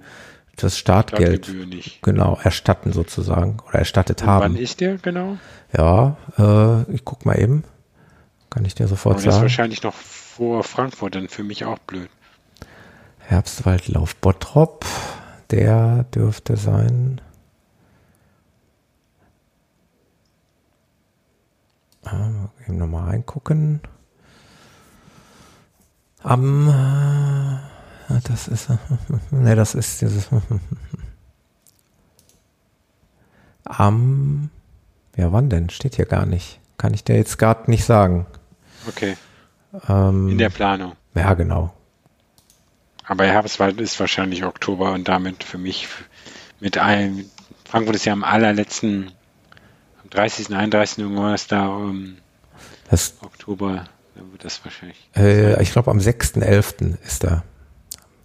das 0.55 0.77
Startgeld 0.77 1.53
genau 2.01 2.39
erstatten 2.41 2.93
sozusagen 2.93 3.57
oder 3.67 3.79
erstattet 3.79 4.21
Und 4.21 4.27
haben. 4.27 4.53
wann 4.53 4.55
ist 4.55 4.79
der 4.79 4.97
genau? 4.97 5.37
Ja, 5.75 6.15
äh, 6.37 6.93
ich 6.93 7.03
guck 7.03 7.25
mal 7.25 7.37
eben. 7.37 7.65
Kann 8.49 8.63
ich 8.63 8.75
dir 8.75 8.87
sofort 8.87 9.15
Aber 9.15 9.23
das 9.23 9.25
ist 9.25 9.33
sagen. 9.33 9.41
wahrscheinlich 9.43 9.83
noch 9.83 9.93
vor 9.93 10.63
Frankfurt, 10.63 11.15
dann 11.15 11.27
für 11.27 11.43
mich 11.43 11.65
auch 11.65 11.79
blöd. 11.79 12.09
Herbstwaldlauf 13.19 14.15
Bottrop. 14.15 14.85
Der 15.51 16.05
dürfte 16.15 16.55
sein. 16.55 17.19
Ah, 17.19 17.23
mal 21.81 21.90
eben 22.05 22.77
nochmal 22.77 23.09
reingucken. 23.09 23.81
Am, 26.23 26.67
äh, 28.09 28.19
das 28.23 28.47
ist, 28.47 28.69
ne, 29.31 29.55
das 29.55 29.75
ist 29.75 30.01
dieses, 30.01 30.29
am, 33.65 34.49
ja, 35.15 35.31
wann 35.31 35.49
denn? 35.49 35.69
Steht 35.69 35.95
hier 35.95 36.05
gar 36.05 36.25
nicht. 36.25 36.59
Kann 36.77 36.93
ich 36.93 37.03
dir 37.03 37.15
jetzt 37.15 37.37
gerade 37.37 37.69
nicht 37.69 37.85
sagen. 37.85 38.25
Okay, 38.87 39.15
Ähm, 39.87 40.29
in 40.29 40.37
der 40.37 40.49
Planung. 40.49 40.93
ja, 41.13 41.33
genau. 41.35 41.73
Aber 43.05 43.25
Herbstwald 43.25 43.79
ist 43.81 43.99
wahrscheinlich 43.99 44.43
Oktober 44.45 44.93
und 44.93 45.07
damit 45.07 45.43
für 45.43 45.57
mich 45.57 45.87
mit 46.59 46.77
einem, 46.77 47.25
Frankfurt 47.65 47.95
ist 47.95 48.05
ja 48.05 48.13
am 48.13 48.23
allerletzten, 48.23 49.11
30., 50.11 50.49
31. 50.55 50.99
irgendwas 50.99 51.47
da, 51.47 51.67
um, 51.67 52.17
Das, 52.89 53.15
Oktober, 53.21 53.85
Dann 54.15 54.31
wird 54.31 54.43
das 54.45 54.63
wahrscheinlich. 54.63 54.97
Äh, 55.15 55.61
ich 55.63 55.71
glaube, 55.71 55.89
am 55.91 55.97
6.11. 55.99 56.95
ist 57.05 57.23
er. 57.23 57.43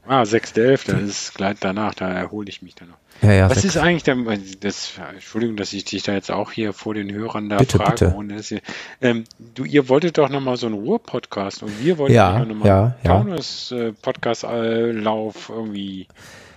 Ah, 0.08 0.22
6.11. 0.22 0.92
Das 0.92 1.02
ist 1.02 1.34
gleich 1.34 1.56
danach, 1.58 1.92
da 1.94 2.08
erhole 2.12 2.48
ich 2.48 2.62
mich 2.62 2.76
dann 2.76 2.90
noch. 2.90 2.96
Ja, 3.22 3.32
ja, 3.32 3.48
Was 3.50 3.62
sechs- 3.62 3.74
ist 3.76 3.82
eigentlich 3.82 4.02
der, 4.04 4.16
das, 4.60 4.92
Entschuldigung, 5.14 5.56
dass 5.56 5.72
ich 5.72 5.84
dich 5.86 6.02
da 6.02 6.12
jetzt 6.12 6.30
auch 6.30 6.52
hier 6.52 6.74
vor 6.74 6.92
den 6.94 7.10
Hörern 7.12 7.48
da 7.48 7.56
Bitte, 7.56 7.78
frage. 7.78 8.14
bitte. 8.16 8.54
Ihr, 8.56 8.60
ähm, 9.00 9.24
du, 9.54 9.64
ihr 9.64 9.88
wolltet 9.88 10.18
doch 10.18 10.28
nochmal 10.28 10.56
so 10.58 10.66
einen 10.66 10.74
Ruhr-Podcast 10.76 11.62
und 11.62 11.82
wir 11.82 11.96
wollten 11.98 12.14
Ja, 12.14 12.44
nochmal 12.44 12.68
ja, 12.68 12.94
ja. 13.02 13.10
Taunus-Podcast-Lauf 13.14 15.48
irgendwie. 15.48 16.06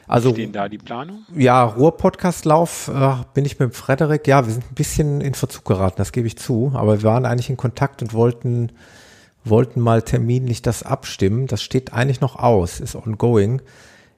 Also 0.10 0.32
Stehen 0.32 0.51
da 0.51 0.68
die 0.68 0.80
Planung? 0.80 1.20
ja, 1.36 1.64
Ruhr-Podcastlauf 1.64 2.88
äh, 2.88 3.12
bin 3.36 3.45
ich 3.45 3.60
mit 3.60 3.76
Frederik. 3.76 4.28
Ja, 4.28 4.43
wir 4.43 4.51
sind 4.51 4.66
ein 4.72 4.74
bisschen 4.74 5.22
in 5.22 5.36
Verzug 5.36 5.66
geraten, 5.66 5.97
das 5.97 6.12
gebe 6.12 6.26
ich 6.26 6.36
zu. 6.36 6.72
Aber 6.74 6.97
wir 6.97 7.03
waren 7.03 7.28
eigentlich 7.28 7.51
in 7.51 7.57
Kontakt 7.57 8.01
und 8.01 8.12
wollten, 8.16 8.72
wollten 9.45 9.80
mal 9.80 10.01
terminlich 10.01 10.64
das 10.64 10.82
abstimmen. 10.82 11.45
Das 11.45 11.62
steht 11.62 11.93
eigentlich 11.93 12.22
noch 12.22 12.38
aus, 12.38 12.80
ist 12.80 12.95
ongoing. 12.95 13.62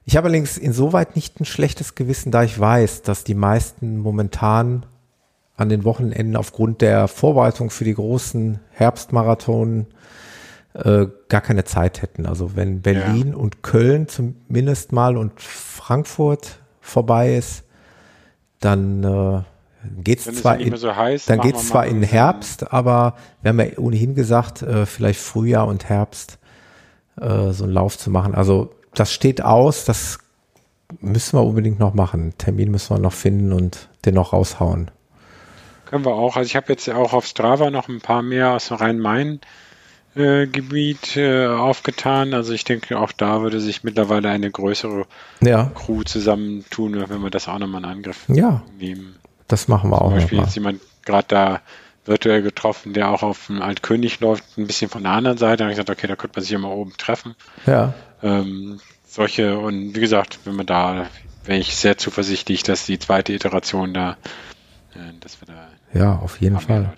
Ich 0.06 0.16
habe 0.16 0.28
allerdings 0.28 0.56
insoweit 0.56 1.14
nicht 1.14 1.38
ein 1.40 1.44
schlechtes 1.44 1.94
Gewissen, 1.94 2.32
da 2.32 2.42
ich 2.42 2.58
weiß, 2.58 3.02
dass 3.02 3.22
die 3.22 3.34
meisten 3.34 3.98
momentan 3.98 4.86
an 5.58 5.68
den 5.68 5.84
Wochenenden 5.84 6.36
aufgrund 6.36 6.80
der 6.80 7.06
Vorbereitung 7.06 7.68
für 7.68 7.84
die 7.84 7.94
großen 7.94 8.60
Herbstmarathon 8.70 9.88
äh, 10.74 11.06
gar 11.28 11.40
keine 11.40 11.64
Zeit 11.64 12.02
hätten. 12.02 12.26
Also 12.26 12.56
wenn 12.56 12.80
Berlin 12.80 13.34
und 13.34 13.62
Köln 13.62 14.08
zumindest 14.08 14.92
mal 14.92 15.16
und 15.16 15.40
Frankfurt 15.40 16.58
vorbei 16.80 17.36
ist, 17.36 17.64
dann 18.60 19.04
äh, 19.04 19.42
geht's 20.02 20.26
Wenn 20.26 20.34
es 20.34 20.40
zwar 20.40 20.58
in, 20.58 20.76
so 20.76 20.94
heiß, 20.94 21.26
dann 21.26 21.40
geht's 21.40 21.68
zwar 21.68 21.86
in 21.86 22.02
Herbst, 22.02 22.72
aber 22.72 23.16
wir 23.42 23.50
haben 23.50 23.60
ja 23.60 23.78
ohnehin 23.78 24.14
gesagt, 24.14 24.62
äh, 24.62 24.86
vielleicht 24.86 25.20
Frühjahr 25.20 25.66
und 25.66 25.88
Herbst 25.88 26.38
äh, 27.20 27.50
so 27.50 27.64
einen 27.64 27.72
Lauf 27.72 27.98
zu 27.98 28.10
machen. 28.10 28.34
Also 28.34 28.74
das 28.94 29.12
steht 29.12 29.42
aus, 29.42 29.84
das 29.84 30.18
müssen 31.00 31.38
wir 31.38 31.44
unbedingt 31.44 31.78
noch 31.78 31.94
machen. 31.94 32.34
Termin 32.38 32.70
müssen 32.70 32.94
wir 32.94 33.00
noch 33.00 33.12
finden 33.12 33.52
und 33.52 33.88
den 34.04 34.14
noch 34.14 34.32
raushauen. 34.32 34.90
Können 35.86 36.04
wir 36.04 36.14
auch. 36.14 36.36
Also 36.36 36.46
ich 36.46 36.56
habe 36.56 36.66
jetzt 36.68 36.88
auch 36.88 37.12
auf 37.12 37.26
Strava 37.26 37.70
noch 37.70 37.88
ein 37.88 38.00
paar 38.00 38.22
mehr 38.22 38.52
aus 38.52 38.70
dem 40.14 40.22
Rhein-Main-Gebiet 40.22 41.16
äh, 41.16 41.46
aufgetan. 41.46 42.34
Also 42.34 42.52
ich 42.52 42.64
denke, 42.64 42.98
auch 42.98 43.12
da 43.12 43.42
würde 43.42 43.60
sich 43.60 43.84
mittlerweile 43.84 44.28
eine 44.30 44.50
größere 44.50 45.06
Ja, 45.40 45.70
Crew 45.74 46.02
zusammentun, 46.02 47.04
wenn 47.08 47.22
wir 47.22 47.30
das 47.30 47.48
auch 47.48 47.58
nochmal 47.58 47.82
in 47.82 47.88
Angriff 47.90 48.24
ja, 48.28 48.62
nehmen. 48.78 49.16
das 49.48 49.68
machen 49.68 49.90
wir 49.90 49.98
Zum 49.98 50.06
auch 50.06 50.10
Beispiel 50.12 50.36
noch 50.38 50.42
mal. 50.42 50.46
jetzt 50.48 50.54
jemand 50.54 50.80
gerade 51.04 51.26
da 51.28 51.60
virtuell 52.04 52.42
getroffen, 52.42 52.94
der 52.94 53.10
auch 53.10 53.22
auf 53.22 53.46
dem 53.46 53.62
Altkönig 53.62 54.18
läuft, 54.20 54.58
ein 54.58 54.66
bisschen 54.66 54.90
von 54.90 55.04
der 55.04 55.12
anderen 55.12 55.38
Seite. 55.38 55.58
Da 55.58 55.64
habe 55.64 55.72
ich 55.72 55.76
gesagt, 55.78 55.90
okay, 55.96 56.08
da 56.08 56.16
könnte 56.16 56.36
man 56.36 56.42
sich 56.42 56.50
ja 56.50 56.58
mal 56.58 56.68
oben 56.72 56.92
treffen. 56.98 57.34
Ja, 57.66 57.94
Ähm, 58.24 58.80
solche, 59.06 59.58
und 59.58 59.94
wie 59.94 60.00
gesagt, 60.00 60.40
wenn 60.44 60.56
man 60.56 60.66
da, 60.66 61.06
wäre 61.44 61.58
ich 61.58 61.76
sehr 61.76 61.98
zuversichtlich, 61.98 62.62
dass 62.64 62.86
die 62.86 62.98
zweite 62.98 63.32
Iteration 63.32 63.94
da, 63.94 64.16
äh, 64.94 65.12
dass 65.20 65.40
wir 65.40 65.46
da 65.54 65.68
ja, 65.98 66.16
auf 66.16 66.40
jeden 66.40 66.58
Fall. 66.58 66.92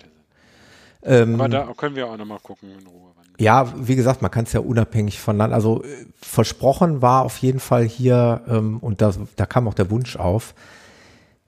Ähm, 1.03 1.35
Aber 1.35 1.49
da 1.49 1.71
können 1.77 1.95
wir 1.95 2.07
auch 2.07 2.17
nochmal 2.17 2.39
gucken 2.41 2.69
in 2.71 2.87
Ruhe. 2.87 3.04
Ja, 3.37 3.73
wie 3.77 3.95
gesagt, 3.95 4.21
man 4.21 4.31
kann 4.31 4.45
es 4.45 4.53
ja 4.53 4.61
unabhängig 4.61 5.19
voneinander. 5.19 5.55
Also 5.55 5.83
äh, 5.83 5.87
versprochen 6.21 7.01
war 7.01 7.23
auf 7.23 7.37
jeden 7.37 7.59
Fall 7.59 7.83
hier, 7.83 8.41
ähm, 8.47 8.77
und 8.79 9.01
das, 9.01 9.19
da 9.35 9.45
kam 9.45 9.67
auch 9.67 9.73
der 9.73 9.91
Wunsch 9.91 10.15
auf, 10.15 10.53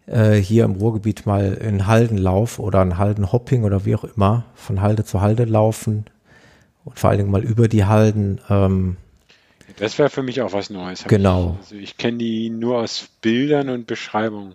äh, 0.08 0.36
hier 0.36 0.66
im 0.66 0.74
Ruhrgebiet 0.74 1.26
mal 1.26 1.58
einen 1.62 1.88
Haldenlauf 1.88 2.60
oder 2.60 2.82
einen 2.82 2.98
Haldenhopping 2.98 3.64
oder 3.64 3.86
wie 3.86 3.96
auch 3.96 4.04
immer, 4.04 4.46
von 4.56 4.82
Halde 4.82 5.06
zu 5.06 5.22
Halde 5.22 5.46
laufen 5.46 6.06
und 6.86 7.00
vor 7.00 7.10
allen 7.10 7.20
Dingen 7.20 7.32
mal 7.32 7.44
über 7.44 7.68
die 7.68 7.86
Halden. 7.86 8.40
Ähm, 8.50 8.98
Das 9.78 9.98
wäre 9.98 10.10
für 10.10 10.24
mich 10.24 10.42
auch 10.42 10.54
was 10.54 10.70
Neues. 10.70 11.04
Genau. 11.08 11.58
Ich, 11.62 11.66
also 11.66 11.76
ich 11.76 11.98
kenne 11.98 12.18
die 12.18 12.50
nur 12.50 12.80
aus 12.80 13.10
Bildern 13.22 13.70
und 13.70 13.88
Beschreibungen. 13.88 14.54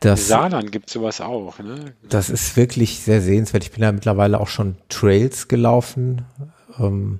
Das, 0.00 0.28
Saarland 0.28 0.70
gibt 0.70 0.88
es 0.88 0.92
sowas 0.92 1.20
auch. 1.20 1.58
Ne? 1.58 1.92
das 2.08 2.30
ist 2.30 2.56
wirklich 2.56 3.00
sehr 3.00 3.20
sehenswert. 3.20 3.64
Ich 3.64 3.72
bin 3.72 3.82
ja 3.82 3.90
mittlerweile 3.90 4.40
auch 4.40 4.48
schon 4.48 4.76
Trails 4.88 5.48
gelaufen, 5.48 6.24
ähm, 6.78 7.18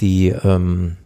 die 0.00 0.28
ähm, 0.28 0.96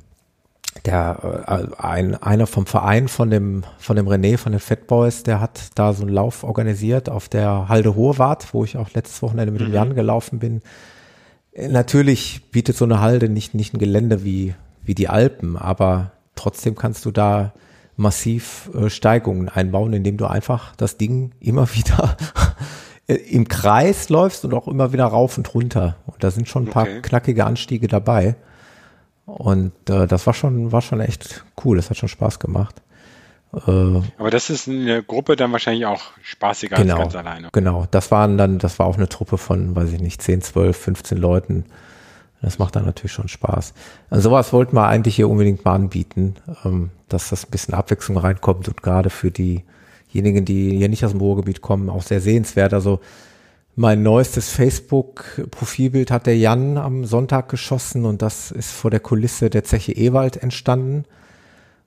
der 0.86 1.44
äh, 1.46 1.82
ein, 1.82 2.14
einer 2.14 2.46
vom 2.46 2.64
Verein 2.64 3.08
von 3.08 3.30
dem 3.30 3.64
von 3.78 3.96
dem 3.96 4.08
René 4.08 4.38
von 4.38 4.52
den 4.52 4.60
Fat 4.60 4.86
Boys, 4.86 5.24
der 5.24 5.40
hat 5.40 5.60
da 5.74 5.92
so 5.92 6.02
einen 6.02 6.12
Lauf 6.12 6.42
organisiert 6.42 7.10
auf 7.10 7.28
der 7.28 7.68
Halde 7.68 7.94
Hohewart, 7.94 8.54
wo 8.54 8.64
ich 8.64 8.78
auch 8.78 8.90
letztes 8.94 9.20
Wochenende 9.22 9.52
mit 9.52 9.60
dem 9.60 9.72
Jan 9.72 9.94
gelaufen 9.94 10.38
bin. 10.38 10.62
Äh, 11.52 11.68
Natürlich 11.68 12.50
bietet 12.50 12.76
so 12.76 12.86
eine 12.86 13.00
Halde 13.00 13.28
nicht 13.28 13.54
nicht 13.54 13.74
ein 13.74 13.78
Gelände 13.78 14.24
wie 14.24 14.54
wie 14.82 14.94
die 14.94 15.08
Alpen, 15.08 15.58
aber 15.58 16.12
trotzdem 16.34 16.76
kannst 16.76 17.04
du 17.04 17.10
da 17.10 17.52
massiv 18.00 18.70
äh, 18.74 18.90
Steigungen 18.90 19.48
einbauen, 19.48 19.92
indem 19.92 20.16
du 20.16 20.26
einfach 20.26 20.74
das 20.76 20.96
Ding 20.96 21.32
immer 21.40 21.68
wieder 21.74 22.16
äh, 23.06 23.14
im 23.14 23.46
Kreis 23.46 24.08
läufst 24.08 24.44
und 24.44 24.54
auch 24.54 24.66
immer 24.66 24.92
wieder 24.92 25.04
rauf 25.04 25.36
und 25.38 25.52
runter. 25.54 25.96
Und 26.06 26.24
da 26.24 26.30
sind 26.30 26.48
schon 26.48 26.64
ein 26.64 26.70
paar 26.70 26.84
Okay. 26.84 27.02
knackige 27.02 27.44
Anstiege 27.44 27.86
dabei. 27.88 28.34
Und 29.26 29.72
äh, 29.88 30.06
das 30.08 30.26
war 30.26 30.34
schon, 30.34 30.72
war 30.72 30.80
schon 30.82 31.00
echt 31.00 31.44
cool. 31.64 31.76
Das 31.76 31.90
hat 31.90 31.96
schon 31.98 32.08
Spaß 32.08 32.38
gemacht. 32.40 32.82
Äh, 33.54 34.00
Aber 34.18 34.30
das 34.30 34.48
ist 34.50 34.68
eine 34.68 35.02
Gruppe 35.02 35.36
dann 35.36 35.52
wahrscheinlich 35.52 35.86
auch 35.86 36.02
spaßiger 36.22 36.76
genau, 36.76 36.94
als 36.94 37.12
ganz 37.12 37.16
alleine. 37.16 37.48
genau. 37.52 37.86
Das 37.90 38.10
waren 38.10 38.38
dann, 38.38 38.58
das 38.58 38.78
war 38.78 38.86
auch 38.86 38.96
eine 38.96 39.08
Truppe 39.08 39.38
von, 39.38 39.76
weiß 39.76 39.92
ich 39.92 40.00
nicht, 40.00 40.22
10, 40.22 40.40
12, 40.42 40.76
15 40.76 41.18
Leuten. 41.18 41.64
Das 42.42 42.58
macht 42.58 42.76
dann 42.76 42.86
natürlich 42.86 43.12
schon 43.12 43.28
Spaß. 43.28 43.74
Also 44.08 44.30
sowas 44.30 44.52
wollten 44.52 44.74
wir 44.74 44.86
eigentlich 44.86 45.16
hier 45.16 45.28
unbedingt 45.28 45.64
mal 45.64 45.74
anbieten, 45.74 46.36
ähm, 46.64 46.90
dass 47.08 47.28
das 47.28 47.44
ein 47.44 47.50
bisschen 47.50 47.74
Abwechslung 47.74 48.16
reinkommt 48.16 48.68
und 48.68 48.82
gerade 48.82 49.10
für 49.10 49.30
diejenigen, 49.30 50.44
die 50.44 50.76
hier 50.76 50.88
nicht 50.88 51.04
aus 51.04 51.10
dem 51.10 51.20
Ruhrgebiet 51.20 51.60
kommen, 51.60 51.90
auch 51.90 52.02
sehr 52.02 52.20
sehenswert. 52.20 52.72
Also 52.72 53.00
mein 53.76 54.02
neuestes 54.02 54.50
Facebook-Profilbild 54.50 56.10
hat 56.10 56.26
der 56.26 56.36
Jan 56.36 56.76
am 56.78 57.04
Sonntag 57.04 57.48
geschossen 57.48 58.04
und 58.04 58.22
das 58.22 58.50
ist 58.50 58.70
vor 58.70 58.90
der 58.90 59.00
Kulisse 59.00 59.50
der 59.50 59.64
Zeche 59.64 59.92
Ewald 59.92 60.36
entstanden. 60.38 61.04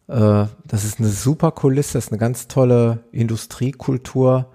Äh, 0.07 0.45
das 0.65 0.85
ist 0.85 0.99
eine 0.99 1.09
super 1.09 1.51
Kulisse, 1.51 1.93
das 1.93 2.05
ist 2.05 2.11
eine 2.11 2.19
ganz 2.19 2.47
tolle 2.47 2.99
Industriekultur 3.11 4.47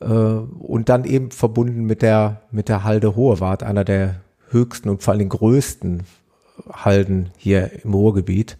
äh, 0.00 0.04
und 0.04 0.88
dann 0.88 1.04
eben 1.04 1.30
verbunden 1.30 1.84
mit 1.84 2.02
der, 2.02 2.42
mit 2.50 2.68
der 2.68 2.84
Halde 2.84 3.16
Hohewart, 3.16 3.62
einer 3.62 3.84
der 3.84 4.21
höchsten 4.52 4.88
und 4.88 5.02
vor 5.02 5.14
allem 5.14 5.28
größten 5.28 6.04
Halden 6.72 7.30
hier 7.36 7.84
im 7.84 7.94
Ruhrgebiet. 7.94 8.58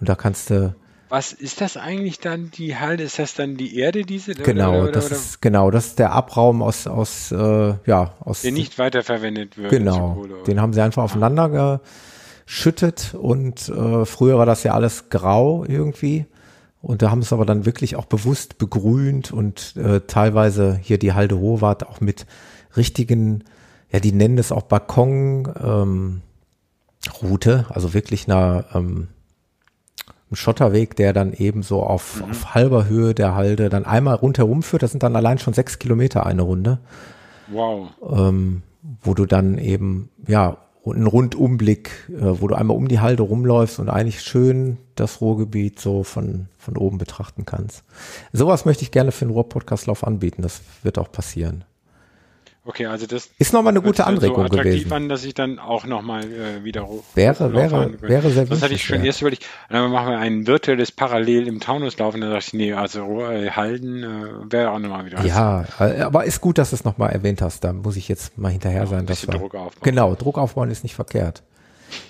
Und 0.00 0.08
da 0.08 0.14
kannst 0.14 0.50
du, 0.50 0.74
Was 1.08 1.32
ist 1.32 1.60
das 1.60 1.76
eigentlich 1.76 2.20
dann, 2.20 2.50
die 2.50 2.76
Halde? 2.76 3.04
Ist 3.04 3.18
das 3.18 3.34
dann 3.34 3.56
die 3.56 3.76
Erde, 3.76 4.04
diese? 4.04 4.34
genau, 4.34 4.70
oder, 4.70 4.82
oder, 4.82 4.92
das 4.92 5.06
oder, 5.06 5.16
ist, 5.16 5.42
genau, 5.42 5.70
das 5.70 5.86
ist 5.88 5.98
der 5.98 6.12
Abraum 6.12 6.62
aus, 6.62 6.86
aus, 6.86 7.32
äh, 7.32 7.74
ja, 7.86 8.14
aus, 8.20 8.42
der 8.42 8.52
nicht 8.52 8.78
weiterverwendet 8.78 9.56
wird. 9.56 9.70
Genau, 9.70 10.24
den 10.46 10.60
haben 10.60 10.72
sie 10.72 10.82
einfach 10.82 11.02
aufeinander 11.02 11.80
geschüttet 12.46 13.14
und 13.14 13.68
äh, 13.68 14.04
früher 14.04 14.38
war 14.38 14.46
das 14.46 14.62
ja 14.62 14.74
alles 14.74 15.08
grau 15.10 15.64
irgendwie 15.66 16.26
und 16.82 17.02
da 17.02 17.10
haben 17.10 17.20
es 17.20 17.32
aber 17.32 17.44
dann 17.44 17.66
wirklich 17.66 17.96
auch 17.96 18.06
bewusst 18.06 18.58
begrünt 18.58 19.32
und 19.32 19.76
äh, 19.76 20.00
teilweise 20.06 20.78
hier 20.82 20.98
die 20.98 21.12
Halde 21.12 21.38
Hohwart 21.38 21.86
auch 21.86 22.00
mit 22.00 22.26
richtigen, 22.76 23.44
ja, 23.92 24.00
die 24.00 24.12
nennen 24.12 24.38
es 24.38 24.52
auch 24.52 24.62
Balkon 24.62 25.52
ähm, 25.62 26.22
Route, 27.22 27.66
also 27.70 27.94
wirklich 27.94 28.28
einer 28.28 28.64
ähm, 28.74 29.08
ein 30.30 30.36
Schotterweg, 30.36 30.94
der 30.96 31.12
dann 31.12 31.32
eben 31.32 31.62
so 31.62 31.82
auf, 31.82 32.22
auf 32.30 32.54
halber 32.54 32.86
Höhe 32.86 33.14
der 33.14 33.34
Halde 33.34 33.68
dann 33.68 33.84
einmal 33.84 34.14
rundherum 34.14 34.62
führt. 34.62 34.82
Das 34.82 34.92
sind 34.92 35.02
dann 35.02 35.16
allein 35.16 35.38
schon 35.38 35.54
sechs 35.54 35.78
Kilometer 35.78 36.24
eine 36.24 36.42
Runde 36.42 36.78
Wow. 37.48 37.88
ähm, 38.08 38.62
wo 39.02 39.14
du 39.14 39.26
dann 39.26 39.58
eben, 39.58 40.10
ja, 40.26 40.58
einen 40.86 41.06
Rundumblick, 41.06 42.08
äh, 42.08 42.40
wo 42.40 42.48
du 42.48 42.54
einmal 42.54 42.76
um 42.76 42.88
die 42.88 43.00
Halde 43.00 43.22
rumläufst 43.22 43.78
und 43.78 43.88
eigentlich 43.88 44.22
schön 44.22 44.78
das 44.94 45.20
Ruhrgebiet 45.20 45.78
so 45.78 46.04
von, 46.04 46.46
von 46.58 46.76
oben 46.76 46.98
betrachten 46.98 47.44
kannst. 47.44 47.84
Sowas 48.32 48.64
möchte 48.64 48.82
ich 48.82 48.90
gerne 48.90 49.12
für 49.12 49.26
den 49.26 49.32
Ruhr-Podcastlauf 49.32 50.04
anbieten. 50.04 50.42
Das 50.42 50.62
wird 50.82 50.98
auch 50.98 51.12
passieren. 51.12 51.64
Okay, 52.62 52.84
also 52.86 53.06
das 53.06 53.30
Ist 53.38 53.54
nochmal 53.54 53.72
eine 53.72 53.80
gute 53.80 54.06
Anregung 54.06 54.42
so 54.50 54.56
gewesen. 54.58 54.92
an, 54.92 55.08
dass 55.08 55.24
ich 55.24 55.32
dann 55.32 55.58
auch 55.58 55.86
nochmal 55.86 56.24
äh, 56.24 56.62
wieder 56.62 56.86
Wäre- 57.14 57.54
wäre- 57.54 58.00
wäre 58.02 58.30
sehr 58.30 58.44
Das 58.44 58.62
hatte 58.62 58.74
ich 58.74 58.84
schon 58.84 59.02
erst 59.02 59.22
überlegt. 59.22 59.46
Dann 59.70 59.90
machen 59.90 60.10
wir 60.10 60.18
ein 60.18 60.46
virtuelles 60.46 60.92
Parallel 60.92 61.48
im 61.48 61.60
Taunus 61.60 61.96
laufen. 61.98 62.20
Dann 62.20 62.30
dachte 62.30 62.44
ich, 62.48 62.52
nee, 62.52 62.72
also 62.74 63.22
äh, 63.22 63.50
Halden 63.50 64.02
äh, 64.02 64.52
wäre 64.52 64.72
auch 64.72 64.78
nochmal 64.78 65.06
wieder 65.06 65.18
was. 65.18 65.26
Ja, 65.26 65.64
äh, 65.80 66.00
aber 66.02 66.24
ist 66.24 66.42
gut, 66.42 66.58
dass 66.58 66.70
du 66.70 66.76
es 66.76 66.84
nochmal 66.84 67.10
erwähnt 67.12 67.40
hast. 67.40 67.64
Da 67.64 67.72
muss 67.72 67.96
ich 67.96 68.08
jetzt 68.08 68.36
mal 68.36 68.50
hinterher 68.52 68.86
sein. 68.86 69.00
ein 69.00 69.06
dass 69.06 69.26
wir, 69.26 69.32
Druck 69.38 69.54
aufbauen. 69.54 69.82
Genau, 69.82 70.14
Druck 70.14 70.36
aufbauen 70.36 70.70
ist 70.70 70.82
nicht 70.82 70.94
verkehrt. 70.94 71.42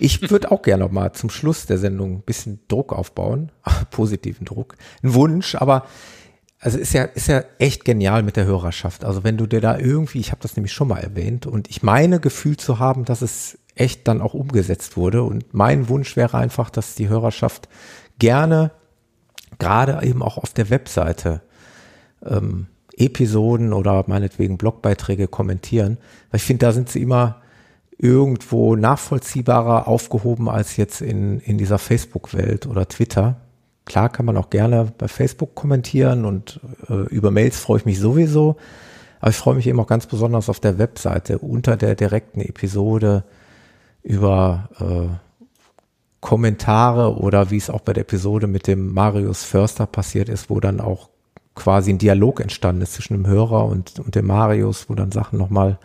Ich 0.01 0.31
würde 0.31 0.51
auch 0.51 0.63
gerne 0.63 0.83
noch 0.85 0.91
mal 0.91 1.13
zum 1.13 1.31
Schluss 1.31 1.65
der 1.67 1.79
Sendung 1.79 2.17
ein 2.17 2.23
bisschen 2.23 2.61
Druck 2.69 2.93
aufbauen, 2.93 3.53
positiven 3.93 4.45
Druck, 4.47 4.75
ein 5.03 5.15
Wunsch, 5.15 5.55
aber 5.55 5.87
also 6.61 6.79
ist 6.79 6.93
ja, 6.93 7.05
ist 7.05 7.29
ja 7.29 7.43
echt 7.59 7.85
genial 7.87 8.23
mit 8.23 8.37
der 8.37 8.45
Hörerschaft. 8.45 9.05
Also 9.05 9.25
wenn 9.25 9.39
du 9.39 9.47
dir 9.47 9.63
da 9.63 9.79
irgendwie, 9.79 10.21
ich 10.21 10.31
habe 10.31 10.43
das 10.43 10.57
nämlich 10.57 10.73
schon 10.73 10.89
mal 10.89 10.99
erwähnt 10.99 11.47
und 11.47 11.69
ich 11.71 11.83
meine 11.83 12.21
Gefühl 12.21 12.59
zu 12.59 12.79
haben, 12.79 13.07
dass 13.07 13.23
es 13.23 13.59
echt 13.75 14.07
dann 14.07 14.21
auch 14.21 14.35
umgesetzt 14.35 14.97
wurde. 14.99 15.23
Und 15.23 15.55
mein 15.55 15.89
Wunsch 15.89 16.17
wäre 16.17 16.37
einfach, 16.37 16.69
dass 16.69 16.95
die 16.95 17.09
Hörerschaft 17.09 17.69
gerne 18.19 18.73
gerade 19.59 20.07
eben 20.07 20.23
auch 20.23 20.37
auf 20.37 20.53
der 20.53 20.69
Webseite 20.69 21.41
ähm, 22.25 22.67
Episoden 22.97 23.73
oder 23.73 24.05
meinetwegen 24.07 24.59
Blogbeiträge 24.59 25.29
kommentieren. 25.29 25.97
Weil 26.31 26.39
ich 26.39 26.45
finde, 26.45 26.67
da 26.67 26.73
sind 26.73 26.91
sie 26.91 27.01
immer 27.01 27.41
irgendwo 27.97 28.77
nachvollziehbarer 28.77 29.89
aufgehoben 29.89 30.49
als 30.51 30.77
jetzt 30.77 31.01
in, 31.01 31.41
in 31.41 31.57
dieser 31.57 31.79
Facebook-Welt 31.79 32.67
oder 32.67 32.87
Twitter. 32.87 33.41
Klar 33.91 34.09
kann 34.09 34.25
man 34.25 34.37
auch 34.37 34.51
gerne 34.51 34.93
bei 34.99 35.09
Facebook 35.09 35.57
kommentieren 35.57 36.25
und 36.25 36.61
äh, 36.89 37.09
über 37.09 37.33
Mails 37.33 37.59
freue 37.59 37.79
ich 37.79 37.87
mich 37.87 37.99
sowieso. 37.99 38.55
Aber 39.19 39.31
ich 39.31 39.37
freue 39.37 39.57
mich 39.57 39.67
eben 39.67 39.81
auch 39.81 39.89
ganz 39.89 40.07
besonders 40.07 40.49
auf 40.49 40.61
der 40.61 40.79
Webseite 40.79 41.39
unter 41.39 41.77
der 41.77 41.97
direkten 41.97 42.41
Episode 42.41 43.25
über 44.05 44.69
äh, 44.79 45.09
Kommentare 46.21 47.17
oder 47.17 47.51
wie 47.51 47.57
es 47.57 47.69
auch 47.69 47.81
bei 47.81 47.93
der 47.93 48.03
Episode 48.03 48.47
mit 48.47 48.69
dem 48.69 48.95
Marius 48.95 49.43
Förster 49.43 49.87
passiert 49.87 50.29
ist, 50.29 50.51
wo 50.51 50.61
dann 50.61 50.81
auch 50.81 51.09
quasi 51.57 51.93
ein 51.93 51.99
Dialog 51.99 52.39
entstanden 52.39 52.83
ist 52.83 52.93
zwischen 52.93 53.15
dem 53.15 53.27
Hörer 53.27 53.65
und, 53.65 53.99
und 53.99 54.15
dem 54.15 54.29
Marius, 54.29 54.89
wo 54.89 54.95
dann 54.95 55.11
Sachen 55.11 55.37
nochmal 55.37 55.81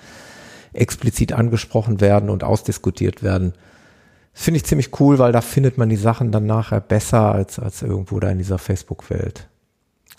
explizit 0.73 1.33
angesprochen 1.33 2.01
werden 2.01 2.29
und 2.29 2.43
ausdiskutiert 2.43 3.23
werden. 3.23 3.53
Finde 4.37 4.57
ich 4.57 4.65
ziemlich 4.65 4.99
cool, 4.99 5.17
weil 5.17 5.31
da 5.31 5.39
findet 5.39 5.77
man 5.77 5.87
die 5.87 5.95
Sachen 5.95 6.33
dann 6.33 6.45
nachher 6.45 6.81
besser 6.81 7.31
als, 7.31 7.57
als 7.57 7.81
irgendwo 7.81 8.19
da 8.19 8.29
in 8.29 8.37
dieser 8.37 8.57
Facebook-Welt. 8.57 9.47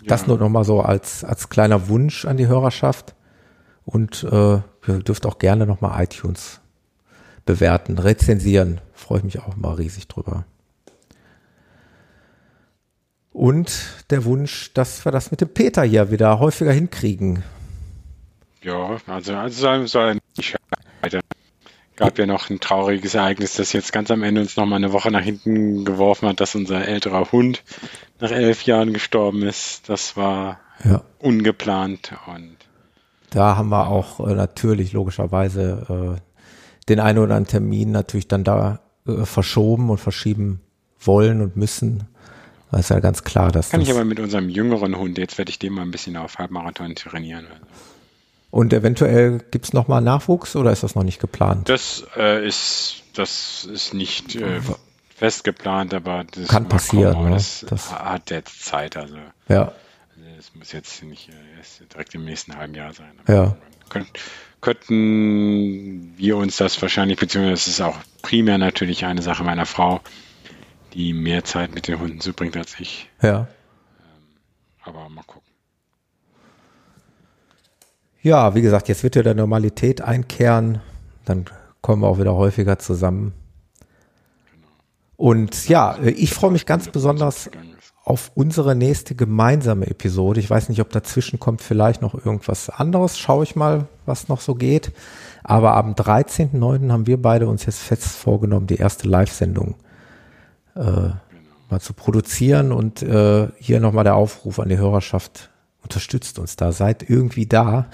Ja. 0.01 0.09
Das 0.09 0.26
nur 0.26 0.38
nochmal 0.38 0.64
so 0.64 0.80
als, 0.80 1.22
als 1.22 1.51
kleiner 1.51 1.88
Wunsch 1.88 2.24
an 2.24 2.38
die 2.38 2.47
Hörerschaft. 2.47 3.14
Und 3.84 4.24
äh, 4.24 4.55
ihr 4.88 4.98
dürft 5.05 5.26
auch 5.26 5.38
gerne 5.38 5.66
nochmal 5.66 6.02
iTunes 6.02 6.60
bewerten, 7.44 7.98
rezensieren. 7.98 8.80
Freue 8.94 9.18
ich 9.18 9.24
mich 9.24 9.40
auch 9.40 9.55
mal 9.55 9.74
riesig 9.74 10.09
drüber. 10.09 10.47
Und 13.32 13.70
der 14.09 14.24
Wunsch, 14.24 14.72
dass 14.72 15.05
wir 15.05 15.12
das 15.12 15.30
mit 15.30 15.43
dem 15.43 15.51
Peter 15.51 15.82
hier 15.82 16.10
wieder 16.10 16.40
häufiger 16.40 16.72
hinkriegen. 16.72 17.43
Ja, 18.62 18.97
also, 19.06 19.34
also 19.34 19.86
soll 19.86 20.09
er 20.09 20.14
nicht 20.14 20.56
scheitern. 21.02 21.20
Gab 21.97 22.18
ja 22.18 22.27
noch 22.27 22.51
ein 22.51 22.60
trauriges 22.60 23.14
Ereignis, 23.14 23.55
das 23.55 23.73
jetzt 23.73 23.93
ganz 23.93 24.10
am 24.10 24.23
Ende 24.23 24.43
uns 24.43 24.56
nochmal 24.56 24.77
eine 24.77 24.93
Woche 24.93 25.10
nach 25.10 25.23
hinten 25.23 25.85
geworfen 25.85 26.28
hat, 26.28 26.40
dass 26.40 26.55
unser 26.55 26.86
älterer 26.86 27.32
Hund 27.32 27.64
nach 28.20 28.31
elf 28.31 28.62
Jahren 28.64 28.93
gestorben 28.93 29.43
ist. 29.43 29.89
Das 29.89 30.16
war 30.16 30.60
ja. 30.85 31.02
ungeplant 31.18 32.12
und 32.27 32.56
da 33.31 33.56
haben 33.56 33.68
wir 33.68 33.89
auch 33.89 34.20
äh, 34.27 34.35
natürlich 34.35 34.93
logischerweise 34.93 36.16
äh, 36.18 36.20
den 36.89 37.01
einen 37.01 37.18
oder 37.18 37.35
anderen 37.35 37.47
Termin 37.47 37.90
natürlich 37.90 38.28
dann 38.28 38.44
da 38.44 38.81
äh, 39.06 39.24
verschoben 39.24 39.90
und 39.90 39.98
verschieben 39.98 40.60
wollen 41.01 41.40
und 41.40 41.56
müssen. 41.56 42.05
Das 42.70 42.81
ist 42.81 42.89
ja 42.90 43.01
ganz 43.01 43.24
klar, 43.24 43.52
dass 43.52 43.70
Kann 43.70 43.81
das 43.81 43.89
ich 43.89 43.94
aber 43.94 44.05
mit 44.05 44.20
unserem 44.20 44.48
jüngeren 44.48 44.97
Hund, 44.97 45.18
jetzt 45.18 45.39
werde 45.39 45.51
ich 45.51 45.59
den 45.59 45.73
mal 45.73 45.82
ein 45.82 45.90
bisschen 45.90 46.16
auf 46.16 46.39
Halbmarathon 46.39 46.94
trainieren. 46.94 47.47
Und 48.56 48.72
eventuell 48.72 49.40
gibt 49.50 49.66
es 49.66 49.74
nochmal 49.74 50.00
Nachwuchs 50.00 50.56
oder 50.56 50.72
ist 50.72 50.82
das 50.82 50.94
noch 50.94 51.02
nicht 51.02 51.20
geplant? 51.20 51.68
Das 51.68 52.06
äh, 52.16 52.42
ist, 52.48 53.02
das 53.12 53.68
ist 53.70 53.92
nicht 53.92 54.34
äh, 54.34 54.62
fest 55.14 55.44
geplant, 55.44 55.92
aber 55.92 56.24
das 56.24 56.48
kann 56.48 56.66
passieren. 56.66 57.12
Kommen, 57.12 57.28
ne? 57.28 57.34
das, 57.34 57.66
das, 57.68 57.92
hat 57.92 58.30
jetzt 58.30 58.64
Zeit. 58.64 58.96
Also, 58.96 59.18
ja. 59.50 59.72
Also 60.16 60.30
es 60.38 60.54
muss 60.54 60.72
jetzt 60.72 61.02
nicht 61.02 61.28
äh, 61.28 61.84
direkt 61.92 62.14
im 62.14 62.24
nächsten 62.24 62.56
halben 62.56 62.74
Jahr 62.74 62.94
sein. 62.94 63.12
ja. 63.28 63.58
Können, 63.90 64.06
könnten 64.62 66.14
wir 66.16 66.38
uns 66.38 66.56
das 66.56 66.80
wahrscheinlich, 66.80 67.18
beziehungsweise 67.18 67.52
es 67.52 67.68
ist 67.68 67.82
auch 67.82 67.98
primär 68.22 68.56
natürlich 68.56 69.04
eine 69.04 69.20
Sache 69.20 69.44
meiner 69.44 69.66
Frau, 69.66 70.00
die 70.94 71.12
mehr 71.12 71.44
Zeit 71.44 71.74
mit 71.74 71.88
den 71.88 72.00
Hunden 72.00 72.20
zubringt 72.20 72.56
als 72.56 72.80
ich. 72.80 73.10
Ja. 73.20 73.48
Ähm, 74.00 74.24
aber 74.82 75.10
mal 75.10 75.24
gucken. 75.24 75.45
Ja, 78.26 78.56
wie 78.56 78.60
gesagt, 78.60 78.88
jetzt 78.88 79.04
wird 79.04 79.14
ja 79.14 79.22
der 79.22 79.36
Normalität 79.36 80.00
einkehren. 80.00 80.80
Dann 81.26 81.44
kommen 81.80 82.02
wir 82.02 82.08
auch 82.08 82.18
wieder 82.18 82.34
häufiger 82.34 82.76
zusammen. 82.76 83.34
Und 85.16 85.68
ja, 85.68 85.96
ich 86.02 86.34
freue 86.34 86.50
mich 86.50 86.66
ganz 86.66 86.88
besonders 86.88 87.48
auf 88.02 88.32
unsere 88.34 88.74
nächste 88.74 89.14
gemeinsame 89.14 89.86
Episode. 89.86 90.40
Ich 90.40 90.50
weiß 90.50 90.70
nicht, 90.70 90.80
ob 90.80 90.90
dazwischen 90.90 91.38
kommt 91.38 91.62
vielleicht 91.62 92.02
noch 92.02 92.14
irgendwas 92.14 92.68
anderes. 92.68 93.16
Schaue 93.16 93.44
ich 93.44 93.54
mal, 93.54 93.86
was 94.06 94.26
noch 94.26 94.40
so 94.40 94.56
geht. 94.56 94.90
Aber 95.44 95.76
am 95.76 95.92
13.09. 95.92 96.90
haben 96.90 97.06
wir 97.06 97.22
beide 97.22 97.46
uns 97.46 97.64
jetzt 97.64 97.78
fest 97.78 98.08
vorgenommen, 98.08 98.66
die 98.66 98.78
erste 98.78 99.06
Live-Sendung 99.06 99.76
äh, 100.74 101.10
mal 101.70 101.80
zu 101.80 101.92
produzieren. 101.92 102.72
Und 102.72 103.02
äh, 103.02 103.50
hier 103.60 103.78
nochmal 103.78 104.02
der 104.02 104.16
Aufruf 104.16 104.58
an 104.58 104.68
die 104.68 104.78
Hörerschaft. 104.78 105.50
Unterstützt 105.86 106.40
uns 106.40 106.56
da, 106.56 106.72
seid 106.72 107.08
irgendwie 107.08 107.46
da. 107.46 107.86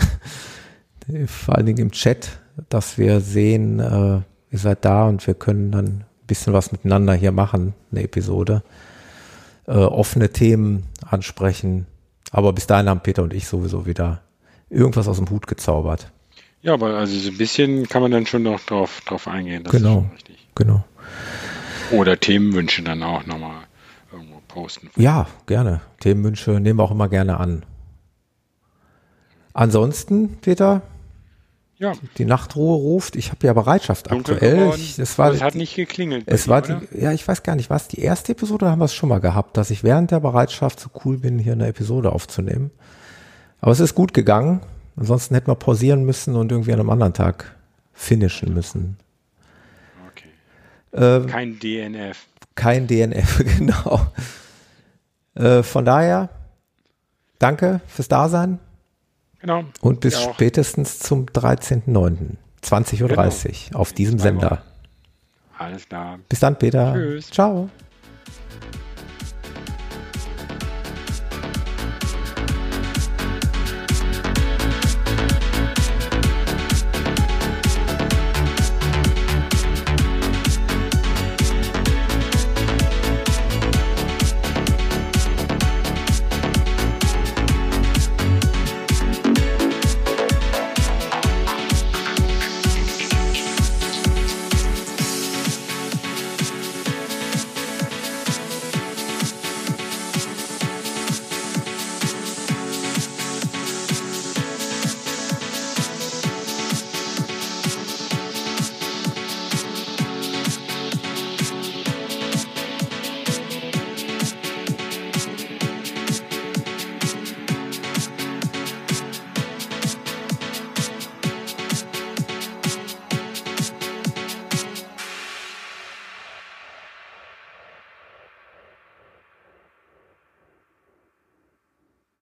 Vor 1.27 1.57
allen 1.57 1.67
Dingen 1.67 1.79
im 1.79 1.91
Chat, 1.93 2.39
dass 2.71 2.97
wir 2.97 3.21
sehen, 3.21 3.81
äh, 3.81 4.21
ihr 4.51 4.59
seid 4.59 4.87
da 4.87 5.07
und 5.07 5.27
wir 5.27 5.35
können 5.35 5.73
dann 5.73 5.87
ein 5.87 6.05
bisschen 6.27 6.55
was 6.55 6.73
miteinander 6.73 7.13
hier 7.13 7.33
machen, 7.33 7.75
eine 7.91 8.03
Episode 8.03 8.63
äh, 9.67 9.73
offene 9.73 10.31
Themen 10.31 10.85
ansprechen. 11.05 11.87
Aber 12.31 12.55
bis 12.55 12.67
dahin 12.67 12.89
haben 12.89 13.01
Peter 13.01 13.23
und 13.23 13.35
ich 13.35 13.47
sowieso 13.47 13.85
wieder 13.85 14.23
irgendwas 14.71 15.07
aus 15.07 15.19
dem 15.19 15.29
Hut 15.29 15.47
gezaubert. 15.47 16.11
Ja, 16.63 16.73
aber 16.73 16.95
also 16.95 17.19
so 17.19 17.29
ein 17.29 17.37
bisschen 17.37 17.87
kann 17.89 18.01
man 18.01 18.11
dann 18.11 18.25
schon 18.25 18.45
noch 18.45 18.61
drauf, 18.61 19.03
drauf 19.05 19.29
eingehen. 19.29 19.65
Das 19.65 19.73
genau, 19.73 20.07
genau. 20.55 20.83
Oder 21.91 22.19
Themenwünsche 22.19 22.83
dann 22.83 23.03
auch 23.03 23.27
nochmal 23.27 23.65
irgendwo 24.11 24.41
posten. 24.49 24.89
Ja, 24.97 25.27
gerne. 25.45 25.83
Themenwünsche 26.01 26.53
nehmen 26.53 26.79
wir 26.79 26.85
auch 26.85 26.91
immer 26.93 27.09
gerne 27.09 27.39
an. 27.39 27.65
Ansonsten, 29.55 30.39
Peter, 30.41 30.83
ja. 31.83 31.95
Die 32.17 32.25
Nachtruhe 32.25 32.77
ruft. 32.77 33.17
Ich 33.17 33.31
habe 33.31 33.45
ja 33.45 33.53
Bereitschaft 33.55 34.09
Dunkel 34.09 34.35
aktuell. 34.35 34.73
Ich, 34.77 34.95
das 34.95 35.19
war, 35.19 35.33
es 35.33 35.43
hat 35.43 35.57
nicht 35.57 35.75
geklingelt. 35.75 36.23
Es 36.27 36.47
war 36.47 36.63
die, 36.63 36.77
ja, 36.97 37.11
ich 37.11 37.27
weiß 37.27 37.43
gar 37.43 37.57
nicht, 37.57 37.71
was 37.71 37.89
die 37.89 38.01
erste 38.01 38.31
Episode 38.31 38.67
oder 38.67 38.71
haben 38.71 38.79
wir 38.79 38.85
es 38.85 38.95
schon 38.95 39.09
mal 39.09 39.19
gehabt, 39.19 39.57
dass 39.57 39.69
ich 39.71 39.83
während 39.83 40.13
der 40.13 40.21
Bereitschaft 40.21 40.79
so 40.79 40.91
cool 41.05 41.19
bin, 41.19 41.41
hier 41.41 41.55
eine 41.55 41.67
Episode 41.67 42.13
aufzunehmen. 42.13 42.71
Aber 43.61 43.73
es 43.73 43.81
ist 43.81 43.97
gut 43.97 44.15
gegangen. 44.15 44.61
Ansonsten 44.95 45.35
hätten 45.35 45.49
wir 45.49 45.57
pausieren 45.57 46.05
müssen 46.05 46.37
und 46.37 46.53
irgendwie 46.53 46.73
an 46.73 46.79
einem 46.79 46.91
anderen 46.91 47.15
Tag 47.15 47.57
finishen 47.93 48.55
müssen. 48.55 48.97
Okay. 50.09 50.29
Ähm, 50.93 51.27
kein 51.27 51.59
DNF. 51.59 52.27
Kein 52.55 52.87
DNF, 52.87 53.43
genau. 53.59 54.07
Äh, 55.35 55.65
von 55.65 55.85
daher, 55.85 56.29
danke 57.41 57.81
fürs 57.89 58.07
Dasein. 58.07 58.61
Genau. 59.43 59.65
Und 59.81 60.01
bis 60.01 60.21
spätestens 60.23 61.01
zum 61.01 61.27
13.09. 61.27 62.37
20.30 62.65 63.03
Uhr 63.03 63.09
genau. 63.09 63.79
auf 63.81 63.93
diesem 63.93 64.19
Sender. 64.19 64.63
Alles 65.59 65.89
klar. 65.89 66.19
Bis 66.29 66.41
dann, 66.41 66.59
Peter. 66.59 66.95
Tschüss. 66.95 67.31
Ciao. 67.31 67.69